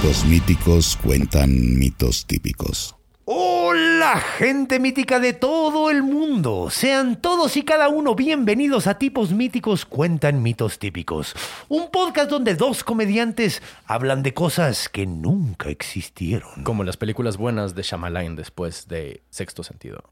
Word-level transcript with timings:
Tipos 0.00 0.24
míticos 0.24 0.98
cuentan 1.02 1.78
mitos 1.78 2.24
típicos. 2.26 2.96
Hola, 3.26 4.16
gente 4.38 4.80
mítica 4.80 5.20
de 5.20 5.34
todo 5.34 5.90
el 5.90 6.02
mundo. 6.02 6.68
Sean 6.70 7.20
todos 7.20 7.56
y 7.56 7.62
cada 7.64 7.88
uno 7.90 8.14
bienvenidos 8.14 8.86
a 8.86 8.98
Tipos 8.98 9.32
Míticos 9.32 9.84
Cuentan 9.84 10.42
Mitos 10.42 10.78
Típicos. 10.78 11.34
Un 11.68 11.90
podcast 11.90 12.30
donde 12.30 12.54
dos 12.54 12.82
comediantes 12.82 13.62
hablan 13.84 14.22
de 14.22 14.32
cosas 14.34 14.88
que 14.88 15.06
nunca 15.06 15.68
existieron. 15.68 16.64
Como 16.64 16.82
las 16.82 16.96
películas 16.96 17.36
buenas 17.36 17.74
de 17.74 17.82
Shyamalan 17.82 18.36
después 18.36 18.88
de 18.88 19.22
Sexto 19.30 19.62
Sentido. 19.62 20.02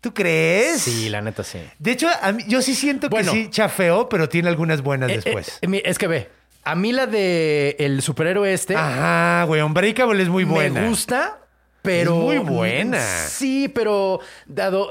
¿Tú 0.00 0.14
crees? 0.14 0.82
Sí, 0.82 1.08
la 1.08 1.20
neta 1.22 1.42
sí. 1.44 1.58
De 1.78 1.92
hecho, 1.92 2.08
a 2.22 2.32
mí- 2.32 2.44
yo 2.48 2.60
sí 2.62 2.74
siento 2.74 3.08
Bueno. 3.08 3.32
que 3.32 3.44
sí 3.44 3.50
chafeó, 3.50 4.08
pero 4.08 4.28
tiene 4.28 4.48
algunas 4.48 4.82
buenas 4.82 5.10
Eh, 5.10 5.20
después. 5.24 5.58
eh, 5.60 5.66
mi- 5.68 5.82
es 5.84 5.98
que 5.98 6.06
ve, 6.06 6.30
a 6.68 6.74
mí 6.74 6.92
la 6.92 7.06
de 7.06 7.76
el 7.78 8.02
superhéroe 8.02 8.52
este 8.52 8.76
Ajá, 8.76 9.44
güey, 9.44 9.62
Unbreakable 9.62 10.22
es 10.22 10.28
muy 10.28 10.44
buena. 10.44 10.82
me 10.82 10.88
gusta, 10.90 11.38
pero... 11.80 12.14
Es 12.14 12.20
muy 12.20 12.38
buena. 12.38 13.00
Sí, 13.00 13.68
pero 13.68 14.20
dado, 14.46 14.90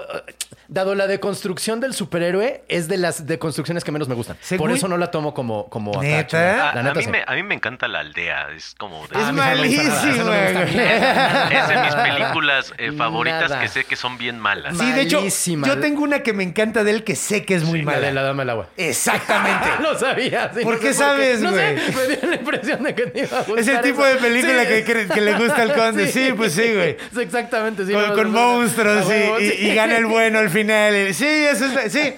dado 0.68 0.96
la 0.96 1.08
deconstrucción 1.08 1.80
del 1.80 1.94
superhéroe, 1.94 2.64
es 2.68 2.88
de 2.88 2.98
las 2.98 3.26
deconstrucciones 3.26 3.84
que 3.84 3.92
menos 3.92 4.08
me 4.08 4.16
gustan. 4.16 4.38
Según- 4.42 4.68
Por 4.68 4.76
eso 4.78 4.88
no 4.88 4.98
la 4.98 5.12
tomo 5.12 5.34
como, 5.34 5.70
como. 5.70 5.92
A, 6.00 6.04
La 6.04 6.94
mí 6.94 7.02
sí. 7.04 7.10
me, 7.10 7.24
a 7.26 7.34
mí 7.36 7.44
me 7.44 7.56
encanta 7.56 7.88
la 7.88 8.00
aldea. 8.00 8.50
Es 8.56 8.76
como 8.78 9.08
de, 9.08 9.16
Es 9.20 9.26
no 9.28 9.32
nada, 9.34 9.52
no 9.56 9.58
güey. 9.58 9.76
es 9.76 11.68
de 11.68 11.82
mis 11.84 11.96
películas 11.96 12.74
eh, 12.78 12.92
favoritas 12.92 13.50
Nada. 13.50 13.62
que 13.62 13.68
sé 13.68 13.84
que 13.84 13.96
son 13.96 14.18
bien 14.18 14.40
malas. 14.40 14.78
Sí, 14.78 14.92
de 14.92 15.02
hecho, 15.02 15.18
Malísima. 15.20 15.68
yo 15.68 15.80
tengo 15.80 16.04
una 16.04 16.20
que 16.24 16.34
me 16.34 16.44
encanta 16.44 16.84
de 16.84 16.92
él 16.92 17.04
que 17.04 17.16
sé 17.16 17.46
que 17.46 17.56
es 17.56 17.64
muy 17.64 17.80
La 17.80 17.86
mala. 17.86 18.08
de 18.08 18.14
la 18.14 18.22
dama 18.24 18.42
del 18.44 18.50
agua. 18.52 18.68
Exactamente. 18.78 19.68
Lo 19.82 19.98
sabía. 19.98 20.52
sí, 20.54 20.64
¿Por 20.64 20.76
no 20.76 20.80
qué 20.80 20.94
sabes, 20.94 21.42
no 21.42 21.52
güey? 21.52 21.78
sé, 21.80 21.92
me 21.96 22.16
dio 22.16 22.30
la 22.30 22.36
impresión 22.36 22.84
de 22.84 22.96
que 22.96 23.06
te 23.08 23.20
iba 23.22 23.38
a 23.40 23.44
gustar 23.44 23.60
Es 23.60 23.68
el 23.68 23.82
tipo 23.82 24.06
eso. 24.06 24.16
de 24.16 24.22
película 24.22 24.64
Sí. 24.68 24.84
que, 25.14 25.22
le 25.22 25.34
gusta 25.38 25.62
al 25.62 25.74
conde. 25.74 26.08
Sí, 26.12 26.34
pues 26.36 26.54
sí, 26.54 26.74
güey. 26.74 26.98
Exactamente. 27.20 27.86
Sí, 27.86 27.94
con, 27.94 28.02
no, 28.08 28.14
con 28.14 28.32
no, 28.34 28.40
no, 28.40 28.58
monstruos 28.60 29.08
y 29.12 29.74
gana 29.74 29.98
el 29.98 30.06
bueno 30.06 30.37
al 30.38 30.50
final. 30.50 31.14
Sí, 31.14 31.26
eso 31.26 31.66
es, 31.66 31.92
sí, 31.92 32.14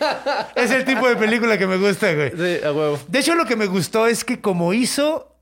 es 0.56 0.72
el 0.72 0.86
tipo 0.86 1.08
de 1.08 1.16
película 1.16 1.58
que 1.58 1.68
me 1.68 1.78
gusta, 1.78 2.14
güey. 2.14 2.32
Sí, 2.32 2.64
a 2.66 2.72
huevo. 2.72 3.00
De 3.08 3.20
hecho, 3.20 3.36
lo 3.36 3.46
que 3.46 3.56
me 3.56 3.66
gustó 3.66 4.08
es 4.08 4.24
que 4.24 4.40
como 4.40 4.74
hizo 4.74 5.36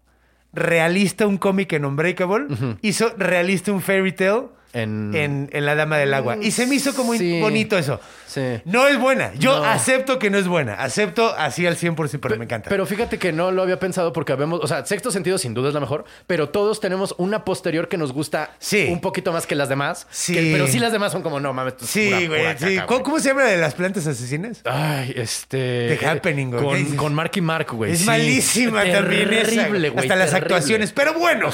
realista 0.53 1.27
un 1.27 1.37
cómic 1.37 1.73
en 1.73 1.85
Unbreakable, 1.85 2.47
hizo 2.81 3.13
realista 3.17 3.71
un 3.71 3.81
fairy 3.81 4.11
tale 4.13 4.47
En- 4.81 5.11
en, 5.15 5.49
en 5.51 5.65
La 5.65 5.75
Dama 5.75 5.97
del 5.97 6.13
Agua. 6.13 6.37
Y 6.41 6.51
se 6.51 6.67
me 6.67 6.75
hizo 6.75 6.93
como 6.93 7.13
Sí. 7.15 7.39
bonito 7.41 7.77
eso. 7.77 7.99
Sí. 8.27 8.41
No 8.65 8.87
es 8.87 8.99
buena. 8.99 9.31
Yo 9.35 9.59
No. 9.59 9.65
acepto 9.65 10.19
que 10.19 10.29
no 10.29 10.37
es 10.37 10.47
buena. 10.47 10.73
Acepto 10.75 11.33
así 11.37 11.65
al 11.65 11.75
100%, 11.77 12.19
pero 12.21 12.37
me 12.37 12.43
encanta. 12.45 12.69
Pero 12.69 12.85
fíjate 12.85 13.17
que 13.17 13.31
no 13.31 13.51
lo 13.51 13.61
había 13.63 13.79
pensado 13.79 14.13
porque 14.13 14.33
habemos, 14.33 14.59
o 14.61 14.67
sea, 14.67 14.85
sexto 14.85 15.11
sentido 15.11 15.37
sin 15.37 15.53
duda 15.53 15.69
es 15.69 15.73
la 15.73 15.79
mejor, 15.79 16.05
pero 16.27 16.49
todos 16.49 16.79
tenemos 16.79 17.15
una 17.17 17.43
posterior 17.45 17.87
que 17.87 17.97
nos 17.97 18.11
gusta 18.13 18.51
Sí. 18.59 18.87
un 18.91 19.01
poquito 19.01 19.31
más 19.31 19.47
que 19.47 19.55
las 19.55 19.69
demás. 19.69 20.07
Sí. 20.11 20.33
que- 20.33 20.51
pero 20.51 20.67
sí 20.67 20.77
las 20.79 20.91
demás 20.91 21.11
son 21.11 21.21
como, 21.21 21.39
no 21.39 21.53
mames. 21.53 21.73
esto 21.73 21.85
es 21.85 21.91
sí, 21.91 22.05
pura- 22.09 22.27
güey. 22.27 22.41
pura 22.41 22.57
sí. 22.57 22.75
caca, 22.75 23.03
¿Cómo, 23.03 23.19
se 23.19 23.29
llama 23.29 23.43
la 23.43 23.49
de 23.49 23.57
las 23.57 23.73
plantas 23.73 24.05
asesinas? 24.07 24.61
Ay, 24.65 25.13
este. 25.15 25.97
The 25.99 26.05
Happening, 26.05 26.51
güey. 26.51 26.63
Con, 26.85 26.95
con 26.97 27.13
Mark 27.15 27.31
y 27.35 27.41
Mark, 27.41 27.67
güey. 27.71 27.93
Es 27.93 28.05
malísima 28.05 28.83
también. 28.83 29.29
Terrible, 29.29 29.89
güey. 29.89 30.05
Hasta 30.05 30.15
las 30.15 30.33
actuaciones. 30.33 30.91
Pero 30.91 31.13
bueno, 31.13 31.49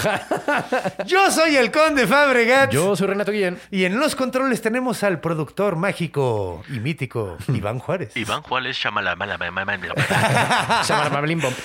yo 1.06 1.32
soy 1.32 1.56
el 1.56 1.72
conde 1.72 2.08
Fabregat. 2.08 2.72
Yo 2.72 2.96
soy 2.96 3.08
Renato 3.14 3.32
Guillén. 3.32 3.60
Y 3.72 3.86
en 3.86 4.00
los 4.00 4.16
controles 4.16 4.62
tenemos 4.62 5.04
al 5.04 5.20
productor 5.20 5.76
mágico 5.76 6.64
y 6.70 6.80
mítico, 6.80 7.38
Iván 7.48 7.80
Juárez. 7.80 8.16
Iván 8.18 8.42
Juárez, 8.42 8.78
Shamala, 8.78 9.16
mala, 9.16 9.38
mala, 9.38 9.52
mala. 9.52 9.80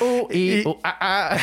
Uh, 0.01 0.29
uh, 0.65 0.79
ah, 0.85 0.97
ah. 1.01 1.37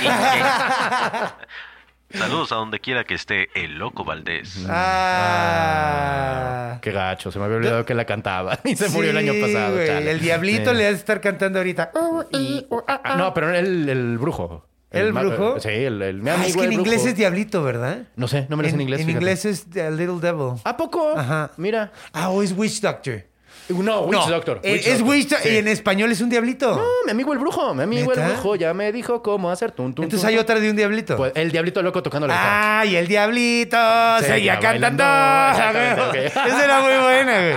Saludos 2.13 2.51
a 2.51 2.55
donde 2.55 2.79
quiera 2.79 3.03
que 3.03 3.13
esté 3.15 3.49
el 3.55 3.77
loco 3.77 4.03
Valdés. 4.05 4.65
Ah. 4.69 6.79
Qué 6.81 6.91
gacho, 6.91 7.31
se 7.31 7.39
me 7.39 7.45
había 7.45 7.57
olvidado 7.57 7.85
que 7.85 7.93
la 7.93 8.05
cantaba. 8.05 8.57
Y 8.63 8.75
se 8.75 8.89
murió 8.89 9.11
el 9.11 9.17
año 9.17 9.33
Sí, 9.33 9.41
pasado. 9.41 9.77
chale. 9.85 10.11
El 10.11 10.19
diablito 10.21 10.71
Sí. 10.71 10.77
le 10.77 10.85
ha 10.85 10.89
de 10.89 10.95
estar 10.95 11.19
cantando 11.21 11.59
ahorita. 11.59 11.91
Y- 12.31 12.65
ah, 12.87 13.15
no, 13.17 13.33
pero 13.33 13.53
el, 13.53 13.87
el 13.89 14.17
brujo. 14.17 14.65
¿El 14.95 15.13
brujo? 15.13 15.59
Sí, 15.59 15.69
el, 15.69 16.01
el 16.01 16.21
mi 16.21 16.29
Ah, 16.29 16.45
es 16.45 16.55
que 16.55 16.63
en 16.63 16.73
inglés 16.73 17.05
es 17.05 17.15
diablito, 17.15 17.63
¿verdad? 17.63 18.03
No 18.15 18.27
sé, 18.27 18.47
no 18.49 18.57
me 18.57 18.63
lo 18.63 18.69
sé 18.69 18.75
en 18.75 18.81
inglés. 18.81 19.01
En 19.01 19.05
fíjate. 19.07 19.23
inglés 19.23 19.45
es 19.45 19.65
The 19.69 19.91
Little 19.91 20.19
Devil. 20.19 20.59
¿A 20.63 20.77
poco? 20.77 21.13
Ajá. 21.17 21.51
Mira. 21.57 21.91
Ah, 22.13 22.29
o 22.29 22.41
es 22.41 22.51
Witch 22.57 22.81
Doctor. 22.81 23.23
No, 23.69 24.01
Witch 24.01 24.19
No, 24.19 24.29
Doctor. 24.29 24.59
eh, 24.63 24.73
Witch 24.73 24.87
es 24.87 24.99
Doctor. 24.99 25.07
Witch 25.15 25.29
Sí. 25.41 25.49
y 25.49 25.57
en 25.57 25.67
español 25.67 26.11
es 26.11 26.21
un 26.21 26.29
diablito. 26.29 26.75
No, 26.75 26.83
mi 27.05 27.11
amigo 27.11 27.33
el 27.33 27.39
brujo. 27.39 27.73
Mi 27.73 27.83
amigo 27.83 28.11
¿Neta? 28.11 28.25
el 28.27 28.33
brujo 28.33 28.55
ya 28.55 28.73
me 28.75 28.91
dijo 28.91 29.23
cómo 29.23 29.49
hacer 29.49 29.71
tun, 29.71 29.93
tun, 29.95 30.03
Entonces 30.05 30.21
tun, 30.21 30.29
hay 30.29 30.35
tun. 30.35 30.43
otra 30.43 30.59
de 30.59 30.69
un 30.69 30.75
diablito. 30.75 31.17
Pues, 31.17 31.31
el 31.35 31.51
diablito 31.51 31.81
loco 31.81 32.03
tocando 32.03 32.27
la 32.27 32.33
guitarra. 32.35 32.79
¡Ay, 32.81 32.95
el 32.95 33.07
diablito! 33.07 33.77
Seguía 34.21 34.59
cantando. 34.59 35.03
Exactamente, 35.03 36.01
ok. 36.01 36.15
Esa 36.47 36.63
era 36.63 36.81
muy 36.81 36.93
buena, 37.03 37.39
güey. 37.41 37.55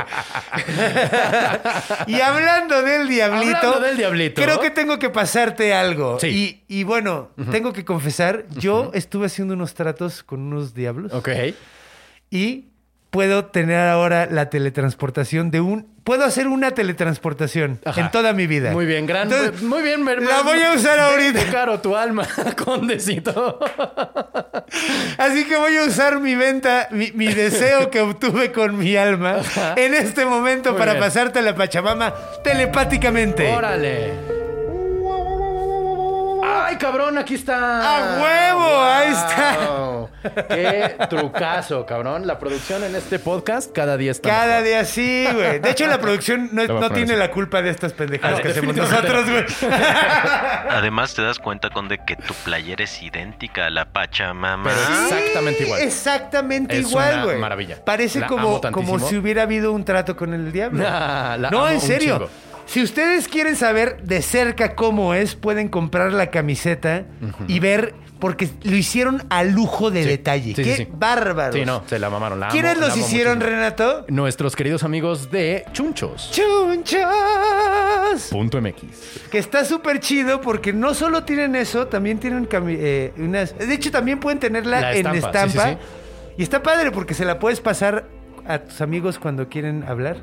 y 2.17 2.21
hablando 2.21 2.83
del 2.83 3.09
diablito. 3.09 3.57
Hablando 3.57 3.81
del 3.81 3.97
diablito. 3.97 4.43
Creo 4.43 4.61
que 4.61 4.71
tengo 4.71 4.99
que 4.99 5.11
pasarte 5.11 5.75
algo. 5.75 6.19
Sí. 6.21 6.63
Y, 6.69 6.79
y 6.81 6.85
bueno, 6.85 7.31
tengo 7.51 7.73
que 7.73 7.85
confesar, 7.85 8.45
yo 8.57 8.91
estuve 8.95 9.27
haciendo 9.27 9.55
unos 9.55 9.75
tratos 9.75 10.23
con 10.23 10.41
unos 10.41 10.75
diablos. 10.75 11.13
Ok. 11.13 11.29
Y 12.31 12.67
puedo 13.11 13.47
tener 13.47 13.89
ahora 13.89 14.27
la 14.31 14.51
teletransportación 14.51 15.51
de 15.51 15.61
un. 15.61 15.87
Puedo 16.05 16.25
hacer 16.25 16.49
una 16.49 16.71
teletransportación 16.71 17.81
Ajá. 17.85 18.01
en 18.01 18.11
toda 18.11 18.33
mi 18.33 18.47
vida. 18.47 18.73
Muy 18.73 18.87
bien, 18.87 19.07
gran. 19.07 19.31
Entonces, 19.31 19.63
muy 19.63 19.83
bien, 19.83 20.03
Mer- 20.03 20.23
La 20.23 20.41
voy 20.43 20.63
a 20.63 20.73
usar 20.73 20.99
ahorita. 20.99 21.41
Caro 21.53 21.81
tu 21.81 21.95
alma, 21.97 22.27
condecito. 22.65 23.59
Así 25.19 25.45
que 25.47 25.57
voy 25.57 25.77
a 25.77 25.85
usar 25.85 26.19
mi 26.21 26.35
venta, 26.35 26.89
mi, 26.93 27.13
mi 27.13 27.27
deseo 27.35 27.91
que 27.91 28.01
obtuve 28.01 28.53
con 28.53 28.79
mi 28.79 28.97
alma 28.97 29.41
en 29.77 29.95
este 29.95 30.25
momento 30.25 30.71
Muy 30.71 30.79
para 30.79 30.93
bien. 30.95 31.05
pasarte 31.05 31.41
a 31.41 31.43
la 31.43 31.55
Pachamama 31.55 32.15
telepáticamente. 32.43 33.53
Órale. 33.55 34.13
¡Ay, 36.45 36.77
cabrón! 36.77 37.19
Aquí 37.19 37.35
está. 37.35 37.57
¡A 37.83 38.23
huevo! 38.23 38.83
Ahí 38.83 39.11
está. 39.13 39.98
Qué 40.49 40.97
trucazo, 41.09 41.85
cabrón. 41.87 42.27
La 42.27 42.39
producción 42.39 42.85
en 42.85 42.95
este 42.97 43.19
podcast 43.19 43.73
cada 43.73 43.97
día 43.97 44.11
está. 44.13 44.29
Cada 44.29 44.47
mejor. 44.61 44.65
día 44.65 44.85
sí, 44.85 45.27
güey. 45.33 45.59
De 45.61 45.71
hecho, 45.71 45.87
la 45.87 46.01
producción 46.01 46.51
no, 46.53 46.67
no 46.67 46.91
tiene 46.91 47.17
la 47.17 47.31
culpa 47.31 47.63
de 47.63 47.71
estas 47.71 47.93
pendejadas 47.93 48.39
Ah, 48.39 48.43
que 48.43 48.49
hacemos 48.49 48.77
nosotros, 48.77 49.31
güey. 49.31 49.45
Además, 50.71 51.15
te 51.15 51.23
das 51.23 51.39
cuenta, 51.39 51.71
Conde, 51.71 51.99
que 52.07 52.17
tu 52.17 52.35
playera 52.45 52.85
es 52.85 53.03
idéntica 53.03 53.67
a 53.67 53.71
la 53.71 53.87
Pachamama. 53.93 54.65
Pero 54.71 55.05
exactamente 55.05 55.63
igual. 55.65 55.81
Exactamente 55.83 56.79
Es 56.79 56.89
igual, 56.89 57.25
güey. 57.25 57.39
maravilla. 57.39 57.85
Parece 57.85 58.21
La 58.21 58.27
como, 58.27 58.61
como 58.73 58.99
si 58.99 59.17
hubiera 59.17 59.43
habido 59.43 59.73
un 59.73 59.85
trato 59.85 60.17
con 60.17 60.35
el 60.35 60.53
diablo. 60.53 60.85
Ah, 61.01 61.37
la 61.39 61.51
no, 61.51 61.59
amo 61.61 61.69
en 61.69 61.81
serio. 61.81 62.29
Si 62.67 62.83
ustedes 62.83 63.29
quieren 63.29 63.57
saber 63.57 64.03
de 64.03 64.21
cerca 64.23 64.75
cómo 64.75 65.15
es, 65.15 65.35
pueden 65.37 65.69
comprar 65.69 66.13
la 66.13 66.31
camiseta 66.31 67.03
y 67.47 67.61
ver, 67.61 67.95
porque 68.21 68.49
lo 68.63 68.77
hicieron 68.77 69.23
a 69.31 69.45
lujo 69.45 69.91
de 69.91 70.03
Sí. 70.03 70.09
detalle. 70.09 70.55
Sí, 70.55 70.63
¡Qué 70.65 70.77
sí, 70.77 70.85
sí. 70.85 70.89
bárbaros! 70.93 71.55
Sí, 71.55 71.65
no, 71.65 71.83
se 71.87 71.99
la 71.99 72.11
mamaron. 72.11 72.41
La 72.41 72.49
¿Quiénes 72.49 72.79
los 72.79 72.97
hicieron, 72.97 73.39
muchísimo. 73.39 73.57
Renato? 73.61 74.05
Nuestros 74.09 74.57
queridos 74.57 74.83
amigos 74.83 75.31
de 75.31 75.65
Chunchos. 75.73 76.31
¡Chunchos! 76.33 78.29
Punto 78.31 78.61
MX. 78.61 79.29
Que 79.31 79.39
está 79.39 79.65
súper 79.65 80.01
chido 80.01 80.41
porque 80.41 80.73
no 80.73 80.95
solo 80.95 81.25
tienen 81.25 81.55
eso, 81.57 81.87
también 81.87 82.19
tienen 82.19 82.49
eh, 82.69 83.13
unas... 83.19 83.57
De 83.59 83.73
hecho, 83.73 83.91
también 83.91 84.19
pueden 84.21 84.39
tenerla 84.39 84.81
La 84.81 84.95
en 84.97 85.07
estampa, 85.15 85.79
Y 86.37 86.43
está 86.43 86.63
padre 86.63 86.91
porque 86.91 87.15
se 87.15 87.25
la 87.25 87.39
puedes 87.39 87.61
pasar 87.61 88.07
a 88.47 88.59
tus 88.61 88.81
amigos 88.81 89.19
cuando 89.19 89.49
quieren 89.49 89.85
hablar. 89.87 90.17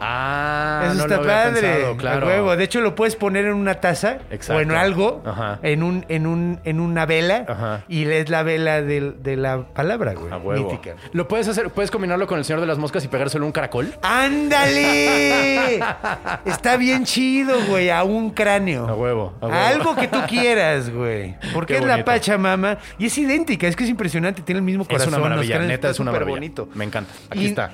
Ah, 0.00 0.82
Eso 0.86 0.94
no 0.94 1.00
está 1.02 1.16
lo 1.16 1.22
había 1.22 1.32
padre. 1.44 1.60
pensado, 1.60 1.92
a 1.92 1.96
claro. 1.96 2.26
huevo. 2.26 2.56
De 2.56 2.64
hecho, 2.64 2.80
lo 2.80 2.94
puedes 2.94 3.16
poner 3.16 3.44
en 3.46 3.54
una 3.54 3.74
taza 3.76 4.18
Exacto. 4.30 4.54
o 4.58 4.60
en 4.60 4.72
algo, 4.72 5.22
Ajá. 5.24 5.58
en 5.62 5.82
un, 5.82 6.04
en 6.08 6.26
un, 6.26 6.60
en 6.64 6.80
una 6.80 7.06
vela, 7.06 7.44
Ajá. 7.48 7.84
y 7.88 8.04
lees 8.04 8.28
la 8.28 8.42
vela 8.42 8.82
de, 8.82 9.36
la 9.36 9.62
palabra, 9.74 10.14
güey. 10.14 10.32
A 10.32 10.36
huevo. 10.38 10.70
Mítica. 10.70 10.96
Lo 11.12 11.28
puedes 11.28 11.48
hacer, 11.48 11.70
puedes 11.70 11.90
combinarlo 11.90 12.26
con 12.26 12.38
el 12.38 12.44
Señor 12.44 12.60
de 12.60 12.66
las 12.66 12.78
Moscas 12.78 13.04
y 13.04 13.08
pegárselo 13.08 13.44
a 13.44 13.46
un 13.46 13.52
caracol. 13.52 13.92
¡Ándale! 14.02 15.76
Está 16.44 16.76
bien 16.76 17.04
chido, 17.04 17.54
güey, 17.68 17.90
a 17.90 18.02
un 18.04 18.30
cráneo. 18.30 18.88
A 18.88 18.94
huevo, 18.94 19.34
a 19.40 19.46
huevo. 19.46 19.58
Algo 19.58 19.96
que 19.96 20.08
tú 20.08 20.18
quieras, 20.28 20.90
güey. 20.90 21.36
Porque 21.52 21.74
Qué 21.74 21.80
es 21.80 21.86
la 21.86 21.92
bonito. 21.94 22.06
Pachamama 22.06 22.78
y 22.98 23.06
es 23.06 23.18
idéntica, 23.18 23.66
es 23.66 23.76
que 23.76 23.84
es 23.84 23.90
impresionante, 23.90 24.42
tiene 24.42 24.58
el 24.58 24.64
mismo 24.64 24.82
Es 24.82 24.88
corazón. 24.88 25.08
una 25.10 25.18
los 25.18 25.28
maravilla, 25.28 25.54
cráneos, 25.56 25.70
neta 25.72 25.90
es 25.90 26.00
una 26.00 26.12
maravilla. 26.12 26.34
bonito. 26.36 26.68
Me 26.74 26.84
encanta. 26.84 27.12
Aquí 27.30 27.42
Y- 27.44 27.46
está. 27.46 27.70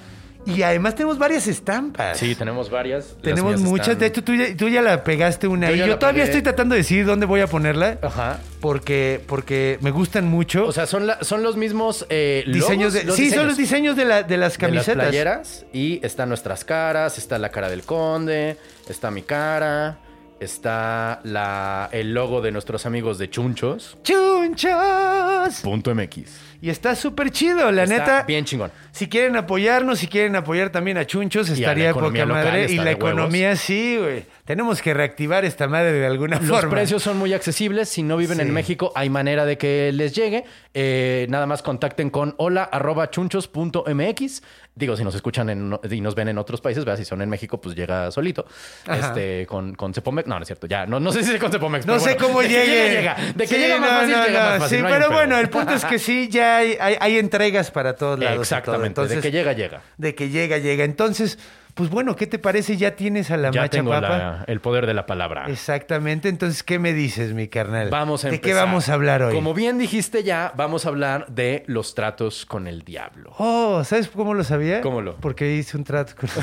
Y 0.48 0.62
además 0.62 0.94
tenemos 0.94 1.18
varias 1.18 1.46
estampas. 1.46 2.16
Sí, 2.18 2.34
tenemos 2.34 2.70
varias. 2.70 3.16
Tenemos 3.22 3.60
muchas. 3.60 3.88
están- 3.88 3.98
De 4.00 4.06
hecho, 4.06 4.24
tú 4.24 4.34
ya, 4.34 4.56
tú 4.56 4.68
ya 4.68 4.82
la 4.82 5.04
pegaste 5.04 5.46
una 5.48 5.70
Yo 5.70 5.76
ya 5.76 5.86
Yo 5.86 5.98
todavía 5.98 6.22
pegué. 6.24 6.30
estoy 6.38 6.42
tratando 6.42 6.74
de 6.74 6.80
decidir 6.80 7.04
dónde 7.06 7.26
voy 7.26 7.40
a 7.40 7.46
ponerla. 7.46 7.98
Ajá. 8.02 8.40
Porque, 8.60 9.20
porque 9.26 9.78
me 9.82 9.90
gustan 9.90 10.26
mucho. 10.26 10.66
O 10.66 10.72
sea, 10.72 10.86
son, 10.86 11.06
la- 11.06 11.22
son 11.22 11.42
los 11.42 11.56
mismos 11.56 12.06
eh, 12.08 12.44
diseños 12.46 12.92
de, 12.92 13.10
sí, 13.12 13.30
son 13.30 13.46
los 13.46 13.56
diseños 13.56 13.96
de, 13.96 14.04
la, 14.04 14.22
de 14.22 14.22
las 14.22 14.28
de 14.28 14.36
las 14.38 14.58
camisetas. 14.58 15.04
playeras 15.08 15.66
y 15.72 16.04
están 16.04 16.28
nuestras 16.28 16.64
caras, 16.64 17.18
está 17.18 17.38
la 17.38 17.50
cara 17.50 17.68
del 17.68 17.82
conde, 17.82 18.56
está 18.88 19.10
mi 19.10 19.22
cara, 19.22 19.98
está 20.40 21.20
la, 21.24 21.88
el 21.92 22.14
logo 22.14 22.40
de 22.40 22.50
nuestros 22.52 22.86
amigos 22.86 23.18
de 23.18 23.28
Chunchos. 23.30 23.96
¡Chunchos! 24.02 25.60
Punto 25.62 25.94
MX. 25.94 26.47
Y 26.60 26.70
está 26.70 26.96
súper 26.96 27.30
chido, 27.30 27.70
la 27.70 27.84
Está 27.84 27.98
neta. 27.98 28.22
bien 28.24 28.44
chingón. 28.44 28.72
Si 28.90 29.08
quieren 29.08 29.36
apoyarnos, 29.36 30.00
si 30.00 30.08
quieren 30.08 30.34
apoyar 30.34 30.70
también 30.70 30.98
a 30.98 31.06
Chunchos, 31.06 31.48
estaría 31.50 31.92
poca 31.94 32.26
madre. 32.26 32.62
está 32.62 32.72
Y 32.72 32.76
la 32.78 32.82
huevos. 32.84 32.96
economía, 32.96 33.54
sí, 33.54 33.96
güey. 33.96 34.24
Tenemos 34.44 34.82
que 34.82 34.92
reactivar 34.94 35.44
esta 35.44 35.68
madre 35.68 35.92
de 35.92 36.06
alguna 36.06 36.38
Los 36.40 36.48
forma. 36.48 36.70
precios 36.70 37.02
son 37.02 37.16
muy 37.18 37.32
accesibles. 37.32 37.88
Si 37.88 38.02
no 38.02 38.16
viven 38.16 38.38
Sí. 38.38 38.42
en 38.42 38.52
México, 38.52 38.90
hay 38.96 39.08
manera 39.10 39.44
de 39.44 39.56
que 39.56 39.92
les 39.92 40.14
llegue. 40.14 40.44
Eh, 40.74 41.26
nada 41.28 41.46
más 41.46 41.62
contacten 41.62 42.10
con 42.10 42.34
hola 42.38 42.64
arroba 42.64 43.10
chunchos.mx. 43.10 44.42
Digo, 44.74 44.96
si 44.96 45.02
nos 45.04 45.14
escuchan 45.14 45.50
en- 45.50 45.78
y 45.90 46.00
nos 46.00 46.14
ven 46.14 46.28
en 46.28 46.38
otros 46.38 46.60
países, 46.60 46.84
¿verdad? 46.84 46.98
si 46.98 47.04
son 47.04 47.20
en 47.20 47.28
México, 47.28 47.60
pues 47.60 47.74
llega 47.74 48.10
solito. 48.12 48.46
Ajá. 48.86 49.08
Este, 49.08 49.44
con, 49.46 49.74
con 49.74 49.92
Cepomex. 49.92 50.28
No, 50.28 50.36
no 50.36 50.42
es 50.42 50.46
cierto. 50.46 50.66
Ya, 50.68 50.86
no, 50.86 50.98
no 51.00 51.10
sé 51.12 51.24
si 51.24 51.34
es 51.34 51.40
con 51.40 51.50
Cepomex. 51.50 51.84
No 51.84 51.98
sé 51.98 52.14
bueno, 52.14 52.26
cómo 52.26 52.40
de 52.42 52.48
que 52.48 52.54
llegue. 52.66 52.90
llega. 52.90 53.16
De 53.34 53.44
que 53.44 53.46
Sí, 53.48 53.56
llega 53.56 53.78
más 53.80 53.90
no, 53.90 53.98
fácil, 53.98 54.16
no, 54.16 54.26
llega 54.26 54.48
más 54.50 54.58
fácil. 54.60 54.78
Sí, 54.78 54.84
pero 54.88 55.10
bueno, 55.10 55.36
el 55.38 55.48
punto 55.50 55.74
es 55.74 55.84
que 55.84 55.98
sí, 55.98 56.28
ya 56.30 56.47
hay, 56.56 56.76
hay- 56.80 56.96
hay 57.00 57.18
entregas 57.18 57.70
para 57.70 57.94
todos 57.96 58.18
lados. 58.18 58.32
y 58.32 58.34
todo. 58.34 58.42
Exactamente. 58.42 58.86
Entonces, 58.88 59.16
de 59.16 59.22
que 59.22 59.30
llega, 59.30 59.52
llega. 59.52 59.82
De 59.96 60.14
que 60.14 60.28
llega, 60.30 60.58
llega. 60.58 60.84
Entonces, 60.84 61.38
pues 61.74 61.90
bueno, 61.90 62.16
¿qué 62.16 62.26
te 62.26 62.40
parece? 62.40 62.76
Ya 62.76 62.96
tienes 62.96 63.30
a 63.30 63.36
la 63.36 63.52
ya 63.52 63.60
macha 63.60 63.70
tengo 63.70 63.90
papa. 63.92 64.08
la- 64.18 64.44
el 64.48 64.60
poder 64.60 64.84
de 64.86 64.94
la 64.94 65.06
palabra. 65.06 65.44
Exactamente. 65.48 66.28
Entonces, 66.28 66.64
¿qué 66.64 66.80
me 66.80 66.92
dices, 66.92 67.34
mi 67.34 67.46
carnal? 67.46 67.88
Vamos 67.90 68.24
a 68.24 68.28
¿De 68.30 68.34
empezar. 68.34 68.56
qué 68.56 68.60
vamos 68.60 68.88
a 68.88 68.94
hablar 68.94 69.22
hoy? 69.22 69.32
Como 69.34 69.54
bien 69.54 69.78
dijiste 69.78 70.24
ya, 70.24 70.52
vamos 70.56 70.86
a 70.86 70.88
hablar 70.88 71.26
de 71.28 71.62
los 71.68 71.94
tratos 71.94 72.44
con 72.46 72.66
el 72.66 72.82
diablo. 72.82 73.32
Oh, 73.38 73.84
¿sabes 73.84 74.08
cómo 74.08 74.34
lo 74.34 74.42
sabía? 74.42 74.80
¿Cómo 74.80 75.00
lo? 75.02 75.14
Porque 75.18 75.52
hice 75.54 75.76
un 75.76 75.84
trato 75.84 76.14
con... 76.18 76.28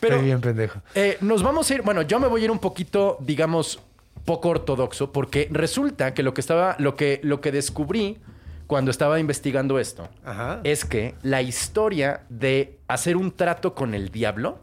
Pero 0.00 0.14
Estoy 0.16 0.24
bien 0.26 0.40
pendejo. 0.40 0.80
Eh, 0.94 1.16
nos 1.20 1.42
vamos 1.42 1.70
a 1.70 1.74
ir, 1.74 1.82
bueno, 1.82 2.02
yo 2.02 2.18
me 2.20 2.26
voy 2.28 2.42
a 2.42 2.44
ir 2.44 2.50
un 2.50 2.58
poquito, 2.58 3.16
digamos, 3.20 3.80
poco 4.24 4.50
ortodoxo, 4.50 5.12
porque 5.12 5.48
resulta 5.50 6.14
que 6.14 6.22
lo 6.22 6.34
que 6.34 6.40
estaba, 6.40 6.76
lo 6.78 6.96
que, 6.96 7.20
lo 7.22 7.40
que 7.40 7.52
descubrí 7.52 8.18
cuando 8.66 8.90
estaba 8.90 9.20
investigando 9.20 9.78
esto, 9.78 10.08
Ajá. 10.24 10.60
es 10.64 10.84
que 10.84 11.14
la 11.22 11.42
historia 11.42 12.22
de 12.28 12.78
hacer 12.88 13.16
un 13.16 13.32
trato 13.32 13.74
con 13.74 13.94
el 13.94 14.10
diablo 14.10 14.60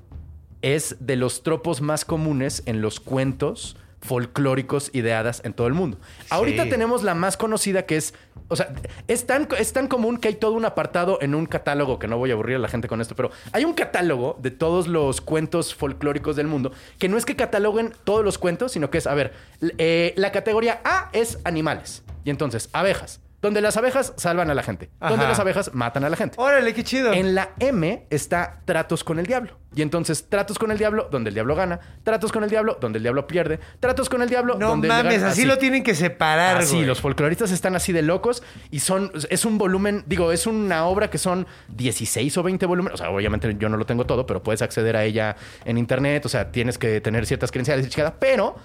es 0.61 0.97
de 0.99 1.15
los 1.15 1.43
tropos 1.43 1.81
más 1.81 2.05
comunes 2.05 2.63
en 2.65 2.81
los 2.81 2.99
cuentos 2.99 3.77
folclóricos 4.01 4.89
y 4.93 5.01
de 5.01 5.13
hadas 5.13 5.41
en 5.43 5.53
todo 5.53 5.67
el 5.67 5.73
mundo. 5.73 5.97
Ahorita 6.29 6.69
tenemos 6.69 7.03
la 7.03 7.15
más 7.15 7.37
conocida 7.37 7.85
que 7.85 7.97
es, 7.97 8.13
o 8.47 8.55
sea, 8.55 8.73
es 9.07 9.25
tan, 9.25 9.47
es 9.57 9.73
tan 9.73 9.87
común 9.87 10.17
que 10.17 10.29
hay 10.29 10.35
todo 10.35 10.53
un 10.53 10.65
apartado 10.65 11.19
en 11.21 11.35
un 11.35 11.45
catálogo, 11.45 11.99
que 11.99 12.07
no 12.07 12.17
voy 12.17 12.31
a 12.31 12.33
aburrir 12.33 12.55
a 12.55 12.59
la 12.59 12.67
gente 12.67 12.87
con 12.87 13.01
esto, 13.01 13.15
pero 13.15 13.31
hay 13.51 13.65
un 13.65 13.73
catálogo 13.73 14.37
de 14.41 14.51
todos 14.51 14.87
los 14.87 15.21
cuentos 15.21 15.75
folclóricos 15.75 16.35
del 16.35 16.47
mundo, 16.47 16.71
que 16.97 17.09
no 17.09 17.17
es 17.17 17.25
que 17.25 17.35
cataloguen 17.35 17.93
todos 18.03 18.23
los 18.23 18.37
cuentos, 18.37 18.71
sino 18.71 18.89
que 18.89 18.99
es, 18.99 19.07
a 19.07 19.13
ver, 19.13 19.33
eh, 19.77 20.13
la 20.15 20.31
categoría 20.31 20.81
A 20.83 21.09
es 21.13 21.39
animales, 21.43 22.03
y 22.23 22.29
entonces 22.29 22.69
abejas, 22.73 23.21
donde 23.41 23.61
las 23.61 23.77
abejas 23.77 24.13
salvan 24.17 24.49
a 24.49 24.53
la 24.53 24.63
gente, 24.63 24.89
donde 24.99 25.27
las 25.27 25.39
abejas 25.39 25.71
matan 25.73 26.03
a 26.03 26.09
la 26.09 26.15
gente. 26.17 26.35
Órale, 26.39 26.73
qué 26.73 26.83
chido. 26.83 27.13
En 27.13 27.35
la 27.35 27.51
M 27.59 28.05
está 28.09 28.61
tratos 28.65 29.03
con 29.03 29.19
el 29.19 29.25
diablo. 29.25 29.57
Y 29.75 29.83
entonces, 29.83 30.27
tratos 30.29 30.57
con 30.57 30.71
el 30.71 30.79
diablo, 30.79 31.09
donde 31.11 31.29
el 31.29 31.35
diablo 31.35 31.55
gana. 31.55 31.79
Tratos 32.03 32.31
con 32.31 32.43
el 32.43 32.49
diablo, 32.49 32.79
donde 32.81 32.97
el 32.97 33.03
diablo 33.03 33.27
pierde. 33.27 33.59
Tratos 33.79 34.09
con 34.09 34.21
el 34.23 34.27
diablo, 34.29 34.57
No 34.57 34.69
donde 34.69 34.87
el 34.87 34.93
mames, 34.93 35.19
gana- 35.21 35.31
así, 35.31 35.45
lo 35.45 35.59
tienen 35.59 35.83
que 35.83 35.93
separar, 35.93 36.57
Así, 36.57 36.77
güey. 36.77 36.87
los 36.87 36.99
folcloristas 37.01 37.51
están 37.51 37.75
así 37.75 37.93
de 37.93 38.01
locos 38.01 38.41
y 38.71 38.79
son, 38.79 39.11
es 39.29 39.45
un 39.45 39.59
volumen, 39.59 40.03
digo, 40.07 40.31
es 40.31 40.47
una 40.47 40.85
obra 40.85 41.11
que 41.11 41.19
son 41.19 41.45
16 41.69 42.35
o 42.37 42.43
20 42.43 42.65
volúmenes. 42.65 42.95
O 42.95 42.97
sea, 42.97 43.11
obviamente 43.11 43.55
yo 43.59 43.69
no 43.69 43.77
lo 43.77 43.85
tengo 43.85 44.05
todo, 44.05 44.25
pero 44.25 44.41
puedes 44.41 44.63
acceder 44.63 44.97
a 44.97 45.03
ella 45.03 45.35
en 45.65 45.77
internet. 45.77 46.25
O 46.25 46.29
sea, 46.29 46.51
tienes 46.51 46.79
que 46.79 46.99
tener 46.99 47.27
ciertas 47.27 47.51
credenciales 47.51 47.85
y 47.85 47.89
chingada. 47.89 48.15
Pero 48.19 48.55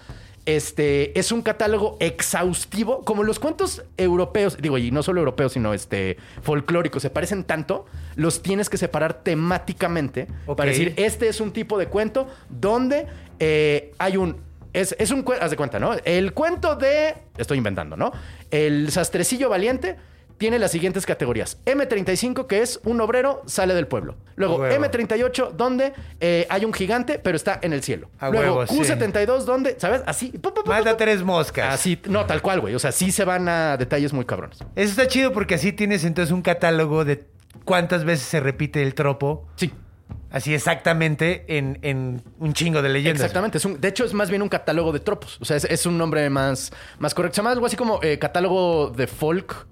este 0.47 1.19
es 1.19 1.33
un 1.33 1.43
catálogo 1.43 1.97
exhaustivo, 2.01 3.05
como 3.05 3.23
los 3.23 3.39
cuentos 3.39 3.83
europeos, 3.97 4.59
digo, 4.61 4.79
y 4.79 4.91
no 4.91 5.03
solo 5.03 5.21
europeos, 5.21 5.53
sino 5.53 5.73
este 5.73 6.19
folclóricos, 6.43 7.03
se 7.03 7.11
parecen 7.11 7.45
tanto, 7.45 7.87
los 8.17 8.43
tienes 8.43 8.69
que 8.69 8.77
separar 8.77 9.23
temáticamente 9.23 10.27
para 10.47 10.71
decir, 10.71 10.95
este 10.97 11.29
es 11.29 11.41
un 11.41 11.53
tipo 11.53 11.79
de 11.79 11.87
cuento 11.87 12.29
donde 12.49 13.07
eh, 13.39 13.93
hay 13.99 14.17
un 14.17 14.37
es, 14.75 14.95
es 14.99 15.13
un 15.13 15.23
cuento, 15.23 15.45
haz 15.45 15.53
de 15.53 15.57
cuenta, 15.57 15.79
¿no? 15.79 15.95
El 16.05 16.33
cuento 16.35 16.75
de. 16.75 17.15
Estoy 17.39 17.59
inventando, 17.59 17.97
¿no? 17.97 18.13
El 18.51 18.91
sastrecillo 18.91 19.49
valiente 19.49 19.97
tiene 20.39 20.59
las 20.59 20.71
siguientes 20.73 21.07
categorías: 21.07 21.59
M35, 21.65 22.47
que 22.47 22.63
es 22.63 22.81
un 22.85 23.01
obrero, 23.01 23.43
sale 23.47 23.75
del 23.75 23.87
pueblo. 23.87 24.17
Luego, 24.37 24.57
Huevo. 24.57 24.85
M38, 24.85 25.53
donde 25.53 25.93
eh, 26.21 26.47
hay 26.51 26.65
un 26.65 26.73
gigante, 26.73 27.19
pero 27.19 27.37
está 27.37 27.59
en 27.63 27.73
el 27.73 27.83
cielo. 27.83 28.09
A 28.19 28.31
Luego, 28.31 28.57
huevo, 28.59 28.67
sí. 28.67 28.79
Q72, 28.93 29.45
donde, 29.45 29.77
¿sabes? 29.79 30.03
Así. 30.07 30.29
pu, 30.33 30.41
pu, 30.41 30.55
pu, 30.55 30.63
pu, 30.65 30.71
Mata 30.71 30.91
pu. 30.93 30.97
tres 30.97 31.23
moscas. 31.23 31.73
Así, 31.75 32.01
no, 32.09 32.27
tal 32.27 32.43
cual, 32.43 32.61
güey. 32.61 32.75
O 32.75 32.79
sea, 32.79 32.93
sí 32.93 33.13
se 33.13 33.25
van 33.25 33.49
a 33.49 33.77
detalles 33.77 34.13
muy 34.13 34.25
cabrones. 34.25 34.59
Eso 34.75 34.91
está 34.91 35.07
chido 35.07 35.33
porque 35.33 35.55
así 35.55 35.73
tienes 35.73 36.05
entonces 36.05 36.33
un 36.33 36.43
catálogo 36.43 37.05
de 37.05 37.25
cuántas 37.65 38.05
veces 38.05 38.27
se 38.27 38.41
repite 38.41 38.83
el 38.83 38.95
tropo. 38.95 39.47
Sí. 39.57 39.73
Así 40.31 40.53
exactamente 40.53 41.45
en, 41.47 41.79
en 41.83 42.23
un 42.41 42.53
chingo 42.55 42.83
de 42.83 42.89
leyendas. 42.89 43.21
Exactamente. 43.23 43.59
Es 43.59 43.65
un- 43.65 43.81
de 43.81 43.87
hecho, 43.89 44.05
es 44.05 44.13
más 44.15 44.31
bien 44.31 44.43
un 44.43 44.49
catálogo 44.49 44.93
de 44.93 44.99
tropos. 44.99 45.39
O 45.41 45.45
sea, 45.45 45.57
es, 45.57 45.65
es 45.65 45.87
un 45.87 45.97
nombre 45.97 46.29
más, 46.29 46.73
más 46.99 47.15
correcto. 47.15 47.37
Se 47.37 47.39
llama 47.41 47.53
algo 47.53 47.65
así 47.67 47.77
como 47.77 48.01
eh, 48.03 48.19
catálogo 48.19 48.91
de 48.91 49.07
folk. 49.07 49.67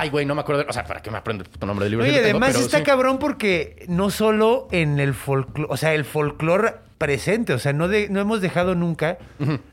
Ay, 0.00 0.10
güey, 0.10 0.26
no 0.26 0.34
me 0.34 0.40
acuerdo. 0.42 0.64
O 0.68 0.72
sea, 0.72 0.84
¿para 0.84 1.00
qué 1.02 1.10
me 1.10 1.18
aprendo 1.18 1.44
el 1.44 1.50
puto 1.50 1.66
nombre 1.66 1.84
del 1.84 1.92
libro? 1.92 2.04
Oye, 2.04 2.12
Sí 2.14 2.18
tengo, 2.22 2.38
además 2.38 2.56
está 2.60 2.78
sí. 2.78 2.84
cabrón 2.84 3.18
porque 3.18 3.84
no 3.88 4.10
solo 4.10 4.68
en 4.70 4.98
el 5.00 5.14
folclore, 5.14 5.72
o 5.72 5.76
sea, 5.76 5.94
el 5.94 6.04
folclore 6.04 6.74
presente, 6.98 7.52
o 7.52 7.58
sea, 7.58 7.72
no, 7.72 7.88
de- 7.88 8.08
no 8.08 8.20
hemos 8.20 8.40
dejado 8.40 8.74
nunca 8.74 9.18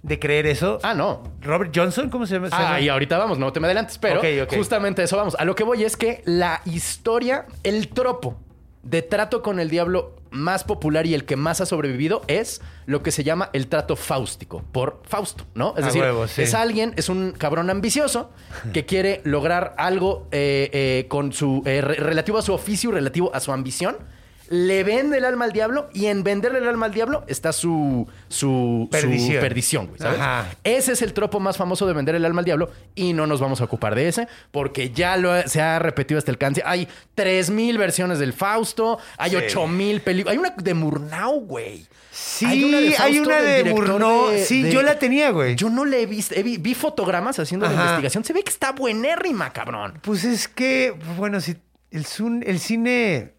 de 0.02 0.20
creer 0.20 0.48
eso. 0.48 0.80
Ah, 0.84 0.94
no. 0.94 1.24
Robert 1.42 1.72
Johnson, 1.76 2.10
¿cómo 2.10 2.26
se 2.26 2.36
llama? 2.36 2.50
Ah, 2.52 2.80
y 2.82 2.90
ahorita 2.90 3.18
vamos, 3.18 3.38
no 3.40 3.54
te 3.54 3.60
me 3.60 3.68
adelantes, 3.68 3.98
pero 3.98 4.22
justamente 4.50 5.04
eso 5.04 5.18
vamos. 5.18 5.36
A 5.40 5.46
lo 5.46 5.56
que 5.56 5.64
voy 5.64 5.84
es 5.84 5.96
que 5.98 6.22
la 6.26 6.62
historia, 6.66 7.46
el 7.64 7.88
tropo 7.90 8.38
de 8.84 9.02
trato 9.04 9.42
con 9.42 9.60
el 9.60 9.70
diablo 9.70 10.16
más 10.32 10.64
popular 10.64 11.06
y 11.06 11.14
el 11.14 11.26
que 11.26 11.36
más 11.36 11.62
ha 11.62 11.66
sobrevivido 11.66 12.22
es 12.28 12.62
lo 12.86 13.04
que 13.04 13.12
se 13.12 13.24
llama 13.24 13.50
el 13.54 13.68
trato 13.68 13.96
fáustico, 13.96 14.64
por 14.72 15.02
Fausto, 15.04 15.46
¿no? 15.54 15.74
Es 15.78 15.84
A 15.84 15.88
decir, 15.88 16.02
huevo, 16.02 16.28
sí. 16.28 16.42
es 16.44 16.54
alguien, 16.54 16.94
es 16.98 17.10
un 17.10 17.34
cabrón 17.38 17.70
ambicioso 17.70 18.32
que 18.74 18.86
quiere 18.86 19.22
lograr 19.26 19.76
algo 19.78 20.28
eh, 20.32 20.70
eh, 20.74 21.06
con 21.10 21.34
su 21.34 21.62
eh, 21.66 21.82
re- 21.82 21.96
relativo 21.96 22.38
a 22.38 22.42
su 22.42 22.54
oficio 22.54 22.90
y 22.90 22.94
relativo 22.94 23.30
a 23.36 23.40
su 23.40 23.52
ambición. 23.52 23.98
Le 24.54 24.84
vende 24.84 25.18
el 25.18 25.24
alma 25.24 25.46
al 25.46 25.54
diablo 25.54 25.90
y 25.94 26.08
en 26.08 26.24
venderle 26.26 26.60
el 26.60 26.68
alma 26.68 26.86
al 26.88 26.94
diablo 26.94 27.24
está 27.28 27.54
su, 27.54 28.06
su, 28.28 28.88
su 28.92 29.32
Perdición. 29.40 29.88
güey, 29.88 29.98
¿sabes? 29.98 30.20
Ajá. 30.20 30.50
Ese 30.66 30.92
es 30.92 31.02
el 31.02 31.14
tropo 31.14 31.40
más 31.40 31.56
famoso 31.56 31.88
de 31.88 31.94
vender 31.94 32.16
el 32.16 32.26
alma 32.26 32.40
al 32.42 32.46
diablo 32.46 32.70
y 32.94 33.14
no 33.14 33.28
nos 33.28 33.40
vamos 33.40 33.62
a 33.62 33.64
ocupar 33.64 33.96
de 33.96 34.10
ese 34.10 34.28
porque 34.52 34.90
ya 34.92 35.16
lo, 35.16 35.42
se 35.48 35.62
ha 35.62 35.80
repetido 35.80 36.18
hasta 36.18 36.32
el 36.32 36.38
cáncer. 36.38 36.64
Hay 36.68 36.86
3.000 37.16 37.78
versiones 37.78 38.20
del 38.20 38.34
Fausto, 38.34 39.00
hay 39.18 39.32
Sí. 39.32 39.38
8.000 39.38 40.02
películas. 40.02 40.34
Hay 40.34 40.38
una 40.38 40.50
de 40.50 40.74
Murnau, 40.74 41.40
güey. 41.46 41.88
Sí, 42.12 42.46
Hay 42.46 42.64
una 42.66 42.82
de 42.82 42.96
hay 42.98 43.20
una 43.20 43.42
de 43.42 43.64
Murnau. 43.64 44.32
de- 44.32 44.44
Sí, 44.46 44.64
de- 44.64 44.72
yo 44.74 44.82
la 44.82 45.00
tenía, 45.00 45.32
güey. 45.32 45.56
Yo 45.56 45.70
no 45.70 45.86
le 45.86 46.02
he 46.02 46.06
visto. 46.06 46.36
he 46.36 46.44
vi, 46.44 46.58
vi 46.58 46.74
fotogramas 46.76 47.40
haciendo 47.40 47.68
la 47.68 47.72
investigación. 47.74 48.26
Se 48.26 48.34
ve 48.34 48.44
que 48.44 48.50
está 48.52 48.74
buenérrima, 48.74 49.54
cabrón. 49.54 49.98
Pues 50.02 50.26
es 50.26 50.50
que, 50.50 50.94
bueno, 51.18 51.40
si 51.40 51.56
el, 51.92 52.06
sun- 52.06 52.44
el 52.46 52.60
cine. 52.60 53.32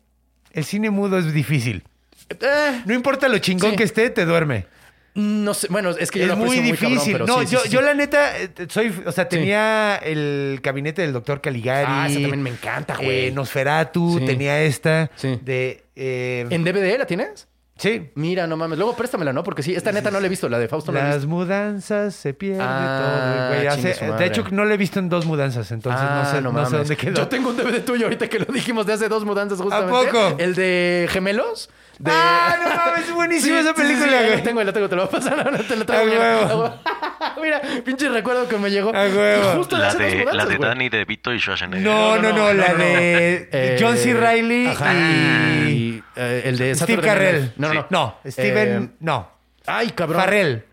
El 0.52 0.64
cine 0.64 0.90
mudo 0.90 1.18
es 1.18 1.32
difícil. 1.32 1.82
Eh, 2.30 2.82
No 2.87 2.94
importa 2.94 3.28
lo 3.28 3.38
chingón 3.38 3.73
Sí. 3.73 3.76
que 3.76 3.85
esté, 3.85 4.11
te 4.11 4.25
duerme. 4.25 4.66
no 5.14 5.52
sé. 5.52 5.66
Bueno, 5.68 5.90
es 5.90 6.11
que 6.11 6.21
yo 6.21 6.32
Es 6.32 6.37
muy 6.38 6.59
difícil. 6.61 7.12
cabrón, 7.18 7.28
no, 7.28 7.40
sí, 7.47 7.52
yo, 7.52 7.61
sí, 7.61 7.68
yo 7.68 7.80
sí. 7.80 7.85
la 7.85 7.92
neta, 7.94 8.38
eh, 8.40 8.49
soy, 8.68 8.94
o 9.04 9.12
sea, 9.12 9.28
tenía 9.28 9.97
el 9.97 10.61
gabinete 10.62 11.02
del 11.02 11.12
doctor 11.12 11.40
Caligari. 11.42 11.87
Ah, 11.88 12.06
esa 12.09 12.21
también 12.21 12.42
me 12.42 12.50
encanta, 12.50 12.97
güey. 12.97 13.26
eh, 13.26 13.30
Nosferatu, 13.32 14.21
tenía 14.25 14.62
esta. 14.62 15.11
Sí. 15.16 15.38
De. 15.42 15.85
eh, 15.97 16.47
¿En 16.49 16.64
DVD 16.64 16.97
la 16.99 17.06
tienes? 17.06 17.47
Sí. 17.76 18.11
Mira, 18.14 18.47
no 18.47 18.57
mames. 18.57 18.79
Luego 18.79 18.95
préstamela, 18.95 19.33
¿no? 19.33 19.43
Porque 19.43 19.62
sí, 19.62 19.75
esta 19.75 19.93
neta 19.93 20.11
no 20.11 20.21
la 20.21 20.26
he 20.26 20.29
visto. 20.29 20.49
La 20.49 20.59
de 20.59 20.69
Fausto 20.69 20.93
no 20.93 20.99
la 20.99 21.05
he 21.05 21.09
Las 21.09 21.17
visto. 21.23 21.29
mudanzas 21.31 22.14
se 22.14 22.35
pierde 22.35 22.61
Ah, 22.62 23.49
todo. 23.50 23.57
güey. 23.57 23.67
Hace- 23.67 24.12
de 24.19 24.26
hecho, 24.26 24.45
no 24.50 24.64
lo 24.64 24.73
he 24.75 24.76
visto 24.76 24.99
en 24.99 25.09
dos 25.09 25.26
mudanzas, 25.26 25.71
entonces 25.73 26.00
Ah, 26.02 26.23
no 26.25 26.31
sé, 26.31 26.41
no 26.43 26.50
sé 26.50 26.55
mames. 26.55 26.73
dónde 26.73 26.97
quedó. 26.97 27.14
Yo 27.17 27.29
tengo 27.29 27.50
un 27.50 27.57
DVD 27.57 27.81
tuyo 27.85 28.07
ahorita 28.07 28.29
que 28.29 28.38
lo 28.38 28.47
dijimos 28.47 28.87
de 28.87 28.93
hace 28.93 29.09
dos 29.09 29.25
mudanzas 29.25 29.61
justamente. 29.61 29.93
poco? 30.11 30.37
El 30.38 30.55
de 30.55 31.09
Gemelos. 31.11 31.71
De... 32.02 32.11
Ah, 32.12 32.56
no 32.61 32.75
mames, 32.75 33.09
es 33.09 33.14
buenísima 33.14 33.61
esa 33.61 33.75
película. 33.75 34.23
Lo 34.37 34.42
tengo, 34.42 34.64
lo 34.64 34.73
tengo, 34.73 34.88
te 34.88 34.97
lo 34.97 35.02
voy 35.02 35.09
a 35.09 35.21
pasar. 35.23 35.38
ahora 35.38 35.59
te 35.59 35.76
lo 35.76 35.87
traigo 35.87 36.12
huevo. 36.12 36.75
Mira, 37.40 37.62
pinche 37.85 38.09
recuerdo 38.09 38.49
que 38.49 38.59
me 38.59 38.71
llegó. 38.73 38.90
A 38.90 39.02
huevo. 39.06 39.52
Y 39.52 39.56
Justo 39.59 39.78
La 39.78 39.94
de, 39.94 40.11
la 40.11 40.18
mudanzas, 40.25 40.49
de 40.49 40.56
güey. 40.56 40.68
Danny 40.68 40.88
DeVito 40.88 41.32
y 41.32 41.38
Schwarzenegger. 41.38 41.87
No, 41.87 42.18
no, 42.18 42.32
no, 42.32 42.52
la 42.52 42.75
de 42.75 43.49
Eh, 43.52 43.78
John 43.80 43.97
C. 43.97 44.14
Reilly 44.14 44.66
ajá, 44.66 44.92
y 44.94 45.68
y, 45.68 46.04
eh, 46.16 46.42
el 46.47 46.59
de 46.59 46.75
Steve 46.75 47.00
Carrell. 47.02 47.52
No, 47.56 47.68
no, 47.68 47.75
no. 47.75 47.87
No, 47.90 48.18
Steven, 48.28 48.82
Eh, 48.82 48.97
no. 48.99 49.30
Ay, 49.66 49.90
cabrón. 49.90 50.21
Farrell. 50.23 50.64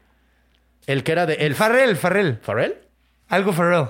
El 0.87 1.03
que 1.03 1.11
era 1.11 1.27
de 1.27 1.35
el 1.35 1.53
Farrell, 1.53 1.95
Farrell. 1.95 2.39
¿Farrell? 2.41 2.75
Algo 3.27 3.53
Farrell. 3.53 3.85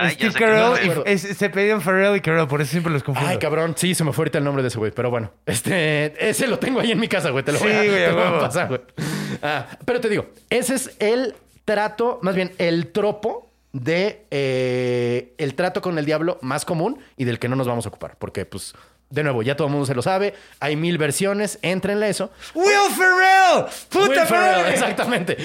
Ay, 0.00 0.14
Steve 0.14 0.32
Carell, 0.32 0.72
y- 1.06 1.10
es- 1.10 1.22
se 1.22 1.50
pedían 1.50 1.80
Farrell 1.80 2.16
y 2.16 2.20
Carell, 2.20 2.46
por 2.48 2.60
eso 2.60 2.70
siempre 2.72 2.92
los 2.92 3.02
confundo. 3.02 3.28
Ay, 3.28 3.38
cabrón. 3.38 3.74
Sí, 3.76 3.94
se 3.94 4.04
me 4.04 4.12
fue 4.12 4.22
ahorita 4.22 4.38
el 4.38 4.44
nombre 4.44 4.62
de 4.62 4.68
ese 4.68 4.78
güey. 4.78 4.90
Pero 4.92 5.10
bueno, 5.10 5.32
este, 5.46 6.28
ese 6.30 6.46
lo 6.46 6.58
tengo 6.58 6.80
ahí 6.80 6.92
en 6.92 7.00
mi 7.00 7.08
casa, 7.08 7.30
güey. 7.30 7.44
Te 7.44 7.52
lo 7.52 7.58
voy 7.58 7.70
a, 7.72 7.82
Sí, 7.82 7.88
güey, 7.88 7.98
te 8.00 8.06
a 8.06 8.08
lo 8.10 8.14
voy 8.16 8.24
a 8.24 8.28
huevo. 8.30 8.40
pasar, 8.40 8.68
güey. 8.68 8.80
Ah, 9.42 9.66
pero 9.84 10.00
te 10.00 10.08
digo, 10.08 10.26
ese 10.50 10.74
es 10.74 10.96
el 10.98 11.34
trato, 11.64 12.18
más 12.22 12.34
bien 12.34 12.52
el 12.58 12.88
tropo 12.88 13.50
de 13.72 14.26
eh, 14.30 15.34
el 15.38 15.54
trato 15.54 15.80
con 15.80 15.96
el 15.98 16.04
diablo 16.04 16.38
más 16.42 16.64
común 16.64 16.98
y 17.16 17.24
del 17.24 17.38
que 17.38 17.48
no 17.48 17.54
nos 17.56 17.68
vamos 17.68 17.86
a 17.86 17.88
ocupar. 17.90 18.16
Porque, 18.18 18.44
pues, 18.44 18.74
de 19.10 19.22
nuevo, 19.24 19.42
ya 19.42 19.56
todo 19.56 19.66
el 19.66 19.72
mundo 19.72 19.86
se 19.86 19.94
lo 19.94 20.02
sabe. 20.02 20.34
Hay 20.60 20.76
mil 20.76 20.96
versiones. 20.96 21.58
Éntrenle 21.62 22.08
eso. 22.08 22.30
Will 22.54 22.68
Ferrell. 22.96 23.66
Puta 23.88 24.08
Will 24.08 24.20
Ferrell, 24.20 24.56
madre. 24.58 24.72
exactamente. 24.74 25.36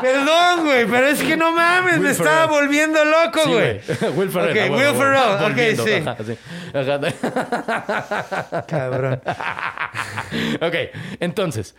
Perdón, 0.00 0.64
güey, 0.64 0.86
pero 0.86 1.06
es 1.08 1.22
que 1.22 1.36
no 1.36 1.52
mames, 1.52 1.94
Will 1.94 2.02
me 2.02 2.10
estaba 2.10 2.46
volviendo 2.46 3.04
loco, 3.04 3.40
Sí, 3.44 3.50
güey. 3.52 3.80
Will 4.16 4.30
Ferrell. 4.30 4.50
Ok, 4.50 4.56
a 4.56 4.72
huevo, 4.72 4.76
Will 4.76 4.84
a 4.86 4.92
huevo. 4.92 4.98
Ferrell, 4.98 5.34
ok, 5.34 5.40
Volviendo, 5.42 5.84
sí. 5.84 5.92
ajá, 5.92 6.16
sí. 6.24 6.36
Cabrón. 8.66 9.20
ok, 10.60 10.74
entonces, 11.20 11.74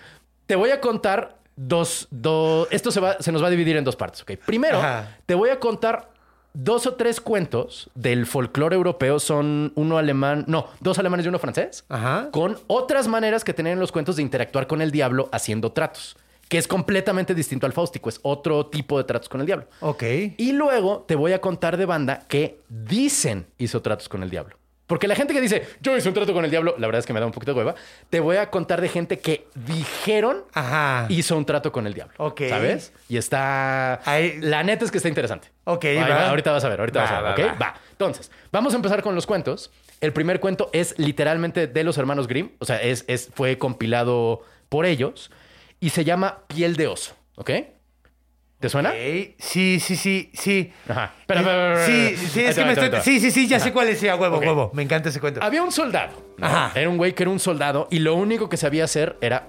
te 0.45 0.55
voy 0.55 0.69
a 0.71 0.79
contar 0.81 1.37
dos, 1.55 2.07
dos 2.11 2.67
esto 2.71 2.91
se, 2.91 2.99
va, 2.99 3.17
se 3.19 3.31
nos 3.31 3.41
va 3.43 3.47
a 3.47 3.49
dividir 3.51 3.75
en 3.77 3.83
dos 3.83 3.95
partes, 3.95 4.21
¿ok? 4.21 4.33
Primero, 4.45 4.77
Ajá. 4.79 5.17
te 5.25 5.33
voy 5.35 5.49
a 5.49 5.59
contar 5.59 6.10
dos 6.53 6.85
o 6.87 6.95
tres 6.95 7.21
cuentos 7.21 7.89
del 7.95 8.25
folclore 8.25 8.75
europeo, 8.75 9.19
son 9.19 9.71
uno 9.75 9.97
alemán, 9.97 10.45
no, 10.47 10.67
dos 10.79 10.99
alemanes 10.99 11.25
y 11.25 11.29
uno 11.29 11.39
francés, 11.39 11.85
Ajá. 11.89 12.29
con 12.31 12.57
otras 12.67 13.07
maneras 13.07 13.43
que 13.43 13.53
tienen 13.53 13.79
los 13.79 13.91
cuentos 13.91 14.15
de 14.17 14.21
interactuar 14.21 14.67
con 14.67 14.81
el 14.81 14.91
diablo 14.91 15.29
haciendo 15.31 15.71
tratos, 15.71 16.17
que 16.49 16.57
es 16.57 16.67
completamente 16.67 17.33
distinto 17.33 17.65
al 17.65 17.73
fáustico, 17.73 18.09
es 18.09 18.19
otro 18.23 18.65
tipo 18.67 18.97
de 18.97 19.05
tratos 19.05 19.29
con 19.29 19.39
el 19.39 19.47
diablo. 19.47 19.67
Ok. 19.79 20.03
Y 20.37 20.51
luego 20.51 21.05
te 21.07 21.15
voy 21.15 21.33
a 21.33 21.39
contar 21.39 21.77
de 21.77 21.85
banda 21.85 22.25
que 22.27 22.59
dicen 22.67 23.47
hizo 23.57 23.81
tratos 23.81 24.09
con 24.09 24.21
el 24.21 24.29
diablo. 24.29 24.57
Porque 24.91 25.07
la 25.07 25.15
gente 25.15 25.33
que 25.33 25.39
dice, 25.39 25.65
yo 25.79 25.95
hice 25.95 26.09
un 26.09 26.13
trato 26.13 26.33
con 26.33 26.43
el 26.43 26.51
diablo, 26.51 26.75
la 26.77 26.85
verdad 26.85 26.99
es 26.99 27.05
que 27.05 27.13
me 27.13 27.21
da 27.21 27.25
un 27.25 27.31
poquito 27.31 27.53
de 27.53 27.59
hueva. 27.59 27.75
Te 28.09 28.19
voy 28.19 28.35
a 28.35 28.49
contar 28.49 28.81
de 28.81 28.89
gente 28.89 29.19
que 29.19 29.47
dijeron 29.55 30.43
Ajá. 30.53 31.05
hizo 31.07 31.37
un 31.37 31.45
trato 31.45 31.71
con 31.71 31.87
el 31.87 31.93
diablo. 31.93 32.13
Ok. 32.17 32.41
¿Sabes? 32.49 32.91
Y 33.07 33.15
está. 33.15 34.01
Ahí- 34.03 34.41
La 34.41 34.63
neta 34.63 34.83
es 34.83 34.91
que 34.91 34.97
está 34.97 35.07
interesante. 35.07 35.47
Ok, 35.63 35.85
Ahí 35.85 35.95
va. 35.95 36.27
Ahorita 36.27 36.51
vas 36.51 36.65
a 36.65 36.67
ver, 36.67 36.81
ahorita 36.81 36.99
Va, 36.99 37.05
vas 37.05 37.13
a 37.13 37.21
ver. 37.21 37.29
va, 37.47 37.51
¿ok? 37.53 37.61
va. 37.61 37.65
Va. 37.67 37.75
Entonces, 37.93 38.31
vamos 38.51 38.73
a 38.73 38.75
empezar 38.75 39.01
con 39.01 39.15
los 39.15 39.25
cuentos. 39.25 39.71
El 40.01 40.11
primer 40.11 40.41
cuento 40.41 40.69
es 40.73 40.93
literalmente 40.99 41.67
de 41.67 41.83
los 41.85 41.97
hermanos 41.97 42.27
Grimm. 42.27 42.49
O 42.59 42.65
sea, 42.65 42.81
es, 42.81 43.05
es, 43.07 43.29
fue 43.33 43.57
compilado 43.57 44.41
por 44.67 44.85
ellos. 44.85 45.31
Y 45.79 45.91
se 45.91 46.03
llama 46.03 46.39
Piel 46.47 46.75
de 46.75 46.87
oso. 46.87 47.15
¿Ok? 47.37 47.49
¿Te 48.61 48.69
suena? 48.69 48.91
Sí, 48.91 49.35
sí, 49.39 49.79
sí, 49.79 50.29
sí. 50.33 50.71
Ajá. 50.87 51.13
Espera, 51.19 51.39
espera, 51.39 51.73
espera, 51.73 51.85
Sí, 51.87 52.15
sí, 52.27 52.43
es 52.43 52.55
que 52.55 52.63
me 52.63 52.73
estoy... 52.73 53.01
Sí, 53.01 53.19
sí, 53.19 53.31
sí, 53.31 53.47
ya 53.47 53.59
sé 53.59 53.73
cuál 53.73 53.89
es. 53.89 54.03
A 54.03 54.15
huevo, 54.15 54.37
huevo. 54.37 54.69
Me 54.75 54.83
encanta 54.83 55.09
ese 55.09 55.19
cuento. 55.19 55.41
Había 55.41 55.63
un 55.63 55.71
soldado. 55.71 56.11
¿no? 56.37 56.45
Ajá. 56.45 56.71
Era 56.79 56.87
un 56.87 56.97
güey 56.97 57.15
que 57.15 57.23
era 57.23 57.31
un 57.31 57.39
soldado 57.39 57.87
y 57.89 57.99
lo 57.99 58.13
único 58.13 58.49
que 58.49 58.57
sabía 58.57 58.83
hacer 58.83 59.17
era 59.19 59.47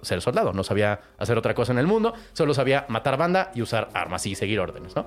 ser 0.00 0.22
soldado. 0.22 0.54
No 0.54 0.64
sabía 0.64 1.00
hacer 1.18 1.36
otra 1.36 1.52
cosa 1.52 1.72
en 1.72 1.78
el 1.78 1.86
mundo. 1.86 2.14
Solo 2.32 2.54
sabía 2.54 2.86
matar 2.88 3.18
banda 3.18 3.52
y 3.54 3.60
usar 3.60 3.90
armas 3.92 4.24
y 4.24 4.34
seguir 4.34 4.58
órdenes, 4.58 4.96
¿no? 4.96 5.04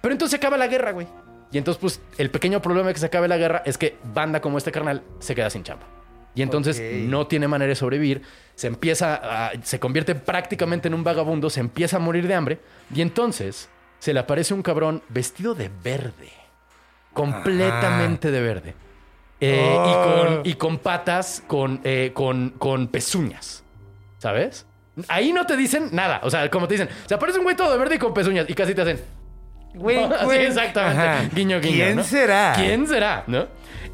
Pero 0.00 0.12
entonces 0.12 0.30
se 0.30 0.36
acaba 0.38 0.56
la 0.56 0.66
guerra, 0.66 0.92
güey. 0.92 1.06
Y 1.52 1.58
entonces, 1.58 1.78
pues, 1.78 2.00
el 2.16 2.30
pequeño 2.30 2.62
problema 2.62 2.88
de 2.88 2.94
que 2.94 3.00
se 3.00 3.06
acabe 3.06 3.28
la 3.28 3.36
guerra 3.36 3.62
es 3.66 3.76
que 3.76 3.98
banda 4.14 4.40
como 4.40 4.56
este 4.56 4.72
carnal 4.72 5.02
se 5.18 5.34
queda 5.34 5.50
sin 5.50 5.62
chamba. 5.62 5.84
Y 6.34 6.42
entonces 6.42 6.80
no 7.08 7.26
tiene 7.26 7.48
manera 7.48 7.68
de 7.68 7.74
sobrevivir. 7.74 8.22
Se 8.54 8.66
empieza 8.66 9.14
a... 9.14 9.52
Se 9.62 9.78
convierte 9.78 10.14
prácticamente 10.14 10.88
en 10.88 10.94
un 10.94 11.04
vagabundo. 11.04 11.50
Se 11.50 11.60
empieza 11.60 11.96
a 11.96 12.00
morir 12.00 12.26
de 12.26 12.34
hambre. 12.34 12.60
Y 12.94 13.02
entonces 13.02 13.68
se 13.98 14.12
le 14.14 14.20
aparece 14.20 14.54
un 14.54 14.62
cabrón 14.62 15.02
vestido 15.08 15.54
de 15.54 15.70
verde. 15.82 16.30
Completamente 17.12 18.30
de 18.30 18.40
verde. 18.40 18.74
Eh, 19.40 19.76
y, 19.76 19.92
con, 19.92 20.40
y 20.44 20.54
con 20.54 20.78
patas 20.78 21.42
con, 21.46 21.80
eh, 21.84 22.12
con, 22.14 22.50
con 22.50 22.86
pezuñas. 22.88 23.64
¿Sabes? 24.18 24.66
Ahí 25.08 25.32
no 25.32 25.46
te 25.46 25.56
dicen 25.56 25.88
nada. 25.92 26.20
O 26.22 26.30
sea, 26.30 26.48
como 26.50 26.68
te 26.68 26.74
dicen, 26.74 26.88
se 27.06 27.14
aparece 27.14 27.38
un 27.38 27.44
güey 27.44 27.56
todo 27.56 27.72
de 27.72 27.78
verde 27.78 27.96
y 27.96 27.98
con 27.98 28.14
pezuñas. 28.14 28.48
Y 28.48 28.54
casi 28.54 28.74
te 28.74 28.82
hacen. 28.82 29.00
Wink. 29.74 30.12
exactamente. 30.32 31.02
Ajá. 31.02 31.28
Guiño, 31.34 31.60
guiño. 31.60 31.84
¿Quién 31.84 31.96
¿no? 31.96 32.04
será? 32.04 32.52
¿Quién 32.54 32.86
será? 32.86 33.24
¿No? 33.26 33.46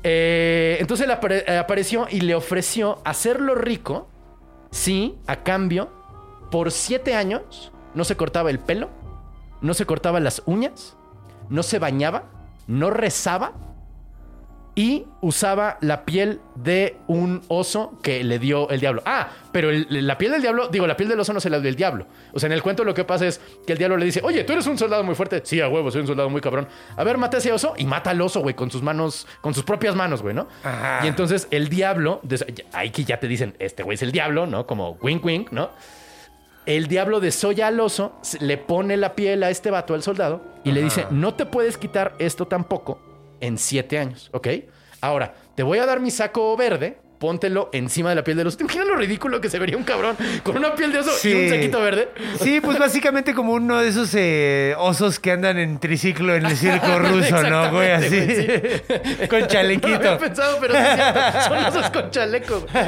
Eh, 0.03 0.77
entonces 0.81 1.09
eh, 1.09 1.59
apareció 1.59 2.07
y 2.11 2.21
le 2.21 2.35
ofreció 2.35 3.01
hacerlo 3.05 3.55
rico 3.55 4.09
si, 4.71 5.19
a 5.27 5.43
cambio, 5.43 5.91
por 6.51 6.71
siete 6.71 7.15
años 7.15 7.73
no 7.95 8.05
se 8.05 8.17
cortaba 8.17 8.51
el 8.51 8.59
pelo, 8.59 8.91
no 9.61 9.75
se 9.75 9.87
cortaba 9.87 10.21
las 10.21 10.43
uñas, 10.47 10.97
no 11.49 11.63
se 11.63 11.79
bañaba, 11.79 12.25
no 12.67 12.91
rezaba 12.91 13.53
y 14.79 15.07
usaba 15.23 15.77
la 15.81 16.05
piel 16.05 16.41
de 16.55 16.99
un 17.09 17.43
oso 17.49 17.99
que 18.01 18.23
le 18.23 18.39
dio 18.39 18.71
el 18.71 18.79
diablo. 18.79 19.03
Ah, 19.05 19.29
pero 19.51 19.71
el- 19.71 19.89
la 20.07 20.17
piel 20.19 20.31
del 20.31 20.41
diablo, 20.41 20.69
digo, 20.69 20.87
la 20.87 20.97
piel 20.97 21.09
del 21.09 21.19
oso 21.19 21.33
no 21.33 21.41
se 21.41 21.51
la 21.51 21.59
dio 21.59 21.69
el 21.69 21.75
diablo. 21.75 22.07
O 22.33 22.39
sea, 22.39 22.47
en 22.47 22.53
el 22.53 22.63
cuento 22.63 22.85
lo 22.85 22.95
que 22.95 23.03
pasa 23.03 23.27
es 23.27 23.41
que 23.67 23.73
el 23.73 23.79
diablo 23.79 23.97
le 23.97 24.05
dice, 24.07 24.21
oye, 24.23 24.45
tú 24.45 24.53
eres 24.53 24.69
un 24.69 24.79
soldado 24.79 25.03
muy 25.03 25.17
fuerte. 25.17 25.43
Sí, 25.45 25.61
a 25.61 25.69
huevo, 25.69 25.91
soy 25.91 26.03
un 26.03 26.07
soldado 26.07 26.31
muy 26.31 26.41
cabrón. 26.41 26.69
A 26.97 27.03
ver, 27.03 27.19
mata 27.19 27.39
a 27.39 27.41
ese 27.41 27.51
oso 27.51 27.75
y 27.77 27.87
mata 27.87 28.11
al 28.11 28.21
oso, 28.21 28.39
güey, 28.41 28.55
con 28.55 28.71
sus 28.71 28.81
manos, 28.81 29.27
con 29.41 29.53
sus 29.53 29.65
propias 29.65 29.97
manos, 29.97 30.23
güey, 30.23 30.33
¿no? 30.37 30.47
Ajá. 30.63 31.01
Y 31.05 31.09
entonces 31.09 31.49
el 31.51 31.69
diablo, 31.69 32.21
ahí 32.73 32.91
que 32.91 33.03
ya 33.03 33.19
te 33.19 33.27
dicen, 33.27 33.57
este 33.59 33.83
güey 33.83 33.97
es 33.97 34.03
el 34.03 34.13
diablo, 34.13 34.47
¿no? 34.47 34.69
Como 34.69 34.93
wink 35.03 35.25
wink, 35.25 35.51
¿no? 35.51 35.71
El 36.67 36.87
diablo 36.87 37.19
desolla 37.19 37.67
al 37.67 37.81
oso, 37.81 38.13
le 38.39 38.59
pone 38.59 38.97
la 38.97 39.17
piel 39.17 39.43
a 39.43 39.51
este 39.51 39.73
vato, 39.73 39.95
al 39.95 40.05
soldado, 40.05 40.41
y 40.63 40.71
le 40.71 40.83
dice, 40.85 41.07
no 41.11 41.35
te 41.35 41.47
puedes 41.47 41.79
quitar 41.79 42.15
esto 42.21 42.47
tampoco 42.47 43.01
en 43.41 43.59
siete 43.59 43.99
años, 43.99 44.31
¿ok? 44.33 44.49
Ahora, 45.01 45.35
te 45.55 45.63
voy 45.63 45.79
a 45.79 45.87
dar 45.87 46.01
mi 46.01 46.11
saco 46.11 46.57
verde, 46.57 46.99
póntelo 47.21 47.69
encima 47.73 48.11
de 48.11 48.15
la 48.17 48.23
piel 48.25 48.37
del 48.37 48.47
oso. 48.47 48.57
¿Te 48.59 48.63
imaginas 48.65 48.87
lo 48.87 48.95
ridículo 48.97 49.41
que 49.41 49.49
se 49.51 49.59
vería 49.59 49.77
un 49.77 49.83
cabrón 49.85 50.17
con 50.45 50.57
una 50.57 50.75
piel 50.77 50.93
de 50.93 51.01
oso 51.01 51.29
y 51.29 51.33
un 51.35 51.49
saquito 51.51 51.81
verde? 51.81 52.09
Sí, 52.41 52.61
pues 52.61 52.79
básicamente 52.81 53.35
como 53.35 53.53
uno 53.55 53.79
de 53.81 53.89
esos 53.89 54.13
eh, 54.15 54.75
osos 54.79 55.19
que 55.19 55.33
andan 55.33 55.59
en 55.59 55.79
triciclo 55.81 56.35
en 56.37 56.47
el 56.47 56.57
circo 56.57 56.99
ruso, 56.99 57.43
¿no, 57.43 57.73
güey? 57.73 57.91
Así. 57.91 58.19
Con 59.29 59.39
No 59.41 59.47
lo 59.47 59.47
chalequito. 59.47 59.95
había 59.97 60.19
pensado, 60.19 60.59
pero 60.61 60.75
es. 60.77 61.45
Son 61.45 61.59
osos 61.59 61.91
con 61.91 62.11
chaleco. 62.11 62.61
güey. 62.61 62.85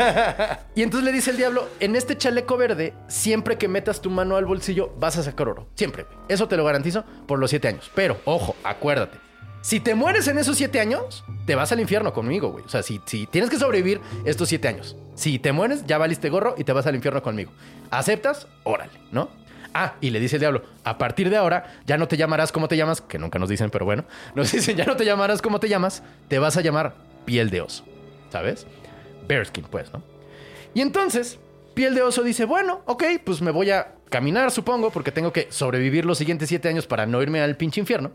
Y 0.77 0.83
entonces 0.83 1.05
le 1.05 1.13
dice 1.13 1.31
el 1.33 1.37
diablo, 1.37 1.69
en 1.81 1.95
este 1.97 2.17
chaleco 2.17 2.57
verde, 2.57 2.95
siempre 3.09 3.57
que 3.59 3.67
metas 3.69 4.01
tu 4.01 4.11
mano 4.11 4.37
al 4.37 4.47
bolsillo, 4.47 4.93
vas 4.99 5.17
a 5.17 5.23
sacar 5.25 5.49
oro. 5.49 5.69
Siempre. 5.75 6.05
güey. 6.05 6.17
Eso 6.29 6.47
te 6.49 6.57
lo 6.57 6.65
garantizo 6.65 7.05
por 7.27 7.39
los 7.41 7.51
siete 7.51 7.67
años. 7.69 7.91
Pero, 7.95 8.21
ojo, 8.25 8.55
acuérdate. 8.65 9.19
Si 9.63 9.79
te 9.79 9.95
mueres 9.95 10.27
en 10.27 10.39
esos 10.39 10.57
siete 10.57 10.81
años, 10.81 11.23
te 11.45 11.55
vas 11.55 11.71
al 11.71 11.81
infierno 11.81 12.15
conmigo, 12.15 12.51
güey. 12.51 12.65
O 12.65 12.69
sea, 12.69 12.83
si, 12.83 12.99
tienes 12.99 13.51
que 13.51 13.59
sobrevivir 13.59 14.01
estos 14.25 14.49
siete 14.49 14.69
años. 14.69 14.97
Si 15.15 15.39
te 15.39 15.53
mueres, 15.53 15.85
ya 15.87 15.99
valiste 15.99 16.31
gorro 16.31 16.55
y 16.57 16.65
te 16.65 16.73
vas 16.73 16.87
al 16.87 16.95
infierno 16.95 17.23
conmigo. 17.23 17.53
¿Aceptas? 17.91 18.47
Órale, 18.65 18.93
¿no? 19.13 19.29
Ah, 19.75 19.95
y 20.01 20.11
le 20.11 20.19
dice 20.19 20.37
el 20.37 20.41
diablo, 20.41 20.63
a 20.83 20.97
partir 20.99 21.31
de 21.31 21.37
ahora 21.37 21.81
ya 21.87 21.99
no 21.99 22.09
te 22.09 22.17
llamarás 22.17 22.53
como 22.53 22.69
te 22.69 22.77
llamas, 22.77 23.03
que 23.03 23.19
nunca 23.19 23.39
nos 23.39 23.49
dicen, 23.49 23.71
pero 23.71 23.85
bueno, 23.85 24.05
nos 24.35 24.51
dicen, 24.51 24.77
ya 24.77 24.85
no 24.85 24.97
te 24.97 25.05
llamarás 25.05 25.43
como 25.43 25.61
te 25.61 25.69
llamas, 25.69 26.03
te 26.29 26.39
vas 26.39 26.57
a 26.57 26.63
llamar 26.63 26.95
piel 27.25 27.51
de 27.51 27.61
oso, 27.61 27.85
¿sabes? 28.31 28.67
Bearskin, 29.29 29.65
pues, 29.65 29.93
¿no? 29.93 30.03
Y 30.75 30.81
entonces, 30.81 31.39
piel 31.75 31.95
de 31.95 32.03
oso 32.03 32.23
dice, 32.23 32.47
bueno, 32.47 32.81
ok, 32.87 33.05
pues 33.25 33.43
me 33.43 33.51
voy 33.51 33.71
a 33.71 33.95
caminar, 34.09 34.51
supongo, 34.51 34.91
porque 34.91 35.13
tengo 35.13 35.33
que 35.33 35.49
sobrevivir 35.51 36.05
los 36.05 36.19
siguientes 36.19 36.49
siete 36.49 36.69
años 36.69 36.87
para 36.87 37.07
no 37.07 37.23
irme 37.23 37.41
al 37.41 37.57
pinche 37.57 37.79
infierno. 37.79 38.13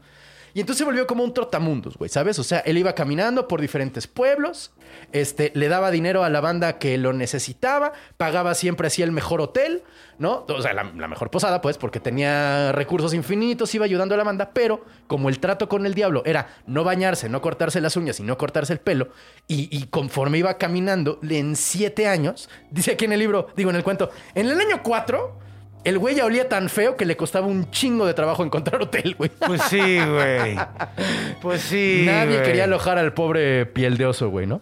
Y 0.56 0.62
entonces 0.62 0.78
se 0.78 0.86
volvió 0.86 1.06
como 1.06 1.22
un 1.22 1.34
trotamundos, 1.34 1.98
güey, 1.98 2.08
¿sabes? 2.08 2.40
O 2.40 2.44
sea, 2.44 2.60
él 2.60 2.78
iba 2.78 2.96
caminando 2.96 3.46
por 3.46 3.60
diferentes 3.60 4.08
pueblos, 4.08 4.72
este, 5.12 5.52
le 5.54 5.68
daba 5.68 5.92
dinero 5.92 6.24
a 6.24 6.30
la 6.30 6.40
banda 6.40 6.80
que 6.80 6.98
lo 6.98 7.12
necesitaba, 7.12 7.92
pagaba 8.16 8.56
siempre 8.56 8.88
así 8.88 9.02
el 9.02 9.12
mejor 9.12 9.42
hotel, 9.42 9.84
¿no? 10.18 10.46
O 10.48 10.62
sea, 10.62 10.72
la, 10.72 10.86
mejor 10.86 11.30
posada, 11.30 11.60
pues, 11.60 11.78
porque 11.78 12.00
tenía 12.00 12.72
recursos 12.72 13.14
infinitos, 13.14 13.76
iba 13.76 13.84
ayudando 13.84 14.16
a 14.16 14.18
la 14.18 14.24
banda, 14.24 14.52
pero 14.54 14.86
como 15.08 15.28
el 15.28 15.40
trato 15.42 15.68
con 15.68 15.86
el 15.86 15.94
diablo 15.94 16.24
era 16.26 16.48
no 16.68 16.86
bañarse, 16.86 17.28
no 17.28 17.42
cortarse 17.42 17.82
las 17.82 17.98
uñas 17.98 18.22
y 18.22 18.24
no 18.24 18.38
cortarse 18.38 18.72
el 18.72 18.80
pelo, 18.80 19.10
y, 19.50 19.68
y 19.78 19.88
conforme 19.88 20.38
iba 20.38 20.58
caminando, 20.58 21.20
en 21.22 21.58
siete 21.58 22.08
años, 22.08 22.48
dice 22.72 22.94
aquí 22.94 23.04
en 23.04 23.12
el 23.12 23.20
libro, 23.20 23.48
digo 23.58 23.72
en 23.72 23.76
el 23.76 23.84
cuento, 23.84 24.10
en 24.34 24.48
el 24.48 24.58
año 24.58 24.82
cuatro, 24.84 25.38
el 25.86 25.98
güey 26.00 26.16
ya 26.16 26.26
olía 26.26 26.50
tan 26.50 26.68
feo 26.68 26.98
que 26.98 27.06
le 27.06 27.16
costaba 27.16 27.48
un 27.48 27.70
chingo 27.72 28.06
de 28.06 28.14
trabajo 28.14 28.44
encontrar 28.44 28.82
hotel, 28.82 29.16
güey. 29.18 29.30
Pues 29.30 29.62
sí, 29.64 30.00
güey. 30.00 30.58
Pues 31.42 31.62
sí. 31.62 32.04
Nadie 32.06 32.38
güey. 32.38 32.44
quería 32.44 32.64
alojar 32.64 32.98
al 32.98 33.14
pobre 33.14 33.66
piel 33.68 33.98
de 33.98 34.08
oso, 34.08 34.30
güey, 34.30 34.48
¿no? 34.48 34.62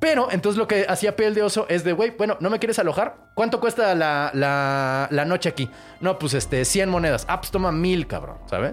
Pero 0.00 0.28
entonces 0.30 0.58
lo 0.58 0.66
que 0.66 0.86
hacía 0.88 1.14
piel 1.14 1.34
de 1.34 1.42
oso 1.42 1.66
es 1.68 1.84
de, 1.84 1.92
güey, 1.92 2.10
bueno, 2.16 2.36
¿no 2.40 2.48
me 2.48 2.58
quieres 2.58 2.78
alojar? 2.78 3.16
¿Cuánto 3.34 3.60
cuesta 3.60 3.94
la, 3.94 4.30
la, 4.34 5.08
la 5.10 5.24
noche 5.24 5.48
aquí? 5.48 5.68
No, 6.00 6.18
pues 6.18 6.34
este, 6.34 6.64
100 6.64 6.88
monedas. 6.88 7.26
Ah, 7.28 7.40
pues 7.40 7.50
toma 7.50 7.70
mil, 7.70 8.06
cabrón, 8.06 8.38
¿sabes? 8.46 8.72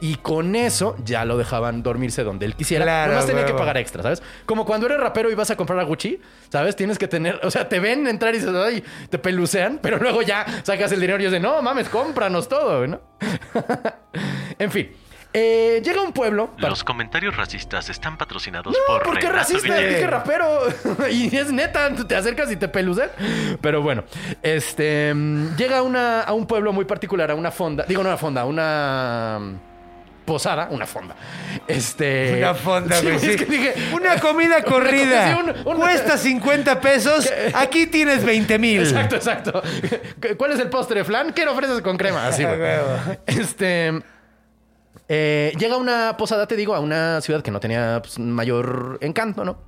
Y 0.00 0.16
con 0.16 0.56
eso 0.56 0.96
ya 1.04 1.24
lo 1.24 1.36
dejaban 1.36 1.82
dormirse 1.82 2.24
donde 2.24 2.46
él 2.46 2.54
quisiera. 2.54 2.84
Claro, 2.84 3.12
Nomás 3.12 3.26
tenía 3.26 3.44
que 3.44 3.54
pagar 3.54 3.76
extra, 3.76 4.02
¿sabes? 4.02 4.22
Como 4.46 4.64
cuando 4.64 4.86
eres 4.86 4.98
rapero 4.98 5.30
y 5.30 5.34
vas 5.34 5.50
a 5.50 5.56
comprar 5.56 5.78
a 5.78 5.82
Gucci, 5.82 6.20
¿sabes? 6.48 6.74
Tienes 6.74 6.98
que 6.98 7.06
tener, 7.06 7.38
o 7.42 7.50
sea, 7.50 7.68
te 7.68 7.80
ven 7.80 8.06
entrar 8.06 8.34
y 8.34 8.38
dices, 8.38 8.54
ay, 8.54 8.82
te 9.10 9.18
pelucean, 9.18 9.78
pero 9.82 9.98
luego 10.00 10.22
ya 10.22 10.46
sacas 10.62 10.92
el 10.92 11.00
dinero 11.00 11.20
y 11.20 11.26
dices, 11.26 11.40
no 11.40 11.60
mames, 11.60 11.88
cómpranos 11.88 12.48
todo, 12.48 12.86
¿no? 12.86 13.00
en 14.58 14.70
fin. 14.70 14.90
Eh, 15.32 15.80
llega 15.84 16.02
un 16.02 16.12
pueblo. 16.12 16.50
Los 16.56 16.82
comentarios 16.82 17.36
racistas 17.36 17.88
están 17.88 18.18
patrocinados 18.18 18.74
No, 18.74 18.94
por 18.94 19.04
¿por 19.04 19.14
qué 19.20 19.28
Renato 19.28 19.52
racista? 19.52 19.76
Dije 19.76 20.06
rapero. 20.06 20.62
y 21.10 21.36
es 21.36 21.52
neta, 21.52 21.94
te 21.94 22.16
acercas 22.16 22.50
y 22.50 22.56
te 22.56 22.66
pelucean. 22.66 23.10
Pero 23.60 23.80
bueno, 23.80 24.02
este 24.42 25.14
mm, 25.14 25.56
llega 25.56 25.78
a, 25.78 25.82
una, 25.82 26.22
a 26.22 26.32
un 26.32 26.46
pueblo 26.46 26.72
muy 26.72 26.84
particular, 26.84 27.30
a 27.30 27.36
una 27.36 27.52
fonda. 27.52 27.84
Digo, 27.86 28.02
no 28.02 28.08
una 28.08 28.18
fonda, 28.18 28.44
una 28.44 29.38
mm, 29.40 29.69
posada, 30.30 30.68
una 30.70 30.86
fonda. 30.86 31.16
Este. 31.66 32.36
Una 32.38 32.54
fonda, 32.54 32.94
Sí, 33.00 33.02
güey. 33.02 33.16
es 33.16 33.22
sí. 33.22 33.36
que 33.36 33.44
dije. 33.46 33.74
Una 33.92 34.20
comida 34.20 34.62
corrida. 34.62 35.34
sí, 35.34 35.40
un- 35.42 35.68
un- 35.72 35.80
Cuesta 35.80 36.16
50 36.16 36.80
pesos. 36.80 37.28
Aquí 37.54 37.86
tienes 37.88 38.24
20 38.24 38.58
mil. 38.60 38.80
Exacto, 38.82 39.16
exacto. 39.16 39.62
¿Cuál 40.38 40.52
es 40.52 40.60
el 40.60 40.68
postre, 40.70 41.02
flan? 41.04 41.32
¿Qué 41.32 41.44
le 41.44 41.50
ofreces 41.50 41.80
con 41.82 41.96
crema? 41.96 42.28
Así, 42.28 42.44
güey. 42.44 42.58
Este. 43.26 44.00
eh, 45.08 45.52
llega 45.58 45.74
a 45.74 45.78
una 45.78 46.16
posada, 46.16 46.46
te 46.46 46.54
digo, 46.54 46.74
a 46.76 46.80
una 46.80 47.20
ciudad 47.20 47.42
que 47.42 47.50
no 47.50 47.58
tenía 47.58 47.98
pues, 48.00 48.18
mayor 48.20 48.98
encanto, 49.00 49.44
¿no? 49.44 49.58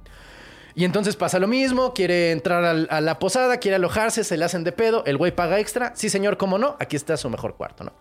Y 0.75 0.85
entonces 0.87 1.17
pasa 1.17 1.39
lo 1.39 1.49
mismo, 1.49 1.93
quiere 1.93 2.31
entrar 2.31 2.65
a 2.89 3.01
la 3.03 3.19
posada, 3.19 3.59
quiere 3.59 3.75
alojarse, 3.75 4.25
se 4.25 4.39
le 4.39 4.45
hacen 4.47 4.65
de 4.65 4.73
pedo, 4.73 5.03
el 5.05 5.19
güey 5.19 5.31
paga 5.33 5.59
extra. 5.59 5.93
Sí, 5.95 6.09
señor, 6.09 6.39
cómo 6.39 6.57
no, 6.57 6.77
aquí 6.81 6.97
está 6.97 7.17
su 7.19 7.29
mejor 7.29 7.57
cuarto, 7.57 7.85
¿no? 7.85 7.93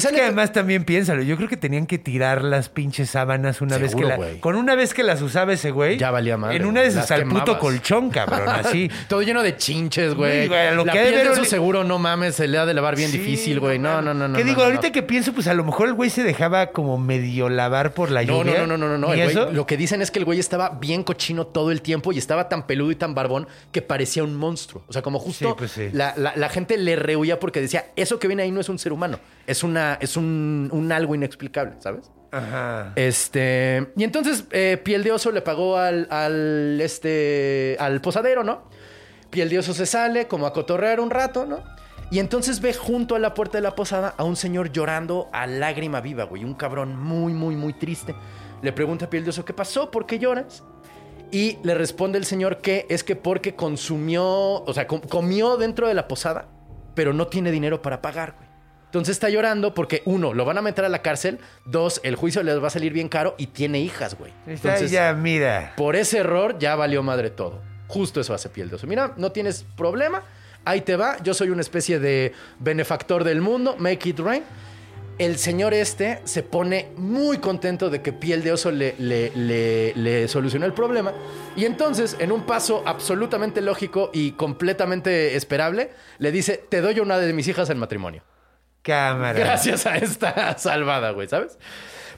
Se 0.00 0.08
Es 0.08 0.14
que 0.14 0.22
además 0.22 0.52
también 0.52 0.84
piénsalo, 0.84 1.22
yo 1.22 1.36
creo 1.36 1.48
que 1.48 1.56
tenían 1.56 1.86
que 1.86 1.98
tirar 1.98 2.42
las 2.44 2.68
pinches 2.68 3.10
sábanas 3.10 3.60
una 3.60 3.78
vez 3.78 3.94
que 3.94 4.04
la- 4.04 4.18
con 4.40 4.56
una 4.56 4.74
vez 4.74 4.94
que 4.94 5.02
las 5.02 5.22
usaba 5.22 5.52
ese 5.52 5.70
güey. 5.70 5.96
Ya 5.98 6.10
valía 6.10 6.36
madre, 6.36 6.56
En 6.56 6.66
una 6.66 6.82
de 6.82 6.88
esas 6.88 7.10
al 7.10 7.24
puto 7.24 7.58
colchón, 7.58 8.10
cabrón, 8.10 8.48
así. 8.48 8.90
Todo 9.08 9.22
lleno 9.22 9.42
de 9.42 9.56
chinches, 9.56 10.14
güey. 10.14 10.48
Lo 10.48 10.84
la 10.84 10.92
que 10.92 10.98
piel 11.00 11.14
de 11.14 11.22
eso 11.32 11.44
seguro, 11.44 11.84
no 11.84 11.98
mames, 11.98 12.34
se 12.34 12.46
le 12.48 12.58
ha 12.58 12.66
de 12.66 12.74
lavar 12.74 12.96
bien 12.96 13.10
Sí, 13.10 13.18
difícil, 13.18 13.60
güey. 13.60 13.78
No, 13.78 14.02
no, 14.02 14.14
no, 14.14 14.28
no. 14.28 14.36
¿Qué 14.36 14.44
no, 14.44 14.48
digo? 14.48 14.60
no, 14.60 14.66
Ahorita 14.66 14.88
no. 14.88 14.92
que 14.92 15.02
pienso, 15.02 15.32
pues 15.32 15.46
a 15.46 15.54
lo 15.54 15.64
mejor 15.64 15.88
el 15.88 15.94
güey 15.94 16.10
se 16.10 16.22
dejaba 16.22 16.66
como 16.68 16.98
medio 16.98 17.48
lavar 17.48 17.94
por 17.94 18.10
la 18.10 18.22
No, 18.22 18.42
lluvia. 18.42 18.60
no, 18.60 18.66
no, 18.66 18.76
no, 18.78 18.88
no, 18.88 18.98
no. 18.98 19.14
¿Y 19.14 19.20
el 19.20 19.28
güey- 19.28 19.30
eso? 19.30 19.52
lo 19.52 19.66
que 19.66 19.76
dicen 19.76 20.02
es 20.02 20.10
que 20.10 20.18
el 20.18 20.24
güey 20.24 20.38
estaba 20.38 20.70
bien 20.70 21.02
cochino 21.02 21.46
todo 21.46 21.70
el 21.70 21.82
tiempo 21.82 22.12
y 22.12 22.18
estaba 22.18 22.48
tan 22.48 22.66
peludo 22.66 22.90
y 22.90 22.96
tan 22.96 23.14
barbón 23.14 23.46
que 23.72 23.82
parecía 23.82 24.24
un 24.24 24.34
monstruo. 24.36 24.82
O 24.88 24.92
sea, 24.92 25.02
como 25.02 25.18
justo 25.18 25.48
Sí, 25.50 25.54
pues 25.56 25.70
sí. 25.72 25.88
la, 25.92 26.14
la- 26.16 26.32
la 26.36 26.48
gente 26.48 26.76
le 26.76 26.96
rehuía 26.96 27.38
porque 27.38 27.60
decía, 27.60 27.86
eso 27.96 28.18
que 28.18 28.26
viene 28.26 28.42
ahí 28.42 28.50
no 28.50 28.60
es 28.60 28.68
un 28.68 28.78
ser 28.78 28.92
humano, 28.92 29.18
es 29.46 29.62
una, 29.62 29.85
es 29.94 30.16
un, 30.16 30.68
un 30.72 30.92
algo 30.92 31.14
inexplicable, 31.14 31.74
¿sabes? 31.80 32.10
Ajá. 32.32 32.92
Este. 32.96 33.92
Y 33.96 34.04
entonces, 34.04 34.44
eh, 34.50 34.80
Piel 34.82 35.02
de 35.04 35.12
Oso 35.12 35.30
le 35.32 35.42
pagó 35.42 35.76
al, 35.78 36.06
al, 36.10 36.78
este, 36.80 37.76
al 37.78 38.00
posadero, 38.00 38.44
¿no? 38.44 38.68
Piel 39.30 39.48
de 39.48 39.58
Oso 39.58 39.72
se 39.72 39.86
sale 39.86 40.26
como 40.28 40.46
a 40.46 40.52
cotorrear 40.52 41.00
un 41.00 41.10
rato, 41.10 41.46
¿no? 41.46 41.62
Y 42.10 42.18
entonces 42.20 42.60
ve 42.60 42.72
junto 42.74 43.14
a 43.16 43.18
la 43.18 43.34
puerta 43.34 43.58
de 43.58 43.62
la 43.62 43.74
posada 43.74 44.14
a 44.16 44.22
un 44.24 44.36
señor 44.36 44.70
llorando 44.70 45.28
a 45.32 45.46
lágrima 45.46 46.00
viva, 46.00 46.24
güey. 46.24 46.44
Un 46.44 46.54
cabrón 46.54 46.96
muy, 46.96 47.32
muy, 47.32 47.56
muy 47.56 47.72
triste. 47.72 48.14
Le 48.62 48.72
pregunta 48.72 49.06
a 49.06 49.10
Piel 49.10 49.24
de 49.24 49.30
Oso, 49.30 49.44
¿qué 49.44 49.52
pasó? 49.52 49.90
¿Por 49.90 50.06
qué 50.06 50.18
lloras? 50.18 50.62
Y 51.32 51.58
le 51.64 51.74
responde 51.74 52.18
el 52.18 52.24
señor 52.24 52.58
que 52.58 52.86
es 52.88 53.02
que 53.02 53.16
porque 53.16 53.56
consumió, 53.56 54.24
o 54.24 54.72
sea, 54.72 54.86
com- 54.86 55.00
comió 55.00 55.56
dentro 55.56 55.88
de 55.88 55.94
la 55.94 56.06
posada, 56.06 56.48
pero 56.94 57.12
no 57.12 57.26
tiene 57.26 57.50
dinero 57.50 57.82
para 57.82 58.00
pagar, 58.00 58.34
güey. 58.36 58.45
Entonces 58.86 59.16
está 59.16 59.28
llorando 59.28 59.74
porque, 59.74 60.02
uno, 60.06 60.32
lo 60.32 60.44
van 60.44 60.56
a 60.58 60.62
meter 60.62 60.84
a 60.84 60.88
la 60.88 61.02
cárcel. 61.02 61.38
Dos, 61.66 62.00
el 62.02 62.16
juicio 62.16 62.42
les 62.42 62.62
va 62.62 62.68
a 62.68 62.70
salir 62.70 62.92
bien 62.92 63.08
caro 63.08 63.34
y 63.36 63.48
tiene 63.48 63.80
hijas, 63.80 64.16
güey. 64.16 64.32
Entonces, 64.46 64.90
ya, 64.90 65.12
mira. 65.12 65.74
por 65.76 65.96
ese 65.96 66.18
error 66.18 66.58
ya 66.58 66.74
valió 66.76 67.02
madre 67.02 67.30
todo. 67.30 67.60
Justo 67.88 68.20
eso 68.20 68.32
hace 68.32 68.48
piel 68.48 68.68
de 68.70 68.76
oso. 68.76 68.86
Mira, 68.86 69.12
no 69.16 69.32
tienes 69.32 69.64
problema. 69.76 70.22
Ahí 70.64 70.80
te 70.80 70.96
va. 70.96 71.16
Yo 71.22 71.34
soy 71.34 71.50
una 71.50 71.60
especie 71.60 71.98
de 72.00 72.32
benefactor 72.58 73.22
del 73.22 73.40
mundo. 73.40 73.76
Make 73.78 74.08
it 74.08 74.18
rain. 74.18 74.42
El 75.18 75.38
señor 75.38 75.72
este 75.72 76.20
se 76.24 76.42
pone 76.42 76.88
muy 76.96 77.38
contento 77.38 77.88
de 77.88 78.02
que 78.02 78.12
piel 78.12 78.42
de 78.42 78.52
oso 78.52 78.70
le, 78.70 78.94
le, 78.98 79.30
le- 79.34 79.94
le 79.94 80.28
solucionó 80.28 80.66
el 80.66 80.74
problema. 80.74 81.12
Y 81.56 81.64
entonces, 81.64 82.16
en 82.18 82.32
un 82.32 82.42
paso 82.44 82.82
absolutamente 82.84 83.60
lógico 83.62 84.10
y 84.12 84.32
completamente 84.32 85.34
esperable, 85.36 85.90
le 86.18 86.32
dice: 86.32 86.62
Te 86.68 86.80
doy 86.82 87.00
una 87.00 87.18
de 87.18 87.32
mis 87.32 87.48
hijas 87.48 87.70
en 87.70 87.78
matrimonio. 87.78 88.22
Cámara. 88.86 89.38
Gracias 89.38 89.84
a 89.84 89.96
esta 89.96 90.56
salvada, 90.58 91.10
güey, 91.10 91.28
¿sabes? 91.28 91.58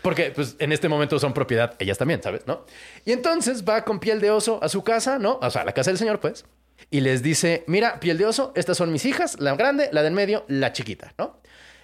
Porque, 0.03 0.31
pues, 0.31 0.55
en 0.59 0.71
este 0.73 0.89
momento 0.89 1.19
son 1.19 1.33
propiedad 1.33 1.75
ellas 1.79 1.97
también, 1.97 2.23
¿sabes? 2.23 2.47
¿No? 2.47 2.67
Y 3.07 3.13
entonces 3.13 3.65
va 3.65 3.85
con 3.85 3.99
piel 3.99 4.21
de 4.21 4.31
oso 4.31 4.61
a 4.63 4.69
su 4.69 4.85
casa, 4.85 5.19
¿no? 5.19 5.39
O 5.41 5.51
sea, 5.51 5.63
a 5.63 5.65
la 5.65 5.73
casa 5.73 5.91
del 5.91 5.99
señor, 5.99 6.21
pues. 6.21 6.45
Y 6.91 7.01
les 7.01 7.23
dice, 7.23 7.65
mira, 7.67 7.99
piel 8.01 8.19
de 8.19 8.27
oso, 8.27 8.53
estas 8.55 8.77
son 8.77 8.93
mis 8.93 9.07
hijas, 9.07 9.41
la 9.41 9.57
grande, 9.57 9.89
la 9.93 10.03
del 10.03 10.13
medio, 10.13 10.45
la 10.47 10.73
chiquita, 10.73 11.15
¿no? 11.19 11.41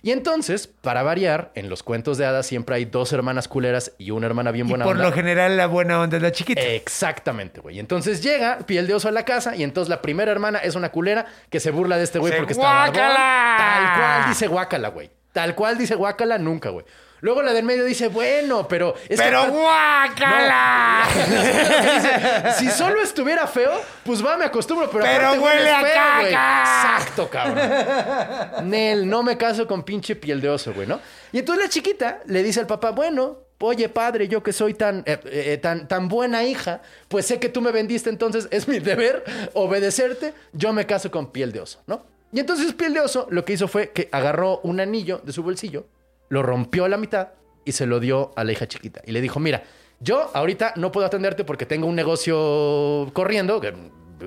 Y 0.06 0.12
entonces, 0.12 0.66
para 0.66 1.02
variar, 1.02 1.50
en 1.54 1.70
los 1.70 1.82
cuentos 1.82 2.18
de 2.18 2.26
hadas 2.26 2.44
siempre 2.44 2.76
hay 2.76 2.84
dos 2.84 3.10
hermanas 3.14 3.48
culeras 3.48 3.92
y 3.96 4.10
una 4.10 4.26
hermana 4.26 4.50
bien 4.50 4.66
Y 4.66 4.70
buena 4.70 4.84
por 4.84 4.96
onda. 4.96 5.08
lo 5.08 5.12
general 5.12 5.56
la 5.56 5.66
buena 5.66 5.98
onda 5.98 6.18
es 6.18 6.22
la 6.22 6.30
chiquita. 6.30 6.60
Exactamente, 6.60 7.62
güey. 7.62 7.78
Entonces 7.78 8.22
llega 8.22 8.58
piel 8.66 8.86
de 8.86 8.92
oso 8.92 9.08
a 9.08 9.12
la 9.12 9.24
casa 9.24 9.56
y 9.56 9.62
entonces 9.62 9.88
la 9.88 10.02
primera 10.02 10.30
hermana 10.30 10.58
es 10.58 10.74
una 10.74 10.90
culera 10.90 11.24
que 11.48 11.58
se 11.58 11.70
burla 11.70 11.96
de 11.96 12.04
este 12.04 12.18
güey 12.18 12.36
porque 12.36 12.52
está 12.52 12.62
barbón. 12.64 12.94
guácala. 12.96 13.56
Tal 13.56 13.96
cual 13.96 14.28
dice 14.28 14.46
guácala, 14.46 14.88
güey. 14.88 15.10
Tal 15.32 15.54
cual 15.54 15.78
dice 15.78 15.94
guácala 15.94 16.36
nunca, 16.36 16.68
güey. 16.68 16.84
Luego 17.24 17.40
la 17.40 17.54
del 17.54 17.64
medio 17.64 17.84
dice, 17.86 18.08
bueno, 18.08 18.68
pero... 18.68 18.94
es 19.08 19.18
que- 19.18 19.24
¡Pero 19.24 19.50
guácala! 19.50 21.04
Dice, 21.14 22.52
si 22.58 22.70
solo 22.70 23.00
estuviera 23.00 23.46
feo, 23.46 23.72
pues 24.04 24.22
va, 24.22 24.36
me 24.36 24.44
acostumbro, 24.44 24.90
pero, 24.90 25.04
Pero 25.04 25.32
huele 25.42 25.70
a 25.70 25.80
feo, 25.80 25.94
caca. 25.94 26.98
Exacto, 26.98 27.30
cabrón. 27.30 28.68
Nel, 28.68 29.08
no 29.08 29.22
me 29.22 29.38
caso 29.38 29.66
con 29.66 29.84
pinche 29.84 30.16
piel 30.16 30.42
de 30.42 30.50
oso, 30.50 30.74
güey, 30.74 30.86
¿no? 30.86 31.00
Y 31.32 31.38
entonces 31.38 31.64
la 31.64 31.70
chiquita 31.70 32.20
le 32.26 32.42
dice 32.42 32.60
al 32.60 32.66
papá, 32.66 32.90
bueno, 32.90 33.38
oye, 33.58 33.88
padre, 33.88 34.28
yo 34.28 34.42
que 34.42 34.52
soy 34.52 34.74
tan, 34.74 35.02
eh, 35.06 35.18
eh, 35.24 35.56
tan, 35.62 35.88
tan 35.88 36.08
buena 36.08 36.44
hija, 36.44 36.82
pues 37.08 37.24
sé 37.24 37.40
que 37.40 37.48
tú 37.48 37.62
me 37.62 37.70
vendiste, 37.72 38.10
entonces 38.10 38.48
es 38.50 38.68
mi 38.68 38.80
deber 38.80 39.24
obedecerte, 39.54 40.34
yo 40.52 40.74
me 40.74 40.84
caso 40.84 41.10
con 41.10 41.32
piel 41.32 41.52
de 41.52 41.60
oso, 41.60 41.80
¿no? 41.86 42.04
Y 42.32 42.40
entonces 42.40 42.74
piel 42.74 42.92
de 42.92 43.00
oso 43.00 43.26
lo 43.30 43.46
que 43.46 43.54
hizo 43.54 43.66
fue 43.66 43.92
que 43.92 44.10
agarró 44.12 44.60
un 44.64 44.78
anillo 44.80 45.22
de 45.24 45.32
su 45.32 45.42
bolsillo, 45.42 45.86
lo 46.34 46.42
rompió 46.42 46.84
a 46.84 46.88
la 46.88 46.96
mitad 46.96 47.28
y 47.64 47.72
se 47.72 47.86
lo 47.86 48.00
dio 48.00 48.32
a 48.34 48.42
la 48.42 48.50
hija 48.50 48.66
chiquita. 48.66 49.00
Y 49.06 49.12
le 49.12 49.20
dijo, 49.20 49.38
mira, 49.38 49.62
yo 50.00 50.30
ahorita 50.34 50.74
no 50.76 50.90
puedo 50.90 51.06
atenderte 51.06 51.44
porque 51.44 51.64
tengo 51.64 51.86
un 51.86 51.94
negocio 51.94 53.08
corriendo, 53.12 53.60
que 53.60 53.72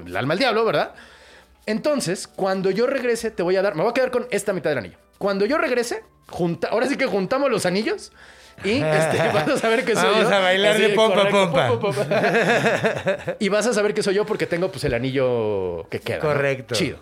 el 0.06 0.16
alma 0.16 0.34
al 0.34 0.40
diablo, 0.40 0.64
¿verdad? 0.64 0.96
Entonces, 1.66 2.28
cuando 2.28 2.72
yo 2.72 2.88
regrese, 2.88 3.30
te 3.30 3.44
voy 3.44 3.58
a 3.58 3.62
dar, 3.62 3.76
me 3.76 3.82
voy 3.82 3.92
a 3.92 3.94
quedar 3.94 4.10
con 4.10 4.26
esta 4.32 4.54
mitad 4.54 4.70
del 4.70 4.80
anillo. 4.80 4.98
cuando 5.18 5.46
yo 5.46 5.58
regrese, 5.58 6.02
junta, 6.30 6.70
ahora 6.70 6.88
sí 6.88 6.96
que 6.96 7.08
juntamos 7.08 7.52
los 7.52 7.66
anillos 7.66 8.14
y 8.64 8.82
este, 8.82 9.18
vas 9.34 9.50
a 9.50 9.58
saber 9.58 9.84
que 9.84 9.94
soy 9.94 10.10
Vamos 10.10 10.30
yo. 10.30 10.36
a 10.36 10.40
bailar 10.40 10.78
de 10.78 10.90
pompa, 10.90 11.30
pompa. 11.30 11.80
pompa. 11.80 13.36
y 13.40 13.50
vas 13.50 13.68
a 13.68 13.74
saber 13.74 13.94
que 13.94 14.02
soy 14.02 14.16
yo 14.16 14.26
porque 14.26 14.46
tengo 14.48 14.72
pues 14.72 14.86
el 14.86 14.94
anillo 14.94 15.86
que 15.90 16.00
queda. 16.00 16.18
¿no? 16.18 16.24
Correcto. 16.24 16.74
Chido. 16.74 17.00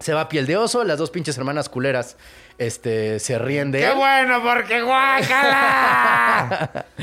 Se 0.00 0.12
va 0.14 0.28
piel 0.28 0.46
de 0.46 0.56
oso, 0.56 0.82
las 0.84 0.98
dos 0.98 1.10
pinches 1.10 1.36
hermanas 1.38 1.68
culeras 1.68 2.16
este, 2.58 3.18
se 3.18 3.38
ríen 3.38 3.70
de 3.70 3.80
¡Qué 3.80 3.90
él. 3.90 3.96
bueno, 3.96 4.42
porque 4.42 4.82
guácala! 4.82 6.86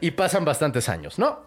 Y 0.00 0.12
pasan 0.12 0.44
bastantes 0.44 0.88
años, 0.88 1.18
¿no? 1.18 1.42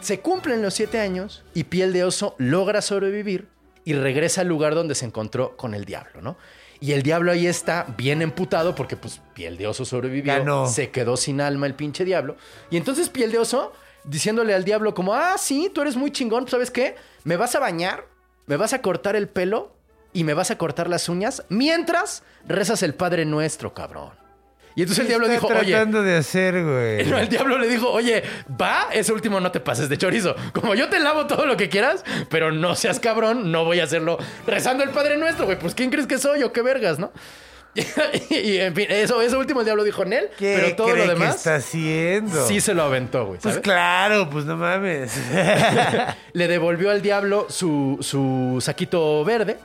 Se 0.00 0.20
cumplen 0.20 0.62
los 0.62 0.74
siete 0.74 1.00
años 1.00 1.42
y 1.54 1.64
Piel 1.64 1.92
de 1.92 2.04
Oso 2.04 2.36
logra 2.38 2.80
sobrevivir 2.80 3.48
y 3.84 3.94
regresa 3.94 4.42
al 4.42 4.46
lugar 4.46 4.76
donde 4.76 4.94
se 4.94 5.06
encontró 5.06 5.56
con 5.56 5.74
el 5.74 5.84
diablo, 5.84 6.20
¿no? 6.22 6.36
Y 6.78 6.92
el 6.92 7.02
diablo 7.02 7.32
ahí 7.32 7.48
está 7.48 7.84
bien 7.98 8.22
emputado 8.22 8.76
porque 8.76 8.96
pues 8.96 9.20
Piel 9.34 9.56
de 9.58 9.66
Oso 9.66 9.84
sobrevivió, 9.84 10.34
Ganó. 10.34 10.68
se 10.68 10.90
quedó 10.90 11.16
sin 11.16 11.40
alma 11.40 11.66
el 11.66 11.74
pinche 11.74 12.04
diablo. 12.04 12.36
Y 12.70 12.76
entonces 12.76 13.08
Piel 13.08 13.32
de 13.32 13.38
Oso 13.38 13.72
diciéndole 14.04 14.54
al 14.54 14.64
diablo 14.64 14.94
como, 14.94 15.12
ah, 15.14 15.34
sí, 15.36 15.68
tú 15.74 15.82
eres 15.82 15.96
muy 15.96 16.12
chingón, 16.12 16.46
¿sabes 16.46 16.70
qué? 16.70 16.94
Me 17.24 17.36
vas 17.36 17.56
a 17.56 17.58
bañar, 17.58 18.06
me 18.46 18.56
vas 18.56 18.72
a 18.72 18.82
cortar 18.82 19.16
el 19.16 19.28
pelo 19.28 19.75
y 20.16 20.24
me 20.24 20.32
vas 20.32 20.50
a 20.50 20.56
cortar 20.56 20.88
las 20.88 21.10
uñas 21.10 21.44
mientras 21.50 22.22
rezas 22.48 22.82
el 22.82 22.94
Padre 22.94 23.26
Nuestro, 23.26 23.74
cabrón. 23.74 24.12
Y 24.74 24.80
entonces 24.80 25.02
el 25.02 25.08
diablo 25.08 25.28
dijo, 25.28 25.46
oye, 25.46 25.72
tratando 25.72 26.02
de 26.02 26.16
hacer, 26.16 26.64
güey? 26.64 27.04
no, 27.04 27.18
el 27.20 27.28
diablo 27.28 27.58
le 27.58 27.68
dijo, 27.68 27.90
oye, 27.90 28.22
va, 28.58 28.88
ese 28.92 29.12
último 29.12 29.40
no 29.40 29.52
te 29.52 29.60
pases 29.60 29.90
de 29.90 29.98
chorizo. 29.98 30.34
Como 30.54 30.74
yo 30.74 30.88
te 30.88 30.98
lavo 31.00 31.26
todo 31.26 31.44
lo 31.44 31.58
que 31.58 31.68
quieras, 31.68 32.02
pero 32.30 32.50
no 32.50 32.74
seas 32.76 32.98
cabrón, 32.98 33.52
no 33.52 33.66
voy 33.66 33.80
a 33.80 33.84
hacerlo 33.84 34.16
rezando 34.46 34.84
el 34.84 34.90
Padre 34.90 35.18
Nuestro, 35.18 35.44
güey. 35.44 35.58
Pues 35.58 35.74
¿quién 35.74 35.90
crees 35.90 36.06
que 36.06 36.16
soy 36.16 36.42
o 36.42 36.50
qué 36.50 36.62
vergas, 36.62 36.98
no? 36.98 37.12
y, 38.30 38.56
en 38.56 38.74
fin, 38.74 38.86
eso, 38.88 39.20
eso 39.20 39.38
último 39.38 39.60
el 39.60 39.66
diablo 39.66 39.84
dijo 39.84 40.02
en 40.02 40.14
él, 40.14 40.30
¿Qué 40.38 40.56
pero 40.58 40.76
todo 40.76 40.86
cree 40.92 41.06
lo 41.06 41.12
que 41.12 41.18
demás 41.18 41.36
está 41.36 41.56
haciendo? 41.56 42.46
sí 42.46 42.62
se 42.62 42.72
lo 42.72 42.84
aventó, 42.84 43.26
güey. 43.26 43.38
Pues 43.38 43.58
claro, 43.58 44.30
pues 44.30 44.46
no 44.46 44.56
mames. 44.56 45.12
le 46.32 46.48
devolvió 46.48 46.90
al 46.90 47.02
diablo 47.02 47.48
su, 47.50 47.98
su 48.00 48.62
saquito 48.62 49.22
verde 49.26 49.58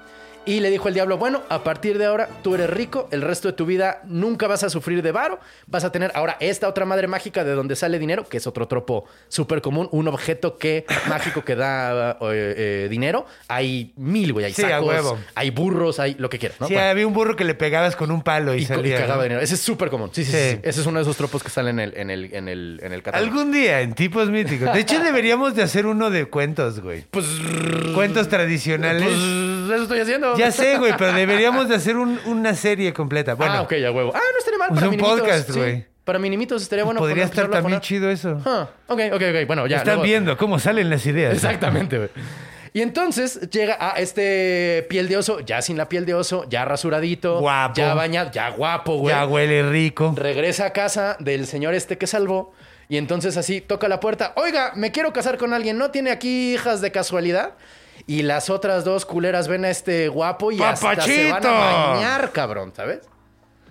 y 0.45 0.59
le 0.59 0.69
dijo 0.71 0.87
al 0.87 0.93
diablo, 0.95 1.17
bueno, 1.17 1.41
a 1.49 1.63
partir 1.63 1.97
de 1.99 2.05
ahora 2.05 2.27
tú 2.41 2.55
eres 2.55 2.69
rico, 2.69 3.07
el 3.11 3.21
resto 3.21 3.47
de 3.47 3.53
tu 3.53 3.65
vida 3.65 4.01
nunca 4.05 4.47
vas 4.47 4.63
a 4.63 4.69
sufrir 4.71 5.03
de 5.03 5.11
varo, 5.11 5.39
vas 5.67 5.83
a 5.83 5.91
tener 5.91 6.11
ahora 6.15 6.37
esta 6.39 6.67
otra 6.67 6.83
madre 6.85 7.07
mágica 7.07 7.43
de 7.43 7.51
donde 7.53 7.75
sale 7.75 7.99
dinero, 7.99 8.27
que 8.27 8.37
es 8.37 8.47
otro 8.47 8.67
tropo 8.67 9.05
súper 9.27 9.61
común, 9.61 9.87
un 9.91 10.07
objeto 10.07 10.57
que 10.57 10.85
mágico 11.07 11.43
que 11.45 11.55
da 11.55 12.17
eh, 12.21 12.53
eh, 12.57 12.87
dinero. 12.89 13.25
Hay 13.47 13.93
mil, 13.97 14.33
güey, 14.33 14.45
hay 14.47 14.53
Sí, 14.53 14.63
sacos, 14.63 15.15
hay 15.35 15.49
burros, 15.51 15.99
hay 15.99 16.15
lo 16.17 16.29
que 16.29 16.39
quieras, 16.39 16.59
¿no? 16.59 16.67
sí, 16.67 16.73
Bueno. 16.73 16.89
había 16.89 17.05
un 17.07 17.13
burro 17.13 17.35
que 17.35 17.43
le 17.43 17.53
pegabas 17.53 17.95
con 17.95 18.09
un 18.09 18.23
palo 18.23 18.55
y, 18.55 18.63
Y, 18.63 18.65
co- 18.65 18.73
y 18.73 18.75
salía. 18.77 18.97
cagaba 18.97 19.17
¿no? 19.17 19.23
dinero. 19.23 19.41
Ese 19.41 19.53
es 19.55 19.61
súper 19.61 19.89
común. 19.89 20.09
Sí, 20.11 20.23
sí, 20.25 20.31
sí, 20.31 20.37
Sí. 20.37 20.49
sí. 20.55 20.59
Ese 20.63 20.81
es 20.81 20.87
uno 20.87 20.97
de 20.97 21.03
esos 21.03 21.17
tropos 21.17 21.43
que 21.43 21.49
salen 21.49 21.79
en 21.79 21.91
el, 21.91 21.97
en 21.97 22.09
el, 22.09 22.33
en 22.33 22.47
el, 22.47 22.79
en 22.81 22.93
el 22.93 23.03
catálogo. 23.03 23.31
Algún 23.31 23.51
día 23.51 23.81
en 23.81 23.93
tipos 23.93 24.29
míticos. 24.29 24.73
De 24.73 24.79
hecho, 24.79 24.99
deberíamos 25.03 25.55
de 25.55 25.61
hacer 25.63 25.85
uno 25.85 26.09
de 26.09 26.25
cuentos, 26.25 26.79
güey. 26.81 27.03
Pues, 27.11 27.25
Cuentos 27.93 28.27
tradicionales. 28.29 29.03
pues 29.03 29.17
eso 29.71 29.83
estoy 29.83 29.99
haciendo. 29.99 30.30
Ya 30.37 30.51
sé, 30.51 30.77
güey, 30.77 30.93
pero 30.97 31.13
deberíamos 31.13 31.69
de 31.69 31.75
hacer 31.75 31.97
un- 31.97 32.19
una 32.25 32.55
serie 32.55 32.93
completa. 32.93 33.35
Bueno, 33.35 33.53
ah, 33.53 33.61
ok, 33.61 33.73
ya 33.75 33.91
huevo. 33.91 34.11
Ah, 34.15 34.19
no 34.31 34.37
estaría 34.39 34.57
mal 34.59 34.69
para 34.69 34.85
un 34.87 34.91
minimitos. 34.91 35.19
podcast, 35.19 35.49
sí. 35.51 35.59
güey. 35.59 35.85
Para 36.03 36.17
minimitos 36.19 36.61
estaría 36.63 36.83
bueno. 36.83 36.99
podría 36.99 37.25
estar 37.25 37.43
también 37.45 37.63
poner. 37.63 37.81
chido 37.81 38.09
eso. 38.09 38.41
Ah, 38.45 38.67
ok, 38.87 38.99
ok, 39.13 39.21
ok. 39.21 39.47
Bueno, 39.47 39.67
ya. 39.67 39.77
Están 39.77 39.95
luego- 39.95 40.03
viendo 40.03 40.37
cómo 40.37 40.57
salen 40.59 40.89
las 40.89 41.05
ideas. 41.05 41.33
Exactamente, 41.33 41.97
güey. 41.97 42.09
Y 42.73 42.81
entonces 42.81 43.49
llega 43.49 43.77
a 43.79 43.99
este 43.99 44.85
piel 44.89 45.09
de 45.09 45.17
oso, 45.17 45.41
ya 45.41 45.61
sin 45.61 45.77
la 45.77 45.89
piel 45.89 46.05
de 46.05 46.13
oso, 46.13 46.45
ya 46.49 46.63
rasuradito, 46.63 47.39
Guapo. 47.39 47.73
ya 47.75 47.93
bañado, 47.93 48.31
ya 48.31 48.49
guapo, 48.49 48.95
güey. 48.97 49.13
Ya 49.13 49.25
huele 49.27 49.69
rico. 49.69 50.13
Regresa 50.15 50.67
a 50.67 50.73
casa 50.73 51.17
del 51.19 51.45
señor 51.47 51.73
este 51.73 51.97
que 51.97 52.07
salvó 52.07 52.53
y 52.87 52.95
entonces 52.95 53.35
así 53.35 53.59
toca 53.59 53.89
la 53.89 53.99
puerta. 53.99 54.31
Oiga, 54.37 54.71
me 54.75 54.91
quiero 54.93 55.11
casar 55.11 55.37
con 55.37 55.53
alguien. 55.53 55.77
¿No 55.77 55.91
tiene 55.91 56.11
aquí 56.11 56.53
hijas 56.53 56.79
de 56.79 56.91
casualidad? 56.93 57.55
Y 58.07 58.23
las 58.23 58.49
otras 58.49 58.83
dos 58.83 59.05
culeras 59.05 59.47
ven 59.47 59.65
a 59.65 59.69
este 59.69 60.07
guapo 60.07 60.51
y 60.51 60.61
hasta 60.61 61.01
se 61.01 61.31
van 61.31 61.45
a 61.45 61.49
¡Papachito! 61.49 61.93
bañar, 61.93 62.31
cabrón, 62.31 62.73
¿sabes? 62.75 63.01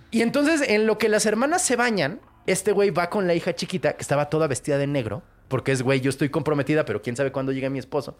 Y 0.09 0.21
entonces, 0.21 0.61
en 0.67 0.85
lo 0.87 0.97
que 0.97 1.09
las 1.09 1.25
hermanas 1.25 1.61
se 1.61 1.75
bañan, 1.75 2.19
este 2.47 2.71
güey 2.71 2.89
va 2.89 3.09
con 3.09 3.27
la 3.27 3.33
hija 3.33 3.53
chiquita, 3.55 3.93
que 3.93 4.01
estaba 4.01 4.29
toda 4.29 4.47
vestida 4.47 4.77
de 4.77 4.87
negro, 4.87 5.21
porque 5.47 5.71
es, 5.71 5.81
güey, 5.83 6.01
yo 6.01 6.09
estoy 6.09 6.29
comprometida, 6.29 6.85
pero 6.85 7.01
quién 7.01 7.15
sabe 7.15 7.31
cuándo 7.31 7.51
llegue 7.51 7.69
mi 7.69 7.79
esposo. 7.79 8.17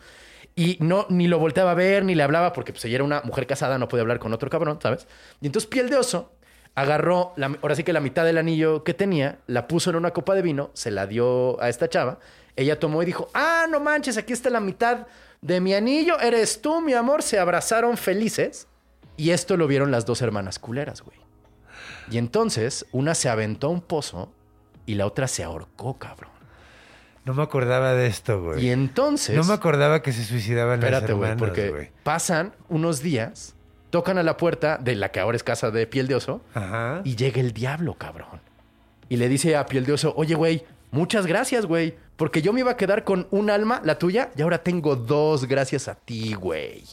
Y 0.55 0.77
no, 0.81 1.05
ni 1.09 1.27
lo 1.27 1.39
volteaba 1.39 1.71
a 1.71 1.75
ver, 1.75 2.03
ni 2.05 2.13
le 2.15 2.23
hablaba, 2.23 2.51
porque 2.53 2.73
pues 2.73 2.83
ella 2.85 2.95
era 2.95 3.03
una 3.03 3.21
mujer 3.23 3.47
casada, 3.47 3.77
no 3.77 3.87
podía 3.87 4.01
hablar 4.01 4.19
con 4.19 4.33
otro 4.33 4.49
cabrón, 4.49 4.79
¿sabes? 4.81 5.07
Y 5.41 5.45
entonces 5.47 5.67
Piel 5.69 5.89
de 5.89 5.97
Oso 5.97 6.33
agarró, 6.75 7.33
la- 7.35 7.57
ahora 7.61 7.75
sí 7.75 7.83
que 7.83 7.93
la 7.93 7.99
mitad 7.99 8.25
del 8.25 8.37
anillo 8.37 8.83
que 8.83 8.93
tenía, 8.93 9.39
la 9.47 9.67
puso 9.67 9.89
en 9.89 9.95
una 9.97 10.11
copa 10.11 10.35
de 10.35 10.41
vino, 10.41 10.71
se 10.73 10.91
la 10.91 11.07
dio 11.07 11.61
a 11.61 11.69
esta 11.69 11.89
chava. 11.89 12.19
Ella 12.55 12.79
tomó 12.79 13.01
y 13.01 13.05
dijo, 13.05 13.29
ah, 13.33 13.65
no 13.69 13.79
manches, 13.79 14.17
aquí 14.17 14.33
está 14.33 14.49
la 14.49 14.59
mitad 14.59 15.07
de 15.41 15.59
mi 15.59 15.73
anillo, 15.73 16.19
eres 16.19 16.61
tú, 16.61 16.81
mi 16.81 16.93
amor. 16.93 17.23
Se 17.23 17.39
abrazaron 17.39 17.97
felices. 17.97 18.67
Y 19.17 19.31
esto 19.31 19.57
lo 19.57 19.67
vieron 19.67 19.91
las 19.91 20.05
dos 20.05 20.21
hermanas 20.21 20.57
culeras, 20.57 21.01
güey. 21.01 21.17
Y 22.09 22.17
entonces 22.17 22.85
una 22.91 23.13
se 23.15 23.29
aventó 23.29 23.67
a 23.67 23.69
un 23.69 23.81
pozo 23.81 24.31
y 24.85 24.95
la 24.95 25.05
otra 25.05 25.27
se 25.27 25.43
ahorcó, 25.43 25.97
cabrón. 25.99 26.31
No 27.23 27.33
me 27.35 27.43
acordaba 27.43 27.93
de 27.93 28.07
esto, 28.07 28.41
güey. 28.41 28.65
Y 28.65 28.69
entonces... 28.71 29.35
No 29.35 29.43
me 29.43 29.53
acordaba 29.53 30.01
que 30.01 30.11
se 30.11 30.23
suicidaban 30.23 30.79
Espérate, 30.79 31.09
las 31.09 31.17
güey, 31.17 31.29
hermanas, 31.31 31.49
porque 31.49 31.69
güey. 31.69 31.91
pasan 32.03 32.55
unos 32.67 33.01
días, 33.03 33.53
tocan 33.91 34.17
a 34.17 34.23
la 34.23 34.37
puerta 34.37 34.77
de 34.79 34.95
la 34.95 35.11
que 35.11 35.19
ahora 35.19 35.35
es 35.35 35.43
casa 35.43 35.69
de 35.69 35.85
piel 35.85 36.07
de 36.07 36.15
oso 36.15 36.41
Ajá. 36.55 37.01
y 37.03 37.15
llega 37.15 37.39
el 37.39 37.51
diablo, 37.53 37.93
cabrón. 37.93 38.41
Y 39.07 39.17
le 39.17 39.29
dice 39.29 39.55
a 39.55 39.67
piel 39.67 39.85
de 39.85 39.93
oso, 39.93 40.13
oye, 40.17 40.33
güey, 40.33 40.65
muchas 40.89 41.27
gracias, 41.27 41.67
güey, 41.67 41.95
porque 42.21 42.43
yo 42.43 42.53
me 42.53 42.59
iba 42.59 42.69
a 42.69 42.77
quedar 42.77 43.03
con 43.03 43.27
un 43.31 43.49
alma, 43.49 43.81
la 43.83 43.97
tuya, 43.97 44.29
y 44.37 44.43
ahora 44.43 44.59
tengo 44.59 44.95
dos 44.95 45.45
gracias 45.45 45.87
a 45.87 45.95
ti, 45.95 46.35
güey. 46.35 46.83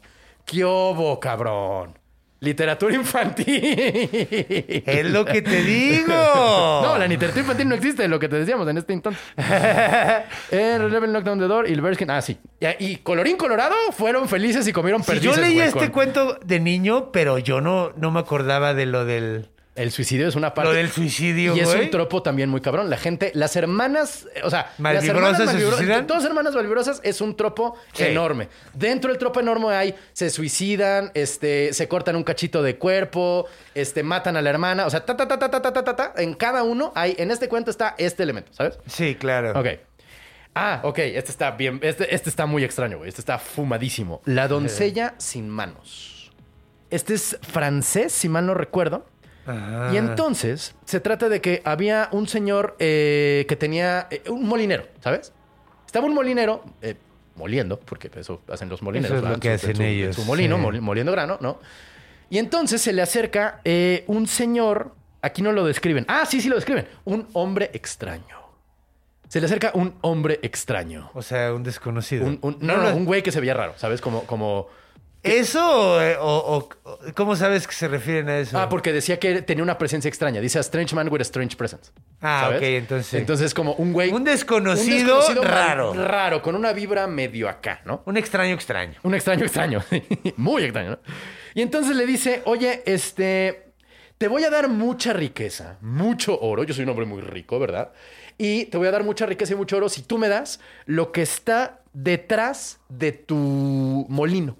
¿Qué 0.46 0.64
obo, 0.64 1.20
cabrón? 1.20 1.98
Literatura 2.40 2.94
infantil. 2.94 3.60
Es 3.62 5.04
lo 5.10 5.26
que 5.26 5.42
te 5.42 5.62
digo. 5.64 6.06
No, 6.82 6.96
la 6.96 7.06
literatura 7.06 7.42
infantil 7.42 7.68
no 7.68 7.74
existe, 7.74 8.08
lo 8.08 8.18
que 8.18 8.30
te 8.30 8.36
decíamos 8.36 8.66
en 8.68 8.78
este 8.78 8.94
instante. 8.94 9.20
eh, 9.36 10.78
Level 10.90 11.12
Knockdown 11.12 11.38
the 11.40 11.46
Door 11.46 11.68
y 11.68 11.74
el 11.74 11.82
Bearskin. 11.82 12.10
Ah, 12.10 12.22
sí. 12.22 12.38
Y, 12.78 12.96
colorín 12.96 13.36
colorado 13.36 13.74
fueron 13.92 14.30
felices 14.30 14.66
y 14.66 14.72
comieron 14.72 15.02
perdices. 15.02 15.36
yo 15.36 15.38
leí 15.38 15.60
este 15.60 15.90
cuento 15.90 16.38
de 16.42 16.58
niño, 16.58 17.12
pero 17.12 17.36
yo 17.36 17.60
no, 17.60 17.92
no 17.98 18.10
me 18.10 18.20
acordaba 18.20 18.72
de 18.72 18.86
lo 18.86 19.04
del, 19.04 19.50
El 19.78 19.92
suicidio 19.92 20.26
es 20.28 20.34
una 20.34 20.52
parte. 20.54 20.70
lo 20.70 20.76
del 20.76 20.90
suicidio, 20.90 21.56
Y 21.56 21.60
es 21.60 21.66
güey. 21.68 21.82
un 21.84 21.90
tropo 21.90 22.20
también 22.22 22.50
muy 22.50 22.60
cabrón. 22.60 22.90
La 22.90 22.96
gente, 22.96 23.30
las 23.34 23.54
hermanas, 23.56 24.26
eh, 24.34 24.40
o 24.42 24.50
sea, 24.50 24.70
las 24.70 24.80
¿Malvibrosas 24.80 25.40
hermanas 25.40 25.52
se 25.52 25.70
suicidan? 25.70 26.06
Todas 26.06 26.24
hermanas 26.24 26.54
malvibrosas 26.54 27.00
es 27.04 27.20
un 27.20 27.36
tropo 27.36 27.76
Sí. 27.92 28.04
enorme. 28.04 28.48
Dentro 28.74 29.10
del 29.10 29.18
tropo 29.18 29.40
enorme 29.40 29.68
hay, 29.74 29.94
se 30.12 30.30
suicidan, 30.30 31.12
este, 31.14 31.72
se 31.72 31.86
cortan 31.88 32.16
un 32.16 32.24
cachito 32.24 32.62
de 32.62 32.76
cuerpo, 32.76 33.46
este, 33.74 34.02
matan 34.02 34.36
a 34.36 34.42
la 34.42 34.50
hermana. 34.50 34.84
O 34.86 34.90
sea, 34.90 35.04
ta, 35.06 35.16
ta, 35.16 35.28
ta, 35.28 35.38
ta, 35.38 35.48
ta, 35.50 35.62
ta, 35.62 35.72
ta, 35.72 35.84
ta, 35.84 35.96
ta. 35.96 36.12
En 36.16 36.34
cada 36.34 36.64
uno 36.64 36.92
hay, 36.94 37.14
en 37.18 37.30
este 37.30 37.48
cuento 37.48 37.70
está 37.70 37.94
este 37.98 38.24
elemento, 38.24 38.52
¿sabes? 38.52 38.78
Sí, 38.88 39.14
claro. 39.14 39.58
Ok. 39.58 39.66
Ah, 40.54 40.80
ok, 40.82 40.98
este 40.98 41.30
está 41.30 41.52
bien, 41.52 41.78
este, 41.82 42.12
este 42.12 42.28
está 42.28 42.46
muy 42.46 42.64
extraño, 42.64 42.98
güey. 42.98 43.08
Este 43.08 43.20
está 43.20 43.38
fumadísimo. 43.38 44.22
La 44.24 44.48
doncella 44.48 45.14
sin 45.18 45.48
manos. 45.48 46.32
Este 46.90 47.14
es 47.14 47.38
francés, 47.42 48.12
si 48.12 48.28
mal 48.28 48.44
no 48.46 48.54
recuerdo. 48.54 49.06
Ajá. 49.48 49.90
Y 49.94 49.96
entonces 49.96 50.74
se 50.84 51.00
trata 51.00 51.28
de 51.28 51.40
que 51.40 51.62
había 51.64 52.08
un 52.12 52.28
señor 52.28 52.76
eh, 52.78 53.46
que 53.48 53.56
tenía 53.56 54.06
eh, 54.10 54.22
un 54.28 54.46
molinero, 54.46 54.86
¿sabes? 55.00 55.32
Estaba 55.86 56.06
un 56.06 56.14
molinero 56.14 56.62
eh, 56.82 56.94
moliendo, 57.34 57.80
porque 57.80 58.10
eso 58.16 58.42
hacen 58.52 58.68
los 58.68 58.82
molineros. 58.82 59.18
Eso 59.18 59.26
es 59.26 59.32
lo 59.34 59.40
que 59.40 59.48
En 59.48 59.54
hacen 59.54 59.70
en 59.70 59.76
su, 59.76 59.82
ellos, 59.82 60.16
su 60.16 60.24
molino, 60.24 60.56
sí. 60.72 60.80
moliendo 60.80 61.12
grano, 61.12 61.38
¿no? 61.40 61.58
Y 62.30 62.38
entonces 62.38 62.82
se 62.82 62.92
le 62.92 63.00
acerca 63.00 63.62
un 64.06 64.26
señor, 64.26 64.94
aquí 65.22 65.40
no 65.40 65.52
lo 65.52 65.64
describen. 65.64 66.04
Ah, 66.08 66.24
sí, 66.26 66.40
sí 66.42 66.48
lo 66.48 66.56
describen. 66.56 66.86
Un 67.06 67.26
hombre 67.32 67.70
extraño. 67.72 68.36
Se 69.28 69.40
le 69.40 69.46
acerca 69.46 69.70
un 69.74 69.94
hombre 70.02 70.38
extraño. 70.42 71.10
O 71.14 71.22
sea, 71.22 71.54
un 71.54 71.62
desconocido. 71.62 72.26
Un- 72.26 72.38
un- 72.42 72.58
no, 72.60 72.76
no, 72.76 72.90
no, 72.90 72.96
un 72.96 73.04
güey 73.04 73.22
que 73.22 73.30
se 73.32 73.40
veía 73.40 73.54
raro, 73.54 73.74
¿sabes? 73.76 74.00
Como, 74.00 74.24
como... 74.24 74.68
¿Eso 75.22 75.60
o, 75.68 75.98
o- 76.20 76.58
o- 76.84 76.98
cómo 77.14 77.34
sabes 77.36 77.66
que 77.66 77.74
se 77.74 77.88
refieren 77.88 78.28
a 78.28 78.38
eso? 78.38 78.58
Ah, 78.58 78.68
porque 78.68 78.92
decía 78.92 79.18
que 79.18 79.42
tenía 79.42 79.62
una 79.64 79.76
presencia 79.76 80.08
extraña. 80.08 80.40
Dice 80.40 80.58
a 80.58 80.60
strange 80.60 80.94
man 80.94 81.08
with 81.10 81.20
a 81.20 81.22
strange 81.22 81.56
presence. 81.56 81.90
Ah, 82.22 82.42
¿sabes? 82.44 82.58
ok, 82.58 82.62
entonces. 82.64 83.14
Entonces, 83.14 83.52
como 83.52 83.72
un 83.74 83.92
güey. 83.92 84.12
Un 84.12 84.24
desconocido 84.24 85.20
raro. 85.42 85.92
mal- 85.94 86.04
Raro, 86.06 86.40
con 86.42 86.54
una 86.54 86.72
vibra 86.72 87.06
medio 87.06 87.48
acá, 87.48 87.80
¿no? 87.84 88.02
Un 88.06 88.16
extraño 88.16 88.54
extraño. 88.54 88.94
Un 89.02 89.14
extraño 89.14 89.44
extraño. 89.44 89.82
Muy 90.36 90.62
extraño, 90.64 90.90
¿no? 90.90 90.98
Y 91.54 91.62
entonces 91.62 91.96
le 91.96 92.06
dice, 92.06 92.42
oye, 92.44 92.82
este. 92.86 93.64
Te 94.18 94.26
voy 94.26 94.42
a 94.42 94.50
dar 94.50 94.68
mucha 94.68 95.12
riqueza, 95.12 95.78
mucho 95.80 96.40
oro. 96.40 96.64
Yo 96.64 96.74
soy 96.74 96.82
un 96.82 96.90
hombre 96.90 97.06
muy 97.06 97.20
rico, 97.22 97.60
¿verdad? 97.60 97.92
Y 98.36 98.64
te 98.64 98.76
voy 98.76 98.88
a 98.88 98.90
dar 98.90 99.04
mucha 99.04 99.26
riqueza 99.26 99.52
y 99.52 99.56
mucho 99.56 99.76
oro 99.76 99.88
si 99.88 100.02
tú 100.02 100.18
me 100.18 100.26
das 100.28 100.58
lo 100.86 101.12
que 101.12 101.22
está 101.22 101.82
detrás 101.92 102.80
de 102.88 103.12
tu 103.12 104.06
molino. 104.08 104.56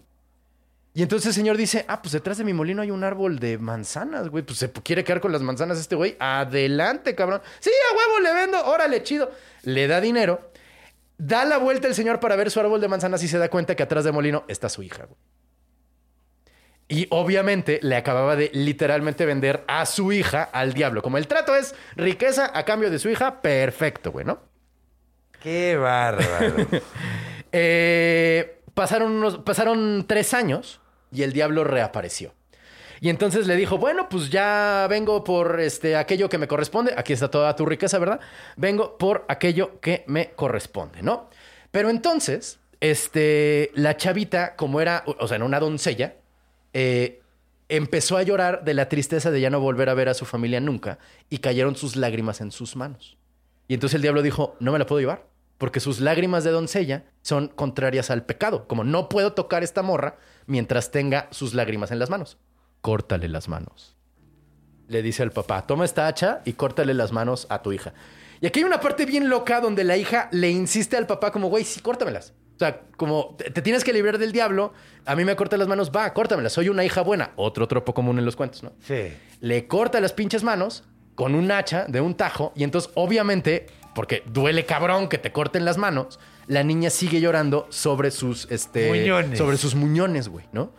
Y 0.99 1.03
entonces 1.03 1.29
el 1.29 1.35
señor 1.35 1.57
dice, 1.57 1.85
ah, 1.87 2.03
pues 2.03 2.11
detrás 2.11 2.39
de 2.39 2.45
mi 2.45 2.53
molino 2.53 2.83
hay 2.83 2.91
un 2.91 3.05
árbol 3.05 3.39
de 3.39 3.57
manzanas, 3.57 4.31
güey. 4.31 4.43
Pues 4.43 4.59
se 4.59 4.73
quiere 4.73 5.05
quedar 5.05 5.21
con 5.21 5.31
las 5.31 5.43
manzanas 5.43 5.79
este 5.79 5.95
güey. 5.95 6.17
Adelante, 6.19 7.15
cabrón. 7.15 7.41
Sí, 7.61 7.71
a 7.71 7.97
huevo 7.97 8.19
le 8.19 8.35
vendo. 8.35 8.67
Órale, 8.67 9.05
chido. 9.05 9.31
Le 9.63 9.87
da 9.87 10.01
dinero. 10.01 10.51
Da 11.17 11.45
la 11.45 11.59
vuelta 11.59 11.87
el 11.87 11.95
señor 11.95 12.19
para 12.19 12.35
ver 12.35 12.51
su 12.51 12.59
árbol 12.59 12.81
de 12.81 12.89
manzanas 12.89 13.23
y 13.23 13.29
se 13.29 13.39
da 13.39 13.49
cuenta 13.49 13.77
que 13.77 13.85
atrás 13.85 14.03
de 14.03 14.11
molino 14.11 14.43
está 14.49 14.69
su 14.69 14.83
hija, 14.83 15.05
güey. 15.05 15.21
Y 16.89 17.07
obviamente 17.11 17.79
le 17.81 17.95
acababa 17.95 18.35
de 18.35 18.51
literalmente 18.53 19.25
vender 19.25 19.63
a 19.69 19.87
su 19.87 20.11
hija 20.11 20.43
al 20.53 20.73
diablo. 20.73 21.01
Como 21.01 21.17
el 21.17 21.29
trato 21.29 21.55
es 21.55 21.77
riqueza 21.95 22.51
a 22.53 22.65
cambio 22.65 22.91
de 22.91 22.99
su 22.99 23.09
hija, 23.09 23.41
perfecto, 23.41 24.11
güey, 24.11 24.27
¿no? 24.27 24.41
Qué 25.41 25.77
bárbaro. 25.77 26.57
Eh, 27.51 28.61
pasaron, 28.75 29.13
unos, 29.13 29.39
pasaron 29.39 30.05
tres 30.07 30.35
años 30.35 30.83
y 31.13 31.23
el 31.23 31.33
diablo 31.33 31.65
reapareció. 31.65 32.35
Y 33.01 33.11
entonces 33.11 33.47
le 33.47 33.57
dijo, 33.57 33.79
bueno, 33.79 34.09
pues 34.09 34.31
ya 34.31 34.87
vengo 34.91 35.23
por 35.23 35.61
este, 35.61 35.97
aquello 35.97 36.29
que 36.29 36.39
me 36.39 36.49
corresponde. 36.49 36.95
Aquí 36.97 37.13
está 37.13 37.31
toda 37.31 37.55
tu 37.55 37.65
riqueza, 37.65 37.99
¿verdad? 37.99 38.21
Vengo 38.57 38.99
por 38.99 39.25
aquello 39.29 39.81
que 39.81 40.05
me 40.09 40.33
corresponde, 40.33 41.03
¿no? 41.03 41.31
Pero 41.71 41.91
entonces, 41.91 42.59
este, 42.81 43.71
la 43.75 43.97
chavita, 43.97 44.57
como 44.57 44.81
era, 44.81 45.05
o 45.07 45.29
sea, 45.29 45.37
era 45.37 45.45
una 45.45 45.61
doncella, 45.61 46.17
eh, 46.73 47.21
empezó 47.69 48.17
a 48.17 48.23
llorar 48.23 48.65
de 48.65 48.75
la 48.75 48.89
tristeza 48.89 49.31
de 49.31 49.41
ya 49.41 49.51
no 49.51 49.61
volver 49.61 49.89
a 49.89 49.95
ver 49.95 50.09
a 50.09 50.15
su 50.15 50.25
familia 50.25 50.61
nunca 50.61 50.99
y 51.29 51.39
cayeron 51.39 51.77
sus 51.77 51.97
lágrimas 51.97 52.41
en 52.41 52.51
sus 52.51 52.75
manos. 52.75 53.17
Y 53.69 53.75
entonces 53.75 53.97
el 53.97 54.03
diablo 54.03 54.23
dijo, 54.23 54.57
no 54.61 54.73
me 54.73 54.79
la 54.79 54.87
puedo 54.87 55.01
llevar, 55.01 55.28
porque 55.59 55.81
sus 55.81 56.01
lágrimas 56.01 56.45
de 56.45 56.53
doncella 56.53 57.05
son 57.23 57.49
contrarias 57.49 58.11
al 58.11 58.25
pecado. 58.25 58.67
Como 58.69 58.85
no 58.85 59.09
puedo 59.09 59.35
tocar 59.35 59.63
esta 59.63 59.83
morra 59.83 60.19
mientras 60.47 60.91
tenga 60.91 61.29
sus 61.31 61.53
lágrimas 61.55 61.91
en 61.91 61.99
las 61.99 62.11
manos. 62.11 62.39
Córtale 62.81 63.29
las 63.29 63.49
manos. 63.49 63.97
Le 64.87 65.03
dice 65.03 65.23
al 65.23 65.33
papá, 65.33 65.67
toma 65.67 65.85
esta 65.85 66.07
hacha 66.07 66.41
y 66.45 66.55
córtale 66.55 66.95
las 66.95 67.13
manos 67.13 67.47
a 67.51 67.61
tu 67.61 67.73
hija. 67.73 67.93
Y 68.41 68.47
aquí 68.47 68.61
hay 68.61 68.65
una 68.65 68.81
parte 68.81 69.05
bien 69.05 69.29
loca 69.29 69.61
donde 69.61 69.85
la 69.85 69.97
hija 69.97 70.29
le 70.33 70.49
insiste 70.49 70.97
al 70.97 71.07
papá 71.07 71.33
como, 71.33 71.49
güey, 71.49 71.65
sí, 71.65 71.81
córtamelas. 71.81 72.33
O 72.55 72.59
sea, 72.59 72.81
como 72.97 73.37
te, 73.37 73.63
tienes 73.63 73.85
que 73.85 73.93
librar 73.93 74.19
del 74.19 74.33
diablo, 74.33 74.73
a 75.05 75.15
mí 75.15 75.25
me 75.25 75.37
corta 75.37 75.57
las 75.57 75.69
manos, 75.69 75.93
va, 75.95 76.13
córtamelas, 76.13 76.53
soy 76.53 76.69
una 76.69 76.85
hija 76.85 77.03
buena. 77.03 77.33
Otro 77.37 77.69
tropo 77.69 77.95
común 77.95 78.19
en 78.19 78.25
los 78.25 78.35
cuentos, 78.35 78.63
¿no? 78.63 78.73
Sí. 78.81 79.13
le 79.41 79.69
corta 79.69 80.01
las 80.01 80.13
pinches 80.13 80.43
manos 80.43 80.85
con 81.15 81.35
un 81.35 81.51
hacha 81.51 81.85
de 81.87 82.01
un 82.01 82.15
tajo 82.15 82.53
y 82.57 82.65
entonces 82.65 82.91
obviamente, 82.95 83.67
porque 83.95 84.23
duele 84.27 84.65
cabrón 84.67 85.09
que 85.09 85.19
te 85.19 85.33
corten 85.33 85.65
las 85.65 85.77
manos, 85.79 86.19
la 86.47 86.63
niña 86.63 86.91
sigue 86.91 87.21
llorando 87.21 87.67
sobre 87.71 88.11
sus, 88.11 88.47
este, 88.51 88.89
Muñones. 88.89 89.39
sobre 89.39 89.57
sus 89.57 89.75
muñones, 89.75 90.29
güey, 90.29 90.47
¿no? 90.53 90.73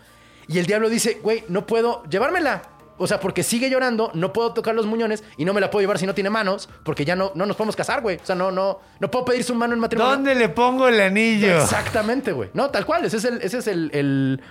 Y 0.48 0.58
el 0.60 0.66
diablo 0.66 0.90
dice, 0.90 1.20
güey, 1.22 1.44
no 1.48 1.66
puedo 1.68 2.04
llevármela. 2.10 2.64
O 3.02 3.08
sea, 3.08 3.20
porque 3.22 3.44
sigue 3.44 3.70
llorando, 3.70 4.12
no 4.14 4.34
puedo 4.34 4.52
tocar 4.54 4.76
los 4.76 4.86
muñones 4.86 5.24
y 5.38 5.46
no 5.46 5.54
me 5.54 5.62
la 5.62 5.70
puedo 5.72 5.82
llevar 5.82 5.98
si 6.00 6.06
no 6.06 6.14
tiene 6.14 6.30
manos, 6.30 6.68
porque 6.84 7.06
ya 7.06 7.16
no, 7.16 7.32
no 7.34 7.46
nos 7.46 7.56
podemos 7.56 7.76
casar, 7.78 8.02
güey. 8.02 8.18
O 8.18 8.26
sea, 8.26 8.36
no, 8.36 8.52
no, 8.52 8.80
no 9.00 9.10
puedo 9.12 9.24
pedir 9.24 9.44
su 9.46 9.56
mano 9.56 9.74
en 9.74 9.80
matrimonio. 9.80 10.12
¿Dónde 10.16 10.36
le 10.36 10.50
pongo 10.50 10.88
el 10.90 11.00
anillo? 11.00 11.62
Exactamente, 11.62 12.34
güey. 12.34 12.50
No, 12.54 12.70
tal 12.72 12.86
cual. 12.86 13.06
Ese 13.06 13.16
es 13.18 13.24
el, 13.26 13.42
ese 13.42 13.60
es 13.60 13.68
el, 13.68 13.90
el, 13.94 14.42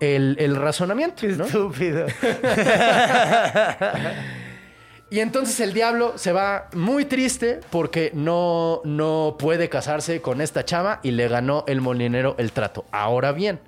el- 0.00 0.36
el 0.40 0.56
razonamiento. 0.56 1.26
¿no? 1.28 1.44
estúpido. 1.44 2.06
Y 5.12 5.20
entonces 5.20 5.60
el 5.60 5.74
diablo 5.74 6.14
se 6.16 6.32
va 6.32 6.70
muy 6.72 7.04
triste 7.04 7.60
porque 7.68 8.12
no, 8.14 8.80
no 8.84 9.36
puede 9.38 9.68
casarse 9.68 10.22
con 10.22 10.40
esta 10.40 10.64
chava 10.64 11.00
y 11.02 11.10
le 11.10 11.28
ganó 11.28 11.64
el 11.68 11.82
molinero 11.82 12.34
el 12.38 12.50
trato. 12.52 12.86
Ahora 12.92 13.32
bien, 13.32 13.60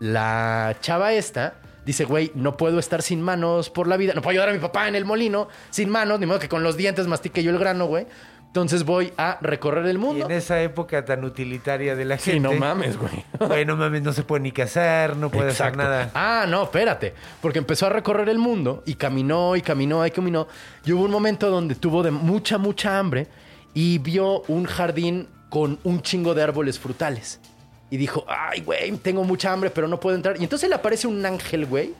la 0.00 0.74
chava 0.80 1.12
esta 1.12 1.54
dice, 1.86 2.04
güey, 2.04 2.32
no 2.34 2.56
puedo 2.56 2.80
estar 2.80 3.02
sin 3.02 3.22
manos 3.22 3.70
por 3.70 3.86
la 3.86 3.96
vida. 3.96 4.14
No 4.14 4.20
puedo 4.20 4.32
ayudar 4.32 4.48
a 4.48 4.52
mi 4.52 4.58
papá 4.58 4.88
en 4.88 4.96
el 4.96 5.04
molino 5.04 5.46
sin 5.70 5.90
manos, 5.90 6.18
ni 6.18 6.26
modo 6.26 6.40
que 6.40 6.48
con 6.48 6.64
los 6.64 6.76
dientes 6.76 7.06
mastique 7.06 7.44
yo 7.44 7.52
el 7.52 7.58
grano, 7.60 7.86
güey. 7.86 8.08
Entonces 8.54 8.84
voy 8.84 9.12
a 9.18 9.36
recorrer 9.40 9.84
el 9.86 9.96
Y 9.96 9.98
mundo. 9.98 10.26
en 10.26 10.30
esa 10.30 10.62
época 10.62 11.04
tan 11.04 11.24
utilitaria 11.24 11.96
de 11.96 12.04
la 12.04 12.18
Sí, 12.18 12.30
gente. 12.30 12.48
no 12.48 12.52
mames, 12.54 12.96
güey. 12.96 13.24
Güey, 13.40 13.64
no 13.66 13.74
mames, 13.76 14.02
no 14.02 14.12
se 14.12 14.22
puede 14.22 14.44
ni 14.44 14.52
casar, 14.52 15.16
no 15.16 15.28
puede 15.28 15.50
hacer 15.50 15.76
nada. 15.76 16.12
Ah, 16.14 16.46
no, 16.48 16.62
espérate. 16.62 17.14
Porque 17.42 17.58
empezó 17.58 17.86
a 17.86 17.88
recorrer 17.88 18.28
el 18.28 18.38
mundo 18.38 18.84
y 18.86 18.94
caminó 18.94 19.56
y 19.56 19.60
caminó 19.60 20.06
y 20.06 20.12
caminó. 20.12 20.46
Y 20.84 20.92
hubo 20.92 21.02
un 21.04 21.10
momento 21.10 21.50
donde 21.50 21.74
tuvo 21.74 22.04
de 22.04 22.12
mucha, 22.12 22.56
mucha 22.56 22.96
hambre 22.96 23.26
y 23.74 23.98
vio 23.98 24.42
un 24.42 24.66
jardín 24.66 25.26
con 25.48 25.80
un 25.82 26.00
chingo 26.02 26.32
de 26.32 26.44
árboles 26.44 26.78
frutales. 26.78 27.40
Y 27.90 27.96
dijo, 27.96 28.24
ay, 28.28 28.60
güey, 28.60 28.92
tengo 28.98 29.24
mucha 29.24 29.52
hambre, 29.52 29.70
pero 29.70 29.88
no 29.88 29.98
puedo 29.98 30.14
entrar. 30.14 30.36
Y 30.40 30.44
entonces 30.44 30.68
le 30.68 30.76
aparece 30.76 31.08
un 31.08 31.26
ángel, 31.26 31.66
güey, 31.66 31.92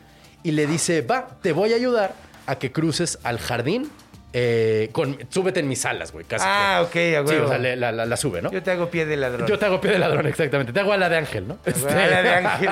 y 0.45 0.53
le 0.53 0.69
dice, 0.69 1.03
va, 1.03 1.27
te 1.43 1.51
voy 1.53 1.73
a 1.73 1.75
ayudar 1.77 2.15
a 2.47 2.55
que 2.61 2.71
cruces 2.71 3.19
al 3.25 3.41
jardín. 3.41 3.91
Eh, 4.37 4.89
con, 4.93 5.17
súbete 5.31 5.61
en 5.61 5.69
mis 5.69 5.85
alas, 5.87 6.11
güey. 6.13 6.25
casi. 6.25 6.45
Ah, 6.47 6.81
ok, 6.83 6.89
a 6.91 6.91
Sí, 6.93 7.15
huevo. 7.25 7.45
o 7.47 7.49
sea, 7.49 7.59
le- 7.59 7.77
la, 7.77 7.93
la- 7.93 8.05
la 8.05 8.17
sube, 8.17 8.43
¿no? 8.43 8.51
Yo 8.51 8.63
te 8.65 8.73
hago 8.73 8.91
pie 8.91 9.07
de 9.07 9.17
ladrón. 9.17 9.47
Yo 9.47 9.59
te 9.59 9.65
hago 9.67 9.81
pie 9.81 9.93
de 9.93 9.99
ladrón, 10.01 10.27
exactamente. 10.27 10.73
Te 10.73 10.81
hago 10.81 10.93
a 10.93 10.97
la 10.97 11.09
de 11.09 11.17
ángel, 11.19 11.47
¿no? 11.47 11.59
Este, 11.65 11.89
a 11.89 12.07
la 12.09 12.23
de 12.23 12.29
ángel. 12.35 12.71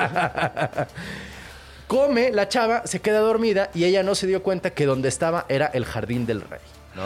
Come 1.87 2.31
la 2.31 2.47
chava, 2.49 2.85
se 2.85 2.99
queda 3.01 3.19
dormida 3.19 3.69
y 3.73 3.83
ella 3.85 4.03
no 4.03 4.15
se 4.15 4.25
dio 4.27 4.41
cuenta 4.41 4.71
que 4.71 4.85
donde 4.85 5.09
estaba 5.09 5.45
era 5.49 5.67
el 5.67 5.85
jardín 5.85 6.25
del 6.25 6.41
rey, 6.41 6.59
¿no? 6.95 7.03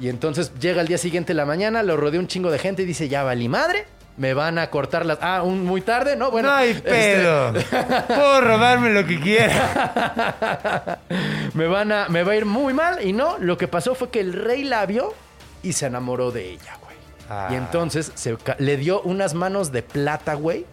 Y 0.00 0.08
entonces 0.08 0.52
llega 0.58 0.80
el 0.80 0.88
día 0.88 0.98
siguiente 0.98 1.32
en 1.32 1.36
la 1.36 1.44
mañana, 1.44 1.82
lo 1.82 1.96
rodea 1.96 2.18
un 2.20 2.26
chingo 2.26 2.50
de 2.50 2.58
gente 2.58 2.82
y 2.82 2.86
dice, 2.86 3.08
ya 3.08 3.22
valí 3.22 3.48
madre, 3.48 3.84
me 4.16 4.34
van 4.34 4.58
a 4.58 4.70
cortar 4.70 5.06
las... 5.06 5.18
Ah, 5.20 5.42
un, 5.42 5.64
muy 5.64 5.80
tarde, 5.80 6.16
¿no? 6.16 6.30
Bueno, 6.30 6.48
no 6.48 6.54
hay 6.54 6.70
este, 6.70 6.90
pedo. 6.90 7.52
Puedo 8.06 8.40
robarme 8.40 8.90
lo 8.90 9.06
que 9.06 9.18
quiera. 9.20 10.98
me, 11.54 11.66
van 11.66 11.92
a, 11.92 12.08
me 12.08 12.22
va 12.22 12.32
a 12.32 12.36
ir 12.36 12.44
muy 12.44 12.74
mal 12.74 13.04
y 13.04 13.12
no, 13.12 13.38
lo 13.38 13.56
que 13.56 13.68
pasó 13.68 13.94
fue 13.94 14.10
que 14.10 14.20
el 14.20 14.32
rey 14.32 14.64
la 14.64 14.84
vio 14.86 15.14
y 15.62 15.72
se 15.72 15.86
enamoró 15.86 16.30
de 16.32 16.50
ella, 16.50 16.76
güey. 16.82 16.96
Ah. 17.28 17.48
Y 17.50 17.54
entonces 17.54 18.12
se 18.14 18.36
le 18.58 18.76
dio 18.76 19.00
unas 19.02 19.34
manos 19.34 19.72
de 19.72 19.82
plata, 19.82 20.34
güey, 20.34 20.66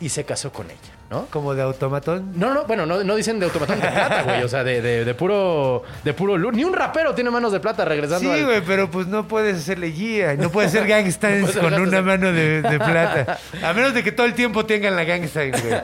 y 0.00 0.08
se 0.08 0.24
casó 0.24 0.52
con 0.52 0.66
ella, 0.66 0.78
¿no? 1.10 1.26
Como 1.26 1.54
de 1.54 1.62
automatón. 1.62 2.32
No, 2.38 2.52
no, 2.52 2.64
bueno, 2.64 2.84
no, 2.86 3.02
no 3.04 3.14
dicen 3.16 3.38
de 3.38 3.46
automatón 3.46 3.80
de 3.80 3.86
plata, 3.88 4.22
güey. 4.24 4.42
O 4.42 4.48
sea, 4.48 4.64
de, 4.64 4.80
de- 4.82 5.04
de 5.04 5.14
puro. 5.14 5.82
De 6.02 6.12
puro 6.14 6.36
luz. 6.36 6.52
Ni 6.54 6.64
un 6.64 6.72
rapero 6.74 7.14
tiene 7.14 7.30
manos 7.30 7.52
de 7.52 7.60
plata 7.60 7.84
regresando 7.84 8.32
Sí, 8.34 8.40
al- 8.40 8.44
güey, 8.46 8.60
pero 8.66 8.90
pues 8.90 9.06
no 9.06 9.26
puedes 9.28 9.56
hacerle 9.58 9.88
guía. 9.88 10.34
No 10.34 10.50
puedes 10.50 10.72
ser 10.72 10.86
ser 10.86 11.52
con 11.60 11.74
una 11.74 12.02
mano 12.02 12.32
de, 12.32 12.62
de 12.62 12.78
plata. 12.78 13.38
A 13.62 13.72
menos 13.72 13.94
de 13.94 14.02
que 14.02 14.12
todo 14.12 14.26
el 14.26 14.34
tiempo 14.34 14.66
tengan 14.66 14.96
la 14.96 15.04
gangsta, 15.04 15.40
güey. 15.46 15.80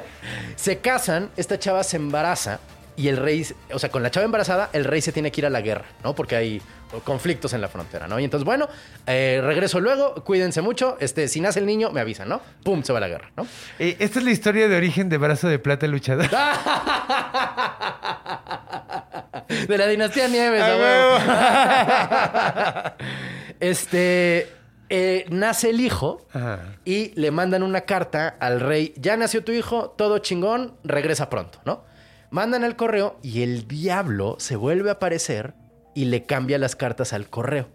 Se 0.57 0.79
casan, 0.79 1.31
esta 1.37 1.59
chava 1.59 1.83
se 1.85 1.97
embaraza 1.97 2.59
y 3.01 3.09
el 3.09 3.17
rey. 3.17 3.47
O 3.73 3.79
sea, 3.79 3.91
con 3.91 4.03
la 4.03 4.11
chava 4.11 4.25
embarazada, 4.27 4.71
el 4.73 4.85
rey 4.85 5.01
se 5.01 5.13
tiene 5.13 5.31
que 5.33 5.41
ir 5.41 5.47
a 5.47 5.51
la 5.51 5.61
guerra, 5.61 5.87
¿no? 6.05 6.15
Porque 6.15 6.37
hay 6.37 6.63
conflictos 7.05 7.53
en 7.53 7.61
la 7.61 7.69
frontera, 7.69 8.09
¿no? 8.09 8.19
Y 8.19 8.25
entonces, 8.25 8.45
bueno, 8.45 8.69
eh, 9.07 9.41
regreso 9.43 9.81
luego, 9.81 10.15
cuídense 10.25 10.61
mucho. 10.61 10.97
Este, 11.01 11.29
si 11.29 11.41
nace 11.41 11.61
el 11.61 11.67
niño, 11.67 11.91
me 11.93 12.01
avisan, 12.01 12.29
¿no? 12.29 12.41
Pum, 12.65 12.83
se 12.83 12.93
va 12.93 12.99
a 12.99 13.01
la 13.01 13.09
guerra, 13.09 13.31
¿no? 13.37 13.47
Eh, 13.79 13.97
esta 14.01 14.19
es 14.19 14.25
la 14.25 14.31
historia 14.33 14.69
de 14.69 14.77
origen 14.77 15.09
de 15.09 15.17
brazo 15.19 15.49
de 15.49 15.59
plata 15.59 15.87
luchador. 15.87 16.29
De 19.69 19.79
la 19.79 19.87
dinastía 19.89 20.29
Nieves, 20.29 20.63
¡A. 20.63 20.77
Este. 23.61 24.49
eh, 24.89 25.27
nace 25.31 25.71
el 25.71 25.81
hijo 25.81 26.27
Ajá. 26.33 26.61
y 26.85 27.13
le 27.21 27.31
mandan 27.31 27.63
una 27.63 27.83
carta 27.83 28.37
al 28.41 28.61
rey. 28.61 28.95
Ya 28.97 29.17
nació 29.17 29.45
tu 29.45 29.53
hijo, 29.53 29.91
todo 29.97 30.19
chingón, 30.19 30.75
regresa 30.85 31.29
pronto, 31.31 31.61
¿no? 31.65 31.85
Mandan 32.31 32.65
el 32.65 32.77
correo 32.77 33.19
y 33.23 33.43
el 33.43 33.67
diablo 33.67 34.37
se 34.39 34.57
vuelve 34.57 34.91
a 34.91 34.95
aparecer 34.95 35.55
y 35.95 36.05
le 36.07 36.25
cambia 36.25 36.59
las 36.59 36.77
cartas 36.77 37.13
al 37.13 37.29
correo. 37.29 37.69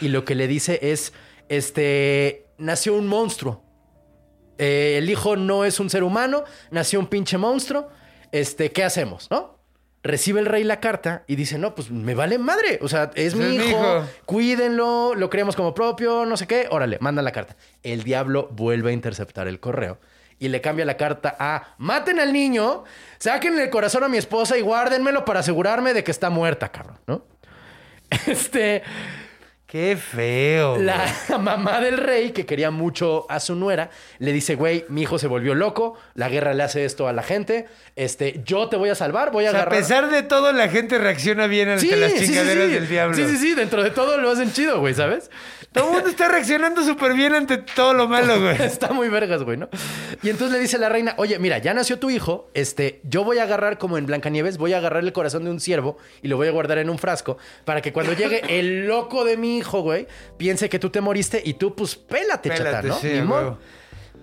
Y 0.00 0.08
lo 0.08 0.24
que 0.24 0.34
le 0.34 0.48
dice 0.48 0.78
es: 0.82 1.12
Este. 1.48 2.46
Nació 2.58 2.94
un 2.94 3.06
monstruo. 3.06 3.64
Eh, 4.58 4.98
el 4.98 5.08
hijo 5.08 5.36
no 5.36 5.64
es 5.64 5.80
un 5.80 5.88
ser 5.88 6.02
humano, 6.02 6.44
nació 6.70 7.00
un 7.00 7.06
pinche 7.06 7.38
monstruo. 7.38 7.88
Este, 8.32 8.70
¿qué 8.72 8.84
hacemos, 8.84 9.28
no? 9.30 9.58
Recibe 10.02 10.40
el 10.40 10.46
rey 10.46 10.64
la 10.64 10.80
carta 10.80 11.24
y 11.26 11.36
dice, 11.36 11.56
no, 11.56 11.74
pues 11.74 11.90
me 11.90 12.14
vale 12.14 12.36
madre. 12.36 12.78
O 12.82 12.88
sea, 12.88 13.10
es, 13.14 13.34
mi, 13.34 13.44
Es 13.44 13.50
mi 13.50 13.56
hijo, 13.56 13.78
hijo. 13.78 14.04
cuídenlo, 14.26 15.14
lo 15.14 15.30
creemos 15.30 15.56
como 15.56 15.72
propio, 15.72 16.26
no 16.26 16.36
sé 16.36 16.46
qué. 16.46 16.68
Órale, 16.70 16.98
manda 17.00 17.22
la 17.22 17.32
carta. 17.32 17.56
El 17.82 18.02
diablo 18.02 18.50
vuelve 18.52 18.90
a 18.90 18.92
interceptar 18.92 19.48
el 19.48 19.60
correo 19.60 19.98
y 20.40 20.48
le 20.48 20.60
cambia 20.60 20.84
la 20.84 20.96
carta 20.96 21.36
a, 21.38 21.74
maten 21.78 22.18
al 22.18 22.32
niño, 22.32 22.82
saquen 23.18 23.58
el 23.58 23.70
corazón 23.70 24.02
a 24.02 24.08
mi 24.08 24.16
esposa 24.16 24.58
y 24.58 24.62
guárdenmelo 24.62 25.24
para 25.24 25.40
asegurarme 25.40 25.94
de 25.94 26.02
que 26.02 26.10
está 26.10 26.30
muerta, 26.30 26.72
cabrón, 26.72 26.98
¿no? 27.06 27.22
Este... 28.26 28.82
Qué 29.70 29.96
feo. 29.96 30.72
güey. 30.74 30.84
La 30.84 31.06
mamá 31.38 31.80
del 31.80 31.96
rey, 31.96 32.32
que 32.32 32.44
quería 32.44 32.72
mucho 32.72 33.24
a 33.28 33.38
su 33.38 33.54
nuera, 33.54 33.90
le 34.18 34.32
dice, 34.32 34.56
güey, 34.56 34.84
mi 34.88 35.02
hijo 35.02 35.16
se 35.16 35.28
volvió 35.28 35.54
loco, 35.54 35.96
la 36.14 36.28
guerra 36.28 36.54
le 36.54 36.64
hace 36.64 36.84
esto 36.84 37.06
a 37.06 37.12
la 37.12 37.22
gente, 37.22 37.68
este, 37.94 38.42
yo 38.44 38.68
te 38.68 38.76
voy 38.76 38.88
a 38.88 38.96
salvar, 38.96 39.30
voy 39.30 39.46
a 39.46 39.50
O 39.50 39.52
sea, 39.52 39.60
a 39.60 39.62
agarrar... 39.62 39.80
pesar 39.80 40.10
de 40.10 40.24
todo, 40.24 40.52
la 40.52 40.68
gente 40.68 40.98
reacciona 40.98 41.46
bien 41.46 41.68
ante 41.68 41.94
las 41.94 42.14
chingaderas 42.16 42.68
del 42.68 42.88
diablo. 42.88 43.14
Sí, 43.14 43.24
sí, 43.28 43.36
sí, 43.36 43.54
dentro 43.54 43.84
de 43.84 43.90
todo 43.90 44.18
lo 44.18 44.30
hacen 44.32 44.52
chido, 44.52 44.80
güey, 44.80 44.92
¿sabes? 44.92 45.30
Todo 45.70 45.86
el 45.86 45.92
mundo 45.92 46.08
está 46.08 46.26
reaccionando 46.26 46.82
súper 46.82 47.14
bien 47.14 47.32
ante 47.32 47.58
todo 47.58 47.94
lo 47.94 48.08
malo, 48.08 48.40
güey. 48.40 48.60
Está 48.60 48.92
muy 48.92 49.08
vergas, 49.08 49.44
güey, 49.44 49.56
¿no? 49.56 49.68
Y 50.20 50.30
entonces 50.30 50.52
le 50.52 50.58
dice 50.58 50.78
la 50.78 50.88
reina, 50.88 51.14
oye, 51.16 51.38
mira, 51.38 51.58
ya 51.58 51.72
nació 51.74 52.00
tu 52.00 52.10
hijo, 52.10 52.50
este, 52.54 53.00
yo 53.04 53.22
voy 53.22 53.38
a 53.38 53.44
agarrar 53.44 53.78
como 53.78 53.96
en 53.98 54.06
Blancanieves, 54.06 54.58
voy 54.58 54.72
a 54.72 54.78
agarrar 54.78 55.04
el 55.04 55.12
corazón 55.12 55.44
de 55.44 55.50
un 55.50 55.60
ciervo 55.60 55.96
y 56.22 56.28
lo 56.28 56.36
voy 56.36 56.48
a 56.48 56.50
guardar 56.50 56.78
en 56.78 56.90
un 56.90 56.98
frasco 56.98 57.38
para 57.64 57.82
que 57.82 57.92
cuando 57.92 58.14
llegue 58.14 58.42
el 58.58 58.88
loco 58.88 59.24
de 59.24 59.36
mi 59.36 59.59
hijo, 59.60 59.82
güey, 59.82 60.06
piense 60.36 60.68
que 60.68 60.78
tú 60.78 60.90
te 60.90 61.00
moriste 61.00 61.40
y 61.44 61.54
tú, 61.54 61.74
pues, 61.74 61.96
pélate, 61.96 62.50
chata, 62.50 62.82
Pélate, 62.82 62.88
¿no? 62.88 62.96
sí. 62.96 63.22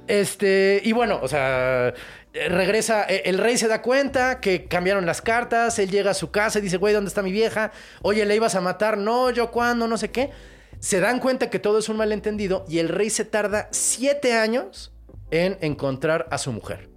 Este, 0.07 0.81
y 0.83 0.93
bueno, 0.93 1.19
o 1.21 1.27
sea, 1.27 1.93
eh, 2.33 2.49
regresa, 2.49 3.05
eh, 3.09 3.23
el 3.25 3.37
rey 3.37 3.57
se 3.57 3.67
da 3.67 3.81
cuenta 3.81 4.39
que 4.39 4.65
cambiaron 4.65 5.05
las 5.05 5.21
cartas, 5.21 5.79
él 5.79 5.89
llega 5.89 6.11
a 6.11 6.13
su 6.13 6.31
casa 6.31 6.59
y 6.59 6.61
dice, 6.61 6.77
güey, 6.77 6.93
¿dónde 6.93 7.09
está 7.09 7.21
mi 7.21 7.31
vieja? 7.31 7.71
Oye, 8.01 8.25
¿le 8.25 8.35
ibas 8.35 8.55
a 8.55 8.61
matar? 8.61 8.97
No, 8.97 9.29
yo 9.31 9.51
cuándo, 9.51 9.87
no 9.87 9.97
sé 9.97 10.11
qué. 10.11 10.31
Se 10.79 10.99
dan 10.99 11.19
cuenta 11.19 11.49
que 11.49 11.59
todo 11.59 11.79
es 11.79 11.89
un 11.89 11.97
malentendido 11.97 12.63
y 12.67 12.79
el 12.79 12.89
rey 12.89 13.09
se 13.09 13.25
tarda 13.25 13.67
siete 13.71 14.33
años 14.33 14.93
en 15.31 15.57
encontrar 15.61 16.27
a 16.31 16.37
su 16.37 16.51
mujer. 16.51 16.89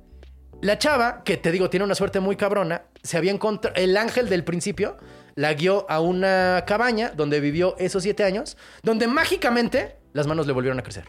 La 0.61 0.79
chava, 0.79 1.23
que 1.25 1.37
te 1.37 1.51
digo, 1.51 1.71
tiene 1.71 1.85
una 1.85 1.95
suerte 1.95 2.21
muy 2.21 2.37
cabrona, 2.37 2.83
se 3.03 3.17
había 3.17 3.33
encontrado, 3.33 3.75
el 3.77 3.97
ángel 3.97 4.29
del 4.29 4.45
principio 4.45 4.99
la 5.35 5.55
guió 5.55 5.87
a 5.91 6.01
una 6.01 6.65
cabaña 6.67 7.13
donde 7.17 7.41
vivió 7.41 7.77
esos 7.79 8.03
siete 8.03 8.25
años, 8.25 8.57
donde 8.83 9.07
mágicamente 9.07 9.97
las 10.13 10.27
manos 10.27 10.47
le 10.47 10.53
volvieron 10.53 10.79
a 10.79 10.83
crecer. 10.83 11.05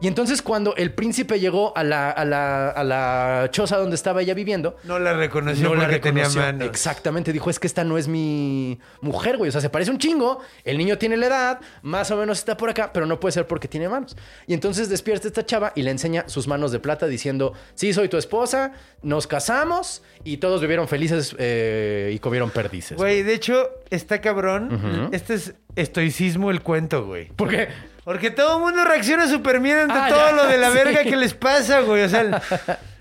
Y 0.00 0.06
entonces 0.08 0.40
cuando 0.42 0.74
el 0.76 0.92
príncipe 0.94 1.38
llegó 1.38 1.76
a 1.76 1.84
la, 1.84 2.10
a 2.10 2.24
la, 2.24 2.70
a 2.70 2.84
la 2.84 3.48
choza 3.50 3.76
donde 3.76 3.96
estaba 3.96 4.22
ella 4.22 4.34
viviendo, 4.34 4.76
No 4.84 4.98
la 4.98 5.12
reconoció 5.12 5.68
no 5.68 5.74
la 5.74 5.82
porque 5.82 5.98
tenía 6.00 6.24
reconoció. 6.24 6.40
manos. 6.42 6.66
Exactamente, 6.68 7.32
dijo, 7.32 7.50
es 7.50 7.58
que 7.58 7.66
esta 7.66 7.84
no 7.84 7.98
es 7.98 8.08
mi 8.08 8.78
mujer, 9.02 9.36
güey. 9.36 9.48
O 9.50 9.52
sea, 9.52 9.60
se 9.60 9.68
parece 9.70 9.90
un 9.90 9.98
chingo, 9.98 10.40
el 10.64 10.78
niño 10.78 10.96
tiene 10.98 11.16
la 11.16 11.26
edad, 11.26 11.60
más 11.82 12.10
o 12.10 12.16
menos 12.16 12.38
está 12.38 12.56
por 12.56 12.70
acá, 12.70 12.92
pero 12.92 13.04
no 13.06 13.20
puede 13.20 13.32
ser 13.32 13.46
porque 13.46 13.68
tiene 13.68 13.88
manos. 13.88 14.16
Y 14.46 14.54
entonces 14.54 14.88
despierta 14.88 15.28
esta 15.28 15.44
chava 15.44 15.72
y 15.74 15.82
le 15.82 15.90
enseña 15.90 16.24
sus 16.28 16.48
manos 16.48 16.72
de 16.72 16.80
plata 16.80 17.06
diciendo, 17.06 17.52
sí, 17.74 17.92
soy 17.92 18.08
tu 18.08 18.16
esposa, 18.16 18.72
nos 19.02 19.26
casamos 19.26 20.02
y 20.24 20.38
todos 20.38 20.60
vivieron 20.60 20.88
felices 20.88 21.34
eh, 21.38 22.10
y 22.14 22.18
comieron 22.20 22.50
perdices. 22.50 22.96
Güey, 22.96 23.22
de 23.22 23.34
hecho, 23.34 23.68
está 23.90 24.20
cabrón. 24.20 25.10
Este 25.12 25.34
es 25.34 25.54
estoicismo 25.76 26.50
el 26.50 26.62
cuento, 26.62 27.04
güey. 27.06 27.28
¿Por 27.28 27.48
qué? 27.48 27.68
Porque 28.10 28.30
todo 28.32 28.56
el 28.56 28.62
mundo 28.64 28.84
reacciona 28.84 29.28
súper 29.28 29.60
bien 29.60 29.78
ante 29.78 29.94
Ah, 29.94 30.06
todo 30.08 30.26
ya. 30.30 30.32
lo 30.32 30.46
de 30.48 30.58
la 30.58 30.70
Sí. 30.72 30.74
verga 30.78 31.04
que 31.04 31.14
les 31.14 31.32
pasa, 31.32 31.78
güey. 31.82 32.02
O 32.02 32.08
sea, 32.08 32.22
el- 32.22 32.34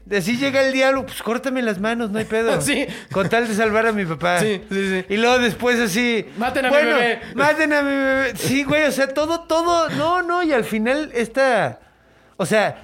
de 0.05 0.17
así 0.17 0.37
llega 0.37 0.61
el 0.61 0.71
diablo, 0.71 1.03
pues 1.03 1.23
córtame 1.23 1.63
las 1.63 1.79
manos, 1.79 2.11
no 2.11 2.19
hay 2.19 2.25
pedo. 2.25 2.61
Sí. 2.61 2.85
Con 3.11 3.27
tal 3.27 3.47
de 3.47 3.55
salvar 3.55 3.87
a 3.87 3.91
mi 3.91 4.05
papá. 4.05 4.37
Sí, 4.39 4.61
sí, 4.69 4.87
sí. 4.87 5.05
Y 5.09 5.17
luego 5.17 5.39
después 5.39 5.79
así. 5.79 6.27
Maten 6.37 6.67
a 6.67 6.69
mi 6.69 6.75
bebé. 6.77 7.21
Maten 7.33 7.73
a 7.73 7.81
mi 7.81 7.89
bebé. 7.95 8.33
Sí, 8.35 8.63
güey, 8.63 8.83
o 8.83 8.91
sea, 8.91 9.07
todo, 9.11 9.39
todo. 9.41 9.89
No, 9.89 10.21
no, 10.21 10.43
y 10.43 10.53
al 10.53 10.63
final 10.63 11.09
esta. 11.15 11.79
O 12.37 12.45
sea. 12.45 12.77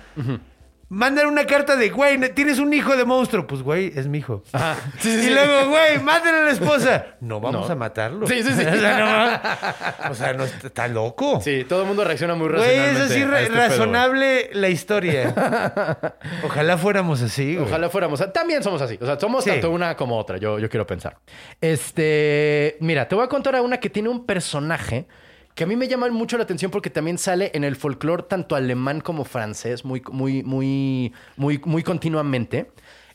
Mandan 0.88 1.26
una 1.26 1.46
carta 1.48 1.76
de, 1.76 1.90
güey, 1.90 2.20
tienes 2.36 2.60
un 2.60 2.72
hijo 2.72 2.96
de 2.96 3.06
monstruo. 3.06 3.48
Pues, 3.48 3.64
güey, 3.64 3.92
es 3.96 4.08
mi 4.08 4.20
hijo. 4.20 4.44
Sí, 4.46 4.60
sí, 5.00 5.10
y 5.10 5.22
sí. 5.24 5.30
luego, 5.32 5.70
güey, 5.70 6.00
maten 6.00 6.36
a 6.36 6.42
la 6.42 6.52
esposa. 6.52 7.08
No 7.22 7.40
vamos 7.42 7.66
No. 7.68 7.74
a 7.74 7.76
matarlo. 7.76 8.28
Sí, 8.28 8.44
sí, 8.44 8.54
sí. 8.54 8.62
o 8.66 8.76
sea, 8.80 9.00
no, 9.00 9.06
va- 9.06 10.10
o 10.12 10.14
sea, 10.14 10.34
no, 10.34 10.44
está, 10.44 10.88
loco. 10.88 11.42
Sí, 11.42 11.66
todo 11.68 11.82
el 11.82 11.88
mundo 11.88 12.04
reacciona 12.04 12.36
muy 12.36 12.50
Güey, 12.50 12.60
razonablemente. 12.60 13.04
es 13.04 13.12
así 13.12 13.24
ra- 13.26 13.40
este 13.42 13.52
pedo, 13.54 13.58
güey. 13.66 13.70
razonable 13.70 14.50
la 14.54 14.70
historia. 14.70 15.34
Ojalá 16.44 16.78
fuéramos 16.78 17.22
así, 17.24 17.56
güey. 17.56 17.68
Ojalá 17.68 17.90
fuéramos. 17.90 18.32
También 18.32 18.62
somos 18.62 18.82
así. 18.82 19.00
O 19.02 19.06
sea, 19.08 19.20
somos 19.20 19.44
tanto 19.44 19.72
una 19.72 19.96
como 19.98 20.18
otra. 20.20 20.38
Yo, 20.38 20.60
yo 20.60 20.70
quiero 20.70 20.86
pensar. 20.86 21.18
Este. 21.62 22.78
Mira, 22.80 23.08
te 23.08 23.16
voy 23.16 23.24
a 23.24 23.28
contar 23.28 23.56
a 23.56 23.62
una 23.64 23.80
que 23.80 23.90
tiene 23.90 24.10
un 24.10 24.26
personaje 24.26 25.08
que 25.56 25.64
a 25.64 25.68
mí 25.68 25.76
me 25.76 25.88
llama 25.88 26.08
mucho 26.10 26.38
la 26.38 26.44
atención 26.44 26.70
porque 26.70 26.90
también 26.90 27.18
sale 27.18 27.50
en 27.54 27.64
el 27.64 27.76
folclore 27.76 28.24
tanto 28.24 28.56
alemán 28.56 29.02
como 29.02 29.24
francés 29.26 29.84
muy, 29.86 30.02
muy, 30.12 30.44
muy, 30.44 31.14
muy, 31.38 31.60
muy 31.66 31.82
continuamente. 31.82 32.72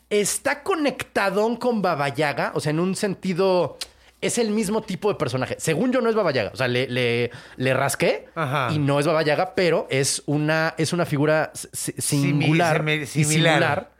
Está 0.09 0.63
conectadón 0.63 1.55
con 1.55 1.81
Baba 1.81 2.09
Yaga, 2.09 2.51
o 2.55 2.59
sea, 2.59 2.71
en 2.71 2.79
un 2.79 2.95
sentido. 2.95 3.77
Es 4.19 4.37
el 4.37 4.51
mismo 4.51 4.83
tipo 4.83 5.09
de 5.09 5.15
personaje. 5.15 5.55
Según 5.57 5.91
yo, 5.91 5.99
no 5.99 6.07
es 6.09 6.13
Baba 6.15 6.31
Yaga. 6.31 6.51
O 6.53 6.55
sea, 6.55 6.67
le, 6.67 6.87
le, 6.87 7.31
le 7.57 7.73
rasqué 7.73 8.27
Ajá. 8.35 8.69
y 8.71 8.77
no 8.77 8.99
es 8.99 9.07
Baba 9.07 9.23
Yaga, 9.23 9.55
pero 9.55 9.87
es 9.89 10.21
una, 10.27 10.75
es 10.77 10.93
una 10.93 11.05
figura 11.07 11.51
Simi- 11.53 11.99
singular, 12.01 12.87
y 12.87 13.05
similar. 13.07 13.25
similar 13.25 13.91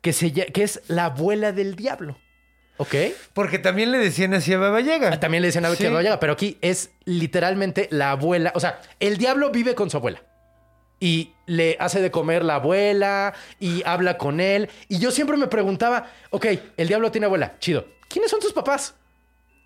que, 0.00 0.12
se, 0.12 0.32
que 0.32 0.62
es 0.62 0.80
la 0.86 1.06
abuela 1.06 1.50
del 1.50 1.74
diablo. 1.74 2.16
¿Ok? 2.76 2.94
Porque 3.32 3.58
también 3.58 3.92
le 3.92 3.98
decían 3.98 4.34
así 4.34 4.52
a 4.52 4.58
Baba 4.58 4.80
Yaga. 4.80 5.10
Ah, 5.12 5.20
También 5.20 5.42
le 5.42 5.48
decían 5.48 5.64
a 5.64 5.74
Sí. 5.74 5.84
Baba 5.84 6.02
Yaga, 6.02 6.18
pero 6.20 6.32
aquí 6.32 6.58
es 6.60 6.90
literalmente 7.04 7.88
la 7.90 8.10
abuela. 8.12 8.52
O 8.56 8.60
sea, 8.60 8.80
el 9.00 9.16
diablo 9.16 9.50
vive 9.50 9.74
con 9.74 9.90
su 9.90 9.96
abuela. 9.96 10.22
Y 11.00 11.32
le 11.46 11.76
hace 11.80 12.00
de 12.00 12.10
comer 12.10 12.44
la 12.44 12.56
abuela 12.56 13.34
y 13.60 13.82
habla 13.84 14.16
con 14.18 14.40
él. 14.40 14.68
Y 14.88 14.98
yo 14.98 15.10
siempre 15.10 15.36
me 15.36 15.46
preguntaba, 15.48 16.06
ok, 16.30 16.46
el 16.76 16.88
diablo 16.88 17.10
tiene 17.12 17.26
abuela, 17.26 17.56
chido. 17.58 17.86
¿Quiénes 18.08 18.30
son 18.30 18.40
tus 18.40 18.52
papás? 18.52 18.94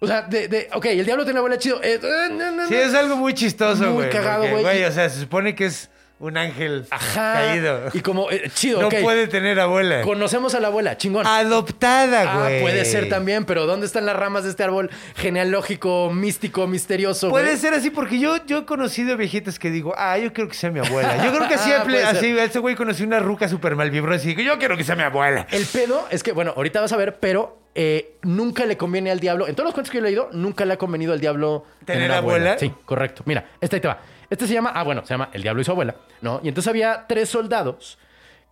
O 0.00 0.06
sea, 0.06 0.22
de, 0.22 0.48
de 0.48 0.68
ok, 0.72 0.86
el 0.86 1.04
diablo 1.04 1.24
tiene 1.24 1.38
abuela, 1.38 1.58
chido. 1.58 1.82
Eh, 1.82 2.00
eh, 2.02 2.28
no, 2.30 2.50
no, 2.52 2.68
Sí, 2.68 2.74
es 2.74 2.94
algo 2.94 3.16
muy 3.16 3.34
chistoso, 3.34 3.84
Muy 3.84 3.92
güey. 3.94 4.10
cagado, 4.10 4.42
porque, 4.44 4.62
güey. 4.62 4.84
O 4.84 4.92
sea, 4.92 5.08
se 5.08 5.20
supone 5.20 5.54
que 5.54 5.66
es 5.66 5.90
un 6.20 6.36
ángel 6.36 6.84
Ajá. 6.90 7.32
caído. 7.34 7.80
Y 7.92 8.00
como, 8.00 8.30
eh, 8.30 8.50
chido, 8.52 8.80
no 8.82 8.88
puede 8.88 9.28
tener 9.28 9.60
abuela. 9.60 10.02
Conocemos 10.02 10.54
a 10.54 10.60
la 10.60 10.66
abuela, 10.68 10.96
chingón. 10.96 11.24
Adoptada, 11.26 12.22
Ah, 12.26 12.38
güey. 12.48 12.60
puede 12.60 12.84
ser 12.84 13.08
también, 13.08 13.44
pero 13.44 13.66
¿dónde 13.66 13.86
están 13.86 14.04
las 14.06 14.16
ramas 14.16 14.42
de 14.44 14.50
este 14.50 14.64
árbol 14.64 14.90
genealógico, 15.14 16.10
místico, 16.12 16.66
misterioso? 16.66 17.28
Puede 17.30 17.56
ser 17.56 17.74
así 17.74 17.90
porque 17.90 18.18
yo, 18.18 18.44
yo 18.46 18.58
he 18.58 18.64
conocido 18.64 19.16
viejitas 19.16 19.58
que 19.58 19.70
digo, 19.70 19.94
ah, 19.96 20.18
yo 20.18 20.32
quiero 20.32 20.48
que 20.48 20.56
sea 20.56 20.70
mi 20.70 20.80
abuela. 20.80 21.24
Yo 21.24 21.32
creo 21.32 21.46
que 21.48 21.54
así, 21.54 21.70
Ah, 21.72 21.84
así 22.10 22.36
ese 22.38 22.58
güey 22.58 22.74
conoció 22.74 23.06
una 23.06 23.20
ruca 23.20 23.48
súper 23.48 23.76
malvibrosa 23.76 24.24
y 24.24 24.34
digo, 24.34 24.42
yo 24.42 24.58
quiero 24.58 24.76
que 24.76 24.84
sea 24.84 24.96
mi 24.96 25.02
abuela. 25.04 25.46
El 25.50 25.64
pedo 25.66 26.06
es 26.10 26.22
que, 26.22 26.32
bueno, 26.32 26.52
ahorita 26.56 26.80
vas 26.80 26.92
a 26.92 26.96
ver, 26.96 27.18
pero 27.20 27.58
eh, 27.74 28.16
nunca 28.22 28.64
le 28.66 28.76
conviene 28.76 29.10
al 29.10 29.20
diablo. 29.20 29.46
En 29.46 29.54
todos 29.54 29.66
los 29.66 29.74
cuentos 29.74 29.90
que 29.92 29.98
yo 29.98 30.00
he 30.00 30.08
leído, 30.08 30.28
nunca 30.32 30.64
le 30.64 30.74
ha 30.74 30.78
convenido 30.78 31.12
al 31.12 31.20
diablo 31.20 31.64
¿Tener 31.84 32.10
abuela? 32.10 32.58
Sí, 32.58 32.72
correcto. 32.84 33.22
Mira, 33.26 33.44
este 33.60 33.76
ahí 33.76 33.80
te 33.82 33.88
va. 33.88 34.00
Este 34.30 34.46
se 34.46 34.54
llama, 34.54 34.72
ah, 34.74 34.82
bueno, 34.82 35.02
se 35.04 35.14
llama 35.14 35.30
El 35.32 35.42
Diablo 35.42 35.62
y 35.62 35.64
su 35.64 35.70
abuela, 35.70 35.96
¿no? 36.20 36.40
Y 36.42 36.48
entonces 36.48 36.68
había 36.68 37.06
tres 37.08 37.28
soldados 37.28 37.98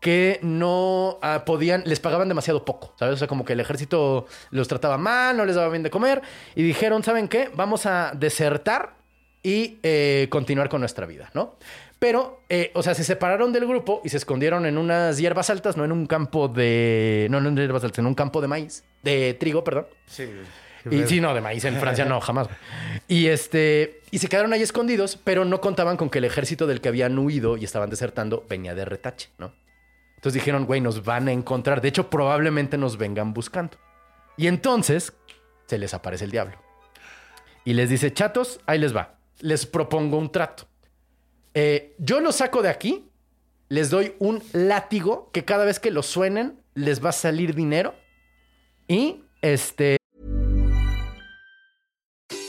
que 0.00 0.38
no 0.42 1.18
ah, 1.22 1.44
podían, 1.44 1.82
les 1.86 2.00
pagaban 2.00 2.28
demasiado 2.28 2.64
poco, 2.64 2.94
¿sabes? 2.98 3.14
O 3.14 3.18
sea, 3.18 3.28
como 3.28 3.44
que 3.44 3.54
el 3.54 3.60
ejército 3.60 4.26
los 4.50 4.68
trataba 4.68 4.98
mal, 4.98 5.36
no 5.36 5.44
les 5.44 5.56
daba 5.56 5.68
bien 5.68 5.82
de 5.82 5.90
comer, 5.90 6.22
y 6.54 6.62
dijeron, 6.62 7.02
¿saben 7.02 7.28
qué? 7.28 7.50
Vamos 7.54 7.86
a 7.86 8.12
desertar 8.14 8.94
y 9.42 9.78
eh, 9.82 10.28
continuar 10.30 10.68
con 10.68 10.80
nuestra 10.80 11.06
vida, 11.06 11.30
¿no? 11.34 11.56
Pero, 11.98 12.42
eh, 12.48 12.72
o 12.74 12.82
sea, 12.82 12.94
se 12.94 13.04
separaron 13.04 13.52
del 13.52 13.66
grupo 13.66 14.02
y 14.04 14.10
se 14.10 14.18
escondieron 14.18 14.66
en 14.66 14.76
unas 14.76 15.16
hierbas 15.18 15.48
altas, 15.48 15.76
no 15.76 15.84
en 15.84 15.92
un 15.92 16.06
campo 16.06 16.48
de... 16.48 17.26
No, 17.30 17.40
no 17.40 17.48
en 17.48 17.56
hierbas 17.56 17.84
altas, 17.84 18.00
en 18.00 18.06
un 18.06 18.14
campo 18.14 18.42
de 18.42 18.48
maíz, 18.48 18.84
de 19.02 19.34
trigo, 19.34 19.64
perdón. 19.64 19.86
Sí. 20.06 20.28
Y 20.90 21.06
sí, 21.06 21.20
no, 21.20 21.34
de 21.34 21.40
maíz 21.40 21.64
en 21.64 21.78
Francia 21.80 22.04
no, 22.04 22.20
jamás. 22.20 22.48
Y 23.08 23.26
este, 23.26 24.00
y 24.10 24.18
se 24.18 24.28
quedaron 24.28 24.52
ahí 24.52 24.62
escondidos, 24.62 25.18
pero 25.22 25.44
no 25.44 25.60
contaban 25.60 25.96
con 25.96 26.10
que 26.10 26.18
el 26.18 26.24
ejército 26.24 26.66
del 26.66 26.80
que 26.80 26.88
habían 26.88 27.18
huido 27.18 27.56
y 27.56 27.64
estaban 27.64 27.90
desertando 27.90 28.44
venía 28.48 28.74
de 28.74 28.84
retache, 28.84 29.30
¿no? 29.38 29.52
Entonces 30.16 30.34
dijeron, 30.34 30.66
güey, 30.66 30.80
nos 30.80 31.04
van 31.04 31.28
a 31.28 31.32
encontrar. 31.32 31.80
De 31.80 31.88
hecho, 31.88 32.10
probablemente 32.10 32.78
nos 32.78 32.96
vengan 32.96 33.32
buscando. 33.32 33.76
Y 34.36 34.46
entonces 34.46 35.12
se 35.66 35.78
les 35.78 35.94
aparece 35.94 36.24
el 36.24 36.30
diablo. 36.30 36.56
Y 37.64 37.74
les 37.74 37.90
dice, 37.90 38.12
chatos, 38.12 38.60
ahí 38.66 38.78
les 38.78 38.94
va. 38.94 39.18
Les 39.40 39.66
propongo 39.66 40.18
un 40.18 40.30
trato. 40.30 40.66
Eh, 41.54 41.94
yo 41.98 42.20
los 42.20 42.36
saco 42.36 42.62
de 42.62 42.68
aquí, 42.68 43.10
les 43.68 43.90
doy 43.90 44.14
un 44.18 44.42
látigo 44.52 45.30
que 45.32 45.44
cada 45.44 45.64
vez 45.64 45.80
que 45.80 45.90
lo 45.90 46.02
suenen 46.02 46.60
les 46.74 47.04
va 47.04 47.10
a 47.10 47.12
salir 47.12 47.54
dinero. 47.54 47.94
Y 48.88 49.22
este, 49.42 49.96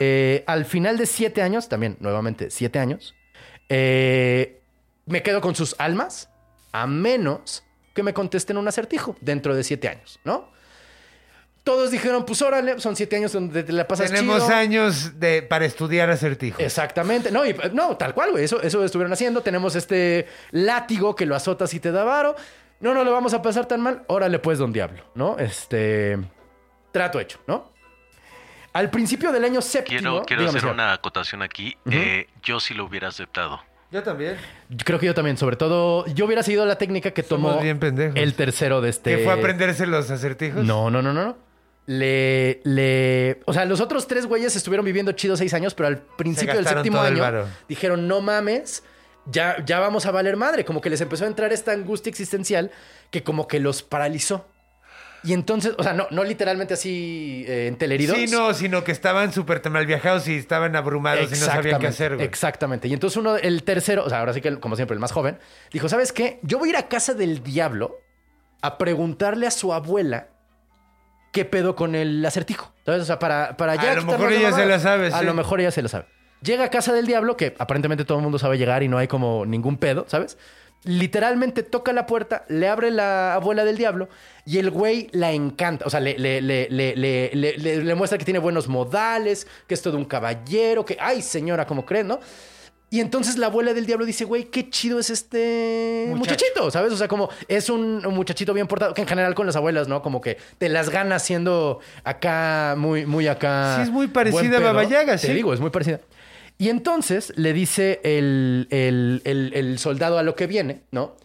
Eh, 0.00 0.44
al 0.46 0.64
final 0.64 0.96
de 0.98 1.06
siete 1.06 1.42
años, 1.42 1.68
también 1.68 1.96
nuevamente 2.00 2.50
siete 2.50 2.78
años, 2.78 3.14
eh, 3.68 4.60
me 5.06 5.22
quedo 5.22 5.40
con 5.40 5.54
sus 5.54 5.74
almas, 5.78 6.30
a 6.72 6.86
menos 6.86 7.64
que 7.94 8.02
me 8.02 8.12
contesten 8.14 8.56
un 8.56 8.68
acertijo 8.68 9.16
dentro 9.20 9.54
de 9.54 9.64
siete 9.64 9.88
años, 9.88 10.20
¿no? 10.24 10.50
Todos 11.64 11.90
dijeron, 11.90 12.24
pues 12.24 12.40
órale, 12.40 12.80
son 12.80 12.96
siete 12.96 13.16
años 13.16 13.32
donde 13.32 13.62
te 13.62 13.72
la 13.72 13.86
pasas 13.86 14.10
Tenemos 14.10 14.42
chido. 14.44 14.54
años 14.56 15.20
de, 15.20 15.42
para 15.42 15.66
estudiar 15.66 16.08
acertijos. 16.08 16.60
Exactamente. 16.60 17.30
No, 17.30 17.44
y- 17.44 17.54
no, 17.74 17.94
tal 17.98 18.14
cual, 18.14 18.30
güey. 18.30 18.44
Eso, 18.44 18.62
eso 18.62 18.82
estuvieron 18.84 19.12
haciendo. 19.12 19.42
Tenemos 19.42 19.76
este 19.76 20.26
látigo 20.50 21.14
que 21.14 21.26
lo 21.26 21.34
azotas 21.36 21.74
y 21.74 21.80
te 21.80 21.92
da 21.92 22.04
varo. 22.04 22.36
No, 22.80 22.94
no 22.94 23.04
le 23.04 23.10
vamos 23.10 23.34
a 23.34 23.42
pasar 23.42 23.66
tan 23.66 23.82
mal. 23.82 24.02
Órale, 24.06 24.38
pues, 24.38 24.58
don 24.58 24.72
Diablo, 24.72 25.02
¿no? 25.14 25.36
Este. 25.38 26.18
Trato 26.90 27.20
hecho, 27.20 27.38
¿no? 27.46 27.70
Al 28.78 28.90
principio 28.90 29.32
del 29.32 29.44
año 29.44 29.60
séptimo. 29.60 29.98
Quiero, 29.98 30.22
quiero 30.24 30.42
dígame, 30.42 30.50
hacer 30.50 30.60
señor. 30.60 30.74
una 30.74 30.92
acotación 30.92 31.42
aquí. 31.42 31.76
Eh, 31.90 32.28
yo 32.44 32.60
sí 32.60 32.74
lo 32.74 32.84
hubiera 32.84 33.08
aceptado. 33.08 33.60
Yo 33.90 34.04
también. 34.04 34.36
Creo 34.84 35.00
que 35.00 35.06
yo 35.06 35.14
también, 35.14 35.36
sobre 35.36 35.56
todo, 35.56 36.06
yo 36.06 36.26
hubiera 36.26 36.44
seguido 36.44 36.64
la 36.64 36.78
técnica 36.78 37.10
que 37.10 37.24
Somos 37.24 37.58
tomó 37.58 37.62
bien 37.62 38.12
el 38.14 38.34
tercero 38.34 38.80
de 38.80 38.90
este. 38.90 39.16
¿Que 39.16 39.24
fue 39.24 39.32
a 39.32 39.36
aprenderse 39.36 39.84
los 39.84 40.08
acertijos? 40.12 40.64
No, 40.64 40.90
no, 40.90 41.02
no, 41.02 41.12
no. 41.12 41.24
no. 41.24 41.36
Le, 41.86 42.60
le. 42.62 43.40
O 43.46 43.52
sea, 43.52 43.64
los 43.64 43.80
otros 43.80 44.06
tres 44.06 44.26
güeyes 44.26 44.54
estuvieron 44.54 44.86
viviendo 44.86 45.10
chido 45.10 45.36
seis 45.36 45.54
años, 45.54 45.74
pero 45.74 45.88
al 45.88 45.98
principio 45.98 46.54
del 46.54 46.66
séptimo 46.66 47.00
año 47.00 47.46
dijeron, 47.68 48.06
no 48.06 48.20
mames, 48.20 48.84
ya, 49.26 49.56
ya 49.64 49.80
vamos 49.80 50.06
a 50.06 50.12
valer 50.12 50.36
madre. 50.36 50.64
Como 50.64 50.80
que 50.80 50.88
les 50.88 51.00
empezó 51.00 51.24
a 51.24 51.26
entrar 51.26 51.52
esta 51.52 51.72
angustia 51.72 52.10
existencial 52.10 52.70
que 53.10 53.24
como 53.24 53.48
que 53.48 53.58
los 53.58 53.82
paralizó. 53.82 54.46
Y 55.28 55.34
entonces, 55.34 55.74
o 55.76 55.82
sea, 55.82 55.92
no, 55.92 56.06
no 56.10 56.24
literalmente 56.24 56.72
así 56.72 57.44
eh, 57.46 57.66
enteleridos. 57.66 58.16
Sí, 58.16 58.28
no, 58.28 58.54
sino 58.54 58.82
que 58.82 58.92
estaban 58.92 59.30
súper 59.30 59.68
mal 59.68 59.84
viajados 59.84 60.26
y 60.26 60.36
estaban 60.36 60.74
abrumados 60.74 61.28
y 61.28 61.38
no 61.38 61.44
sabían 61.44 61.78
qué 61.78 61.86
hacer, 61.86 62.14
güey. 62.14 62.26
Exactamente. 62.26 62.88
Y 62.88 62.94
entonces 62.94 63.18
uno, 63.18 63.36
el 63.36 63.62
tercero, 63.62 64.06
o 64.06 64.08
sea, 64.08 64.20
ahora 64.20 64.32
sí 64.32 64.40
que, 64.40 64.58
como 64.58 64.74
siempre, 64.74 64.94
el 64.94 65.00
más 65.00 65.12
joven, 65.12 65.38
dijo, 65.70 65.86
¿sabes 65.90 66.14
qué? 66.14 66.38
Yo 66.44 66.58
voy 66.58 66.70
a 66.70 66.70
ir 66.70 66.76
a 66.78 66.88
casa 66.88 67.12
del 67.12 67.42
diablo 67.42 68.00
a 68.62 68.78
preguntarle 68.78 69.46
a 69.46 69.50
su 69.50 69.74
abuela 69.74 70.28
qué 71.30 71.44
pedo 71.44 71.76
con 71.76 71.94
el 71.94 72.24
acertijo. 72.24 72.72
¿Sabes? 72.86 73.02
O 73.02 73.04
sea, 73.04 73.18
para, 73.18 73.54
para 73.58 73.74
ya 73.74 73.92
A 73.92 73.96
lo 73.96 74.04
mejor 74.04 74.32
ella 74.32 74.52
se 74.52 74.64
la 74.64 74.78
sabe, 74.80 75.08
A 75.08 75.18
sí. 75.18 75.26
lo 75.26 75.34
mejor 75.34 75.60
ella 75.60 75.70
se 75.70 75.82
la 75.82 75.90
sabe. 75.90 76.06
Llega 76.40 76.64
a 76.64 76.70
casa 76.70 76.94
del 76.94 77.06
diablo, 77.06 77.36
que 77.36 77.54
aparentemente 77.58 78.06
todo 78.06 78.16
el 78.16 78.22
mundo 78.22 78.38
sabe 78.38 78.56
llegar 78.56 78.82
y 78.82 78.88
no 78.88 78.96
hay 78.96 79.08
como 79.08 79.44
ningún 79.44 79.76
pedo, 79.76 80.06
¿sabes? 80.08 80.38
Literalmente 80.88 81.62
toca 81.62 81.92
la 81.92 82.06
puerta, 82.06 82.46
le 82.48 82.66
abre 82.66 82.90
la 82.90 83.34
abuela 83.34 83.66
del 83.66 83.76
diablo 83.76 84.08
y 84.46 84.56
el 84.56 84.70
güey 84.70 85.08
la 85.12 85.32
encanta. 85.32 85.84
O 85.84 85.90
sea, 85.90 86.00
le, 86.00 86.18
le, 86.18 86.40
le, 86.40 87.30
le, 87.34 87.94
muestra 87.94 88.16
que 88.16 88.24
tiene 88.24 88.38
buenos 88.38 88.68
modales, 88.68 89.46
que 89.66 89.74
es 89.74 89.82
todo 89.82 89.98
un 89.98 90.06
caballero, 90.06 90.86
que, 90.86 90.96
ay 90.98 91.20
señora, 91.20 91.66
como 91.66 91.84
creen, 91.84 92.08
¿no? 92.08 92.20
Y 92.88 93.00
entonces 93.00 93.36
la 93.36 93.48
abuela 93.48 93.74
del 93.74 93.84
diablo 93.84 94.06
dice, 94.06 94.24
güey, 94.24 94.44
qué 94.44 94.70
chido 94.70 94.98
es 94.98 95.10
este 95.10 96.06
Muchacho. 96.08 96.18
muchachito, 96.20 96.70
¿sabes? 96.70 96.90
O 96.94 96.96
sea, 96.96 97.06
como 97.06 97.28
es 97.46 97.68
un, 97.68 98.00
muchachito 98.14 98.54
bien 98.54 98.66
portado, 98.66 98.94
que 98.94 99.02
en 99.02 99.08
general 99.08 99.34
con 99.34 99.44
las 99.44 99.56
abuelas, 99.56 99.88
¿no? 99.88 100.00
Como 100.00 100.22
que 100.22 100.38
te 100.56 100.70
las 100.70 100.88
ganas 100.88 101.22
siendo 101.22 101.80
acá, 102.02 102.76
muy, 102.78 103.04
muy 103.04 103.28
acá. 103.28 103.76
Sí, 103.76 103.82
es 103.82 103.90
muy 103.90 104.06
parecida 104.06 104.56
a. 104.56 104.60
Baba 104.60 104.84
Yaga, 104.84 105.18
Te 105.18 105.26
sí. 105.26 105.34
digo, 105.34 105.52
es 105.52 105.60
muy 105.60 105.68
parecida. 105.68 106.00
Y 106.58 106.68
entonces 106.70 107.32
le 107.36 107.52
dice 107.52 108.00
el, 108.02 108.66
el- 108.70 109.22
el- 109.24 109.52
el 109.54 109.78
soldado 109.78 110.18
a 110.18 110.22
lo 110.22 110.34
que 110.34 110.46
viene, 110.48 110.82
¿no? 110.90 111.16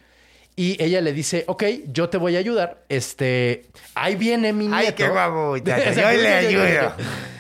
Y 0.56 0.82
ella 0.84 1.02
le 1.02 1.12
dice, 1.14 1.44
ok, 1.48 1.64
yo 1.88 2.10
te 2.10 2.18
voy 2.20 2.36
a 2.36 2.40
ayudar. 2.40 2.84
Este, 2.88 3.66
ahí 3.96 4.16
viene 4.16 4.54
mi 4.54 4.68
nieto. 4.68 4.86
Ay, 4.88 4.94
qué 4.96 5.08
guapo. 5.10 5.58
Yo 5.58 5.64
le 5.66 6.28
ayudo. 6.34 6.94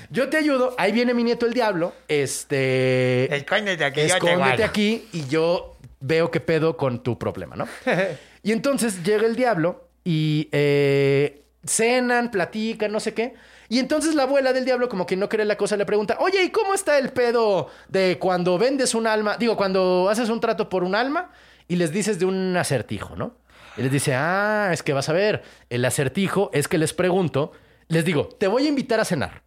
Yo 0.09 0.29
te 0.29 0.37
ayudo. 0.37 0.73
Ahí 0.79 0.91
viene 0.91 1.13
mi 1.13 1.23
nieto 1.23 1.45
el 1.45 1.53
diablo. 1.53 1.93
Este. 2.07 3.33
Escóndete 3.35 3.85
aquí, 3.85 4.01
yo 4.01 4.07
te 4.07 4.13
Escóndete 4.13 4.37
guardo. 4.39 4.65
aquí 4.65 5.07
y 5.13 5.27
yo 5.27 5.77
veo 5.99 6.31
qué 6.31 6.39
pedo 6.39 6.75
con 6.75 7.03
tu 7.03 7.17
problema, 7.19 7.55
¿no? 7.55 7.67
y 8.43 8.51
entonces 8.51 9.03
llega 9.03 9.25
el 9.27 9.35
diablo 9.35 9.87
y 10.03 10.49
eh, 10.51 11.42
cenan, 11.65 12.31
platican, 12.31 12.91
no 12.91 12.99
sé 12.99 13.13
qué. 13.13 13.35
Y 13.69 13.79
entonces 13.79 14.15
la 14.15 14.23
abuela 14.23 14.53
del 14.53 14.65
diablo, 14.65 14.89
como 14.89 15.05
que 15.05 15.15
no 15.15 15.29
cree 15.29 15.45
la 15.45 15.57
cosa, 15.57 15.77
le 15.77 15.85
pregunta, 15.85 16.17
oye, 16.19 16.43
¿y 16.43 16.49
cómo 16.49 16.73
está 16.73 16.97
el 16.97 17.11
pedo 17.11 17.69
de 17.87 18.17
cuando 18.19 18.57
vendes 18.57 18.93
un 18.93 19.07
alma? 19.07 19.37
Digo, 19.37 19.55
cuando 19.55 20.09
haces 20.09 20.29
un 20.29 20.39
trato 20.39 20.69
por 20.69 20.83
un 20.83 20.95
alma 20.95 21.31
y 21.67 21.75
les 21.75 21.91
dices 21.91 22.19
de 22.19 22.25
un 22.25 22.55
acertijo, 22.57 23.15
¿no? 23.15 23.37
Y 23.77 23.81
les 23.81 23.91
dice, 23.91 24.13
ah, 24.13 24.69
es 24.71 24.83
que 24.83 24.93
vas 24.93 25.09
a 25.09 25.13
ver, 25.13 25.43
el 25.69 25.83
acertijo 25.85 26.51
es 26.53 26.67
que 26.67 26.77
les 26.77 26.93
pregunto, 26.93 27.51
les 27.87 28.05
digo, 28.05 28.27
te 28.27 28.47
voy 28.47 28.65
a 28.65 28.69
invitar 28.69 28.99
a 28.99 29.05
cenar. 29.05 29.41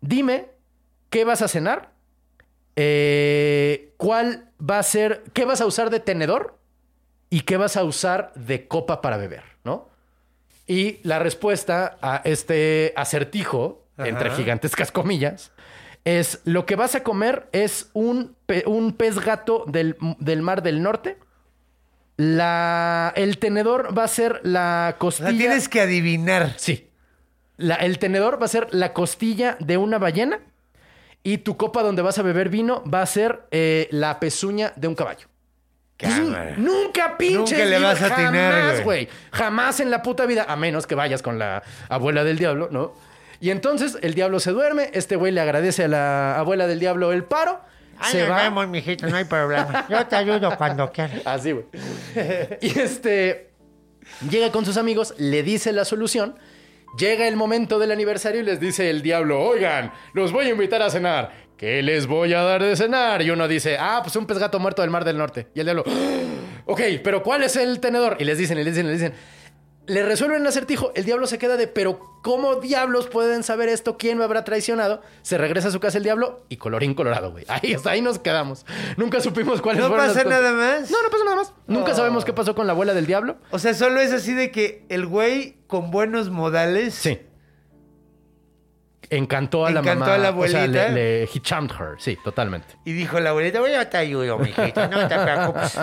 Dime, 0.00 0.50
¿qué 1.10 1.24
vas 1.24 1.42
a 1.42 1.48
cenar? 1.48 1.92
Eh, 2.74 3.94
¿Cuál 3.96 4.50
va 4.58 4.78
a 4.78 4.82
ser, 4.82 5.24
qué 5.32 5.44
vas 5.44 5.60
a 5.60 5.66
usar 5.66 5.90
de 5.90 6.00
tenedor? 6.00 6.58
¿Y 7.30 7.42
qué 7.42 7.56
vas 7.56 7.76
a 7.76 7.84
usar 7.84 8.32
de 8.34 8.66
copa 8.66 9.00
para 9.00 9.16
beber? 9.16 9.42
Y 10.68 11.00
la 11.02 11.18
respuesta 11.18 11.96
a 12.02 12.20
este 12.24 12.92
acertijo, 12.94 13.86
entre 13.96 14.30
gigantescas 14.30 14.92
comillas, 14.92 15.50
es 16.04 16.40
lo 16.44 16.64
que 16.66 16.76
vas 16.76 16.94
a 16.94 17.02
comer 17.02 17.48
es 17.52 17.90
un, 17.94 18.36
pe- 18.46 18.62
un 18.66 18.92
pez 18.92 19.18
gato 19.18 19.64
del, 19.66 19.96
del 20.20 20.42
mar 20.42 20.62
del 20.62 20.82
norte. 20.82 21.18
La, 22.16 23.12
el 23.16 23.38
tenedor 23.38 23.96
va 23.96 24.04
a 24.04 24.08
ser 24.08 24.40
la 24.42 24.96
costilla. 24.98 25.30
sea, 25.30 25.38
tienes 25.38 25.68
que 25.68 25.80
adivinar. 25.80 26.54
Sí. 26.56 26.88
La- 27.56 27.76
el 27.76 27.98
tenedor 27.98 28.40
va 28.40 28.46
a 28.46 28.48
ser 28.48 28.68
la 28.72 28.92
costilla 28.92 29.56
de 29.60 29.76
una 29.76 29.98
ballena 29.98 30.40
y 31.22 31.38
tu 31.38 31.56
copa 31.56 31.82
donde 31.82 32.02
vas 32.02 32.18
a 32.18 32.22
beber 32.22 32.48
vino 32.48 32.82
va 32.84 33.02
a 33.02 33.06
ser 33.06 33.46
eh, 33.50 33.88
la 33.90 34.18
pezuña 34.20 34.72
de 34.76 34.88
un 34.88 34.94
caballo. 34.94 35.26
Cámara. 35.98 36.54
Nunca 36.56 37.18
pinches. 37.18 37.50
Nunca 37.50 37.64
le 37.64 37.78
vas 37.80 38.00
a 38.00 38.06
atinar, 38.06 38.52
jamás, 38.54 38.84
güey. 38.84 39.08
Jamás 39.32 39.80
en 39.80 39.90
la 39.90 40.02
puta 40.02 40.26
vida, 40.26 40.46
a 40.48 40.56
menos 40.56 40.86
que 40.86 40.94
vayas 40.94 41.22
con 41.22 41.38
la 41.38 41.62
abuela 41.88 42.22
del 42.22 42.38
diablo, 42.38 42.68
¿no? 42.70 42.94
Y 43.40 43.50
entonces 43.50 43.98
el 44.02 44.14
diablo 44.14 44.40
se 44.40 44.52
duerme, 44.52 44.90
este 44.94 45.16
güey 45.16 45.32
le 45.32 45.40
agradece 45.40 45.84
a 45.84 45.88
la 45.88 46.38
abuela 46.38 46.66
del 46.66 46.80
diablo 46.80 47.12
el 47.12 47.24
paro, 47.24 47.60
se 48.02 48.28
va. 48.28 48.66
mijito, 48.66 49.08
no 49.08 49.16
hay 49.16 49.24
problema. 49.24 49.86
Yo 49.88 50.06
te 50.06 50.16
ayudo 50.16 50.56
cuando 50.56 50.90
quieras. 50.92 51.20
Así, 51.24 51.52
güey. 51.52 51.66
y 52.60 52.78
este 52.78 53.50
llega 54.30 54.50
con 54.52 54.64
sus 54.64 54.76
amigos, 54.76 55.14
le 55.18 55.42
dice 55.42 55.72
la 55.72 55.84
solución. 55.84 56.36
Llega 56.96 57.28
el 57.28 57.36
momento 57.36 57.78
del 57.78 57.90
aniversario 57.92 58.40
y 58.40 58.44
les 58.44 58.60
dice 58.60 58.88
el 58.88 59.02
diablo, 59.02 59.40
oigan, 59.40 59.92
los 60.14 60.32
voy 60.32 60.46
a 60.46 60.50
invitar 60.50 60.80
a 60.80 60.88
cenar. 60.90 61.47
¿Qué 61.58 61.82
les 61.82 62.06
voy 62.06 62.32
a 62.34 62.42
dar 62.42 62.62
de 62.62 62.76
cenar? 62.76 63.20
Y 63.20 63.30
uno 63.30 63.48
dice, 63.48 63.76
ah, 63.80 64.00
pues 64.02 64.14
un 64.14 64.26
pez 64.26 64.38
gato 64.38 64.60
muerto 64.60 64.82
del 64.82 64.90
mar 64.92 65.04
del 65.04 65.18
norte. 65.18 65.48
Y 65.54 65.60
el 65.60 65.66
diablo, 65.66 65.82
"Ah, 65.86 65.90
ok, 66.66 66.80
pero 67.02 67.24
¿cuál 67.24 67.42
es 67.42 67.56
el 67.56 67.80
tenedor? 67.80 68.16
Y 68.20 68.24
les 68.24 68.38
dicen, 68.38 68.58
y 68.58 68.64
les 68.64 68.74
dicen, 68.74 68.86
y 68.86 68.90
les 68.90 69.00
dicen. 69.00 69.14
Le 69.86 70.02
resuelven 70.04 70.42
el 70.42 70.46
acertijo, 70.46 70.92
el 70.94 71.04
diablo 71.06 71.26
se 71.26 71.38
queda 71.38 71.56
de, 71.56 71.66
pero 71.66 72.20
¿cómo 72.22 72.56
diablos 72.56 73.06
pueden 73.08 73.42
saber 73.42 73.70
esto? 73.70 73.96
¿Quién 73.96 74.18
me 74.18 74.24
habrá 74.24 74.44
traicionado? 74.44 75.00
Se 75.22 75.38
regresa 75.38 75.68
a 75.68 75.70
su 75.70 75.80
casa 75.80 75.96
el 75.96 76.04
diablo 76.04 76.44
y 76.50 76.58
colorín 76.58 76.92
colorado, 76.94 77.32
güey. 77.32 77.44
Ahí, 77.48 77.72
hasta 77.72 77.90
ahí 77.90 78.02
nos 78.02 78.18
quedamos. 78.18 78.66
Nunca 78.98 79.20
supimos 79.20 79.62
cuáles 79.62 79.82
¿No 79.82 79.88
fueron 79.88 80.06
pasa 80.08 80.24
nada 80.24 80.52
más? 80.52 80.90
No, 80.90 81.02
no 81.02 81.10
pasa 81.10 81.24
nada 81.24 81.36
más. 81.36 81.54
Nunca 81.66 81.94
sabemos 81.94 82.26
qué 82.26 82.34
pasó 82.34 82.54
con 82.54 82.66
la 82.66 82.74
abuela 82.74 82.92
del 82.92 83.06
diablo. 83.06 83.38
O 83.50 83.58
sea, 83.58 83.72
solo 83.72 83.98
es 84.00 84.12
así 84.12 84.34
de 84.34 84.50
que 84.50 84.84
el 84.90 85.06
güey 85.06 85.56
con 85.66 85.90
buenos 85.90 86.28
modales. 86.28 86.94
Sí. 86.94 87.18
Encantó 89.10 89.64
a 89.64 89.70
la 89.70 89.80
Encantó 89.80 90.00
mamá. 90.00 90.14
a 90.14 90.18
la 90.18 90.30
O 90.30 90.46
sea, 90.46 90.62
abuelita. 90.62 90.88
le, 90.88 90.94
le- 90.94 91.22
he 91.24 91.40
charmed 91.40 91.70
her. 91.72 91.94
Sí, 91.98 92.18
totalmente. 92.22 92.68
Y 92.84 92.92
dijo 92.92 93.18
la 93.20 93.30
abuelita, 93.30 93.60
voy 93.60 93.72
a 93.72 93.88
te 93.88 93.96
ayudo, 93.96 94.38
mijito, 94.38 94.86
no 94.88 95.08
te 95.08 95.18
preocupes. 95.18 95.78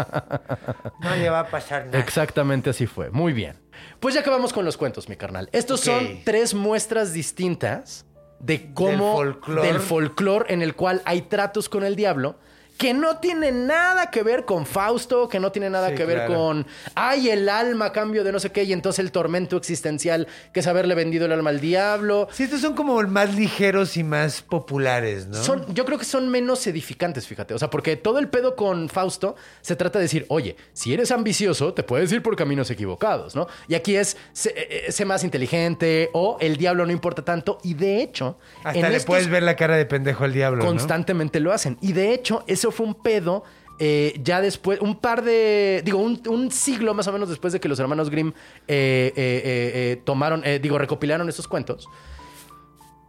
No 1.02 1.16
le 1.16 1.30
va 1.30 1.40
a 1.42 1.48
pasar 1.48 1.86
nada. 1.88 2.00
Exactamente 2.00 2.70
así 2.70 2.86
fue. 2.86 3.10
Muy 3.10 3.34
bien. 3.34 3.58
Pues 4.00 4.14
ya 4.14 4.22
acabamos 4.22 4.54
con 4.54 4.64
los 4.66 4.78
cuentos, 4.78 5.10
mi 5.10 5.16
carnal. 5.16 5.50
Estos 5.52 5.80
Ok. 5.82 5.86
son 5.86 6.20
tres 6.24 6.54
muestras 6.54 7.14
distintas 7.14 8.06
de 8.40 8.72
cómo 8.74 9.14
folclor. 9.14 9.66
del 9.66 9.80
folclore 9.80 10.54
en 10.54 10.62
el 10.62 10.76
cual 10.76 11.02
hay 11.06 11.24
tratos 11.24 11.68
con 11.70 11.84
el 11.84 11.96
diablo 11.96 12.38
que 12.78 12.94
no 12.94 13.18
tiene 13.18 13.52
nada 13.52 14.12
que 14.12 14.22
ver 14.24 14.46
con 14.46 14.66
Fausto, 14.66 15.30
que 15.30 15.40
no 15.40 15.52
tiene 15.52 15.70
nada 15.70 15.90
Sí, 15.90 15.96
que 15.96 16.06
ver 16.06 16.26
claro. 16.26 16.34
con 16.36 16.68
ay 16.96 17.30
el 17.30 17.48
alma 17.48 17.86
a 17.86 17.92
cambio 17.92 18.24
de 18.24 18.32
no 18.32 18.40
sé 18.40 18.52
qué 18.52 18.64
y 18.64 18.74
entonces 18.74 19.00
el 19.00 19.12
tormento 19.12 19.56
existencial 19.58 20.28
que 20.52 20.60
es 20.60 20.68
haberle 20.68 20.96
vendido 20.96 21.26
el 21.26 21.32
alma 21.32 21.52
al 21.52 21.60
diablo. 21.60 22.28
Sí, 22.32 22.44
estos 22.44 22.62
son 22.62 22.76
como 22.76 23.02
más 23.04 23.36
ligeros 23.36 23.96
y 23.98 24.04
más 24.04 24.42
populares, 24.42 25.28
¿no? 25.28 25.42
Son, 25.44 25.66
yo 25.74 25.86
creo 25.86 25.98
que 26.00 26.06
son 26.06 26.30
menos 26.30 26.66
edificantes, 26.68 27.28
fíjate. 27.28 27.54
O 27.54 27.60
sea, 27.60 27.70
porque 27.70 27.96
todo 27.96 28.20
el 28.20 28.28
pedo 28.30 28.56
con 28.56 28.90
Fausto 28.90 29.36
se 29.62 29.76
trata 29.76 30.00
de 30.00 30.04
decir, 30.04 30.26
oye, 30.30 30.56
si 30.74 30.94
eres 30.94 31.12
ambicioso, 31.12 31.74
te 31.74 31.84
puedes 31.84 32.12
ir 32.12 32.22
por 32.22 32.36
caminos 32.36 32.70
equivocados, 32.72 33.36
¿no? 33.36 33.48
Y 33.68 33.76
aquí 33.76 33.96
es, 33.96 34.18
sé, 34.34 34.54
eh, 34.56 34.92
sé 34.92 35.06
más 35.06 35.24
inteligente 35.24 36.10
o 36.14 36.38
el 36.40 36.58
diablo 36.58 36.86
no 36.86 36.92
importa 36.92 37.24
tanto. 37.24 37.60
Y 37.64 37.74
de 37.76 38.02
hecho, 38.02 38.38
Hasta 38.64 38.82
le 38.82 38.88
estos 38.88 39.06
puedes 39.06 39.30
ver 39.30 39.44
la 39.44 39.56
cara 39.56 39.78
de 39.78 39.86
pendejo 39.86 40.24
al 40.24 40.34
diablo, 40.34 40.64
¿no? 40.64 40.70
constantemente 40.70 41.40
lo 41.40 41.52
hacen. 41.54 41.78
Y 41.82 41.94
de 41.94 42.14
hecho, 42.14 42.44
eso 42.66 42.72
fue 42.72 42.86
un 42.86 42.96
pedo. 42.96 43.44
eh, 43.78 44.20
ya 44.24 44.40
después, 44.42 44.80
un 44.80 44.96
par 45.00 45.22
de, 45.24 45.82
digo, 45.84 45.98
un, 46.00 46.22
un 46.30 46.50
siglo 46.50 46.94
más 46.94 47.08
o 47.08 47.12
menos 47.12 47.28
después 47.30 47.52
de 47.54 47.60
que 47.60 47.68
los 47.68 47.78
hermanos 47.80 48.10
Grimm 48.10 48.30
eh, 48.68 49.12
eh, 49.18 50.02
tomaron, 50.06 50.44
digo, 50.62 50.78
recopilaron 50.78 51.28
estos 51.28 51.48
cuentos, 51.48 51.88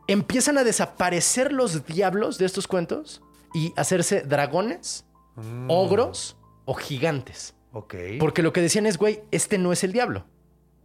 empiezan 0.08 0.58
a 0.58 0.64
desaparecer 0.64 1.52
los 1.52 1.86
diablos 1.86 2.38
de 2.38 2.46
estos 2.46 2.66
cuentos 2.66 3.22
y 3.54 3.72
hacerse 3.76 4.22
dragones, 4.22 5.04
ogros 5.68 6.36
o 6.64 6.74
gigantes. 6.74 7.54
Ok. 7.72 7.94
Porque 8.18 8.42
lo 8.42 8.52
que 8.52 8.60
decían 8.60 8.86
es, 8.86 8.98
güey, 8.98 9.20
este 9.30 9.58
no 9.58 9.72
es 9.72 9.84
el 9.84 9.92
diablo. 9.92 10.26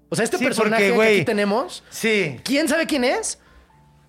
O 0.09 0.15
sea, 0.15 0.25
este 0.25 0.37
Sí, 0.37 0.43
personaje 0.43 0.91
porque, 0.93 1.07
que 1.09 1.15
aquí 1.17 1.25
tenemos, 1.25 1.83
Sí. 1.89 2.37
¿quién 2.43 2.67
sabe 2.67 2.85
quién 2.85 3.03
es? 3.03 3.39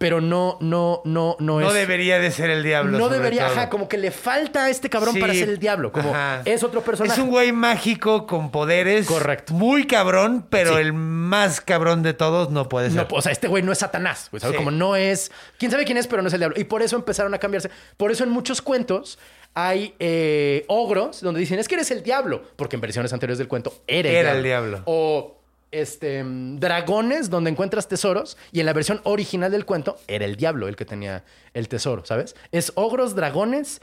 Pero 0.02 0.20
no, 0.20 0.58
no, 0.60 1.00
no, 1.04 1.36
no 1.38 1.60
es. 1.60 1.66
No 1.66 1.72
debería 1.72 2.18
de 2.18 2.32
ser 2.32 2.50
el 2.50 2.64
diablo. 2.64 2.98
No 2.98 3.08
debería, 3.08 3.46
todo. 3.46 3.52
ajá, 3.56 3.68
como 3.70 3.88
que 3.88 3.98
le 3.98 4.10
falta 4.10 4.64
a 4.64 4.70
este 4.70 4.90
cabrón 4.90 5.14
Sí, 5.14 5.20
para 5.20 5.32
ser 5.32 5.48
el 5.48 5.58
diablo. 5.60 5.92
Como 5.92 6.10
ajá. 6.10 6.42
es 6.44 6.64
otro 6.64 6.82
personaje. 6.82 7.14
Es 7.14 7.24
un 7.24 7.30
güey 7.30 7.52
mágico 7.52 8.26
con 8.26 8.50
poderes. 8.50 9.06
Correcto. 9.06 9.54
Muy 9.54 9.86
cabrón, 9.86 10.44
pero 10.50 10.74
Sí. 10.74 10.80
el 10.82 10.92
más 10.92 11.60
cabrón 11.60 12.02
de 12.02 12.14
todos 12.14 12.50
no 12.50 12.68
puede 12.68 12.90
ser. 12.90 13.06
No, 13.08 13.16
o 13.16 13.22
sea, 13.22 13.30
este 13.30 13.46
güey 13.46 13.62
no 13.62 13.70
es 13.70 13.78
Satanás, 13.78 14.26
güey, 14.32 14.40
¿sabes? 14.40 14.54
Sí. 14.54 14.58
Como 14.58 14.72
no 14.72 14.96
es. 14.96 15.30
Quién 15.56 15.70
sabe 15.70 15.84
quién 15.84 15.96
es, 15.98 16.08
pero 16.08 16.20
no 16.20 16.26
es 16.28 16.34
el 16.34 16.40
diablo. 16.40 16.58
Y 16.58 16.64
por 16.64 16.82
eso 16.82 16.96
empezaron 16.96 17.32
a 17.34 17.38
cambiarse. 17.38 17.70
Por 17.96 18.10
eso 18.10 18.24
en 18.24 18.30
muchos 18.30 18.60
cuentos 18.60 19.20
hay 19.54 19.94
eh, 20.00 20.64
ogros 20.66 21.20
donde 21.20 21.38
dicen 21.38 21.58
es 21.60 21.68
que 21.68 21.76
eres 21.76 21.90
el 21.92 22.02
diablo, 22.02 22.42
porque 22.56 22.74
en 22.74 22.80
versiones 22.80 23.12
anteriores 23.12 23.38
del 23.38 23.46
cuento 23.48 23.72
era 23.86 24.08
el 24.08 24.14
Era 24.16 24.22
diablo. 24.32 24.38
el 24.38 24.44
diablo. 24.44 24.82
O 24.86 25.41
este 25.72 26.22
dragones 26.24 27.30
donde 27.30 27.50
encuentras 27.50 27.88
tesoros 27.88 28.36
y 28.52 28.60
en 28.60 28.66
la 28.66 28.72
versión 28.72 29.00
original 29.04 29.50
del 29.50 29.64
cuento 29.64 29.98
era 30.06 30.24
el 30.24 30.36
diablo 30.36 30.68
el 30.68 30.76
que 30.76 30.84
tenía 30.84 31.24
el 31.54 31.68
tesoro, 31.68 32.04
¿sabes? 32.04 32.36
Es 32.52 32.72
ogros, 32.76 33.14
dragones 33.14 33.80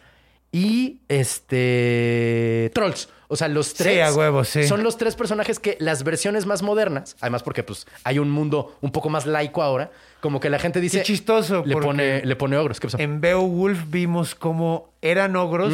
y 0.52 1.00
este 1.08 2.72
trolls. 2.74 3.10
O 3.32 3.36
sea, 3.36 3.48
los 3.48 3.76
tres 3.76 4.02
a 4.02 4.12
huevo, 4.12 4.44
sí. 4.44 4.68
son 4.68 4.82
los 4.82 4.98
tres 4.98 5.16
personajes 5.16 5.60
que 5.60 5.78
las 5.80 6.04
versiones 6.04 6.48
más 6.48 6.64
modernas, 6.64 7.16
además 7.22 7.44
porque 7.44 7.62
pues 7.62 7.86
hay 8.04 8.18
un 8.18 8.32
mundo 8.32 8.76
un 8.82 8.92
poco 8.92 9.10
más 9.10 9.28
laico 9.28 9.62
ahora, 9.62 9.92
como 10.20 10.40
que 10.40 10.50
la 10.50 10.58
gente 10.58 10.82
dice 10.82 11.00
Qué 11.00 11.04
chistoso, 11.04 11.64
le 11.64 11.76
pone 11.76 12.26
le 12.26 12.36
pone 12.36 12.58
ogros, 12.58 12.80
¿qué 12.80 12.88
pasó? 12.88 12.98
En 12.98 13.22
Beowulf 13.22 13.84
vimos 13.90 14.34
cómo 14.34 14.90
eran 15.02 15.36
ogros 15.36 15.72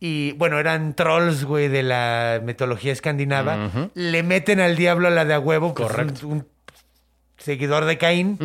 y, 0.00 0.32
bueno, 0.32 0.58
eran 0.58 0.94
trolls, 0.94 1.44
güey, 1.44 1.68
de 1.68 1.82
la 1.82 2.40
mitología 2.42 2.90
escandinava. 2.92 3.90
Le 3.94 4.22
meten 4.22 4.58
al 4.58 4.74
diablo 4.76 5.08
a 5.08 5.10
la 5.10 5.24
de 5.26 5.34
a 5.34 5.38
huevo, 5.38 5.74
Correcto. 5.74 6.26
un, 6.26 6.32
un 6.32 6.46
seguidor 7.36 7.84
de 7.84 7.98
Caín. 7.98 8.38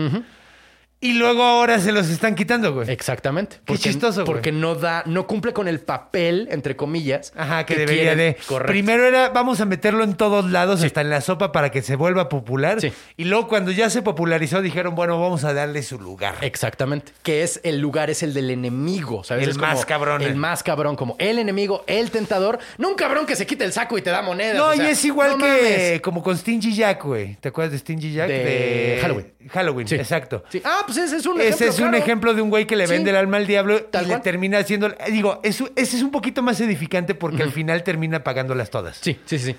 Y 1.02 1.14
luego 1.14 1.44
ahora 1.44 1.78
se 1.80 1.92
los 1.92 2.10
están 2.10 2.34
quitando, 2.34 2.74
güey. 2.74 2.90
Exactamente. 2.90 3.58
Qué 3.66 3.78
chistoso, 3.78 4.22
güey. 4.24 4.26
Porque 4.26 4.52
no 4.52 4.74
da, 4.76 5.04
no 5.06 5.28
cumple 5.28 5.54
con 5.54 5.68
el 5.68 5.80
papel, 5.80 6.48
entre 6.50 6.76
comillas. 6.76 7.32
Ajá, 7.36 7.66
que, 7.66 7.76
debería 7.76 8.14
quieren. 8.16 8.18
de. 8.18 8.38
Correcto. 8.48 8.72
Primero 8.72 9.06
era, 9.06 9.30
vamos 9.30 9.60
a 9.62 9.66
meterlo 9.66 10.04
en 10.04 10.16
todos 10.16 10.50
lados, 10.50 10.82
hasta 10.82 11.02
en 11.02 11.10
la 11.12 11.22
sopa 11.22 11.52
para 11.52 11.70
que 11.70 11.82
se 11.84 11.96
vuelva 11.96 12.28
popular. 12.30 12.82
Sí. 12.82 12.92
Y 13.18 13.26
luego 13.26 13.48
cuando 13.48 13.72
ya 13.72 13.90
se 13.92 14.02
popularizó, 14.02 14.62
dijeron, 14.62 14.96
bueno, 14.96 15.20
vamos 15.22 15.44
a 15.44 15.54
darle 15.54 15.84
su 15.84 16.00
lugar. 16.00 16.36
Exactamente. 16.42 17.12
Que 17.22 17.44
es 17.44 17.60
el 17.64 17.80
lugar, 17.80 18.10
es 18.10 18.24
el 18.24 18.34
del 18.34 18.50
enemigo, 18.50 19.24
¿sabes? 19.24 19.44
El 19.44 19.50
Es 19.52 19.58
como 19.58 19.68
más 19.74 19.86
cabrón. 19.86 20.22
El 20.24 20.36
más 20.36 20.64
cabrón, 20.64 20.96
como 20.96 21.16
el 21.20 21.38
enemigo, 21.38 21.84
el 21.88 22.10
tentador. 22.10 22.58
No 22.80 22.90
un 22.90 22.96
cabrón 22.96 23.26
que 23.28 23.36
se 23.36 23.46
quite 23.46 23.64
el 23.66 23.74
saco 23.74 23.98
y 23.98 24.02
te 24.02 24.10
da 24.10 24.22
monedas. 24.24 24.58
No, 24.58 24.70
o 24.70 24.74
sea, 24.74 24.88
y 24.88 24.92
es 24.92 25.06
igual 25.06 25.32
no 25.32 25.38
que 25.38 25.44
mames. 25.44 26.02
como 26.02 26.24
con 26.24 26.36
Stingy 26.38 26.74
Jack, 26.74 27.04
güey. 27.04 27.36
¿Te 27.36 27.50
acuerdas 27.50 27.74
de 27.74 27.80
Stingy 27.80 28.14
Jack? 28.14 28.28
De 28.30 28.98
Halloween. 29.02 29.34
Halloween, 29.52 29.88
Sí. 29.88 29.96
exacto. 29.96 30.44
Sí. 30.50 30.62
Ah, 30.64 30.85
pues 30.86 30.98
ese 30.98 31.18
es 31.18 31.26
un 31.26 31.40
Ese 31.40 31.48
ejemplo. 31.50 31.68
es 31.68 31.80
un 31.80 31.84
claro. 31.90 31.98
ejemplo 31.98 32.34
de 32.34 32.42
un 32.42 32.50
güey 32.50 32.66
que 32.68 32.76
le 32.76 32.88
Sí. 32.88 32.94
vende 32.94 33.10
el 33.12 33.16
alma 33.16 33.38
al 33.38 33.48
diablo 33.48 33.84
Tal 33.86 34.04
y 34.04 34.08
le 34.08 34.14
cual. 34.14 34.22
termina 34.22 34.58
haciendo. 34.60 34.90
Digo, 35.12 35.40
eso, 35.44 35.70
ese 35.76 35.98
es 35.98 36.04
un 36.04 36.12
poquito 36.12 36.42
más 36.42 36.60
edificante 36.62 37.16
porque 37.16 37.44
al 37.44 37.52
final 37.52 37.84
termina 37.84 38.24
pagándolas 38.24 38.70
todas. 38.70 38.98
Sí, 39.02 39.20
sí, 39.26 39.40
sí. 39.40 39.52
sí. 39.52 39.56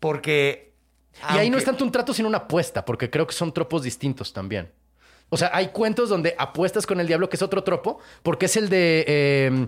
Porque. 0.00 0.72
Y 1.34 1.38
ahí 1.38 1.50
no 1.50 1.58
es 1.58 1.64
tanto 1.64 1.84
un 1.84 1.92
trato, 1.92 2.14
sino 2.14 2.28
una 2.28 2.38
apuesta, 2.38 2.84
porque 2.84 3.10
creo 3.10 3.26
que 3.26 3.34
son 3.34 3.52
tropos 3.52 3.82
distintos 3.82 4.32
también. 4.32 4.70
O 5.28 5.36
sea, 5.36 5.50
hay 5.54 5.68
cuentos 5.68 6.08
donde 6.08 6.34
apuestas 6.38 6.86
con 6.86 7.00
el 7.00 7.06
diablo, 7.06 7.28
que 7.28 7.36
es 7.36 7.42
otro 7.42 7.62
tropo, 7.64 7.98
porque 8.22 8.46
es 8.46 8.56
el 8.56 8.68
de 8.68 9.04
eh, 9.06 9.66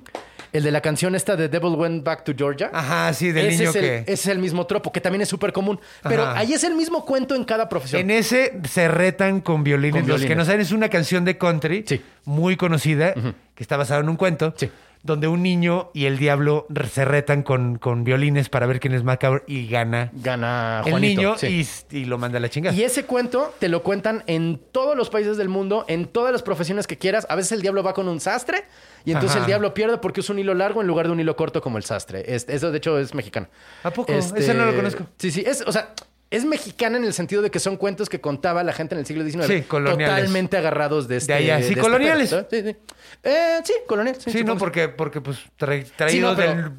el 0.54 0.62
de 0.62 0.70
la 0.70 0.80
canción 0.80 1.14
esta 1.14 1.36
de 1.36 1.48
Devil 1.48 1.74
Went 1.74 2.04
Back 2.04 2.24
to 2.24 2.32
Georgia. 2.36 2.70
Ajá, 2.72 3.12
sí, 3.12 3.32
del 3.32 3.48
ese 3.48 3.58
niño 3.58 3.70
es 3.70 3.76
el, 3.76 3.82
que. 3.82 3.96
ese 3.98 4.12
es 4.12 4.26
el 4.28 4.38
mismo 4.38 4.66
tropo, 4.66 4.92
que 4.92 5.00
también 5.00 5.20
es 5.20 5.28
súper 5.28 5.52
común. 5.52 5.80
Pero 6.04 6.22
Ajá. 6.22 6.38
ahí 6.38 6.52
es 6.52 6.62
el 6.64 6.74
mismo 6.76 7.04
cuento 7.04 7.34
en 7.34 7.44
cada 7.44 7.68
profesión. 7.68 8.00
En 8.00 8.10
ese 8.12 8.60
se 8.70 8.86
retan 8.88 9.40
con 9.40 9.64
violines. 9.64 10.02
Con 10.02 10.08
Los 10.08 10.24
que 10.24 10.36
no 10.36 10.44
saben, 10.44 10.60
es 10.60 10.70
una 10.72 10.88
canción 10.88 11.24
de 11.24 11.36
country 11.36 11.84
Sí. 11.86 12.00
muy 12.24 12.56
conocida 12.56 13.14
que 13.14 13.62
está 13.62 13.76
basada 13.76 14.00
en 14.00 14.08
un 14.08 14.16
cuento. 14.16 14.54
Sí. 14.56 14.70
Donde 15.04 15.28
un 15.28 15.42
niño 15.42 15.90
y 15.92 16.06
el 16.06 16.16
diablo 16.18 16.66
se 16.90 17.04
retan 17.04 17.42
con, 17.42 17.76
con 17.76 18.04
violines 18.04 18.48
para 18.48 18.64
ver 18.66 18.80
quién 18.80 18.94
es 18.94 19.04
más 19.04 19.18
cabrón 19.18 19.42
y 19.46 19.68
gana 19.68 20.10
Gana 20.14 20.82
el 20.86 20.98
niño 21.00 21.36
sí. 21.36 21.66
y, 21.92 21.96
y 21.98 22.04
lo 22.06 22.16
manda 22.18 22.38
a 22.38 22.40
la 22.40 22.48
chingada. 22.48 22.74
Y 22.74 22.82
ese 22.82 23.04
cuento 23.04 23.54
te 23.58 23.68
lo 23.68 23.82
cuentan 23.82 24.24
en 24.26 24.58
todos 24.72 24.96
los 24.96 25.10
países 25.10 25.36
del 25.36 25.50
mundo, 25.50 25.84
en 25.88 26.06
todas 26.06 26.32
las 26.32 26.42
profesiones 26.42 26.86
que 26.86 26.96
quieras. 26.96 27.26
A 27.28 27.36
veces 27.36 27.52
el 27.52 27.60
diablo 27.60 27.82
va 27.82 27.92
con 27.92 28.08
un 28.08 28.18
sastre 28.18 28.64
y 29.04 29.10
entonces 29.12 29.32
Ajá. 29.32 29.40
el 29.40 29.46
diablo 29.46 29.74
pierde 29.74 29.98
porque 29.98 30.20
usa 30.20 30.32
un 30.32 30.38
hilo 30.38 30.54
largo 30.54 30.80
en 30.80 30.86
lugar 30.86 31.06
de 31.06 31.12
un 31.12 31.20
hilo 31.20 31.36
corto 31.36 31.60
como 31.60 31.76
el 31.76 31.84
sastre. 31.84 32.24
Es- 32.34 32.48
eso, 32.48 32.70
de 32.72 32.78
hecho, 32.78 32.98
es 32.98 33.14
mexicano. 33.14 33.48
¿A 33.82 33.90
poco? 33.90 34.10
Ese 34.10 34.54
no 34.54 34.64
lo 34.64 34.74
conozco. 34.74 35.06
Sí, 35.18 35.30
sí. 35.30 35.44
Es, 35.46 35.62
o 35.66 35.70
sea, 35.72 35.90
es 36.36 36.44
mexicana 36.44 36.96
en 36.98 37.04
el 37.04 37.12
sentido 37.12 37.42
de 37.42 37.50
que 37.50 37.58
son 37.58 37.76
cuentos 37.76 38.08
que 38.08 38.20
contaba 38.20 38.62
la 38.62 38.72
gente 38.72 38.94
en 38.94 39.00
el 39.00 39.06
siglo 39.06 39.24
XIX. 39.24 39.46
Sí, 39.46 39.62
coloniales. 39.62 40.16
Totalmente 40.16 40.56
agarrados 40.56 41.08
de 41.08 41.16
este. 41.18 41.32
De 41.32 41.38
allá. 41.38 41.58
Sí, 41.58 41.68
este 41.70 41.80
coloniales. 41.80 42.30
Sí, 42.50 42.62
sí. 42.62 42.76
Eh, 43.22 43.58
sí, 43.64 43.72
colonial. 43.86 44.16
Sí, 44.18 44.44
no, 44.44 44.56
porque, 44.58 44.88
porque 44.88 45.20
pues 45.20 45.38
tra- 45.58 45.84
traídos 45.96 46.32
no, 46.32 46.36
pero- 46.36 46.72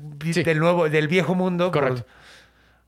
del, 0.43 0.60
nuevo, 0.60 0.89
del 0.89 1.08
viejo 1.08 1.36
mundo. 1.36 1.72
Correcto. 1.72 2.03
por- 2.03 2.25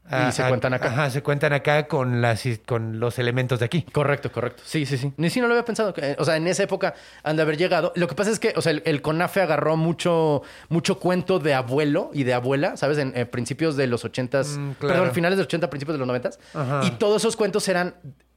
Y 0.09 0.31
se 0.31 0.47
cuentan 0.47 0.73
acá. 0.73 0.87
Ajá, 0.87 1.09
se 1.09 1.21
cuentan 1.21 1.53
acá 1.53 1.87
con 1.87 2.21
las 2.21 2.43
con 2.65 2.99
los 2.99 3.19
elementos 3.19 3.59
de 3.59 3.65
aquí. 3.65 3.81
Correcto, 3.91 4.31
correcto. 4.31 4.63
Sí, 4.65 4.85
sí, 4.85 4.97
sí. 4.97 5.11
Ni 5.17 5.29
si 5.29 5.41
no 5.41 5.47
lo 5.47 5.53
había 5.53 5.65
pensado. 5.65 5.93
Eh, 5.97 6.15
O 6.19 6.23
sea, 6.25 6.37
en 6.37 6.47
esa 6.47 6.63
época 6.63 6.93
han 7.23 7.35
de 7.35 7.41
haber 7.41 7.57
llegado. 7.57 7.91
Lo 7.95 8.07
que 8.07 8.15
pasa 8.15 8.31
es 8.31 8.39
que, 8.39 8.53
o 8.55 8.61
sea, 8.61 8.71
el, 8.71 8.81
el 8.85 9.01
CONAFE 9.01 9.41
agarró 9.41 9.75
mucho, 9.75 10.43
mucho 10.69 10.99
cuento 10.99 11.39
de 11.39 11.53
abuelo 11.53 12.09
y 12.13 12.23
de 12.23 12.33
abuela, 12.33 12.77
¿sabes? 12.77 12.97
En, 12.97 13.11
principios 13.27 13.75
de 13.75 13.87
los 13.87 14.05
ochentas, 14.05 14.57
Mm, 14.57 14.71
claro. 14.79 14.95
perdón, 14.95 15.13
finales 15.13 15.37
de 15.37 15.41
los 15.43 15.47
80, 15.47 15.69
principios 15.69 15.95
de 15.95 15.99
los 15.99 16.07
noventas. 16.07 16.39
Y 16.83 16.91
todos 16.91 17.21
esos 17.21 17.35
cuentos 17.35 17.67
eran 17.67 17.95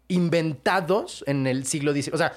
inventados 0.09 1.25
en 1.27 1.47
el 1.47 1.67
siglo 1.67 1.93
XIX. 1.93 2.15
O 2.15 2.19
sea, 2.19 2.33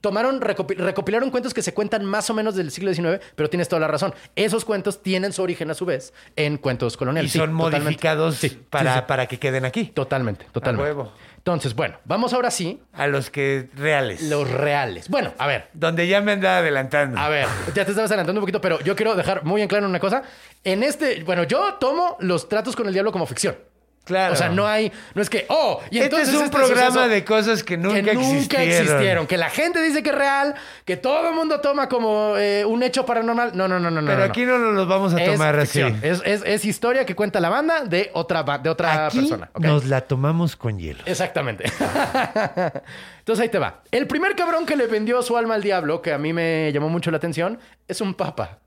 tomaron, 0.00 0.40
recopi- 0.40 0.76
recopilaron 0.76 1.30
cuentos 1.30 1.54
que 1.54 1.62
se 1.62 1.74
cuentan 1.74 2.04
más 2.04 2.28
o 2.30 2.34
menos 2.34 2.54
del 2.54 2.70
siglo 2.70 2.92
XIX, 2.92 3.20
pero 3.36 3.50
tienes 3.50 3.68
toda 3.68 3.80
la 3.80 3.88
razón. 3.88 4.14
Esos 4.36 4.64
cuentos 4.64 5.02
tienen 5.02 5.32
su 5.32 5.42
origen 5.42 5.70
a 5.70 5.74
su 5.74 5.84
vez 5.84 6.12
en 6.36 6.56
cuentos 6.58 6.94
Y 6.94 6.96
coloniales. 6.98 7.32
Sí, 7.32 7.38
son 7.38 7.52
modificados 7.52 8.36
Sí, 8.36 8.48
para, 8.70 8.94
sí. 8.96 9.00
para 9.06 9.26
que 9.26 9.38
queden 9.38 9.64
aquí. 9.64 9.84
Totalmente, 9.86 10.46
totalmente. 10.52 10.82
huevo. 10.92 11.12
Entonces, 11.38 11.74
bueno, 11.74 11.96
vamos 12.04 12.32
ahora 12.34 12.52
sí 12.52 12.80
A 12.92 13.08
los 13.08 13.28
que 13.28 13.68
reales. 13.74 14.22
los 14.22 14.48
reales. 14.48 15.08
Bueno, 15.08 15.32
a 15.38 15.46
ver, 15.48 15.68
Donde 15.72 16.06
ya 16.06 16.20
me 16.20 16.32
andaba 16.32 16.58
adelantando. 16.58 17.18
a 17.18 17.28
ver, 17.28 17.46
ya 17.74 17.84
te 17.84 17.90
estabas 17.90 18.10
adelantando 18.12 18.38
un 18.40 18.42
poquito, 18.44 18.60
pero 18.60 18.78
yo 18.80 18.94
quiero 18.94 19.16
dejar 19.16 19.42
muy 19.44 19.60
en 19.60 19.66
claro 19.66 19.86
una 19.88 19.98
cosa. 19.98 20.22
En 20.62 20.84
este, 20.84 21.24
bueno, 21.24 21.42
yo 21.42 21.74
tomo 21.80 22.16
los 22.20 22.48
tratos 22.48 22.76
con 22.76 22.86
el 22.86 22.92
diablo 22.92 23.10
como 23.10 23.26
ficción. 23.26 23.56
Claro. 24.04 24.32
O 24.32 24.36
sea, 24.36 24.48
no 24.48 24.66
hay, 24.66 24.90
no 25.14 25.22
es 25.22 25.30
que, 25.30 25.46
oh, 25.48 25.80
y 25.90 25.98
este 25.98 26.04
entonces 26.06 26.28
es 26.30 26.34
un 26.34 26.44
este 26.46 26.56
programa 26.56 26.86
suceso 26.90 27.08
de 27.08 27.24
cosas 27.24 27.62
que 27.62 27.76
nunca, 27.76 28.02
que 28.02 28.14
nunca 28.14 28.26
existieron. 28.62 28.80
existieron. 28.82 29.26
que 29.28 29.36
la 29.36 29.48
gente 29.48 29.80
dice 29.80 30.02
que 30.02 30.10
es 30.10 30.16
real, 30.16 30.54
que 30.84 30.96
todo 30.96 31.28
el 31.28 31.34
mundo 31.36 31.60
toma 31.60 31.88
como 31.88 32.34
eh, 32.36 32.64
un 32.64 32.82
hecho 32.82 33.06
paranormal. 33.06 33.52
No, 33.56 33.68
no, 33.68 33.78
no, 33.78 33.90
no, 33.92 34.00
no. 34.02 34.06
Pero 34.08 34.18
no. 34.18 34.24
aquí 34.24 34.44
no 34.44 34.58
nos 34.58 34.74
los 34.74 34.88
vamos 34.88 35.14
a 35.14 35.22
Es 35.22 35.30
tomar 35.30 35.56
así. 35.58 35.80
Es, 36.02 36.20
es- 36.24 36.42
es 36.44 36.64
historia 36.64 37.06
que 37.06 37.14
cuenta 37.14 37.38
la 37.38 37.48
banda 37.48 37.84
de 37.84 38.10
otra, 38.14 38.42
de 38.58 38.70
otra 38.70 39.06
Aquí 39.06 39.20
persona. 39.20 39.50
nos 39.58 39.84
la 39.84 40.00
tomamos 40.00 40.56
con 40.56 40.78
hielo. 40.80 41.02
Exactamente. 41.06 41.64
Entonces 43.18 43.42
ahí 43.42 43.48
te 43.48 43.58
va. 43.58 43.82
El 43.90 44.06
primer 44.06 44.34
cabrón 44.34 44.66
que 44.66 44.76
le 44.76 44.86
vendió 44.86 45.22
su 45.22 45.36
alma 45.36 45.54
al 45.54 45.62
diablo, 45.62 46.02
que 46.02 46.12
a 46.12 46.18
mí 46.18 46.32
me 46.32 46.70
llamó 46.72 46.88
mucho 46.88 47.10
la 47.10 47.18
atención, 47.18 47.58
es 47.86 48.00
un 48.00 48.14
papa. 48.14 48.58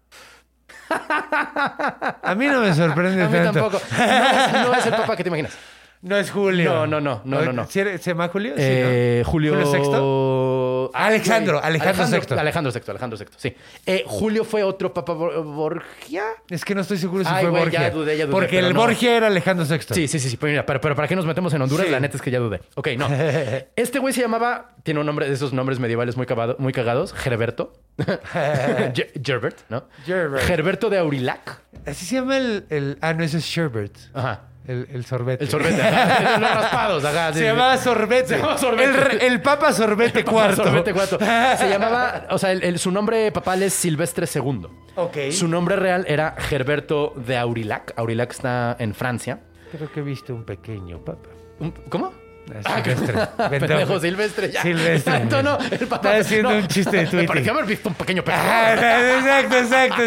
A 0.90 2.36
mí 2.36 2.46
no 2.48 2.62
me 2.62 2.74
sorprende 2.74 3.24
A 3.24 3.28
mí 3.28 3.34
tanto. 3.34 3.54
tampoco. 3.60 3.82
No, 3.98 4.68
no 4.68 4.74
es 4.76 4.86
el 4.86 4.92
papa 4.94 5.16
que 5.16 5.24
te 5.24 5.30
imaginas. 5.30 5.58
No 6.06 6.16
es 6.18 6.30
Julio. 6.30 6.72
No, 6.72 6.86
no, 6.86 7.02
no, 7.02 7.22
no, 7.26 7.42
no, 7.46 7.52
no. 7.52 7.66
¿Sí 7.66 7.80
era- 7.80 7.98
¿Se 7.98 8.12
llama 8.12 8.28
Julio? 8.28 8.52
Sí, 8.56 8.62
Eh, 8.62 9.22
¿no? 9.26 9.32
Julio... 9.32 9.56
VI? 9.56 10.92
Alejandro, 10.94 11.60
Alejandro 11.64 12.04
Alejandro, 12.04 12.22
VI. 12.36 12.40
Alejandro 12.40 12.72
VI, 12.72 12.82
Alejandro 12.92 13.18
VI, 13.18 13.26
sí. 13.38 13.56
Eh, 13.88 14.04
Julio 14.06 14.44
fue 14.46 14.64
otro 14.64 14.94
papa 14.94 15.14
Bor- 15.14 15.44
Borgia. 15.44 16.24
Es 16.48 16.64
que 16.64 16.76
no 16.76 16.82
estoy 16.82 17.00
seguro 17.00 17.24
si 17.24 17.30
Ay, 17.34 17.42
fue 17.42 17.50
güey, 17.50 17.64
Borgia. 17.64 17.82
ya 17.82 17.90
dudé, 17.90 18.18
ya 18.18 18.26
dudé, 18.28 18.32
Porque 18.34 18.60
el 18.60 18.72
no. 18.74 18.80
Borgia 18.82 19.18
era 19.18 19.28
Alejandro 19.28 19.66
VI. 19.66 19.80
Sí, 19.96 20.08
sí, 20.08 20.20
sí, 20.20 20.30
sí. 20.30 20.38
Pero, 20.38 20.52
mira, 20.52 20.66
pero, 20.66 20.80
pero 20.80 20.96
¿para 20.96 21.08
qué 21.08 21.16
nos 21.16 21.26
metemos 21.26 21.52
en 21.56 21.64
Honduras? 21.64 21.88
Sí. 21.88 21.92
La 21.92 22.00
neta 22.00 22.18
es 22.18 22.22
que 22.22 22.30
ya 22.30 22.38
dudé. 22.40 22.62
Ok, 22.76 22.90
no. 22.98 23.08
Este 23.76 23.98
güey 23.98 24.14
se 24.14 24.22
llamaba, 24.22 24.76
tiene 24.84 25.00
un 25.00 25.08
nombre 25.08 25.28
de 25.28 25.34
esos 25.34 25.54
nombres 25.54 25.80
medievales 25.80 26.18
muy, 26.18 26.28
cagado- 26.28 26.56
muy 26.60 26.72
cagados, 26.72 27.14
Gerberto. 27.14 27.74
Ge- 27.98 29.12
Gerbert, 29.24 29.58
¿no? 29.70 29.86
Gerbert. 30.06 30.44
Gerberto 30.46 30.90
de 30.92 31.00
Aurillac. 31.00 31.62
Así 31.88 32.06
se 32.06 32.16
llama 32.16 32.38
el, 32.38 32.66
el- 32.70 32.98
Ah, 33.02 33.14
no, 33.14 33.24
ese 33.24 33.38
es 33.40 33.46
Sherbert. 33.46 33.96
Ajá. 34.14 34.42
El, 34.68 34.88
el 34.92 35.06
sorbete. 35.06 35.44
El 35.44 35.50
sorbete. 35.50 35.82
ajá. 35.82 36.40
Los 36.40 36.50
raspados, 36.56 37.06
ajá. 37.06 37.34
sí, 37.34 37.40
Se 37.40 37.46
llamaba 37.46 37.78
sorbete. 37.78 38.28
Se 38.30 38.38
llamaba 38.38 38.58
sorbete. 38.58 39.16
El, 39.16 39.22
el 39.34 39.42
Papa 39.42 39.72
Sorbete 39.74 40.24
Papá 40.24 40.32
cuarto. 40.32 40.64
Sorbete 40.64 40.94
cuarto. 40.94 41.20
Se 41.58 41.70
llamaba, 41.70 42.26
o 42.32 42.38
sea, 42.38 42.52
el- 42.52 42.64
el- 42.64 42.80
su 42.80 42.90
nombre 42.92 43.32
papal 43.32 43.62
es 43.64 43.74
Silvestre 43.74 44.26
II. 44.34 44.68
Ok. 44.96 45.18
Su 45.32 45.48
nombre 45.48 45.76
real 45.76 46.06
era 46.08 46.36
Gerberto 46.38 47.14
de 47.16 47.38
Aurillac. 47.38 47.94
Aurillac 47.96 48.32
está 48.32 48.76
en 48.80 48.94
Francia. 48.96 49.40
Creo 49.72 49.92
que 49.92 50.02
viste 50.02 50.34
un 50.34 50.44
pequeño 50.46 50.98
Papa. 51.06 51.30
Un- 51.60 51.72
¿Cómo? 51.90 52.14
Silvestre. 52.46 53.14
Pendejo 53.50 54.00
Silvestre, 54.00 54.52
ya. 54.52 54.62
Silvestre. 54.62 55.14
Exacto, 55.16 55.42
no. 55.42 55.58
El 55.60 55.88
papá. 55.88 56.10
Está 56.10 56.18
haciendo 56.22 56.52
no. 56.52 56.58
un 56.58 56.68
chiste 56.68 56.96
de 56.96 57.04
Me 57.04 57.10
Tweety. 57.10 57.28
pareció 57.28 57.52
haber 57.54 57.66
visto 57.66 57.90
un 57.90 57.96
pequeño 57.96 58.24
pedo. 58.24 58.36
Ah, 58.40 58.74
exacto, 59.18 59.58
exacto, 59.58 60.04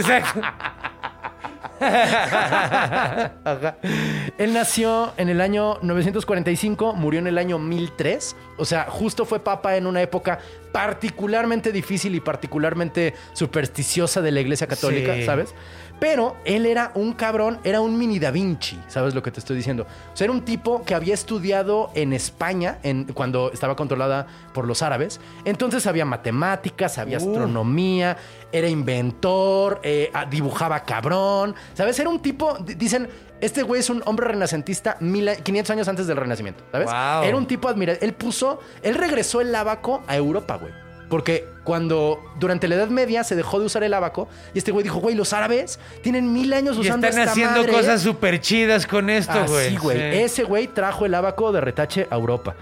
Él 4.39 4.53
nació 4.53 5.13
en 5.17 5.29
el 5.29 5.41
año 5.41 5.79
945, 5.83 6.95
murió 6.95 7.21
en 7.21 7.27
el 7.27 7.39
año 7.39 7.59
1003. 7.59 8.37
O 8.57 8.65
sea, 8.65 8.87
justo 8.89 9.25
fue 9.25 9.41
papa 9.41 9.77
en 9.77 9.87
una 9.87 10.03
época 10.03 10.39
particularmente 10.73 11.73
difícil 11.73 12.15
y 12.15 12.21
particularmente 12.21 13.15
supersticiosa 13.33 14.21
de 14.21 14.33
la 14.33 14.41
Iglesia 14.41 14.67
Católica, 14.67 15.15
Sí. 15.15 15.25
¿sabes? 15.25 15.55
Pero 16.01 16.37
él 16.45 16.65
era 16.67 16.93
un 16.95 17.13
cabrón, 17.13 17.59
era 17.65 17.81
un 17.81 17.99
mini 17.99 18.19
Da 18.21 18.31
Vinci, 18.31 18.79
¿sabes 18.87 19.15
lo 19.15 19.23
que 19.23 19.31
te 19.33 19.41
estoy 19.41 19.57
diciendo? 19.57 19.85
O 20.13 20.17
sea, 20.17 20.27
era 20.27 20.33
un 20.33 20.45
tipo 20.45 20.85
que 20.85 20.95
había 20.95 21.13
estudiado 21.15 21.91
en 21.95 22.13
España 22.13 22.79
en, 22.85 23.05
cuando 23.13 23.51
estaba 23.53 23.75
controlada 23.75 24.27
por 24.55 24.67
los 24.67 24.83
árabes. 24.83 25.21
Entonces 25.45 25.83
sabía 25.83 26.05
matemáticas, 26.05 26.95
sabía 26.95 27.17
astronomía, 27.17 28.17
era 28.53 28.69
inventor, 28.69 29.81
eh, 29.83 30.13
dibujaba 30.31 30.85
cabrón, 30.85 31.55
¿sabes? 31.75 31.99
Era 31.99 32.09
un 32.11 32.21
tipo, 32.21 32.57
dicen, 32.59 33.09
este 33.41 33.63
güey 33.63 33.81
es 33.81 33.91
un 33.91 34.03
hombre 34.07 34.27
renacentista 34.29 34.97
mil 35.01 35.29
a- 35.29 35.37
500 35.37 35.71
años 35.71 35.89
antes 35.89 36.07
del 36.07 36.17
renacimiento, 36.17 36.65
¿sabes? 36.73 36.87
Wow. 36.87 37.23
Era 37.25 37.37
un 37.37 37.47
tipo 37.47 37.69
admirable. 37.69 37.99
Él 38.05 38.15
puso, 38.15 38.61
él 38.83 38.95
regresó 38.95 39.41
el 39.41 39.55
abaco 39.55 40.03
a 40.07 40.17
Europa, 40.17 40.57
güey. 40.57 40.73
Porque 41.09 41.47
cuando 41.65 42.21
durante 42.39 42.69
la 42.69 42.75
Edad 42.75 42.89
Media 42.89 43.25
se 43.25 43.35
dejó 43.35 43.59
de 43.61 43.67
usar 43.67 43.83
el 43.83 43.95
abaco 43.95 44.29
y 44.55 44.59
este 44.59 44.73
güey 44.73 44.83
dijo, 44.85 44.99
güey, 45.01 45.15
los 45.15 45.33
árabes 45.33 45.79
tienen 46.03 46.33
mil 46.33 46.53
años 46.53 46.77
Y 46.77 46.81
usando 46.81 47.07
están 47.07 47.21
esta 47.23 47.33
haciendo 47.33 47.61
madre". 47.61 47.73
cosas 47.73 48.03
súper 48.03 48.41
chidas 48.41 48.87
con 48.87 49.09
esto, 49.09 49.33
Así, 49.33 49.51
güey. 49.53 49.77
güey. 49.79 49.97
Sí. 49.99 50.19
Ese 50.21 50.45
güey 50.45 50.67
trajo 50.69 51.07
el 51.07 51.15
abaco 51.15 51.51
de 51.53 51.61
retache 51.63 52.07
a 52.11 52.15
Europa. 52.17 52.55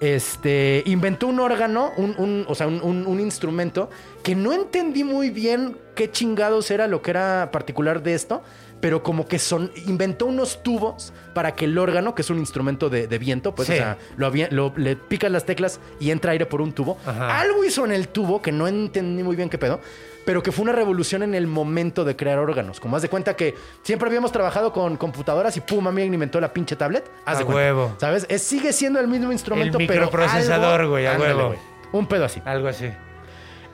Este, 0.00 0.82
inventó 0.86 1.28
un 1.28 1.40
órgano, 1.40 1.92
un, 1.96 2.14
un- 2.18 2.44
o 2.48 2.54
sea, 2.54 2.66
un, 2.66 2.82
un- 2.82 3.06
un 3.06 3.20
instrumento 3.20 3.88
que 4.22 4.34
no 4.34 4.52
entendí 4.52 5.02
muy 5.04 5.30
bien 5.30 5.78
qué 5.94 6.10
chingados 6.10 6.70
era 6.70 6.86
lo 6.88 7.00
que 7.00 7.10
era 7.12 7.48
particular 7.52 8.02
de 8.02 8.12
esto, 8.14 8.42
pero 8.84 9.02
como 9.02 9.26
que 9.26 9.38
son, 9.38 9.72
inventó 9.86 10.26
unos 10.26 10.62
tubos 10.62 11.14
para 11.32 11.52
que 11.54 11.64
el 11.64 11.78
órgano, 11.78 12.14
que 12.14 12.20
es 12.20 12.28
un 12.28 12.36
instrumento 12.38 12.90
de, 12.90 13.06
de 13.06 13.16
viento, 13.18 13.54
pues, 13.54 13.66
Sí. 13.68 13.72
o 13.72 13.76
sea, 13.76 13.96
lo, 14.18 14.30
lo- 14.50 14.74
le 14.76 14.94
picas 14.94 15.30
las 15.30 15.46
teclas 15.46 15.80
y 15.98 16.10
entra 16.10 16.32
aire 16.32 16.44
por 16.44 16.60
un 16.60 16.72
tubo. 16.74 16.98
Ajá. 17.06 17.40
Algo 17.40 17.64
hizo 17.64 17.86
en 17.86 17.92
el 17.92 18.08
tubo 18.08 18.42
que 18.42 18.52
no 18.52 18.68
entendí 18.68 19.22
muy 19.22 19.36
bien 19.36 19.48
qué 19.48 19.56
pedo, 19.56 19.80
pero 20.26 20.42
que 20.42 20.52
fue 20.52 20.64
una 20.64 20.72
revolución 20.72 21.22
en 21.22 21.34
el 21.34 21.46
momento 21.46 22.04
de 22.04 22.14
crear 22.14 22.38
órganos. 22.38 22.78
Como 22.78 22.94
haz 22.96 23.00
de 23.00 23.08
cuenta 23.08 23.34
que 23.36 23.54
siempre 23.82 24.06
habíamos 24.06 24.32
trabajado 24.32 24.70
con 24.74 24.98
computadoras 24.98 25.56
y 25.56 25.62
pum, 25.62 25.86
alguien 25.86 26.12
inventó 26.12 26.38
la 26.38 26.52
pinche 26.52 26.76
tablet. 26.76 27.10
Haz 27.24 27.36
A 27.36 27.38
de 27.38 27.44
cuenta. 27.46 27.56
huevo. 27.62 27.94
¿Sabes? 27.96 28.26
Es- 28.28 28.42
sigue 28.42 28.74
siendo 28.74 29.00
el 29.00 29.08
mismo 29.08 29.32
instrumento, 29.32 29.78
El 29.78 29.86
pero. 29.86 30.02
microprocesador, 30.02 30.88
güey, 30.88 31.06
a 31.06 31.12
Ándale, 31.14 31.34
huevo. 31.34 31.54
Un 31.92 32.06
pedo 32.06 32.26
así. 32.26 32.42
Algo 32.44 32.68
así. 32.68 32.90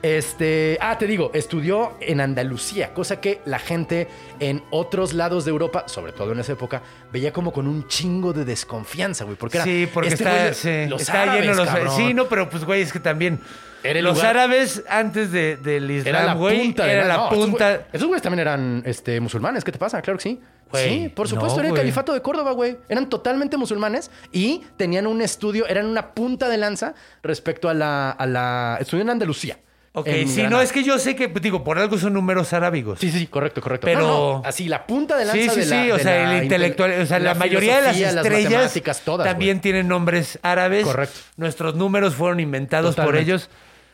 Este, 0.01 0.79
ah, 0.81 0.97
te 0.97 1.05
digo, 1.05 1.29
estudió 1.33 1.93
en 1.99 2.21
Andalucía, 2.21 2.91
cosa 2.93 3.21
que 3.21 3.39
la 3.45 3.59
gente 3.59 4.07
en 4.39 4.63
otros 4.71 5.13
lados 5.13 5.45
de 5.45 5.51
Europa, 5.51 5.83
sobre 5.87 6.11
todo 6.11 6.31
en 6.31 6.39
esa 6.39 6.53
época, 6.53 6.81
veía 7.11 7.31
como 7.31 7.53
con 7.53 7.67
un 7.67 7.87
chingo 7.87 8.33
de 8.33 8.43
desconfianza, 8.43 9.25
güey, 9.25 9.37
porque 9.37 9.57
era 9.57 9.65
Sí, 9.65 9.87
porque 9.93 10.09
este 10.09 10.23
está, 10.23 10.41
güey, 10.41 10.53
sí, 10.55 10.89
los 10.89 11.01
está 11.01 11.21
árabes, 11.21 11.41
lleno 11.45 11.83
los. 11.83 11.95
Sí, 11.95 12.13
no, 12.15 12.25
pero 12.27 12.49
pues, 12.49 12.65
güey, 12.65 12.81
es 12.81 12.91
que 12.91 12.99
también. 12.99 13.39
Era 13.83 14.01
los 14.01 14.15
lugar- 14.17 14.37
árabes 14.37 14.83
antes 14.89 15.31
de- 15.31 15.57
del 15.57 15.89
Era 15.89 16.11
la 16.11 16.19
Islam, 16.21 16.37
güey, 16.37 16.61
punta. 16.61 16.85
de 16.85 16.91
era 16.93 17.05
la 17.07 17.17
no, 17.17 17.27
esos 17.31 17.37
punta. 17.45 17.73
güey- 17.77 17.85
Esos 17.93 18.07
güeyes 18.07 18.21
también 18.21 18.39
eran 18.39 18.83
este, 18.85 19.19
musulmanes. 19.19 19.63
¿Qué 19.63 19.71
te 19.71 19.79
pasa? 19.79 20.01
Claro 20.03 20.17
que 20.17 20.23
sí. 20.23 20.39
Güey, 20.71 20.89
sí, 21.03 21.09
por 21.09 21.27
supuesto. 21.27 21.55
no, 21.55 21.59
era 21.61 21.67
el 21.67 21.71
güey. 21.73 21.81
califato 21.81 22.13
de 22.13 22.21
Córdoba, 22.21 22.51
güey. 22.51 22.77
Eran 22.89 23.09
totalmente 23.09 23.57
musulmanes 23.57 24.09
y 24.31 24.63
tenían 24.77 25.05
un 25.07 25.21
estudio, 25.21 25.67
eran 25.67 25.85
una 25.87 26.13
punta 26.13 26.47
de 26.47 26.57
lanza 26.57 26.93
respecto 27.23 27.69
a 27.69 27.73
la... 27.73 28.11
A 28.11 28.25
la 28.27 28.77
estudió 28.79 29.01
en 29.03 29.09
Andalucía. 29.09 29.57
Ok, 29.93 30.07
en 30.07 30.27
sí, 30.29 30.35
Granada. 30.35 30.55
no, 30.57 30.61
es 30.61 30.71
que 30.71 30.83
yo 30.83 30.97
sé 30.99 31.17
que, 31.17 31.27
pues, 31.27 31.41
digo, 31.43 31.63
por 31.65 31.77
algo 31.77 31.97
son 31.97 32.13
números 32.13 32.53
arábigos. 32.53 32.99
Sí, 32.99 33.11
sí, 33.11 33.27
correcto, 33.27 33.59
correcto. 33.61 33.85
Pero- 33.85 33.99
No, 33.99 34.07
no, 34.39 34.41
así, 34.45 34.69
la 34.69 34.87
punta 34.87 35.17
de 35.17 35.25
lanza 35.25 35.41
Sí, 35.41 35.49
sí, 35.49 35.59
de 35.61 35.65
la 35.65 35.83
sí, 35.83 35.91
o 35.91 35.97
de 35.97 36.03
sea, 36.03 36.23
la 36.23 36.37
el 36.37 36.43
intelectual, 36.43 36.91
inte- 36.91 37.01
o 37.01 37.05
sea, 37.05 37.19
la, 37.19 37.33
mayoría 37.35 37.75
de 37.77 37.81
las 37.81 37.97
estrellas 37.97 39.01
todas, 39.03 39.27
también 39.27 39.57
güey. 39.57 39.61
tienen 39.61 39.87
nombres 39.89 40.39
árabes. 40.43 40.85
Correcto. 40.85 41.19
Nuestros 41.35 41.75
números 41.75 42.15
fueron 42.15 42.39
inventados 42.39 42.95
por 42.95 43.17
ellos. 43.17 43.49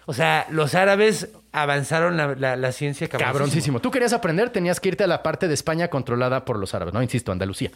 O 0.06 0.14
sea, 0.14 0.46
los 0.52 0.76
árabes 0.76 1.30
avanzaron 1.52 2.16
la, 2.16 2.36
la- 2.36 2.56
la 2.56 2.72
ciencia 2.72 3.08
cabroncísimo. 3.10 3.34
Cabroncísimo. 3.34 3.80
Tú 3.82 3.90
querías 3.92 4.14
aprender, 4.14 4.52
tenías 4.52 4.80
que 4.80 4.90
irte 4.90 5.04
a 5.04 5.08
la 5.08 5.24
parte 5.24 5.48
de 5.48 5.54
España 5.56 5.90
controlada 5.90 6.46
por 6.46 6.60
los 6.60 6.74
árabes, 6.76 6.94
¿no? 6.94 7.02
Insisto, 7.02 7.32
Andalucía. 7.32 7.72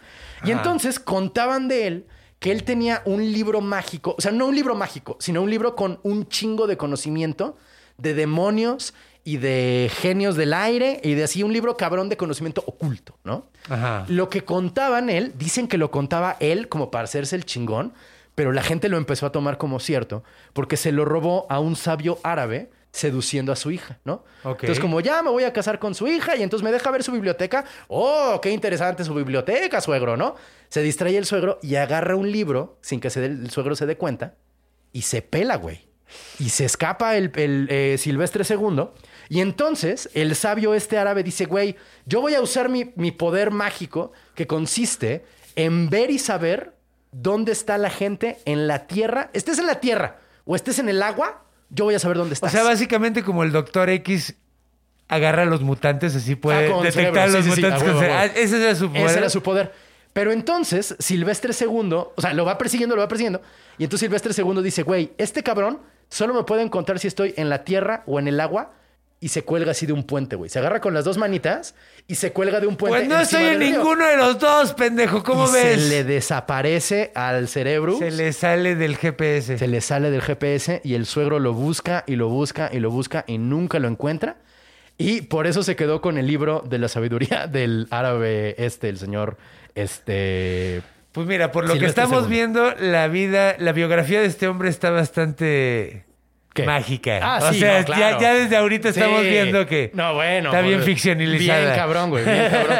Y 0.46 0.52
entonces 0.52 1.00
contaban 1.00 1.68
de 1.68 1.88
él 1.88 2.06
que 2.40 2.52
él 2.52 2.64
tenía 2.64 3.02
un 3.06 3.32
libro 3.32 3.62
mágico, 3.62 4.16
o 4.18 4.22
sea, 4.22 4.32
no 4.32 4.46
un 4.46 4.56
libro 4.56 4.76
mágico, 4.76 5.18
sino 5.20 5.42
un 5.42 5.50
libro 5.50 5.76
con 5.76 6.00
un 6.04 6.28
chingo 6.28 6.68
de 6.68 6.78
conocimiento 6.78 7.58
de 8.02 8.14
demonios 8.14 8.94
y 9.24 9.38
de 9.38 9.92
genios 10.00 10.36
del 10.36 10.54
aire 10.54 11.00
y 11.04 11.14
de 11.14 11.24
así 11.24 11.44
un 11.44 11.54
libro 11.54 11.78
cabrón 11.78 12.10
de 12.10 12.18
conocimiento 12.18 12.64
oculto, 12.66 13.18
¿no? 13.24 13.46
Ajá. 13.70 14.06
Lo 14.08 14.30
que 14.30 14.44
contaban 14.44 15.10
él, 15.10 15.34
dicen 15.38 15.68
que 15.68 15.78
lo 15.78 15.92
contaba 15.92 16.38
él 16.40 16.68
como 16.70 16.90
para 16.90 17.04
hacerse 17.04 17.36
el 17.36 17.46
chingón, 17.46 17.94
pero 18.34 18.52
la 18.52 18.64
gente 18.64 18.90
lo 18.90 18.98
empezó 18.98 19.26
a 19.28 19.32
tomar 19.32 19.58
como 19.60 19.80
cierto 19.80 20.24
porque 20.54 20.76
se 20.78 20.92
lo 20.92 21.06
robó 21.06 21.46
a 21.50 21.60
un 21.60 21.76
sabio 21.76 22.18
árabe 22.24 22.72
seduciendo 22.94 23.52
a 23.54 23.56
su 23.56 23.72
hija, 23.72 24.00
¿no? 24.04 24.26
Entonces, 24.64 24.80
como 24.82 25.00
ya 25.00 25.22
me 25.24 25.30
voy 25.30 25.44
a 25.46 25.54
casar 25.54 25.80
con 25.80 25.96
su 25.96 26.08
hija 26.08 26.36
y 26.36 26.42
entonces 26.44 26.64
me 26.64 26.72
deja 26.74 26.92
ver 26.92 27.04
su 27.04 27.12
biblioteca. 27.14 27.64
¡Oh, 27.88 28.40
qué 28.42 28.50
interesante 28.52 29.06
su 29.06 29.14
biblioteca, 29.14 29.80
suegro, 29.80 30.18
¿no? 30.18 30.36
Se 30.68 30.82
distrae 30.82 31.16
el 31.18 31.26
suegro 31.26 31.58
y 31.62 31.76
agarra 31.76 32.16
un 32.18 32.30
libro 32.32 32.78
sin 32.82 33.00
que 33.00 33.10
se 33.10 33.22
dé- 33.22 33.28
el 33.28 33.50
suegro 33.52 33.76
se 33.76 33.86
dé 33.86 33.96
cuenta 33.98 34.34
y 34.92 35.04
se 35.04 35.22
pela, 35.22 35.56
güey. 35.58 35.88
Y 36.40 36.50
se 36.50 36.66
escapa 36.66 37.16
el, 37.18 37.32
el, 37.36 37.68
eh, 37.70 37.96
Silvestre 37.98 38.44
II. 38.50 38.86
Y 39.30 39.42
entonces 39.42 40.10
el 40.14 40.36
sabio 40.36 40.74
este 40.74 40.98
árabe 40.98 41.24
dice, 41.24 41.46
güey, 41.46 41.76
yo 42.06 42.22
voy 42.22 42.36
a 42.36 42.42
usar 42.42 42.68
mi, 42.70 42.92
mi 42.96 43.12
poder 43.12 43.52
mágico 43.52 44.12
que 44.36 44.48
consiste 44.48 45.24
en 45.56 45.90
ver 45.90 46.12
y 46.12 46.20
saber 46.20 46.76
dónde 47.12 47.52
está 47.52 47.78
la 47.78 47.90
gente 47.90 48.38
en 48.46 48.68
la 48.68 48.88
tierra. 48.88 49.30
Estés 49.34 49.60
en 49.60 49.68
la 49.68 49.80
tierra 49.80 50.20
o 50.46 50.56
estés 50.56 50.80
en 50.80 50.90
el 50.90 51.02
agua, 51.04 51.44
yo 51.70 51.86
voy 51.86 51.96
a 51.96 52.00
saber 52.00 52.18
dónde 52.18 52.32
O 52.32 52.36
estás. 52.36 52.52
sea, 52.52 52.64
básicamente 52.64 53.24
como 53.24 53.44
el 53.44 53.52
Doctor 53.52 53.90
X 53.90 54.36
agarra 55.08 55.44
a 55.44 55.46
los 55.46 55.62
mutantes, 55.62 56.16
así 56.16 56.36
puede 56.36 56.72
Ah, 56.74 56.82
detectar 56.84 56.94
cerebro. 56.94 57.22
a 57.22 57.28
los 57.28 57.46
Sí, 57.46 57.52
sí, 57.52 57.56
sí. 57.56 57.62
mutantes. 57.62 57.94
Con. 57.94 58.04
Ah, 58.06 58.26
ese 58.26 58.64
era 58.64 58.76
su 58.76 58.90
poder. 58.90 59.06
Ese 59.10 59.18
era 59.20 59.30
su 59.30 59.42
poder. 59.44 59.72
Pero 60.14 60.32
entonces, 60.34 60.96
Silvestre 61.00 61.54
II, 61.58 61.94
o 61.94 62.14
sea, 62.18 62.34
lo 62.34 62.44
va 62.44 62.58
persiguiendo, 62.58 62.96
lo 62.96 63.02
va 63.02 63.08
persiguiendo. 63.08 63.42
Y 63.78 63.84
entonces 63.86 64.06
Silvestre 64.08 64.34
II 64.38 64.62
dice, 64.62 64.84
güey, 64.84 65.12
este 65.18 65.42
cabrón 65.44 65.80
solo 66.12 66.36
me 66.36 66.44
puede 66.44 66.62
encontrar 66.62 67.00
si 67.00 67.08
estoy 67.08 67.34
en 67.38 67.50
la 67.50 67.64
tierra 67.64 68.04
o 68.06 68.20
en 68.20 68.28
el 68.28 68.40
agua. 68.40 68.74
Y 69.24 69.28
se 69.28 69.44
cuelga 69.44 69.70
así 69.70 69.86
de 69.86 69.94
un 69.94 70.04
puente, 70.04 70.36
güey. 70.36 70.50
Se 70.50 70.58
agarra 70.58 70.82
con 70.82 70.96
las 70.96 71.06
dos 71.06 71.20
manitas 71.20 71.76
y 72.08 72.16
se 72.16 72.34
cuelga 72.34 72.60
de 72.60 72.66
un 72.66 72.76
puente. 72.76 72.98
Pues 72.98 73.08
no 73.08 73.20
estoy 73.20 73.44
en 73.44 73.60
ninguno 73.60 74.04
de 74.08 74.18
los 74.18 74.40
dos, 74.40 74.74
pendejo. 74.74 75.22
¿Cómo 75.22 75.48
y 75.48 75.52
ves? 75.54 75.80
Se 75.80 75.90
le 75.90 76.04
desaparece 76.04 77.12
al 77.14 77.48
cerebro. 77.48 78.00
Se 78.00 78.10
le 78.10 78.34
sale 78.34 78.74
del 78.74 78.98
GPS. 78.98 79.60
Se 79.60 79.68
le 79.68 79.80
sale 79.80 80.10
del 80.10 80.24
GPS 80.24 80.82
y 80.84 80.96
el 80.96 81.06
suegro 81.06 81.38
lo 81.38 81.54
busca 81.54 82.04
y 82.08 82.16
lo 82.16 82.30
busca 82.30 82.72
y 82.74 82.80
lo 82.80 82.90
busca 82.90 83.24
y 83.28 83.38
nunca 83.38 83.78
lo 83.78 83.88
encuentra. 83.88 84.38
Y 84.98 85.22
por 85.22 85.46
eso 85.46 85.62
se 85.62 85.76
quedó 85.76 86.02
con 86.02 86.18
el 86.18 86.26
libro 86.26 86.64
de 86.68 86.80
la 86.80 86.88
sabiduría 86.88 87.46
del 87.52 87.88
árabe 87.92 88.56
este, 88.58 88.90
el 88.90 88.98
señor 88.98 89.38
este 89.76 90.82
Pues 91.12 91.28
mira, 91.28 91.52
por 91.52 91.68
lo 91.68 91.78
que 91.78 91.86
estamos 91.86 92.30
viendo, 92.30 92.74
la 92.76 93.08
vida, 93.08 93.56
la 93.60 93.74
biografía 93.74 94.22
de 94.22 94.28
este 94.28 94.48
hombre 94.48 94.70
está 94.70 94.92
bastante 94.92 96.06
¿Qué? 96.54 96.64
mágica. 96.66 97.20
Ah, 97.22 97.40
o 97.50 97.54
sí, 97.54 97.60
sea, 97.60 97.80
no, 97.80 97.86
claro. 97.86 98.02
ya, 98.02 98.20
ya 98.20 98.34
desde 98.34 98.58
ahorita 98.58 98.90
estamos 98.90 99.22
Sí. 99.22 99.30
viendo 99.30 99.66
que 99.66 99.90
No, 99.94 100.14
bueno. 100.16 100.50
está 100.50 100.62
bien 100.62 100.80
pues, 100.80 100.86
ficcionalizada. 100.86 101.62
Bien 101.62 101.76
cabrón, 101.76 102.10
güey. 102.10 102.26
Bien 102.26 102.50
cabrón. 102.52 102.78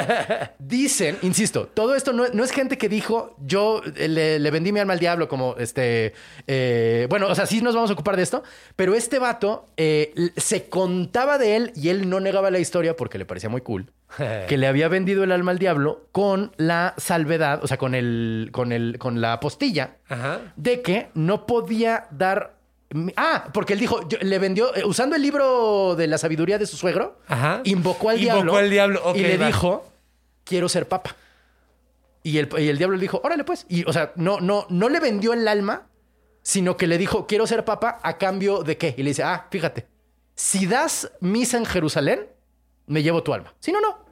Dicen, 0.60 1.18
insisto, 1.22 1.68
todo 1.68 1.96
esto 1.96 2.12
no, 2.14 2.26
no 2.34 2.44
es 2.44 2.52
gente 2.52 2.78
que 2.78 2.90
dijo, 2.90 3.36
yo 3.40 3.82
eh, 3.96 4.08
le, 4.08 4.40
le 4.40 4.52
vendí 4.52 4.72
mi 4.72 4.80
alma 4.82 4.94
al 4.94 5.00
diablo, 5.00 5.28
como 5.28 5.56
este. 5.58 6.14
eh, 6.48 7.08
bueno, 7.10 7.28
o 7.28 7.36
sea, 7.36 7.46
sí 7.46 7.62
nos 7.62 7.74
vamos 7.76 7.90
a 7.90 7.94
ocupar 7.94 8.18
de 8.18 8.24
esto, 8.24 8.44
pero 8.76 8.94
este 8.94 9.20
vato 9.20 9.68
eh, 9.78 10.14
se 10.38 10.68
contaba 10.70 11.38
de 11.38 11.56
él 11.56 11.72
y 11.76 11.90
él 11.90 12.10
no 12.10 12.20
negaba 12.20 12.52
la 12.52 12.60
historia 12.60 12.96
porque 12.96 13.18
le 13.18 13.26
parecía 13.26 13.50
muy 13.50 13.62
cool. 13.62 13.92
que 14.50 14.58
le 14.58 14.68
había 14.68 14.90
vendido 14.90 15.24
el 15.24 15.32
alma 15.32 15.52
al 15.52 15.60
diablo 15.60 16.10
con 16.12 16.52
la 16.58 16.94
salvedad, 16.98 17.64
o 17.64 17.68
sea, 17.68 17.78
con 17.78 17.96
el, 17.96 18.50
con 18.52 18.74
el, 18.74 18.98
con 19.00 19.22
la 19.22 19.40
postilla 19.40 19.92
Ajá. 20.10 20.40
de 20.58 20.82
que 20.82 21.08
no 21.14 21.46
podía 21.46 22.08
dar. 22.12 22.60
Ah, 23.16 23.50
porque 23.54 23.74
él 23.74 23.80
dijo, 23.80 24.08
yo- 24.10 24.18
le 24.22 24.38
vendió, 24.40 24.76
eh, 24.76 24.84
usando 24.86 25.16
el 25.16 25.22
libro 25.22 25.96
de 25.96 26.08
la 26.08 26.18
sabiduría 26.18 26.58
de 26.58 26.66
su 26.66 26.76
suegro, 26.78 27.20
Ajá. 27.28 27.62
invocó 27.64 28.10
al 28.10 28.18
Invocó 28.20 28.36
diablo. 28.36 28.58
al 28.58 28.70
diablo, 28.70 29.02
y 29.16 29.20
le 29.22 29.38
va. 29.38 29.48
dijo, 29.48 29.86
quiero 30.44 30.68
ser 30.68 30.88
papa. 30.88 31.16
Y 32.24 32.38
el, 32.38 32.50
y 32.60 32.68
el 32.70 32.78
diablo 32.78 32.98
le 32.98 33.02
dijo, 33.02 33.22
órale 33.24 33.44
pues. 33.44 33.66
Y, 33.70 33.84
o 33.88 33.94
sea, 33.94 34.12
no, 34.16 34.40
no, 34.42 34.66
no 34.70 34.90
le 34.90 35.00
vendió 35.00 35.34
el 35.34 35.48
alma, 35.48 35.88
sino 36.44 36.76
que 36.78 36.86
le 36.88 36.98
dijo, 36.98 37.26
quiero 37.28 37.48
ser 37.48 37.64
papa 37.66 38.00
a 38.04 38.18
cambio 38.18 38.64
de 38.64 38.78
qué. 38.78 38.94
Y 38.98 39.04
le 39.04 39.12
dice, 39.12 39.24
ah, 39.24 39.48
fíjate, 39.50 39.88
si 40.36 40.66
das 40.68 41.12
misa 41.20 41.58
en 41.58 41.66
Jerusalén, 41.66 42.28
me 42.88 43.02
llevo 43.04 43.24
tu 43.24 43.34
alma. 43.34 43.54
Si 43.60 43.72
no, 43.72 43.80
no. 43.82 44.06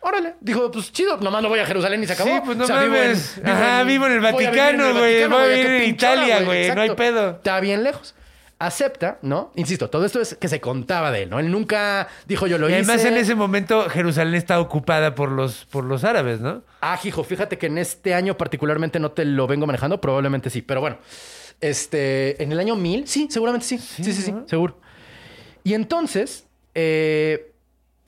Órale. 0.00 0.34
Dijo, 0.40 0.70
pues 0.70 0.92
chido, 0.92 1.16
nomás 1.18 1.42
no 1.42 1.48
voy 1.48 1.58
a 1.58 1.66
Jerusalén 1.66 2.02
y 2.02 2.06
se 2.06 2.12
acabó. 2.12 2.30
Sí, 2.30 2.40
pues 2.44 2.56
no 2.56 2.64
O 2.64 2.66
sea, 2.66 2.82
vivo 2.82 2.94
en- 2.94 3.02
mames. 3.02 3.40
Ajá, 3.44 3.82
vivo 3.84 4.06
en 4.06 4.12
el 4.12 4.20
Vaticano, 4.20 4.92
güey. 4.94 5.26
Voy 5.26 5.42
a 5.42 5.46
vivir 5.46 5.66
en 5.66 5.88
Italia, 5.90 6.42
güey. 6.42 6.74
No 6.74 6.80
hay 6.80 6.90
pedo. 6.94 7.30
Está 7.30 7.58
bien 7.60 7.82
lejos. 7.82 8.14
Acepta, 8.58 9.18
¿no? 9.20 9.52
Insisto, 9.54 9.90
todo 9.90 10.06
esto 10.06 10.18
es 10.18 10.34
que 10.36 10.48
se 10.48 10.62
contaba 10.62 11.10
de 11.10 11.24
él, 11.24 11.30
¿no? 11.30 11.38
Él 11.38 11.50
nunca 11.50 12.08
dijo 12.26 12.46
yo 12.46 12.56
lo 12.56 12.70
Y 12.70 12.72
además 12.72 12.96
hice. 13.00 13.08
en 13.08 13.16
ese 13.18 13.34
momento 13.34 13.86
Jerusalén 13.90 14.34
está 14.34 14.58
ocupada 14.60 15.14
por 15.14 15.30
los, 15.30 15.66
por 15.66 15.84
los 15.84 16.04
árabes, 16.04 16.40
¿no? 16.40 16.62
Ah, 16.80 16.98
hijo, 17.04 17.22
fíjate 17.22 17.58
que 17.58 17.66
en 17.66 17.76
este 17.76 18.14
año 18.14 18.38
particularmente 18.38 18.98
no 18.98 19.10
te 19.10 19.26
lo 19.26 19.46
vengo 19.46 19.66
manejando, 19.66 20.00
probablemente 20.00 20.48
sí, 20.48 20.62
pero 20.62 20.80
bueno. 20.80 20.96
Este, 21.60 22.42
en 22.42 22.50
el 22.50 22.58
año 22.58 22.76
1000, 22.76 23.06
sí, 23.06 23.28
seguramente 23.30 23.66
sí. 23.66 23.76
Sí, 23.76 24.04
sí, 24.04 24.12
sí, 24.14 24.34
seguro. 24.46 24.78
Y 25.62 25.74
entonces 25.74 26.46
eh, 26.74 27.52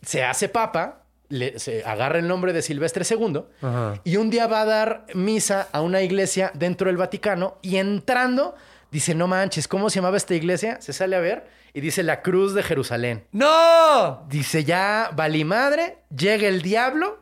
se 0.00 0.24
hace 0.24 0.48
papa, 0.48 1.02
le- 1.28 1.58
se 1.58 1.84
agarra 1.84 2.18
el 2.18 2.26
nombre 2.28 2.52
de 2.52 2.62
Silvestre 2.62 3.04
II 3.08 3.42
Ajá. 3.62 4.00
y 4.04 4.16
un 4.16 4.30
día 4.30 4.46
va 4.46 4.62
a 4.62 4.64
dar 4.64 5.06
misa 5.14 5.68
a 5.72 5.80
una 5.82 6.00
iglesia 6.02 6.50
dentro 6.54 6.86
del 6.88 6.96
Vaticano 6.96 7.58
y 7.62 7.76
entrando 7.76 8.54
dice, 8.90 9.14
no 9.14 9.26
manches, 9.28 9.68
¿cómo 9.68 9.90
se 9.90 9.96
llamaba 9.96 10.16
esta 10.16 10.34
iglesia? 10.34 10.80
Se 10.80 10.92
sale 10.92 11.16
a 11.16 11.20
ver 11.20 11.46
y 11.74 11.80
dice 11.82 12.02
la 12.02 12.22
Cruz 12.22 12.54
de 12.54 12.62
Jerusalén. 12.62 13.26
¡No! 13.32 14.24
Dice 14.28 14.64
ya, 14.64 15.10
vali 15.14 15.44
madre, 15.44 15.98
llega 16.16 16.48
el 16.48 16.62
diablo 16.62 17.18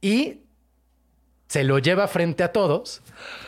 y 0.00 0.40
se 1.48 1.64
lo 1.64 1.78
lleva 1.78 2.06
frente 2.08 2.42
a 2.42 2.52
todos. 2.52 3.02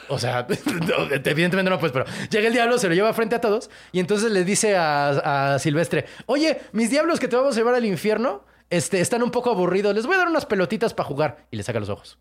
O 0.08 0.18
sea, 0.18 0.46
evidentemente 1.24 1.70
no, 1.70 1.78
pues, 1.78 1.92
pero 1.92 2.04
llega 2.30 2.48
el 2.48 2.52
diablo, 2.52 2.76
se 2.78 2.88
lo 2.88 2.94
lleva 2.94 3.12
frente 3.14 3.36
a 3.36 3.40
todos 3.40 3.70
y 3.92 4.00
entonces 4.00 4.30
le 4.32 4.44
dice 4.44 4.76
a, 4.76 5.54
a 5.54 5.58
Silvestre, 5.58 6.04
oye, 6.26 6.60
mis 6.72 6.90
diablos 6.90 7.18
que 7.20 7.28
te 7.28 7.36
vamos 7.36 7.54
a 7.56 7.58
llevar 7.60 7.74
al 7.74 7.84
infierno 7.86 8.44
este, 8.72 9.00
están 9.00 9.22
un 9.22 9.30
poco 9.30 9.50
aburridos, 9.50 9.94
les 9.94 10.06
voy 10.06 10.14
a 10.16 10.18
dar 10.18 10.28
unas 10.28 10.46
pelotitas 10.46 10.94
para 10.94 11.08
jugar. 11.08 11.46
Y 11.50 11.56
le 11.56 11.62
saca 11.62 11.78
los 11.80 11.88
ojos. 11.88 12.18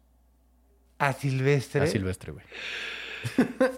A 0.99 1.13
Silvestre. 1.13 1.81
A 1.81 1.87
Silvestre, 1.87 2.31
güey. 2.31 2.45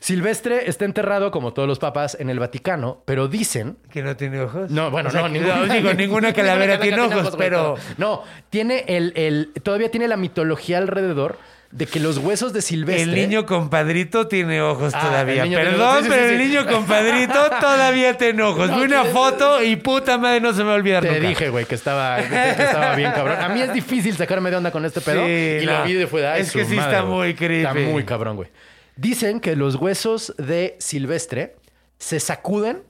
Silvestre 0.00 0.68
está 0.68 0.84
enterrado, 0.84 1.30
como 1.30 1.52
todos 1.52 1.68
los 1.68 1.78
papas, 1.78 2.16
en 2.20 2.30
el 2.30 2.38
Vaticano, 2.38 3.02
pero 3.04 3.28
dicen 3.28 3.78
Que 3.90 4.02
no 4.02 4.16
tiene 4.16 4.40
ojos. 4.40 4.70
no, 4.70 4.90
bueno, 4.90 5.08
O 5.08 5.12
sea, 5.12 5.22
no, 5.22 5.28
ninguna, 5.30 5.64
digo, 5.74 5.92
ninguna 5.94 6.32
calavera 6.32 6.78
tiene 6.80 7.00
ojos, 7.00 7.34
pero. 7.36 7.76
No, 7.96 8.22
tiene 8.50 8.84
el, 8.88 9.12
el- 9.16 9.52
Todavía 9.62 9.90
tiene 9.90 10.08
la 10.08 10.16
mitología 10.16 10.78
alrededor 10.78 11.38
de 11.70 11.84
que 11.86 12.00
los 12.00 12.16
huesos 12.18 12.52
de 12.54 12.62
Silvestre. 12.62 13.02
El 13.02 13.14
niño 13.14 13.44
compadrito 13.44 14.26
tiene 14.26 14.62
ojos 14.62 14.94
Ah, 14.94 15.00
todavía. 15.00 15.42
el 15.42 15.48
tiene 15.50 15.64
Perdón, 15.64 15.96
sí, 15.98 16.02
sí, 16.04 16.08
pero 16.08 16.28
sí, 16.28 16.32
el 16.34 16.38
niño 16.48 16.66
compadrito 16.66 17.50
todavía 17.60 18.16
tiene 18.16 18.42
ojos. 18.42 18.74
Vi 18.74 18.82
una 18.82 19.04
foto 19.04 19.62
y 19.62 19.76
puta 19.76 20.16
madre, 20.16 20.40
no 20.40 20.52
se 20.54 20.60
me 20.60 20.64
va 20.64 20.72
a 20.72 20.76
olvidar 20.76 21.02
Te 21.02 21.10
nunca. 21.12 21.28
dije, 21.28 21.50
güey, 21.50 21.66
que 21.66 21.74
estaba, 21.74 22.16
que 22.22 22.50
estaba 22.50 22.94
bien 22.96 23.12
cabrón. 23.12 23.38
A 23.42 23.48
mí 23.50 23.60
es 23.60 23.72
difícil 23.74 24.16
sacarme 24.16 24.50
de 24.50 24.56
onda 24.56 24.70
con 24.70 24.84
este 24.86 25.00
pedo. 25.02 25.28
Y 25.28 25.60
lo 25.66 25.78
no. 25.80 25.84
vi 25.84 25.92
de 25.92 26.06
fuera. 26.06 26.38
Es 26.38 26.52
que 26.52 26.64
sí 26.64 26.78
está 26.78 27.04
muy 27.04 27.34
creepy. 27.34 27.66
Está 27.66 27.74
muy 27.92 28.04
cabrón, 28.04 28.36
güey. 28.36 28.48
Dicen 28.96 29.38
que 29.38 29.54
los 29.54 29.74
huesos 29.74 30.34
de 30.38 30.74
Silvestre 30.80 31.56
se 31.98 32.18
sacuden 32.18 32.82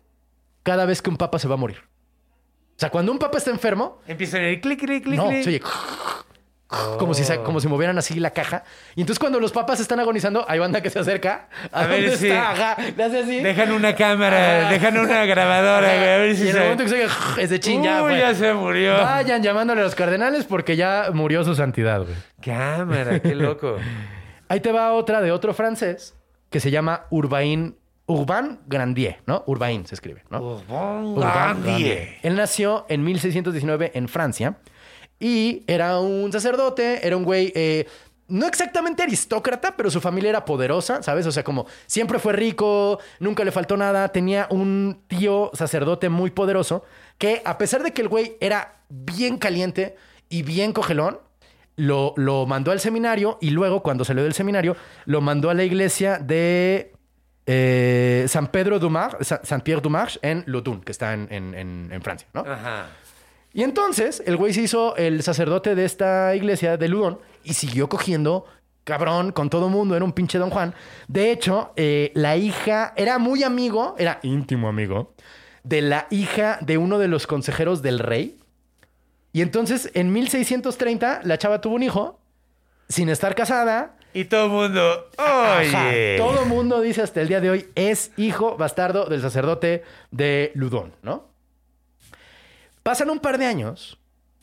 cada 0.62 0.86
vez 0.86 1.02
que 1.02 1.10
un 1.10 1.16
papa 1.16 1.38
se 1.40 1.48
va 1.48 1.54
a 1.54 1.58
morir. 1.58 1.78
O 1.80 2.80
sea, 2.80 2.90
cuando 2.90 3.10
un 3.10 3.18
papa 3.18 3.38
está 3.38 3.50
enfermo, 3.50 4.00
Empiezan 4.06 4.42
a 4.42 4.50
ir 4.50 4.60
clic, 4.60 4.78
clic, 4.78 5.02
clic, 5.02 5.16
no, 5.16 5.28
clic. 5.30 5.42
se 5.42 5.48
oye 5.48 5.60
como, 6.98 7.14
si, 7.14 7.24
se- 7.24 7.38
como 7.42 7.60
si 7.60 7.66
movieran 7.68 7.96
así 7.98 8.20
la 8.20 8.30
caja. 8.30 8.62
Y 8.94 9.00
entonces 9.00 9.18
cuando 9.18 9.40
los 9.40 9.52
papas 9.52 9.80
están 9.80 10.00
agonizando, 10.00 10.44
hay 10.46 10.58
banda 10.58 10.82
que 10.82 10.90
se 10.90 10.98
acerca. 10.98 11.48
A, 11.72 11.80
A 11.80 11.86
ver 11.86 12.02
dónde 12.02 12.16
si- 12.18 12.28
está, 12.28 12.50
ajá, 12.50 12.76
le 12.96 13.04
hace 13.04 13.18
así. 13.20 13.40
Dejan 13.40 13.72
una 13.72 13.94
cámara, 13.96 14.70
dejan 14.70 14.98
una 14.98 15.24
grabadora, 15.24 15.94
güey. 15.96 16.08
A 16.10 16.16
ver 16.18 16.36
si 16.36 16.44
y 16.44 16.46
en 16.48 16.52
se. 16.52 16.58
el 16.58 16.62
momento 16.64 16.84
que 16.84 16.88
se 16.90 16.94
oye 17.04 17.08
ese 17.38 17.60
chin, 17.60 17.82
ya, 17.82 18.18
ya 18.18 18.34
se 18.34 18.52
murió. 18.52 18.92
Vayan 18.98 19.42
llamándole 19.42 19.80
a 19.80 19.84
los 19.84 19.94
cardenales 19.94 20.44
porque 20.44 20.76
ya 20.76 21.06
murió 21.12 21.42
su 21.44 21.54
santidad, 21.54 22.02
güey. 22.02 22.14
Cámara, 22.42 23.18
qué 23.20 23.34
loco. 23.34 23.76
Ahí 24.48 24.60
te 24.60 24.72
va 24.72 24.92
otra 24.92 25.20
de 25.22 25.32
otro 25.32 25.54
francés 25.54 26.14
que 26.50 26.60
se 26.60 26.70
llama 26.70 27.04
Urbain, 27.10 27.76
Urbain 28.06 28.58
Grandier, 28.66 29.18
¿no? 29.26 29.42
Urbain 29.46 29.86
se 29.86 29.94
escribe, 29.94 30.22
¿no? 30.30 30.40
Urbain 30.68 31.14
Grandier. 31.16 32.16
Él 32.22 32.36
nació 32.36 32.86
en 32.88 33.04
1619 33.04 33.92
en 33.94 34.08
Francia 34.08 34.54
y 35.20 35.64
era 35.66 35.98
un 36.00 36.30
sacerdote, 36.32 37.06
era 37.06 37.16
un 37.16 37.24
güey... 37.24 37.52
eh, 37.54 37.86
no 38.30 38.46
exactamente 38.46 39.02
aristócrata, 39.02 39.74
pero 39.74 39.90
su 39.90 40.02
familia 40.02 40.28
era 40.28 40.44
poderosa, 40.44 41.02
¿sabes? 41.02 41.24
O 41.26 41.32
sea, 41.32 41.42
como 41.44 41.64
siempre 41.86 42.18
fue 42.18 42.34
rico, 42.34 42.98
nunca 43.20 43.42
le 43.42 43.50
faltó 43.50 43.78
nada, 43.78 44.08
tenía 44.10 44.46
un 44.50 45.00
tío 45.08 45.50
sacerdote 45.54 46.10
muy 46.10 46.30
poderoso 46.30 46.84
que 47.16 47.40
a 47.46 47.56
pesar 47.56 47.82
de 47.82 47.92
que 47.92 48.02
el 48.02 48.08
güey 48.08 48.36
era 48.40 48.82
bien 48.90 49.38
caliente 49.38 49.96
y 50.28 50.42
bien 50.42 50.74
cogelón, 50.74 51.20
lo, 51.76 52.12
lo 52.16 52.44
mandó 52.44 52.70
al 52.70 52.80
seminario 52.80 53.38
y 53.40 53.48
luego, 53.48 53.82
cuando 53.82 54.04
salió 54.04 54.22
del 54.24 54.34
seminario, 54.34 54.76
lo 55.06 55.22
mandó 55.22 55.48
a 55.48 55.54
la 55.54 55.64
iglesia 55.64 56.18
de 56.18 56.92
eh, 57.46 58.26
San 58.28 58.48
Pedro 58.48 58.78
du 58.78 58.90
Mar, 58.90 59.16
Sa- 59.22 59.40
Saint 59.42 59.64
Pierre 59.64 59.80
du 59.80 59.88
Marche 59.88 60.18
en 60.20 60.42
Lodun, 60.46 60.82
que 60.82 60.92
está 60.92 61.14
en- 61.14 61.28
en- 61.32 61.88
en 61.90 62.02
Francia, 62.02 62.28
¿no? 62.34 62.40
Ajá. 62.40 62.88
Y 63.52 63.62
entonces 63.62 64.22
el 64.26 64.36
güey 64.36 64.52
se 64.52 64.62
hizo 64.62 64.96
el 64.96 65.22
sacerdote 65.22 65.74
de 65.74 65.84
esta 65.84 66.34
iglesia 66.34 66.76
de 66.76 66.88
Ludón 66.88 67.18
y 67.44 67.54
siguió 67.54 67.88
cogiendo 67.88 68.44
cabrón 68.84 69.32
con 69.32 69.50
todo 69.50 69.68
mundo. 69.68 69.96
Era 69.96 70.04
un 70.04 70.12
pinche 70.12 70.38
Don 70.38 70.50
Juan. 70.50 70.74
De 71.08 71.30
hecho, 71.30 71.72
eh, 71.76 72.12
la 72.14 72.36
hija 72.36 72.92
era 72.96 73.18
muy 73.18 73.42
amigo, 73.42 73.94
era 73.98 74.20
íntimo 74.22 74.68
amigo 74.68 75.14
de 75.68 75.82
la 75.82 76.06
hija 76.10 76.58
de 76.62 76.78
uno 76.78 76.98
de 76.98 77.08
los 77.08 77.26
consejeros 77.26 77.82
del 77.82 77.98
rey. 77.98 78.38
Y 79.32 79.42
entonces 79.42 79.90
en 79.94 80.12
1630 80.12 81.20
la 81.24 81.38
chava 81.38 81.60
tuvo 81.60 81.74
un 81.74 81.82
hijo 81.82 82.18
sin 82.88 83.10
estar 83.10 83.34
casada. 83.34 83.96
Y 84.14 84.24
todo 84.24 84.46
el 84.46 84.50
mundo. 84.50 85.10
Ajá. 85.18 85.88
Oye. 85.88 86.16
Todo 86.16 86.46
mundo 86.46 86.80
dice 86.80 87.02
hasta 87.02 87.20
el 87.20 87.28
día 87.28 87.40
de 87.40 87.50
hoy 87.50 87.68
es 87.74 88.12
hijo 88.16 88.56
bastardo 88.56 89.06
del 89.06 89.20
sacerdote 89.20 89.84
de 90.10 90.52
Ludón, 90.54 90.94
¿no? 91.02 91.27
Pasan 92.88 93.10
un 93.10 93.18
par 93.18 93.36
de 93.36 93.44
años 93.44 93.98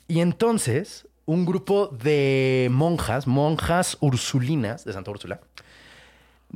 y 0.07 0.19
entonces 0.19 1.07
un 1.25 1.47
grupo 1.47 1.87
de 1.87 2.67
monjas, 2.69 3.25
monjas 3.25 3.97
ursulinas 4.01 4.85
de 4.85 4.93
Santa 4.93 5.09
Úrsula, 5.09 5.39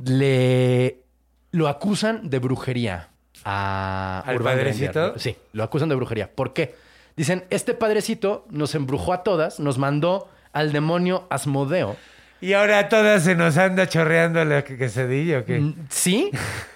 le 0.00 1.00
lo 1.50 1.66
acusan 1.66 2.30
de 2.30 2.38
brujería 2.38 3.08
a 3.44 4.22
¿Al 4.24 4.36
Urbán 4.36 4.54
padrecito? 4.54 4.92
Grandier. 4.92 5.20
Sí, 5.20 5.36
lo 5.52 5.64
acusan 5.64 5.88
de 5.88 5.96
brujería. 5.96 6.30
¿Por 6.32 6.52
qué? 6.52 6.76
Dicen, 7.16 7.42
este 7.50 7.74
padrecito 7.74 8.46
nos 8.50 8.76
embrujó 8.76 9.12
a 9.12 9.24
todas, 9.24 9.58
nos 9.58 9.76
mandó 9.76 10.28
al 10.52 10.70
demonio 10.70 11.26
Asmodeo. 11.28 11.96
Y 12.40 12.52
ahora 12.52 12.78
a 12.78 12.88
todas 12.88 13.24
se 13.24 13.34
nos 13.34 13.58
anda 13.58 13.88
chorreando 13.88 14.44
la 14.44 14.62
que- 14.62 14.78
quesadilla, 14.78 15.40
¿o 15.40 15.44
qué? 15.44 15.58
Mm, 15.58 15.74
Sí, 15.88 16.30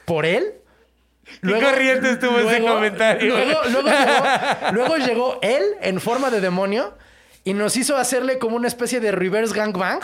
por 0.07 0.27
él. 0.27 0.55
¿Qué 1.43 1.53
corriente 1.61 2.11
estuvo 2.11 2.39
ese 2.39 2.63
comentario? 2.63 3.37
Luego, 3.37 3.61
luego 3.71 3.89
llegó, 3.89 4.25
luego 4.73 4.97
llegó 4.97 5.39
él 5.43 5.63
en 5.81 6.01
forma 6.01 6.31
de 6.31 6.41
demonio 6.41 6.95
y 7.45 7.55
nos 7.55 7.77
hizo 7.77 7.97
hacerle 7.97 8.39
como 8.39 8.57
una 8.57 8.69
especie 8.69 9.01
de 9.01 9.13
reverse 9.13 9.55
gangbang. 9.55 10.01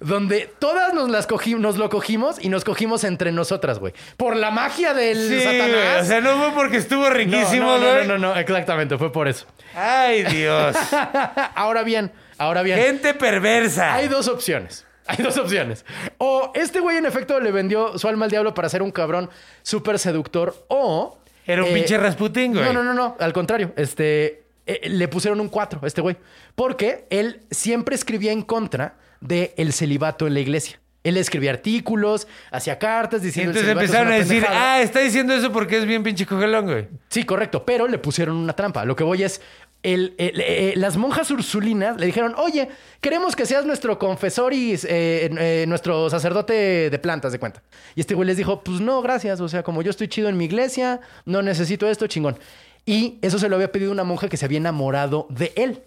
Donde 0.00 0.48
todas 0.60 0.94
nos, 0.94 1.10
las 1.10 1.26
cogimos, 1.26 1.60
nos 1.60 1.76
lo 1.76 1.88
cogimos 1.90 2.36
y 2.40 2.50
nos 2.50 2.62
cogimos 2.62 3.02
entre 3.02 3.32
nosotras, 3.32 3.80
güey. 3.80 3.92
Por 4.16 4.36
la 4.36 4.52
magia 4.52 4.94
del 4.94 5.16
Sí, 5.28 5.40
Satanás. 5.40 5.70
güey, 5.70 6.00
O 6.00 6.04
sea, 6.04 6.20
no 6.20 6.36
fue 6.38 6.52
porque 6.52 6.76
estuvo 6.76 7.02
no, 7.02 7.10
riquísimo, 7.10 7.66
no, 7.66 7.78
no, 7.78 7.90
güey. 7.94 8.06
no, 8.06 8.16
no, 8.16 8.32
no, 8.32 8.36
exactamente, 8.38 8.96
fue 8.96 9.10
por 9.10 9.26
eso. 9.26 9.46
Ay, 9.74 10.22
Dios. 10.22 10.76
ahora 11.56 11.82
bien, 11.82 12.12
ahora 12.38 12.62
bien. 12.62 12.78
Gente 12.78 13.12
perversa. 13.12 13.92
Hay 13.92 14.06
dos 14.06 14.28
opciones. 14.28 14.86
Hay 15.08 15.24
dos 15.24 15.36
opciones. 15.38 15.84
O 16.18 16.52
este 16.54 16.80
güey 16.80 16.98
en 16.98 17.06
efecto 17.06 17.40
le 17.40 17.50
vendió 17.50 17.98
su 17.98 18.06
alma 18.06 18.26
al 18.26 18.30
diablo 18.30 18.54
para 18.54 18.68
ser 18.68 18.82
un 18.82 18.90
cabrón 18.92 19.28
súper 19.62 19.98
seductor. 19.98 20.66
O... 20.68 21.18
Era 21.46 21.64
un 21.64 21.70
eh, 21.70 21.74
pinche 21.74 21.96
Rasputín, 21.98 22.52
güey. 22.52 22.64
No, 22.64 22.72
no, 22.72 22.84
no, 22.84 22.94
no. 22.94 23.16
Al 23.18 23.32
contrario. 23.32 23.72
Este... 23.76 24.44
eh, 24.66 24.88
le 24.88 25.08
pusieron 25.08 25.40
un 25.40 25.48
4 25.48 25.80
a 25.82 25.86
este 25.86 26.02
güey. 26.02 26.16
Porque 26.54 27.06
él 27.10 27.40
siempre 27.50 27.94
escribía 27.94 28.32
en 28.32 28.42
contra 28.42 28.96
del 29.20 29.50
el 29.56 29.72
celibato 29.72 30.26
en 30.26 30.34
la 30.34 30.40
iglesia. 30.40 30.78
Él 31.04 31.16
escribía 31.16 31.52
artículos, 31.52 32.26
hacía 32.50 32.78
cartas 32.78 33.22
diciendo... 33.22 33.52
entonces 33.52 33.70
"El 33.70 33.78
celibato 33.78 33.84
es 33.84 33.90
empezaron 33.90 34.12
a 34.12 34.16
decir, 34.16 34.42
pendejada". 34.42 34.74
ah, 34.74 34.82
está 34.82 35.00
diciendo 35.00 35.32
eso 35.32 35.50
porque 35.52 35.78
es 35.78 35.86
bien 35.86 36.02
pinche 36.02 36.26
cogelón, 36.26 36.66
güey. 36.66 36.88
Sí, 37.08 37.24
correcto, 37.24 37.64
pero 37.64 37.88
le 37.88 37.96
pusieron 37.98 38.36
una 38.36 38.52
trampa. 38.52 38.84
Lo 38.84 38.94
que 38.94 39.04
voy 39.04 39.22
es, 39.22 39.40
el- 39.82 40.14
el- 40.18 40.40
eh, 40.40 40.72
las 40.76 40.96
monjas 40.96 41.30
ursulinas 41.30 41.98
le 41.98 42.06
dijeron, 42.06 42.34
oye, 42.36 42.68
queremos 43.00 43.36
que 43.36 43.46
seas 43.46 43.64
nuestro 43.64 43.98
confesor 43.98 44.52
y 44.52 44.74
eh, 44.74 44.80
eh, 44.88 45.64
nuestro 45.68 46.10
sacerdote 46.10 46.90
de 46.90 46.98
plantas, 46.98 47.32
de 47.32 47.38
cuenta. 47.38 47.62
Y 47.94 48.00
este 48.00 48.14
güey 48.14 48.26
les 48.26 48.36
dijo, 48.36 48.62
pues 48.64 48.80
no, 48.80 49.00
gracias, 49.02 49.40
o 49.40 49.48
sea, 49.48 49.62
como 49.62 49.82
yo 49.82 49.90
estoy 49.90 50.08
chido 50.08 50.28
en 50.28 50.36
mi 50.36 50.46
iglesia, 50.46 51.00
no 51.24 51.42
necesito 51.42 51.88
esto, 51.88 52.06
chingón. 52.06 52.38
Y 52.84 53.18
eso 53.22 53.38
se 53.38 53.48
lo 53.48 53.56
había 53.56 53.70
pedido 53.70 53.92
una 53.92 54.02
monja 54.04 54.28
que 54.28 54.36
se 54.36 54.44
había 54.46 54.58
enamorado 54.58 55.26
de 55.30 55.52
él. 55.56 55.82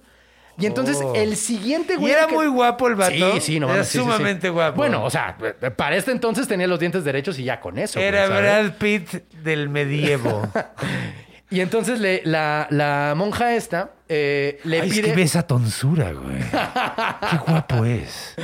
Y 0.60 0.66
entonces 0.68 0.98
Oh. 1.02 1.14
el 1.16 1.36
siguiente 1.38 1.94
Y 1.94 1.98
güey... 1.98 2.12
era 2.14 2.28
que- 2.28 2.36
muy 2.36 2.46
guapo 2.48 2.88
el 2.88 2.96
vato. 2.96 3.34
Sí, 3.36 3.42
sí, 3.42 3.60
no 3.60 3.74
Era 3.74 3.84
sí, 3.84 3.94
sí. 3.94 3.98
sumamente 3.98 4.50
guapo. 4.50 4.78
Bueno, 4.78 5.04
o 5.04 5.10
sea, 5.10 5.36
para 5.76 5.96
este 5.96 6.12
entonces 6.12 6.48
tenía 6.48 6.68
los 6.68 6.80
dientes 6.80 7.04
derechos 7.04 7.40
y 7.40 7.44
ya 7.46 7.60
con 7.60 7.80
eso. 7.80 8.00
Era. 8.00 8.28
Brad 8.28 8.74
Pitt 8.78 9.10
del 9.44 9.70
medievo. 9.70 10.44
Y 11.52 11.60
entonces 11.60 12.00
le, 12.00 12.22
la, 12.24 12.66
la 12.72 13.14
monja 13.16 13.56
esta 13.56 13.92
eh, 14.08 14.60
le 14.64 14.80
Ay, 14.82 14.90
pide... 14.90 15.02
es 15.02 15.06
que 15.08 15.14
ve 15.16 15.22
esa 15.24 15.46
tonsura, 15.46 16.14
güey. 16.14 16.40
Qué 16.40 17.38
guapo 17.46 17.84
es. 17.86 18.36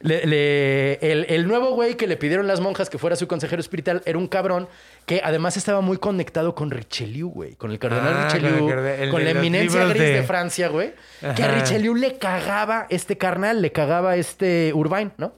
Le- 0.00 0.26
le- 0.26 0.94
el, 1.12 1.26
el 1.28 1.46
nuevo 1.46 1.74
güey 1.74 1.96
que 1.96 2.06
le 2.06 2.16
pidieron 2.16 2.46
las 2.46 2.60
monjas 2.60 2.88
que 2.90 2.96
fuera 2.98 3.14
su 3.16 3.28
consejero 3.28 3.60
espiritual 3.60 4.02
era 4.06 4.16
un 4.18 4.26
cabrón 4.26 4.68
que 5.06 5.20
además 5.22 5.56
estaba 5.58 5.82
muy 5.82 5.98
conectado 5.98 6.54
con 6.54 6.70
Richelieu, 6.70 7.28
güey. 7.28 7.56
Con 7.56 7.70
el 7.70 7.78
cardenal 7.78 8.14
Ah, 8.14 8.28
Richelieu. 8.32 8.68
el 8.70 9.10
con 9.10 9.22
la 9.22 9.30
eminencia 9.30 9.84
gris 9.84 10.00
de... 10.02 10.10
de- 10.14 10.22
Francia, 10.22 10.68
güey. 10.68 10.94
Que 11.36 11.42
a. 11.44 11.48
Richelieu 11.60 11.94
le 11.94 12.16
cagaba 12.16 12.86
este 12.88 13.18
carnal, 13.18 13.60
le 13.60 13.70
cagaba 13.70 14.16
este 14.16 14.72
Urbain, 14.74 15.12
¿no? 15.18 15.34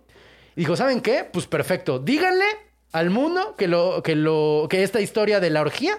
Y 0.55 0.61
dijo, 0.61 0.77
¿saben 0.77 1.01
qué? 1.01 1.29
Pues 1.31 1.47
perfecto. 1.49 1.99
Díganle 1.99 2.47
al 2.93 3.11
mundo 3.11 3.57
que, 3.59 3.67
lo, 3.69 4.03
que, 4.05 4.15
lo, 4.15 4.69
que 4.71 4.85
esta 4.85 5.01
historia 5.01 5.41
de 5.41 5.51
la 5.51 5.61
orgía 5.61 5.99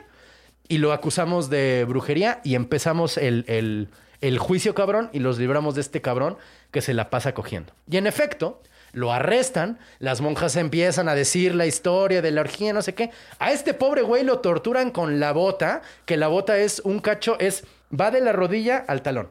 y 0.68 0.78
lo 0.80 0.92
acusamos 0.94 1.50
de 1.50 1.86
brujería 1.88 2.42
y 2.44 2.56
empezamos 2.56 3.18
el, 3.18 3.46
el- 3.48 3.90
el 4.20 4.40
juicio 4.40 4.74
cabrón 4.74 5.10
y 5.14 5.20
los 5.20 5.38
libramos 5.38 5.76
de 5.76 5.82
este 5.82 6.02
cabrón 6.02 6.38
que 6.72 6.82
se 6.82 6.96
la 6.96 7.12
pasa 7.12 7.34
cogiendo. 7.36 7.74
Y 7.88 7.98
en 7.98 8.08
efecto, 8.08 8.62
lo 8.92 9.14
arrestan, 9.14 9.78
las 10.00 10.22
monjas 10.22 10.56
empiezan 10.56 11.08
a 11.08 11.14
decir 11.14 11.54
la 11.54 11.68
historia 11.68 12.24
de 12.24 12.32
la 12.32 12.42
orgía, 12.42 12.74
no 12.74 12.82
sé 12.82 12.96
qué. 12.96 13.12
A 13.38 13.52
este 13.52 13.76
pobre 13.76 14.02
güey 14.02 14.24
lo 14.24 14.40
torturan 14.40 14.90
con 14.90 15.20
la 15.20 15.34
bota, 15.34 15.84
que 16.06 16.18
la 16.18 16.30
bota 16.30 16.58
es 16.58 16.80
un 16.84 17.00
cacho, 17.00 17.38
es, 17.40 17.64
va 17.94 18.10
de 18.10 18.22
la 18.22 18.32
rodilla 18.32 18.84
al 18.88 19.04
talón. 19.04 19.30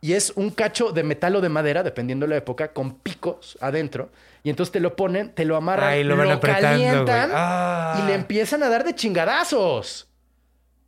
Y 0.00 0.12
es 0.12 0.32
un 0.36 0.50
cacho 0.50 0.92
de 0.92 1.02
metal 1.02 1.34
o 1.34 1.40
de 1.40 1.48
madera, 1.48 1.82
dependiendo 1.82 2.24
de 2.24 2.30
la 2.30 2.36
época, 2.36 2.72
con 2.72 2.94
picos 3.00 3.58
adentro. 3.60 4.10
Y 4.44 4.50
entonces 4.50 4.70
te 4.72 4.78
lo 4.80 4.94
ponen, 4.94 5.32
te 5.34 5.44
lo 5.44 5.56
amarran, 5.56 5.88
Ay, 5.88 6.04
lo 6.04 6.14
calientan. 6.40 7.30
Ah. 7.34 8.00
y 8.00 8.06
le 8.06 8.14
empiezan 8.14 8.62
a 8.62 8.68
dar 8.68 8.84
de 8.84 8.94
chingadazos. 8.94 10.06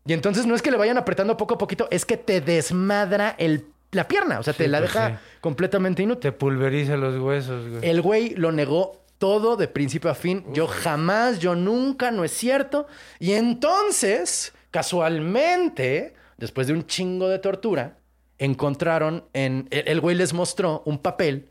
Y 0.05 0.12
entonces 0.12 0.46
no 0.46 0.55
es 0.55 0.62
que 0.62 0.70
le 0.70 0.76
vayan 0.76 0.98
apretando 0.98 1.36
poco 1.36 1.55
a 1.55 1.59
poquito, 1.59 1.88
es 1.90 2.05
que 2.05 2.16
te 2.16 2.40
desmadra 2.40 3.34
el, 3.38 3.66
la 3.92 4.09
pierna. 4.09 4.40
O 4.40 4.42
sea, 4.42 4.53
te 4.53 4.66
la 4.68 4.78
pues 4.78 4.92
deja 4.92 5.11
sí. 5.11 5.14
completamente 5.40 6.03
inútil. 6.03 6.20
Te 6.20 6.32
pulveriza 6.32 6.96
los 6.96 7.20
huesos, 7.20 7.68
güey. 7.68 7.88
El 7.88 8.03
güey 8.03 8.34
lo 8.34 8.50
negó 8.50 9.05
todo 9.18 9.57
de 9.57 9.68
principio 9.68 10.11
a 10.11 10.14
fin. 10.14 10.44
Yo 10.53 10.66
jamás, 10.66 11.38
yo 11.38 11.55
nunca, 11.55 12.11
no 12.11 12.24
es 12.24 12.32
cierto. 12.32 12.86
Y 13.20 13.32
entonces, 13.32 14.53
casualmente, 14.72 16.14
después 16.38 16.66
de 16.66 16.72
un 16.72 16.86
chingo 16.86 17.28
de 17.28 17.38
tortura, 17.38 17.98
encontraron 18.38 19.24
en. 19.32 19.68
El, 19.70 19.86
el 19.86 20.00
güey 20.00 20.16
les 20.16 20.32
mostró 20.32 20.82
un 20.84 20.98
papel 20.98 21.50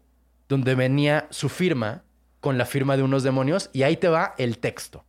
donde 0.50 0.76
venía 0.76 1.28
su 1.30 1.48
firma 1.48 2.04
con 2.42 2.58
la 2.58 2.66
firma 2.66 2.98
de 2.98 3.04
unos 3.04 3.24
demonios 3.24 3.70
y 3.72 3.84
ahí 3.84 3.96
te 3.96 4.10
va 4.10 4.36
el 4.38 4.58
texto. 4.58 5.06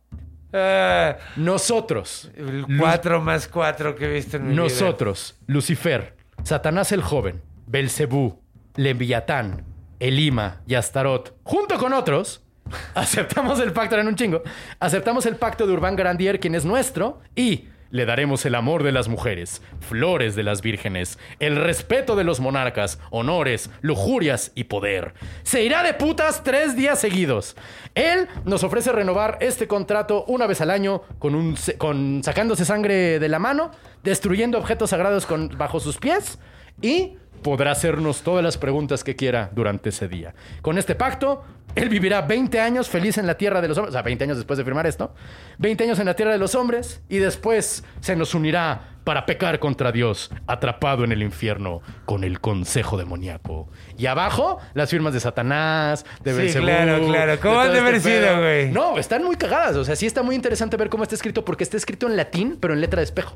Ah, 0.53 1.17
Nosotros, 1.35 2.29
el 2.35 2.65
cuatro 2.77 3.21
más 3.21 3.47
cuatro 3.47 3.95
que 3.95 4.05
he 4.05 4.13
visto 4.13 4.37
en 4.37 4.43
mi 4.43 4.53
vida. 4.53 4.63
nosotros, 4.63 5.35
Lucifer, 5.47 6.15
Satanás 6.43 6.91
el 6.91 7.01
joven, 7.01 7.41
Belcebú, 7.65 8.39
Leviatán, 8.75 9.65
Elima 9.99 10.61
y 10.67 10.75
Astarot, 10.75 11.35
junto 11.43 11.77
con 11.77 11.91
otros, 11.93 12.43
aceptamos 12.95 13.59
el 13.59 13.73
pacto, 13.73 13.95
eran 13.95 14.07
un 14.07 14.15
chingo, 14.15 14.43
aceptamos 14.79 15.25
el 15.25 15.37
pacto 15.37 15.65
de 15.65 15.73
Urbán 15.73 15.95
Grandier, 15.95 16.39
quien 16.39 16.55
es 16.55 16.65
nuestro, 16.65 17.21
y 17.35 17.67
le 17.93 18.07
daremos 18.07 18.43
el 18.47 18.55
amor 18.55 18.81
de 18.81 18.91
las 18.91 19.07
mujeres, 19.07 19.61
flores 19.79 20.35
de 20.35 20.41
las 20.41 20.63
vírgenes, 20.63 21.19
el 21.39 21.55
respeto 21.55 22.15
de 22.15 22.23
los 22.23 22.39
monarcas, 22.39 22.99
honores, 23.11 23.69
lujurias 23.81 24.51
y 24.55 24.63
poder. 24.63 25.13
Se 25.43 25.63
irá 25.63 25.83
de 25.83 25.93
putas 25.93 26.43
tres 26.43 26.75
días 26.75 26.99
seguidos. 26.99 27.55
Él 27.93 28.27
nos 28.45 28.63
ofrece 28.63 28.91
renovar 28.91 29.37
este 29.41 29.67
contrato 29.67 30.25
una 30.27 30.47
vez 30.47 30.59
al 30.59 30.71
año 30.71 31.03
con 31.19 31.35
un 31.35 31.55
con 31.77 32.23
sacándose 32.23 32.65
sangre 32.65 33.19
de 33.19 33.29
la 33.29 33.37
mano, 33.37 33.69
destruyendo 34.03 34.57
objetos 34.57 34.89
sagrados 34.89 35.27
con, 35.27 35.55
bajo 35.55 35.79
sus 35.79 35.97
pies 35.97 36.39
y 36.81 37.17
podrá 37.43 37.71
hacernos 37.71 38.21
todas 38.23 38.43
las 38.43 38.57
preguntas 38.57 39.03
que 39.03 39.15
quiera 39.15 39.51
durante 39.53 39.89
ese 39.89 40.07
día. 40.07 40.33
Con 40.61 40.77
este 40.77 40.95
pacto, 40.95 41.43
él 41.75 41.89
vivirá 41.89 42.21
20 42.21 42.59
años 42.59 42.89
feliz 42.89 43.17
en 43.17 43.27
la 43.27 43.35
tierra 43.37 43.61
de 43.61 43.67
los 43.67 43.77
hombres, 43.77 43.91
o 43.91 43.93
sea, 43.93 44.01
20 44.01 44.23
años 44.23 44.37
después 44.37 44.57
de 44.57 44.63
firmar 44.63 44.87
esto, 44.87 45.13
20 45.59 45.83
años 45.83 45.99
en 45.99 46.05
la 46.05 46.15
tierra 46.15 46.31
de 46.31 46.37
los 46.39 46.55
hombres 46.55 47.01
y 47.09 47.17
después 47.17 47.83
se 47.99 48.15
nos 48.15 48.33
unirá 48.33 48.89
para 49.03 49.25
pecar 49.25 49.59
contra 49.59 49.91
Dios, 49.91 50.31
atrapado 50.47 51.03
en 51.03 51.11
el 51.11 51.21
infierno 51.23 51.81
con 52.05 52.23
el 52.23 52.39
consejo 52.39 52.95
demoníaco. 52.97 53.67
Y 53.97 54.05
abajo, 54.05 54.59
las 54.73 54.89
firmas 54.89 55.13
de 55.13 55.19
Satanás, 55.19 56.05
de 56.23 56.31
Sí, 56.31 56.37
Belcebú, 56.37 56.65
claro, 56.67 57.05
claro. 57.05 57.39
¿Cómo 57.41 57.59
han 57.59 57.73
de 57.73 57.79
haber 57.79 57.95
este 57.95 58.09
sido, 58.17 58.27
pedo. 58.27 58.39
güey? 58.39 58.71
No, 58.71 58.97
están 58.97 59.23
muy 59.25 59.35
cagadas. 59.35 59.75
O 59.75 59.83
sea, 59.83 59.97
sí 59.97 60.05
está 60.05 60.23
muy 60.23 60.35
interesante 60.35 60.77
ver 60.77 60.89
cómo 60.89 61.03
está 61.03 61.15
escrito, 61.15 61.43
porque 61.43 61.65
está 61.65 61.75
escrito 61.75 62.07
en 62.07 62.15
latín, 62.15 62.57
pero 62.61 62.73
en 62.73 62.79
letra 62.79 62.99
de 63.01 63.03
espejo. 63.03 63.35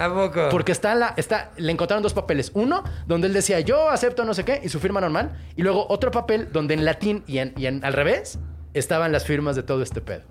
¿A 0.00 0.12
poco? 0.12 0.48
Porque 0.50 0.72
está 0.72 0.94
la, 0.94 1.14
está, 1.16 1.52
le 1.56 1.70
encontraron 1.70 2.02
dos 2.02 2.14
papeles. 2.14 2.50
Uno, 2.54 2.82
donde 3.06 3.26
él 3.26 3.34
decía 3.34 3.60
yo 3.60 3.90
acepto 3.90 4.24
no 4.24 4.34
sé 4.34 4.44
qué, 4.44 4.60
y 4.64 4.68
su 4.68 4.80
firma 4.80 5.00
normal. 5.00 5.36
Y 5.56 5.62
luego 5.62 5.86
otro 5.88 6.10
papel 6.10 6.48
donde 6.52 6.74
en 6.74 6.84
latín 6.84 7.22
y 7.26 7.38
en, 7.38 7.52
y 7.56 7.66
en 7.66 7.84
al 7.84 7.92
revés 7.92 8.38
estaban 8.74 9.12
las 9.12 9.24
firmas 9.24 9.56
de 9.56 9.62
todo 9.62 9.82
este 9.82 10.00
pedo. 10.00 10.22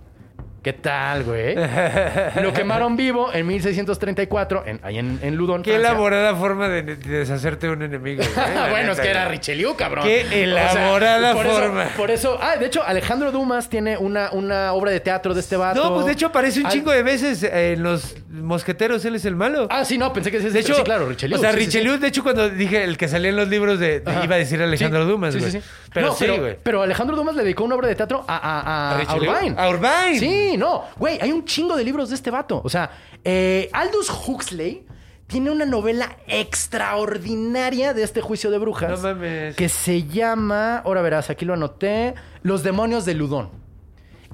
¿Qué 0.70 0.74
tal, 0.74 1.24
güey? 1.24 1.55
Lo 2.43 2.53
quemaron 2.53 2.95
vivo 2.95 3.34
en 3.34 3.47
1634, 3.47 4.63
en, 4.67 4.80
ahí 4.84 4.99
en, 4.99 5.17
en 5.24 5.36
Ludón. 5.36 5.63
Qué 5.63 5.72
Francia. 5.72 5.89
elaborada 5.89 6.36
forma 6.36 6.70
de, 6.70 6.84
de 6.84 6.95
deshacerte 6.95 7.65
de 7.65 7.74
un 7.74 7.82
enemigo. 7.82 8.22
güey, 8.36 8.70
bueno, 8.70 8.91
es 8.91 8.99
que 8.99 9.09
era. 9.09 9.28
Richelieu, 9.28 9.76
cabrón. 9.76 10.03
Qué 10.05 10.43
elaborada 10.43 11.34
por 11.34 11.47
eso- 11.47 11.55
forma. 11.59 11.86
por 11.97 12.11
eso, 12.11 12.38
ah, 12.39 12.55
de 12.57 12.67
hecho, 12.67 12.84
Alejandro 12.84 13.32
Dumas 13.32 13.67
tiene 13.67 13.97
una, 13.97 14.30
una 14.32 14.74
obra 14.74 14.91
de 14.91 14.99
teatro 14.99 15.34
de 15.34 15.39
este 15.39 15.57
vato. 15.57 15.84
No, 15.84 15.93
pues 15.95 16.05
de 16.05 16.11
hecho 16.11 16.28
aparece 16.28 16.59
un 16.59 16.67
Al- 16.67 16.72
chingo 16.72 16.91
de 16.91 17.01
veces 17.01 17.41
eh, 17.41 17.74
en 17.74 17.82
los 17.82 18.15
mosqueteros, 18.30 19.03
él 19.05 19.15
es 19.15 19.26
el 19.26 19.36
malo. 19.36 19.65
Ah, 19.72 19.84
sí, 19.86 19.97
no, 19.97 20.13
pensé 20.13 20.30
que 20.30 20.39
sí, 20.39 20.49
de 20.49 20.59
hecho, 20.59 20.76
sí, 20.76 20.84
claro, 20.84 21.07
Richelieu. 21.09 21.36
O 21.39 21.41
sea, 21.41 21.51
sí, 21.51 21.57
sí, 21.57 21.63
sí. 21.63 21.78
Richelieu, 21.78 21.97
de 21.97 22.07
hecho, 22.07 22.22
cuando 22.22 22.47
dije 22.47 22.84
el 22.84 22.95
que 22.95 23.07
salía 23.07 23.32
en 23.32 23.38
los 23.38 23.47
libros 23.47 23.80
de, 23.80 24.01
de- 24.01 24.24
iba 24.24 24.36
a 24.36 24.38
decir 24.38 24.61
Alejandro 24.61 25.05
Dumas, 25.05 25.34
sí, 25.34 25.39
güey. 25.39 25.51
sí, 25.51 25.61
sí. 25.61 25.67
Pero 25.94 26.08
No, 26.08 26.14
sí, 26.14 26.28
güey. 26.28 26.58
Pero 26.62 26.82
Alejandro 26.84 27.16
Dumas 27.16 27.36
le 27.36 27.44
dedicó 27.44 27.64
una 27.64 27.76
obra 27.76 27.88
de 27.88 27.96
teatro 27.96 28.24
a, 28.28 28.38
a, 28.38 28.60
a, 28.60 28.92
¿A 28.92 28.96
a 28.96 28.98
Richelieu? 28.98 29.32
Urbain. 29.32 29.56
¿A 29.58 29.70
Urbain? 29.70 30.20
Sí, 30.20 30.56
no. 30.58 30.86
Güey, 30.98 31.20
hay 31.22 31.32
un 31.32 31.46
chingo 31.46 31.76
de 31.76 31.84
libros 31.84 32.10
de 32.10 32.16
este 32.16 32.30
vato. 32.32 32.62
O 32.64 32.70
sea, 32.70 32.92
eh, 33.24 33.70
Aldous 33.74 34.10
Huxley 34.28 34.86
tiene 35.28 35.52
una 35.52 35.66
novela 35.66 36.18
extraordinaria 36.28 37.94
de 37.94 38.04
este 38.04 38.22
juicio 38.22 38.50
de 38.52 38.58
brujas. 38.58 38.90
No 38.90 38.98
mames. 38.98 39.56
Que 39.56 39.70
se 39.70 40.04
llama, 40.04 40.80
ahora 40.80 41.02
verás, 41.02 41.30
aquí 41.30 41.46
lo 41.46 41.54
anoté, 41.54 42.16
Los 42.42 42.64
demonios 42.64 43.06
de 43.06 43.14
Ludón. 43.16 43.60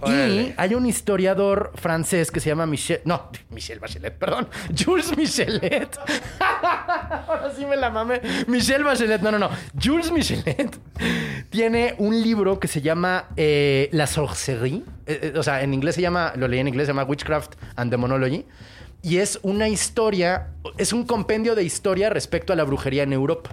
Y 0.06 0.54
hay 0.58 0.76
un 0.76 0.86
historiador 0.86 1.72
francés 1.76 2.30
que 2.30 2.40
se 2.40 2.50
llama 2.50 2.66
Michel... 2.66 3.02
No, 3.06 3.30
Michel 3.50 3.80
Bachelet, 3.80 4.18
perdón. 4.18 4.48
Jules 4.78 5.16
Michelet. 5.18 5.98
Ahora 7.28 7.52
sí 7.56 7.66
me 7.66 7.76
la 7.78 7.90
mamé. 7.90 8.22
Michel 8.48 8.84
Bachelet. 8.84 9.22
No, 9.22 9.32
no, 9.32 9.40
no. 9.40 9.50
Jules 9.82 10.12
Michelet 10.12 10.78
tiene 11.56 11.96
un 12.00 12.22
libro 12.22 12.60
que 12.60 12.68
se 12.68 12.82
llama 12.82 13.30
eh, 13.38 13.88
La 13.94 14.08
Sorcerie. 14.08 14.84
Eh, 15.06 15.32
eh, 15.34 15.38
o 15.38 15.42
sea, 15.44 15.64
en 15.64 15.74
inglés 15.74 15.96
se 15.96 16.02
llama... 16.02 16.34
Lo 16.36 16.50
leí 16.50 16.60
en 16.60 16.68
inglés, 16.68 16.88
se 16.88 16.92
llama 16.92 17.06
Witchcraft 17.06 17.54
and 17.78 17.90
Demonology. 17.92 18.46
Y 19.02 19.18
es 19.18 19.40
una 19.42 19.70
historia... 19.70 20.50
Es 20.78 20.92
un 20.92 21.06
compendio 21.06 21.56
de 21.56 21.64
historia 21.64 22.10
respecto 22.10 22.52
a 22.52 22.58
la 22.58 22.66
brujería 22.66 23.04
en 23.04 23.14
Europa. 23.14 23.52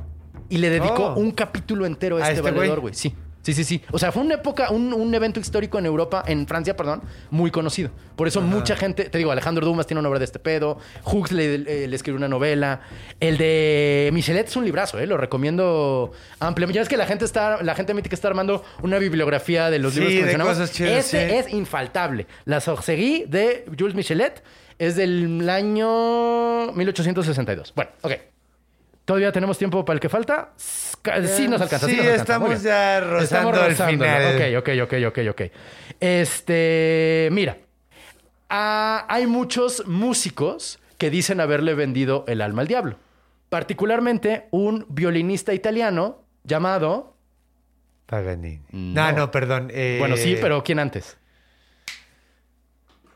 Y 0.49 0.59
le 0.59 0.69
dedicó 0.69 1.13
Oh. 1.13 1.15
un 1.15 1.31
capítulo 1.31 1.87
entero 1.87 2.17
a 2.17 2.25
¿A 2.25 2.31
este, 2.31 2.41
este 2.41 2.51
valedor, 2.51 2.81
güey. 2.81 2.93
Sí. 2.93 3.15
Sí, 3.43 3.53
sí, 3.55 3.65
sí. 3.65 3.83
O 3.91 3.99
sea, 3.99 4.13
fue 4.13 4.23
una 4.23 4.35
época, 4.37 4.71
un, 4.71 4.93
un 4.93 5.15
evento 5.15 5.41
histórico 5.41 5.79
en 5.79 5.87
Europa, 5.87 6.23
en 6.27 6.47
Francia, 6.47 6.77
perdón, 6.77 7.03
muy 7.31 7.51
conocido. 7.51 7.91
Por 8.15 8.29
eso 8.29 8.41
mucha 8.41 8.77
gente, 8.77 9.05
te 9.09 9.19
digo, 9.19 9.33
Alejandro 9.33 9.67
Dumas 9.67 9.87
tiene 9.87 9.99
una 9.99 10.09
obra 10.09 10.21
de 10.21 10.27
este 10.27 10.39
pedo, 10.39 10.79
Huxley 11.05 11.59
le, 11.59 11.89
le 11.89 11.97
escribió 11.97 12.19
una 12.19 12.29
novela, 12.29 12.83
el 13.19 13.39
de 13.39 14.11
Michelet 14.13 14.47
es 14.47 14.55
un 14.57 14.65
librazo, 14.65 14.99
¿eh? 15.01 15.07
lo 15.07 15.17
recomiendo 15.17 16.13
ampliamente. 16.39 16.77
Ya 16.77 16.83
es 16.83 16.89
que 16.89 16.97
la 16.97 17.07
gente 17.07 17.25
está, 17.25 17.63
la 17.63 17.75
gente 17.75 17.95
mítica 17.95 18.15
está 18.15 18.29
armando 18.29 18.65
una 18.83 18.99
bibliografía 18.99 19.71
de 19.71 19.79
los 19.81 19.95
Sí, 19.95 19.99
libros 20.01 20.13
que 20.13 20.19
de 20.21 20.23
mencionamos. 20.27 20.59
cosas 20.59 20.73
chidas, 20.73 20.91
Ese 21.07 21.29
sí. 21.29 21.35
es 21.35 21.53
infaltable. 21.53 22.27
La 22.45 22.61
Sorcerie 22.61 23.27
de 23.27 23.65
Jules 23.77 23.95
Michelet 23.97 24.43
es 24.79 24.95
del 24.97 25.49
año 25.51 26.73
1862. 26.73 27.73
Bueno, 27.75 27.91
ok. 28.03 28.13
¿Todavía 29.05 29.33
tenemos 29.33 29.59
tiempo 29.59 29.85
para 29.85 29.95
el 29.97 30.01
que 30.01 30.09
falta? 30.09 30.51
Sí 30.57 31.49
nos 31.49 31.61
alcanza. 31.61 31.87
Sí, 31.89 31.97
nos 31.97 32.07
alcanza. 32.07 32.39
Muy 32.39 32.53
estamos 32.53 32.63
ya 32.63 33.01
rozando 33.01 33.25
Estamos 33.25 33.59
el 33.59 33.71
rozándolo. 33.71 34.11
final. 34.11 34.59
Ok, 34.59 34.59
ok, 34.59 34.69
ok, 34.85 34.95
ok, 35.09 35.19
ok. 35.31 35.53
Este, 35.99 37.29
mira, 37.33 37.57
ah, 38.49 39.05
hay 39.09 39.27
muchos 39.27 39.85
músicos 39.87 40.79
que 40.99 41.11
dicen 41.11 41.41
haberle 41.41 41.75
vendido 41.75 42.25
el 42.29 42.41
alma 42.41 42.63
al 42.63 42.69
diablo. 42.69 42.97
Particularmente 43.49 44.47
un 44.53 44.87
violinista 44.89 45.53
italiano 45.53 46.23
llamado... 46.45 47.17
Paganini. 48.07 48.61
No. 48.71 49.11
No, 49.11 49.13
no, 49.19 49.31
perdón. 49.31 49.69
eh, 49.73 49.97
Bueno, 49.99 50.17
sí, 50.17 50.37
pero 50.41 50.63
¿quién 50.63 50.79
antes? 50.79 51.17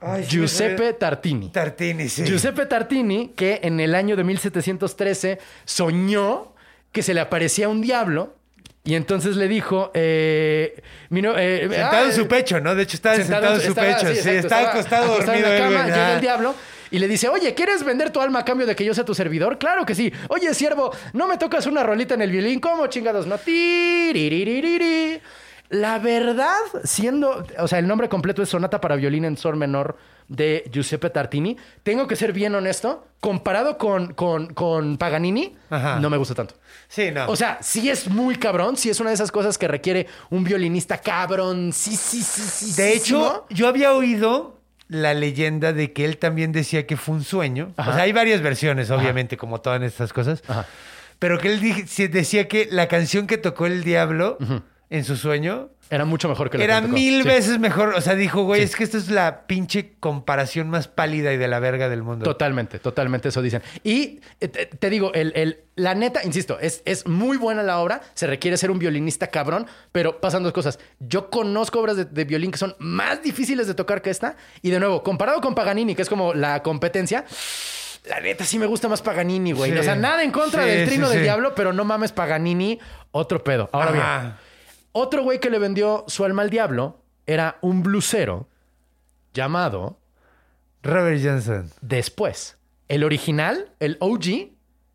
Ay, 0.01 0.24
sí 0.24 0.30
Giuseppe 0.30 0.92
Tartini. 0.94 1.51
Tartini, 1.51 2.09
sí. 2.09 2.24
Giuseppe 2.24 2.66
Tartini, 2.66 3.28
que 3.36 3.61
en 3.62 3.80
el 3.80 3.94
año 3.94 4.16
de 4.16 4.24
1713 4.24 5.38
soñó 5.64 6.55
que 6.92 7.03
se 7.03 7.14
le 7.14 7.20
aparecía 7.20 7.68
un 7.68 7.80
diablo 7.82 8.34
y 8.84 8.94
entonces 8.94 9.36
le 9.36 9.49
dijo... 9.49 9.90
Eh, 9.94 10.80
mi 11.11 11.20
no- 11.20 11.36
eh, 11.36 11.66
Sentado 11.70 11.97
ah, 11.97 12.09
en 12.09 12.12
su 12.12 12.28
pecho, 12.28 12.61
¿no? 12.61 12.74
De 12.74 12.84
hecho, 12.84 12.97
estaba 12.97 13.16
sentado, 13.16 13.55
en 13.57 13.61
su 13.61 13.68
estaba- 13.70 13.86
pecho. 13.88 14.07
Sí, 14.12 14.18
exacto, 14.18 14.38
estaba 14.38 14.70
acostado 14.70 15.12
acostado 15.14 15.32
dormido. 15.38 15.53
en 15.53 15.59
la 15.59 15.64
cama, 15.76 15.84
llega 15.86 16.07
Ah. 16.09 16.14
el 16.14 16.20
diablo 16.20 16.55
Y 16.92 17.01
le 17.01 17.09
dice, 17.09 17.28
oye, 17.28 17.53
¿quieres 17.53 17.82
vender 17.82 18.11
tu 18.11 18.20
alma 18.20 18.38
a 18.38 18.44
cambio 18.44 18.64
de 18.64 18.76
que 18.76 18.84
yo 18.84 18.94
sea 18.94 19.05
tu 19.05 19.12
servidor? 19.12 19.59
Claro 19.59 19.84
que 19.84 19.97
sí. 19.97 20.12
Oye, 20.28 20.55
siervo, 20.55 20.92
¿no 21.14 21.26
me 21.26 21.36
tocas 21.36 21.66
una 21.66 21.82
rolita 21.82 22.14
en 22.14 22.22
el 22.22 22.30
violín? 22.30 22.61
¿Cómo 22.61 22.86
chingados? 22.86 23.26
No. 23.26 23.36
Tiriririri. 23.38 25.20
La 25.68 25.98
verdad, 25.98 26.56
siendo, 26.84 27.44
o 27.58 27.68
sea, 27.68 27.78
el 27.78 27.86
nombre 27.86 28.08
completo 28.08 28.42
es 28.42 28.48
Sonata 28.48 28.80
para 28.80 28.96
violín 28.96 29.24
en 29.24 29.36
sol 29.36 29.56
menor 29.56 29.96
de 30.28 30.68
Giuseppe 30.72 31.10
Tartini. 31.10 31.56
Tengo 31.82 32.06
que 32.06 32.16
ser 32.16 32.32
bien 32.32 32.54
honesto, 32.54 33.06
comparado 33.20 33.78
con, 33.78 34.14
con, 34.14 34.52
con 34.54 34.96
Paganini, 34.96 35.56
Ajá. 35.70 36.00
no 36.00 36.10
me 36.10 36.16
gusta 36.16 36.34
tanto. 36.34 36.54
Sí, 36.88 37.10
no. 37.10 37.28
O 37.28 37.36
sea, 37.36 37.58
sí 37.60 37.90
es 37.90 38.08
muy 38.08 38.36
cabrón, 38.36 38.76
sí 38.76 38.90
es 38.90 39.00
una 39.00 39.10
de 39.10 39.14
esas 39.14 39.32
cosas 39.32 39.58
que 39.58 39.68
requiere 39.68 40.06
un 40.30 40.44
violinista 40.44 40.98
cabrón, 40.98 41.72
sí, 41.72 41.96
sí, 41.96 42.22
sí, 42.22 42.42
sí. 42.42 42.82
de 42.82 42.92
sí, 42.92 42.98
hecho, 42.98 43.46
yo 43.50 43.68
había 43.68 43.92
oído 43.92 44.60
la 44.88 45.14
leyenda 45.14 45.72
de 45.72 45.92
que 45.92 46.04
él 46.04 46.18
también 46.18 46.52
decía 46.52 46.86
que 46.86 46.96
fue 46.96 47.16
un 47.16 47.24
sueño. 47.24 47.72
Ajá. 47.76 47.90
O 47.90 47.94
sea, 47.94 48.02
hay 48.04 48.12
varias 48.12 48.40
versiones, 48.40 48.90
obviamente, 48.90 49.36
como 49.36 49.60
todas 49.60 49.82
estas 49.82 50.12
cosas. 50.12 50.42
Ajá. 50.46 50.66
Pero 51.18 51.38
que 51.38 51.48
él 51.52 51.86
decía 52.10 52.46
que 52.46 52.68
la 52.70 52.88
canción 52.88 53.26
que 53.26 53.38
tocó 53.38 53.66
el 53.66 53.82
diablo 53.84 54.38
en 54.89 55.05
su 55.05 55.16
sueño 55.16 55.70
Era 55.91 56.05
mucho 56.05 56.28
mejor 56.28 56.51
que 56.51 56.59
la 56.59 56.64
era 56.64 56.80
que 56.80 56.89
mil 56.89 57.22
Sí. 57.22 57.28
veces 57.28 57.59
mejor. 57.61 57.95
O 57.95 58.01
sea, 58.01 58.14
dijo, 58.16 58.43
güey, 58.43 58.61
Sí. 58.61 58.64
es 58.66 58.76
que 58.76 58.82
esta 58.84 58.99
es 58.99 59.09
la 59.09 59.47
pinche 59.47 59.95
comparación 60.01 60.68
más 60.68 60.89
pálida 60.89 61.32
y 61.32 61.37
de 61.37 61.47
la 61.47 61.61
verga 61.61 61.89
del 61.89 62.03
mundo. 62.03 62.24
Totalmente, 62.24 62.78
totalmente 62.80 63.28
eso 63.28 63.41
dicen. 63.43 63.62
Y 63.84 64.20
eh, 64.41 64.49
te, 64.49 64.66
te 64.66 64.91
digo, 64.91 65.12
el, 65.14 65.32
el- 65.37 65.61
la 65.76 65.95
neta, 65.95 66.24
insisto, 66.24 66.59
es, 66.61 66.82
es 66.87 67.07
muy 67.07 67.37
buena 67.37 67.62
la 67.62 67.78
obra, 67.78 68.01
se 68.14 68.26
requiere 68.26 68.57
ser 68.57 68.70
un 68.72 68.78
violinista 68.80 69.28
cabrón, 69.28 69.66
pero 69.93 70.20
pasan 70.20 70.43
dos 70.43 70.53
cosas. 70.53 70.78
Yo 70.99 71.30
conozco 71.30 71.78
obras 71.80 71.97
de, 71.97 72.05
de 72.05 72.24
violín 72.24 72.51
que 72.51 72.59
son 72.59 72.74
más 72.80 73.22
difíciles 73.22 73.66
de 73.68 73.74
tocar 73.74 74.03
que 74.03 74.11
esta, 74.11 74.37
y 74.62 74.70
de 74.70 74.80
nuevo, 74.80 75.03
comparado 75.05 75.41
con 75.41 75.55
Paganini, 75.55 75.95
que 75.95 76.03
es 76.03 76.09
como 76.09 76.34
la 76.34 76.62
competencia, 76.64 77.24
la 78.09 78.20
neta 78.20 78.45
sí 78.45 78.59
me 78.59 78.66
gusta 78.66 78.89
más 78.89 79.03
Paganini, 79.03 79.53
güey. 79.53 79.72
Sí. 79.72 79.78
O 79.78 79.82
sea, 79.82 79.95
nada 79.97 80.22
en 80.24 80.30
contra 80.30 80.64
del 80.64 80.89
trino 80.89 81.09
del 81.09 81.22
diablo, 81.22 81.55
pero 81.55 81.72
no 81.72 81.84
mames 81.84 82.12
Paganini, 82.12 82.78
otro 83.12 83.43
pedo. 83.45 83.68
Ahora 83.72 83.93
bien. 83.93 84.45
Otro 84.97 85.22
güey 85.22 85.40
que 85.40 85.51
le 85.51 85.59
vendió 85.59 86.05
su 86.09 86.24
alma 86.24 86.42
al 86.42 86.51
diablo 86.51 87.03
era 87.26 87.59
un 87.61 87.82
blusero 87.82 88.49
llamado 89.34 89.99
Robert 90.82 91.20
Johnson. 91.22 91.70
después. 91.80 92.57
El 92.88 93.05
original, 93.05 93.72
el 93.80 93.97
OG, 94.01 94.24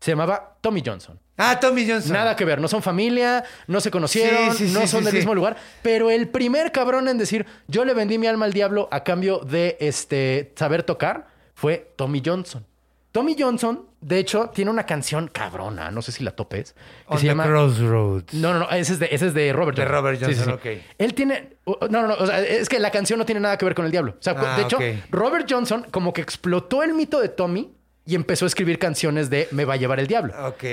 se 0.00 0.10
llamaba 0.10 0.56
Tommy 0.60 0.82
Johnson. 0.84 1.20
Ah, 1.36 1.58
Tommy 1.60 1.88
Johnson. 1.88 2.12
Nada 2.12 2.36
que 2.36 2.44
ver, 2.44 2.60
no 2.60 2.68
son 2.68 2.82
familia, 2.82 3.44
no 3.66 3.80
se 3.80 3.90
conocieron, 3.90 4.52
Sí, 4.54 4.68
sí, 4.68 4.74
no 4.74 4.80
sí, 4.82 4.88
son 4.88 5.04
del 5.04 5.14
mismo 5.14 5.34
lugar, 5.34 5.56
pero 5.82 6.10
el 6.10 6.28
primer 6.28 6.72
cabrón 6.72 7.08
en 7.08 7.18
decir 7.18 7.46
yo 7.68 7.84
le 7.84 7.94
vendí 7.94 8.18
mi 8.18 8.26
alma 8.26 8.44
al 8.46 8.52
diablo 8.52 8.88
a 8.90 9.04
cambio 9.04 9.38
de 9.40 9.76
este 9.80 10.52
saber 10.56 10.82
tocar 10.82 11.26
fue 11.54 11.92
Tommy 11.96 12.22
Johnson. 12.24 12.66
Tommy 13.12 13.36
Johnson, 13.38 13.86
de 14.02 14.18
hecho, 14.18 14.50
tiene 14.54 14.70
una 14.70 14.84
canción 14.84 15.28
cabrona, 15.28 15.90
no 15.90 16.02
sé 16.02 16.12
si 16.12 16.22
la 16.22 16.32
topes, 16.32 16.72
que 16.72 16.78
On 17.06 17.16
se 17.18 17.22
the 17.22 17.28
llama 17.28 17.44
Crossroads. 17.46 18.34
no, 18.34 18.52
no, 18.52 18.58
no, 18.60 18.70
ese 18.70 18.92
es 18.92 18.98
de, 18.98 19.08
ese 19.10 19.28
es 19.28 19.34
de 19.34 19.52
Robert 19.52 19.76
De 19.78 19.84
Johnson. 19.84 19.96
Robert 20.02 20.18
Sí, 20.18 20.24
sí, 20.26 20.34
Johnson, 20.40 20.58
sí. 20.62 20.68
ok. 20.68 20.82
Él 20.98 21.14
tiene. 21.14 21.50
No, 21.66 22.02
no, 22.02 22.08
no. 22.08 22.14
O 22.14 22.26
sea, 22.26 22.40
es 22.40 22.68
que 22.68 22.78
la 22.78 22.90
canción 22.90 23.18
no 23.18 23.24
tiene 23.24 23.40
nada 23.40 23.56
que 23.56 23.64
ver 23.64 23.74
con 23.74 23.84
el 23.86 23.90
diablo. 23.90 24.16
O 24.18 24.22
sea, 24.22 24.34
Ah, 24.36 24.56
de 24.58 24.62
hecho. 24.64 24.78
Robert 25.10 25.46
Johnson 25.48 25.86
como 25.90 26.12
que 26.12 26.20
explotó 26.20 26.82
el 26.82 26.92
mito 26.94 27.20
de 27.20 27.28
Tommy 27.28 27.72
y 28.04 28.16
empezó 28.16 28.44
a 28.44 28.48
escribir 28.48 28.80
canciones 28.80 29.30
de 29.30 29.46
Me 29.52 29.64
va 29.64 29.74
a 29.74 29.76
llevar 29.76 30.00
el 30.00 30.08
diablo. 30.08 30.34
Ok. 30.48 30.64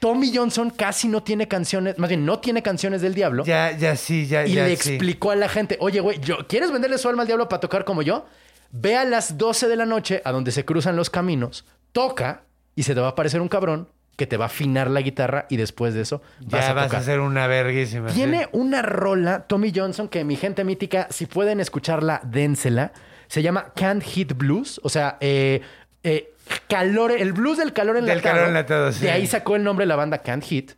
Tommy 0.00 0.34
Johnson 0.36 0.70
casi 0.70 1.06
no 1.06 1.22
tiene 1.22 1.46
canciones, 1.46 1.96
más 1.98 2.08
bien 2.08 2.26
no 2.26 2.40
tiene 2.40 2.60
canciones 2.62 3.00
del 3.02 3.14
diablo. 3.14 3.44
Ya, 3.44 3.70
ya 3.70 3.94
sí, 3.94 4.26
ya, 4.26 4.44
y 4.44 4.54
ya 4.54 4.64
le 4.66 4.76
sí. 4.76 4.94
explicó 4.94 5.30
a 5.30 5.36
la 5.36 5.48
gente, 5.48 5.76
oye, 5.78 6.00
güey, 6.00 6.18
yo- 6.18 6.38
¿quieres 6.48 6.72
venderle 6.72 6.98
su 6.98 7.08
alma 7.08 7.22
al 7.22 7.28
diablo 7.28 7.48
para 7.48 7.60
tocar 7.60 7.84
como 7.84 8.02
yo? 8.02 8.26
Ve 8.72 8.96
a 8.96 9.04
las 9.04 9.38
12 9.38 9.68
de 9.68 9.76
la 9.76 9.86
noche 9.86 10.22
a 10.24 10.32
donde 10.32 10.50
se 10.50 10.64
cruzan 10.64 10.96
los 10.96 11.08
caminos, 11.08 11.64
toca 11.92 12.42
y 12.74 12.82
se 12.84 12.94
te 12.94 13.00
va 13.00 13.08
a 13.08 13.10
aparecer 13.10 13.40
un 13.40 13.48
cabrón 13.48 13.88
que 14.16 14.26
te 14.26 14.36
va 14.36 14.44
a 14.44 14.46
afinar 14.46 14.90
la 14.90 15.00
guitarra 15.00 15.46
y 15.48 15.56
después 15.56 15.94
de 15.94 16.02
eso 16.02 16.20
vas 16.42 16.64
Ya 16.66 16.70
a 16.70 16.72
vas 16.74 16.84
tocar. 16.86 16.98
a 16.98 17.02
hacer 17.02 17.20
una 17.20 17.46
verguísima. 17.46 18.10
sí. 18.10 18.14
Tiene 18.16 18.48
una 18.52 18.82
rola, 18.82 19.46
Tommy 19.46 19.72
Johnson, 19.74 20.08
que 20.08 20.22
mi 20.24 20.36
gente 20.36 20.64
mítica, 20.64 21.06
si 21.10 21.26
pueden 21.26 21.60
escucharla, 21.60 22.20
dénsela. 22.24 22.92
Se 23.28 23.42
llama 23.42 23.72
Can't 23.74 24.02
Hit 24.02 24.34
Blues. 24.36 24.80
O 24.84 24.90
sea, 24.90 25.16
eh, 25.20 25.62
eh, 26.02 26.34
calor, 26.68 27.10
el 27.12 27.32
blues 27.32 27.56
del 27.56 27.72
calor 27.72 28.02
Del 28.02 28.20
calor 28.20 28.48
enlatado, 28.48 28.92
sí. 28.92 29.04
De 29.04 29.10
ahí 29.10 29.26
sacó 29.26 29.56
el 29.56 29.64
nombre 29.64 29.84
de 29.84 29.88
la 29.88 29.96
banda 29.96 30.18
Can't 30.18 30.44
Hit. 30.44 30.72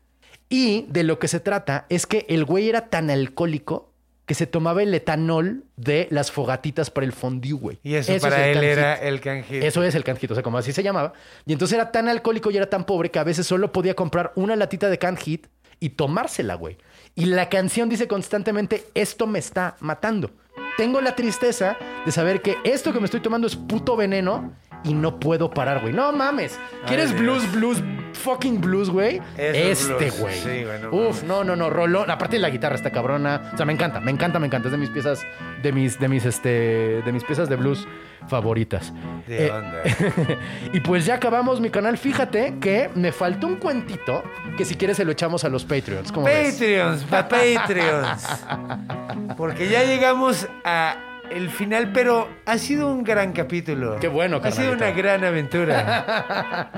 Y 0.49 0.87
de 0.89 1.03
lo 1.03 1.19
que 1.19 1.27
se 1.27 1.41
trata 1.41 1.87
es 1.89 2.07
que 2.07 2.27
el 2.29 2.45
güey 2.45 2.69
era 2.69 2.89
tan 2.89 3.11
alcohólico 3.11 3.94
que 4.27 4.35
se 4.35 4.47
tomaba 4.47 4.83
el 4.83 4.95
etanol 4.95 5.65
de 5.77 6.09
las 6.11 6.33
fogatitas 6.33 6.91
para 6.91 7.05
el 7.05 7.13
fondue, 7.13 7.53
güey. 7.53 7.79
Y 7.83 7.95
eso, 7.95 8.13
es 8.13 8.23
para 8.23 8.49
él 8.49 8.63
era 8.63 8.95
el 8.95 9.21
canjito. 9.21 9.65
Eso 9.65 9.83
es 9.83 9.95
el 9.95 10.03
hit, 10.03 10.31
o 10.31 10.35
sea, 10.35 10.43
como 10.43 10.57
así 10.57 10.73
se 10.73 10.83
llamaba. 10.83 11.13
Y 11.45 11.53
entonces 11.53 11.75
era 11.75 11.93
tan 11.93 12.09
alcohólico 12.09 12.51
y 12.51 12.57
era 12.57 12.69
tan 12.71 12.85
pobre 12.85 13.11
que 13.11 13.19
a 13.19 13.25
veces 13.25 13.47
solo 13.47 13.71
podía 13.73 13.95
comprar 13.95 14.33
una 14.35 14.57
latita 14.57 14.89
de 14.89 14.99
canned 14.99 15.21
hit 15.21 15.47
y 15.79 15.91
tomársela, 15.91 16.55
güey. 16.55 16.79
Y 17.15 17.27
la 17.27 17.49
canción 17.49 17.89
dice 17.89 18.09
constantemente, 18.09 18.87
esto 18.95 19.27
me 19.27 19.39
está 19.39 19.77
matando. 19.81 20.31
Tengo 20.77 21.01
la 21.01 21.15
tristeza 21.15 21.77
de 22.05 22.11
saber 22.11 22.41
que 22.41 22.57
esto 22.65 22.93
que 22.93 23.01
me 23.01 23.05
estoy 23.05 23.21
tomando 23.21 23.47
es 23.47 23.57
puto 23.57 23.95
veneno 23.97 24.53
y 24.85 24.95
no 24.95 25.21
puedo 25.21 25.51
parar, 25.51 25.83
güey. 25.83 25.93
No 25.93 26.13
mames. 26.13 26.59
¿Quieres 26.87 27.13
Ay, 27.13 27.19
blues, 27.19 27.53
blues, 27.53 27.83
fucking 28.25 28.61
blues, 28.61 28.91
güey? 28.91 29.21
Es 29.37 29.89
Este, 29.89 30.11
güey. 30.11 30.35
Sí, 30.35 30.65
Uf, 30.91 31.23
no, 31.25 31.45
no, 31.45 31.55
no, 31.55 31.71
rolón. 31.71 32.11
Aparte 32.11 32.39
la 32.39 32.51
guitarra 32.51 32.75
está 32.75 32.91
cabrona. 32.91 33.51
O 33.53 33.57
sea, 33.57 33.67
me 33.67 33.73
encanta, 33.73 34.01
me 34.01 34.11
encanta, 34.11 34.39
me 34.39 34.47
encanta. 34.47 34.69
Es 34.69 34.73
de 34.73 34.79
mis 34.79 34.91
piezas, 34.91 35.25
de 35.63 35.73
mis, 35.73 36.01
de 36.01 36.09
mis, 36.09 36.25
este, 36.25 36.49
de 37.03 37.13
mis 37.13 37.23
piezas 37.23 37.49
de 37.49 37.57
blues 37.57 37.87
favoritas. 38.29 38.93
De 39.29 39.47
Eh, 39.47 39.51
onda. 39.51 39.83
y 40.73 40.81
pues 40.81 41.05
ya 41.05 41.15
acabamos 41.15 41.61
mi 41.61 41.71
canal. 41.71 41.99
Fíjate 41.99 42.55
que 42.61 42.91
me 42.95 43.13
faltó 43.13 43.47
un 43.47 43.57
cuentito 43.57 44.23
que 44.57 44.65
si 44.65 44.75
quieres 44.75 44.97
se 44.97 45.05
lo 45.05 45.13
echamos 45.13 45.45
a 45.45 45.49
los 45.49 45.65
Patreons. 45.65 46.11
¿Cómo 46.11 46.27
ves? 46.27 46.55
Patreons, 46.55 47.05
pa' 47.05 47.29
Patreons. 47.29 48.27
Porque 49.37 49.69
ya 49.69 49.85
llegamos 49.85 50.49
a 50.65 50.97
el 51.31 51.51
final, 51.51 51.91
pero 51.93 52.29
ha 52.47 52.59
sido 52.59 52.89
un 52.93 53.03
gran 53.05 53.33
capítulo. 53.33 53.99
Qué 54.01 54.09
bueno, 54.09 54.41
Ha 54.43 54.51
sido 54.51 54.73
una 54.73 54.91
gran 54.91 55.25
aventura. 55.25 56.69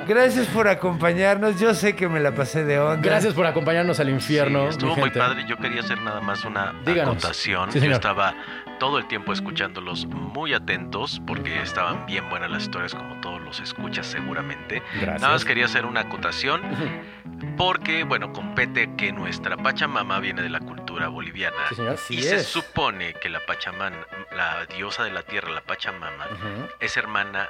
Gracias 0.08 0.46
por 0.48 0.68
acompañarnos. 0.68 1.58
Yo 1.60 1.74
sé 1.74 1.94
que 1.96 2.08
me 2.08 2.20
la 2.20 2.34
pasé 2.34 2.64
de 2.64 2.78
onda. 2.78 3.00
Gracias 3.08 3.34
por 3.34 3.46
acompañarnos 3.46 4.00
al 4.00 4.08
infierno. 4.10 4.60
Sí, 4.60 4.64
mi 4.64 4.70
estuvo 4.70 4.90
muy 4.94 5.02
gente. 5.04 5.18
padre. 5.18 5.44
Yo 5.48 5.56
quería 5.56 5.80
hacer 5.80 6.00
nada 6.00 6.20
más 6.20 6.44
una 6.44 6.74
Díganos. 6.84 7.14
acotación. 7.16 7.72
Sí, 7.72 7.80
Yo 7.80 7.90
estaba 7.92 8.34
todo 8.78 8.98
el 8.98 9.06
tiempo 9.08 9.32
escuchándolos 9.32 10.06
muy 10.06 10.52
atentos 10.54 11.20
porque 11.26 11.60
estaban 11.60 12.06
bien 12.06 12.28
buenas 12.28 12.50
las 12.50 12.62
historias 12.64 12.94
como 12.94 13.20
todos 13.20 13.40
los 13.40 13.60
escuchas 13.60 14.06
seguramente. 14.06 14.82
Gracias. 14.94 15.20
Nada 15.22 15.32
más 15.34 15.44
quería 15.44 15.64
hacer 15.64 15.86
una 15.86 16.00
acotación 16.00 16.62
porque, 17.56 18.04
bueno, 18.04 18.32
compete 18.32 18.90
que 18.96 19.12
nuestra 19.12 19.56
Pachamama 19.56 20.20
viene 20.20 20.42
de 20.42 20.50
la 20.50 20.60
cultura 20.60 21.08
boliviana. 21.08 21.56
Sí, 21.96 22.16
y 22.16 22.22
se 22.22 22.42
supone 22.42 23.14
que 23.14 23.28
la 23.28 23.40
Pachamama, 23.46 23.96
la 24.34 24.66
diosa 24.66 25.04
de 25.04 25.10
la 25.12 25.22
tierra, 25.22 25.50
la 25.50 25.62
Pachamama, 25.62 26.26
Ujú. 26.26 26.68
es 26.80 26.96
hermana 26.96 27.48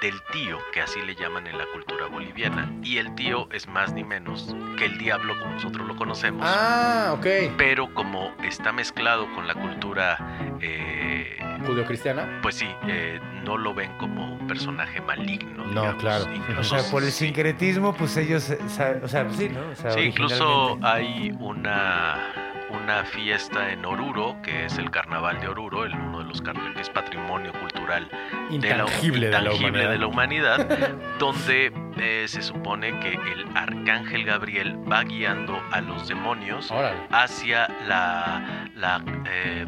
del 0.00 0.14
tío, 0.32 0.58
que 0.72 0.80
así 0.80 1.00
le 1.02 1.14
llaman 1.14 1.46
en 1.46 1.58
la 1.58 1.66
cultura 1.72 2.06
boliviana. 2.06 2.70
Y 2.82 2.98
el 2.98 3.14
tío 3.14 3.48
es 3.52 3.66
más 3.68 3.92
ni 3.92 4.04
menos 4.04 4.54
que 4.78 4.86
el 4.86 4.98
diablo 4.98 5.38
como 5.38 5.54
nosotros 5.54 5.86
lo 5.86 5.96
conocemos. 5.96 6.42
Ah, 6.48 7.14
ok. 7.16 7.26
Pero 7.56 7.92
como 7.94 8.34
está 8.44 8.72
mezclado 8.72 9.32
con 9.34 9.46
la 9.46 9.54
cultura, 9.54 10.18
eh, 10.60 11.38
Judio-cristiana. 11.66 12.40
pues 12.42 12.56
sí, 12.56 12.68
eh, 12.88 13.20
no 13.44 13.56
lo 13.56 13.74
ven 13.74 13.90
como 13.98 14.34
un 14.34 14.46
personaje 14.46 15.00
maligno. 15.00 15.64
No, 15.64 15.80
digamos. 15.82 16.00
claro. 16.02 16.26
O 16.58 16.64
sea, 16.64 16.82
por 16.90 17.02
el 17.02 17.10
sí. 17.12 17.26
sincretismo, 17.26 17.94
pues 17.94 18.16
ellos, 18.16 18.50
eh, 18.50 18.58
o 19.02 19.08
sea, 19.08 19.30
sí, 19.30 19.48
¿no? 19.48 19.68
O 19.70 19.74
sea, 19.74 19.90
Sí, 19.92 20.00
incluso 20.00 20.78
hay 20.82 21.34
una, 21.38 22.32
una 22.82 23.04
fiesta 23.04 23.70
en 23.72 23.84
Oruro, 23.84 24.36
que 24.42 24.64
es 24.66 24.78
el 24.78 24.90
carnaval 24.90 25.40
de 25.40 25.48
Oruro, 25.48 25.84
el, 25.84 25.94
uno 25.94 26.18
de 26.20 26.24
los 26.26 26.40
carnavales 26.42 26.74
que 26.76 26.82
es 26.82 26.90
patrimonio 26.90 27.52
cultural 27.52 28.08
Intangible 28.50 29.26
de 29.26 29.32
la 29.32 29.38
intangible 29.40 29.68
humanidad. 29.68 29.90
de 29.90 29.98
la 29.98 30.06
humanidad, 30.06 30.68
donde 31.18 31.72
eh, 31.96 32.24
se 32.28 32.42
supone 32.42 32.98
que 33.00 33.14
el 33.14 33.46
arcángel 33.54 34.24
Gabriel 34.24 34.76
va 34.90 35.02
guiando 35.04 35.60
a 35.72 35.80
los 35.80 36.08
demonios 36.08 36.70
Órale. 36.70 36.98
hacia 37.10 37.68
la, 37.86 38.68
la, 38.76 39.02
eh, 39.30 39.66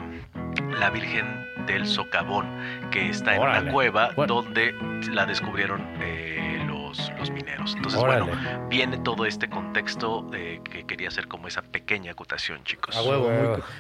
la 0.79 0.91
Virgen 0.91 1.47
del 1.67 1.87
Socavón, 1.87 2.47
que 2.91 3.09
está 3.09 3.35
en 3.37 3.43
una 3.43 3.73
cueva 3.73 4.11
Bueno. 4.15 4.35
donde 4.35 4.75
la 5.11 5.27
descubrieron 5.27 5.85
eh, 6.01 6.56
los, 6.99 7.13
los 7.19 7.31
mineros. 7.31 7.75
Entonces, 7.77 8.01
Órale. 8.01 8.27
bueno, 8.27 8.69
viene 8.69 8.99
todo 8.99 9.27
este 9.27 9.49
contexto 9.49 10.29
eh, 10.35 10.61
que 10.65 10.85
quería 10.85 11.09
hacer 11.09 11.29
como 11.29 11.49
esa 11.49 11.63
pequeña 11.63 12.13
acotación, 12.13 12.63
chicos. 12.65 12.97
A 12.97 13.03
huevo, 13.03 13.29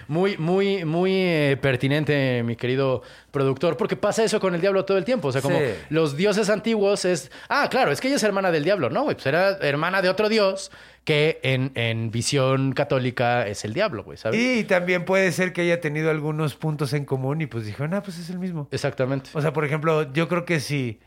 muy, 0.08 0.36
muy, 0.36 0.36
muy, 0.38 0.84
muy, 0.84 1.12
eh, 1.14 1.58
pertinente, 1.60 2.42
mi 2.42 2.56
querido 2.56 3.02
productor, 3.30 3.76
porque 3.76 3.96
pasa 3.96 4.24
eso 4.24 4.40
con 4.40 4.54
el 4.54 4.60
diablo 4.60 4.84
todo 4.84 4.98
el 4.98 5.04
tiempo. 5.04 5.28
O 5.28 5.32
sea, 5.32 5.42
como 5.42 5.58
Sí. 5.58 5.64
los 5.90 6.16
dioses 6.16 6.50
antiguos 6.50 7.04
es. 7.04 7.30
Ah, 7.48 7.68
claro, 7.70 7.90
es 7.92 8.00
que 8.00 8.08
ella 8.08 8.16
es 8.16 8.22
hermana 8.22 8.50
del 8.50 8.64
diablo, 8.64 8.90
¿no, 8.90 9.02
güey? 9.04 9.14
Pues 9.16 9.26
era 9.26 9.50
hermana 9.58 10.02
de 10.02 10.08
otro 10.08 10.28
dios 10.28 10.70
que 11.04 11.38
en, 11.44 11.70
en 11.76 12.10
visión 12.10 12.72
católica 12.72 13.46
es 13.46 13.64
el 13.64 13.74
diablo, 13.74 14.02
güey, 14.02 14.18
¿sabes? 14.18 14.40
Y 14.40 14.64
también 14.64 15.04
puede 15.04 15.30
ser 15.30 15.52
que 15.52 15.60
haya 15.62 15.80
tenido 15.80 16.10
algunos 16.10 16.56
puntos 16.56 16.92
en 16.94 17.04
común 17.04 17.40
y 17.40 17.46
pues 17.46 17.64
dijeron, 17.64 17.94
ah, 17.94 18.02
pues 18.02 18.18
es 18.18 18.28
el 18.30 18.40
mismo. 18.40 18.66
Exactamente. 18.72 19.30
O 19.32 19.40
sea, 19.40 19.52
por 19.52 19.64
ejemplo, 19.64 20.12
yo 20.12 20.26
creo 20.28 20.44
que 20.44 20.58
si 20.58 20.98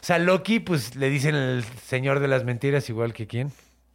O 0.00 0.04
sea, 0.04 0.18
Loki, 0.18 0.60
pues 0.60 0.96
le 0.96 1.08
dicen 1.08 1.34
el 1.34 1.64
señor 1.84 2.20
de 2.20 2.28
las 2.28 2.44
mentiras 2.44 2.88
igual 2.88 3.12
que 3.12 3.26
quién. 3.26 3.52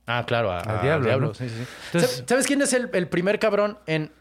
Ah, 0.07 0.25
claro, 0.27 0.51
a- 0.51 0.59
Al 0.59 0.79
a- 0.79 0.81
diablo, 0.81 1.19
¿no? 1.19 1.33
Sí, 1.33 1.47
sí, 1.49 1.55
sí. 1.55 1.65
Entonces- 1.93 2.21
¿Sab- 2.23 2.29
¿Sabes 2.29 2.47
quién 2.47 2.61
es 2.61 2.73
el, 2.73 2.89
el 2.93 3.07
primer 3.07 3.39
cabrón 3.39 3.77
en 3.87 4.11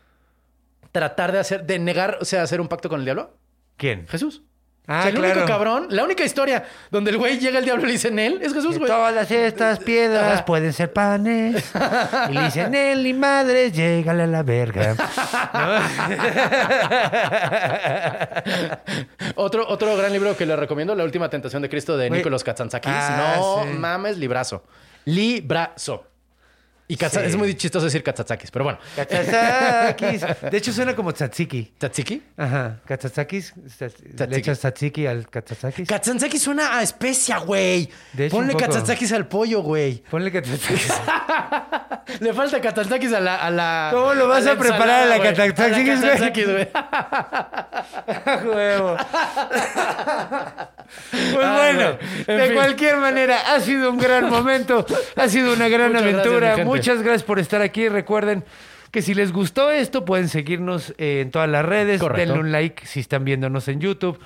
tratar 0.93 1.33
de 1.33 1.39
hacer, 1.39 1.65
de 1.67 1.79
negar, 1.79 2.19
o 2.21 2.25
sea, 2.25 2.43
hacer 2.43 2.61
un 2.61 2.69
pacto 2.69 2.89
con 2.89 3.01
el 3.01 3.05
diablo? 3.07 3.37
¿Quién? 3.77 4.07
Jesús. 4.09 4.43
Ah, 4.87 4.99
O 4.99 5.03
sea, 5.03 5.11
el 5.11 5.17
claro. 5.19 5.33
único 5.35 5.47
cabrón, 5.47 5.87
la 5.91 6.03
única 6.03 6.25
historia 6.25 6.65
donde 6.91 7.13
el 7.13 7.19
güey 7.19 7.39
llega 7.39 7.61
el 7.61 7.65
diablo 7.65 7.85
y 7.85 7.87
le 7.87 7.93
dice 7.93 8.09
en 8.09 8.19
él 8.19 8.41
es 8.43 8.53
Jesús, 8.53 8.77
güey. 8.77 8.91
Todas 8.91 9.31
estas 9.31 9.79
piedras 9.85 10.33
Ajá. 10.35 10.45
pueden 10.45 10.73
ser 10.73 10.93
panes. 10.93 11.65
Y 12.29 12.33
le 12.33 12.43
dicen, 12.43 12.75
él 12.75 13.05
ni 13.05 13.15
madres, 13.15 13.73
llégale 13.73 14.25
a 14.25 14.27
la 14.27 14.43
verga. 14.43 14.97
Otro, 19.37 19.67
otro 19.69 19.97
gran 19.97 20.13
libro 20.13 20.37
que 20.37 20.47
le 20.47 20.57
recomiendo, 20.57 20.95
La 20.95 21.05
última 21.05 21.29
tentación 21.31 21.63
de 21.63 21.69
Cristo 21.69 21.97
de. 21.97 22.11
Nicolás 22.11 22.45
Katsantzakis. 22.45 22.91
Ah, 22.93 23.37
no 23.39 23.63
sí. 23.65 23.69
mames, 23.79 24.19
librazo. 24.19 24.65
Librazo. 25.05 26.05
Y 26.91 26.97
Katsa- 26.97 27.21
Sí. 27.21 27.27
es 27.29 27.37
muy 27.37 27.55
chistoso 27.55 27.85
decir 27.87 28.03
Katsantzakis, 28.03 28.51
pero 28.51 28.65
bueno. 28.65 28.79
Katsatsakis. 28.97 30.23
De 30.51 30.57
hecho, 30.59 30.73
suena 30.73 30.97
como 30.97 31.13
tzatziki. 31.13 31.73
¿Tatsiki? 31.79 32.21
Ajá. 32.37 32.81
Katsatsakis. 32.85 33.55
Le 33.57 33.89
Tzatziki. 33.89 34.35
echas 34.41 34.59
tzatziki 34.59 35.07
al 35.07 35.29
katsatsakis. 35.31 35.87
Katsantzakis 35.89 36.43
suena 36.43 36.77
a 36.79 36.83
especia, 36.83 37.39
güey. 37.39 37.89
De 38.13 38.27
hecho, 38.27 38.37
Ponle. 38.37 38.55
Katsantzakis 38.57 39.13
al 39.13 39.27
pollo, 39.29 39.63
güey. 39.63 40.03
Ponle 40.11 40.33
katsatsakis. 40.33 40.93
Le 42.21 42.35
falta 42.35 42.61
Katsantzakis 42.61 43.13
a 43.13 43.21
la, 43.21 43.37
a 43.37 43.51
la. 43.53 43.91
¿Cómo 43.93 44.15
lo 44.15 44.27
vas 44.27 44.45
a 44.47 44.57
preparar 44.59 45.03
a 45.03 45.07
la 45.07 45.17
ensalada, 45.17 45.45
güey. 45.47 45.55
Katsantzakis, 45.55 46.03
A 46.03 46.07
la 46.07 46.11
Katsantzakis, 46.11 46.47
güey? 46.47 46.69
güey. 48.45 48.57
Huevo. 48.57 48.97
Pues 51.33 51.45
Ah, 51.47 51.57
bueno, 51.57 51.99
de 52.27 52.47
fin. 52.47 52.55
cualquier 52.55 52.97
manera, 52.97 53.55
ha 53.55 53.61
sido 53.61 53.91
un 53.91 53.99
gran 53.99 54.29
momento, 54.29 54.85
ha 55.17 55.29
sido 55.29 55.53
una 55.53 55.69
gran 55.69 55.93
Muchas 55.93 56.03
gracias, 56.03 56.21
aventura. 56.27 56.49
gente. 56.49 56.65
Muchas 56.81 57.03
gracias 57.03 57.23
por 57.23 57.39
estar 57.39 57.63
aquí. 57.63 57.89
Recuerden 57.89 58.45
que 58.91 59.03
si 59.03 59.15
les 59.15 59.33
gustó 59.33 59.71
esto, 59.71 60.05
pueden 60.05 60.29
seguirnos 60.29 60.95
eh, 60.99 61.21
en 61.21 61.31
todas 61.31 61.49
las 61.49 61.65
redes. 61.65 62.01
Correcto. 62.01 62.33
Denle 62.33 62.41
un 62.41 62.53
like 62.53 62.87
si 62.87 63.01
están 63.01 63.25
viéndonos 63.25 63.69
en 63.69 63.81
YouTube. 63.81 64.19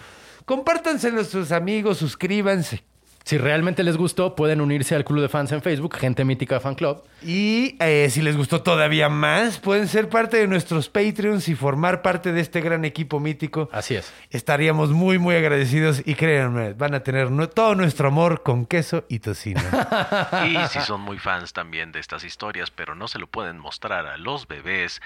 Compártanselo 0.45 1.23
a 1.23 1.25
sus 1.25 1.53
amigos, 1.53 1.99
suscríbanse. 1.99 2.85
Si 3.27 3.39
realmente 3.39 3.83
les 3.83 3.97
gustó, 3.97 4.37
pueden 4.37 4.61
unirse 4.61 4.95
al 4.95 5.03
club 5.03 5.23
de 5.23 5.31
fans 5.31 5.51
en 5.53 5.63
Facebook, 5.63 5.97
Gente 5.97 6.27
Mítica 6.27 6.61
Fan 6.61 6.75
Club. 6.75 7.03
Y 7.23 7.75
eh, 7.81 8.09
si 8.11 8.21
les 8.21 8.37
gustó 8.37 8.61
todavía 8.63 9.09
más, 9.09 9.59
pueden 9.59 9.89
ser 9.89 10.11
parte 10.11 10.37
de 10.37 10.47
nuestros 10.47 10.91
Patreons 10.91 11.49
y 11.49 11.55
formar 11.55 12.03
parte 12.03 12.33
de 12.33 12.43
este 12.43 12.61
gran 12.61 12.85
equipo 12.85 13.21
mítico. 13.21 13.71
Así 13.73 13.95
es. 13.97 14.13
Estaríamos 14.29 14.91
muy, 14.91 15.19
muy 15.19 15.35
agradecidos 15.37 16.03
y 16.05 16.17
créanme, 16.17 16.75
van 16.75 16.93
a 16.95 17.01
tener 17.01 17.31
todo 17.49 17.75
nuestro 17.75 18.09
amor 18.09 18.43
con 18.43 18.67
queso 18.67 19.05
y 19.09 19.21
tocino. 19.21 19.63
Y 20.47 20.57
si 20.69 20.81
son 20.81 21.01
muy 21.01 21.19
fans 21.19 21.55
también 21.55 21.93
de 21.93 22.01
estas 22.01 22.25
historias, 22.25 22.71
pero 22.71 22.95
no 22.95 23.09
se 23.09 23.19
lo 23.19 23.27
pueden 23.27 23.59
mostrar 23.59 24.07
a 24.07 24.19
los 24.19 24.47
bebés 24.49 25.01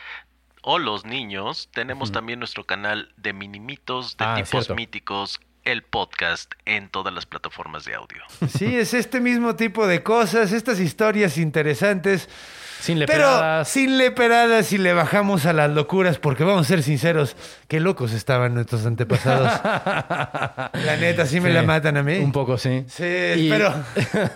o 0.62 0.80
los 0.80 1.04
niños, 1.04 1.68
tenemos 1.72 2.10
también 2.10 2.40
nuestro 2.40 2.64
canal 2.64 3.12
de 3.16 3.32
minimitos 3.32 4.16
de 4.16 4.24
Ah, 4.24 4.34
tipos 4.34 4.50
cierto. 4.50 4.74
míticos, 4.74 5.40
el 5.68 5.82
podcast 5.82 6.54
en 6.64 6.88
todas 6.88 7.12
las 7.12 7.26
plataformas 7.26 7.84
de 7.84 7.94
audio. 7.94 8.22
Sí, 8.48 8.76
es 8.76 8.94
este 8.94 9.20
mismo 9.20 9.54
tipo 9.54 9.86
de 9.86 10.02
cosas, 10.02 10.52
estas 10.52 10.80
historias 10.80 11.36
interesantes. 11.36 12.28
Sin 12.81 12.99
Pero 13.01 13.12
leperadas. 13.29 13.68
sin 13.68 13.99
leperadas 13.99 14.72
y 14.72 14.79
le 14.79 14.93
bajamos 14.93 15.47
a 15.47 15.53
las 15.53 15.70
locuras, 15.70 16.18
porque 16.18 16.45
vamos 16.45 16.66
a 16.66 16.68
ser 16.68 16.83
sinceros, 16.83 17.37
qué 17.66 17.81
locos 17.81 18.12
estaban 18.12 18.55
nuestros 18.55 18.87
antepasados. 18.87 19.51
La 19.64 20.97
neta, 21.01 21.26
sí 21.26 21.41
me 21.41 21.49
Sí, 21.49 21.55
la 21.55 21.62
matan 21.62 21.97
a 21.97 22.03
mí. 22.03 22.18
Un 22.18 22.31
poco, 22.33 22.57
sí. 22.59 22.85
Sí, 22.89 23.05
Y- 23.05 23.49
pero 23.51 23.72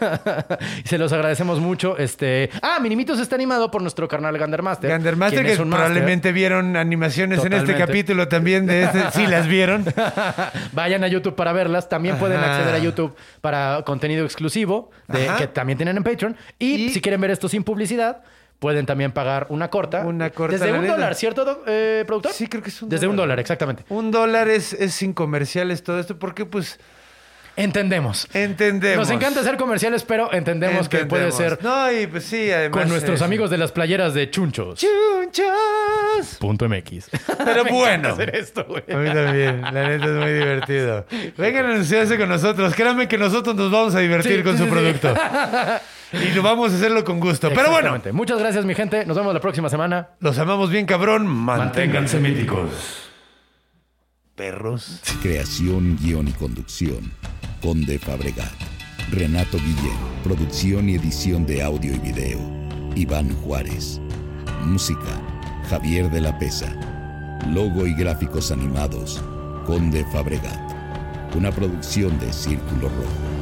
se 0.84 0.98
los 0.98 1.12
agradecemos 1.12 1.60
mucho. 1.60 1.96
Este. 1.98 2.50
Ah, 2.62 2.78
Minimitos 2.80 3.18
está 3.20 3.34
animado 3.36 3.70
por 3.70 3.82
nuestro 3.82 4.08
carnal 4.08 4.36
Gandermaster. 4.38 4.90
Gandermaster, 4.90 5.44
que 5.44 5.56
probablemente 5.56 6.32
vieron 6.32 6.76
animaciones 6.76 7.44
en 7.44 7.52
este 7.52 7.76
capítulo 7.76 8.28
también 8.28 8.66
de 8.66 8.84
este. 8.84 9.10
Sí, 9.12 9.26
las 9.26 9.46
vieron. 9.46 9.84
Vayan 10.72 11.04
a 11.04 11.08
YouTube 11.08 11.34
para 11.34 11.52
verlas. 11.52 11.88
También 11.88 12.18
pueden 12.18 12.38
Ajá. 12.40 12.56
acceder 12.56 12.74
a 12.74 12.78
YouTube 12.78 13.14
para 13.40 13.82
contenido 13.84 14.24
exclusivo 14.24 14.90
de- 15.08 15.28
que 15.38 15.46
también 15.46 15.76
tienen 15.76 15.96
en 15.96 16.02
Patreon. 16.04 16.36
Y, 16.58 16.74
Y- 16.74 16.88
si 16.90 17.00
quieren 17.00 17.20
ver 17.20 17.30
esto 17.30 17.48
sin 17.48 17.62
publicidad, 17.64 18.22
pueden 18.62 18.86
también 18.86 19.10
pagar 19.10 19.46
una 19.48 19.68
corta. 19.68 20.06
Una 20.06 20.30
corta, 20.30 20.56
Desde 20.56 20.72
un 20.78 20.86
dólar, 20.86 21.16
¿cierto, 21.16 21.64
eh, 21.66 22.04
productor? 22.06 22.32
Sí, 22.32 22.46
creo 22.46 22.62
que 22.62 22.68
es 22.70 22.80
un 22.80 22.88
Desde 22.88 23.08
un 23.08 23.16
dólar. 23.16 23.30
dólar, 23.30 23.40
exactamente. 23.40 23.84
Un 23.88 24.12
dólar 24.12 24.48
es, 24.48 24.72
es 24.72 24.94
sin 24.94 25.12
comerciales 25.14 25.82
todo 25.82 25.98
esto, 25.98 26.16
porque 26.16 26.46
pues 26.46 26.78
Entendemos. 27.56 28.28
entendemos. 28.32 29.08
Nos 29.08 29.14
encanta 29.14 29.40
hacer 29.40 29.56
comerciales, 29.58 30.04
pero 30.04 30.32
entendemos, 30.32 30.88
que 30.88 31.04
puede 31.06 31.32
ser 31.32 31.58
No, 31.62 31.90
y 31.92 32.06
pues 32.06 32.24
sí, 32.24 32.50
además. 32.52 32.78
con 32.80 32.88
nuestros 32.88 33.16
es- 33.16 33.22
amigos 33.22 33.50
de 33.50 33.58
las 33.58 33.72
playeras 33.72 34.14
de 34.14 34.30
Chunchos. 34.30 34.78
¡Chunchos! 34.78 36.36
Punto 36.38 36.66
MX. 36.68 37.10
Pero 37.44 37.64
bueno. 37.70 38.10
hacer 38.10 38.34
esto, 38.36 38.64
güey. 38.64 38.84
A 38.90 38.96
mí 38.96 39.10
también, 39.12 39.60
la 39.60 39.70
neta 39.88 40.04
es 40.06 40.10
muy 40.12 40.32
divertido. 40.32 41.04
Vengan 41.36 41.66
a 41.66 41.68
anunciarse 41.72 42.16
con 42.16 42.28
nosotros. 42.28 42.74
Créanme 42.74 43.08
que 43.08 43.18
nosotros 43.18 43.54
nos 43.56 43.70
vamos 43.70 43.94
a 43.96 43.98
divertir 43.98 44.38
Sí, 44.38 44.42
con 44.44 44.52
sí, 44.52 44.58
su 44.58 44.64
sí. 44.64 44.70
producto. 44.70 45.14
Y 46.12 46.34
lo 46.34 46.42
vamos 46.42 46.72
a 46.72 46.76
hacerlo 46.76 47.04
con 47.04 47.20
gusto. 47.20 47.50
Pero 47.54 47.70
bueno. 47.70 48.00
Muchas 48.12 48.38
gracias, 48.38 48.64
mi 48.64 48.74
gente. 48.74 49.06
Nos 49.06 49.16
vemos 49.16 49.32
la 49.32 49.40
próxima 49.40 49.68
semana. 49.68 50.10
los 50.20 50.38
amamos 50.38 50.70
bien, 50.70 50.86
cabrón. 50.86 51.26
Manténganse 51.26 52.18
míticos. 52.18 53.10
Perros. 54.34 55.00
Creación, 55.22 55.96
guion 56.00 56.28
y 56.28 56.32
conducción. 56.32 57.12
Conde 57.62 57.98
Fabregat. 57.98 58.52
Renato 59.10 59.58
Guillén. 59.58 59.96
Producción 60.24 60.88
y 60.88 60.94
edición 60.96 61.46
de 61.46 61.62
audio 61.62 61.94
y 61.94 61.98
video. 61.98 62.40
Iván 62.94 63.34
Juárez. 63.42 64.00
Música. 64.64 65.20
Javier 65.68 66.10
de 66.10 66.20
la 66.20 66.38
Pesa. 66.38 66.74
Logo 67.48 67.86
y 67.86 67.94
gráficos 67.94 68.50
animados. 68.50 69.22
Conde 69.66 70.04
Fabregat. 70.12 70.72
Una 71.34 71.50
producción 71.50 72.18
de 72.18 72.32
Círculo 72.32 72.88
Rojo. 72.88 73.41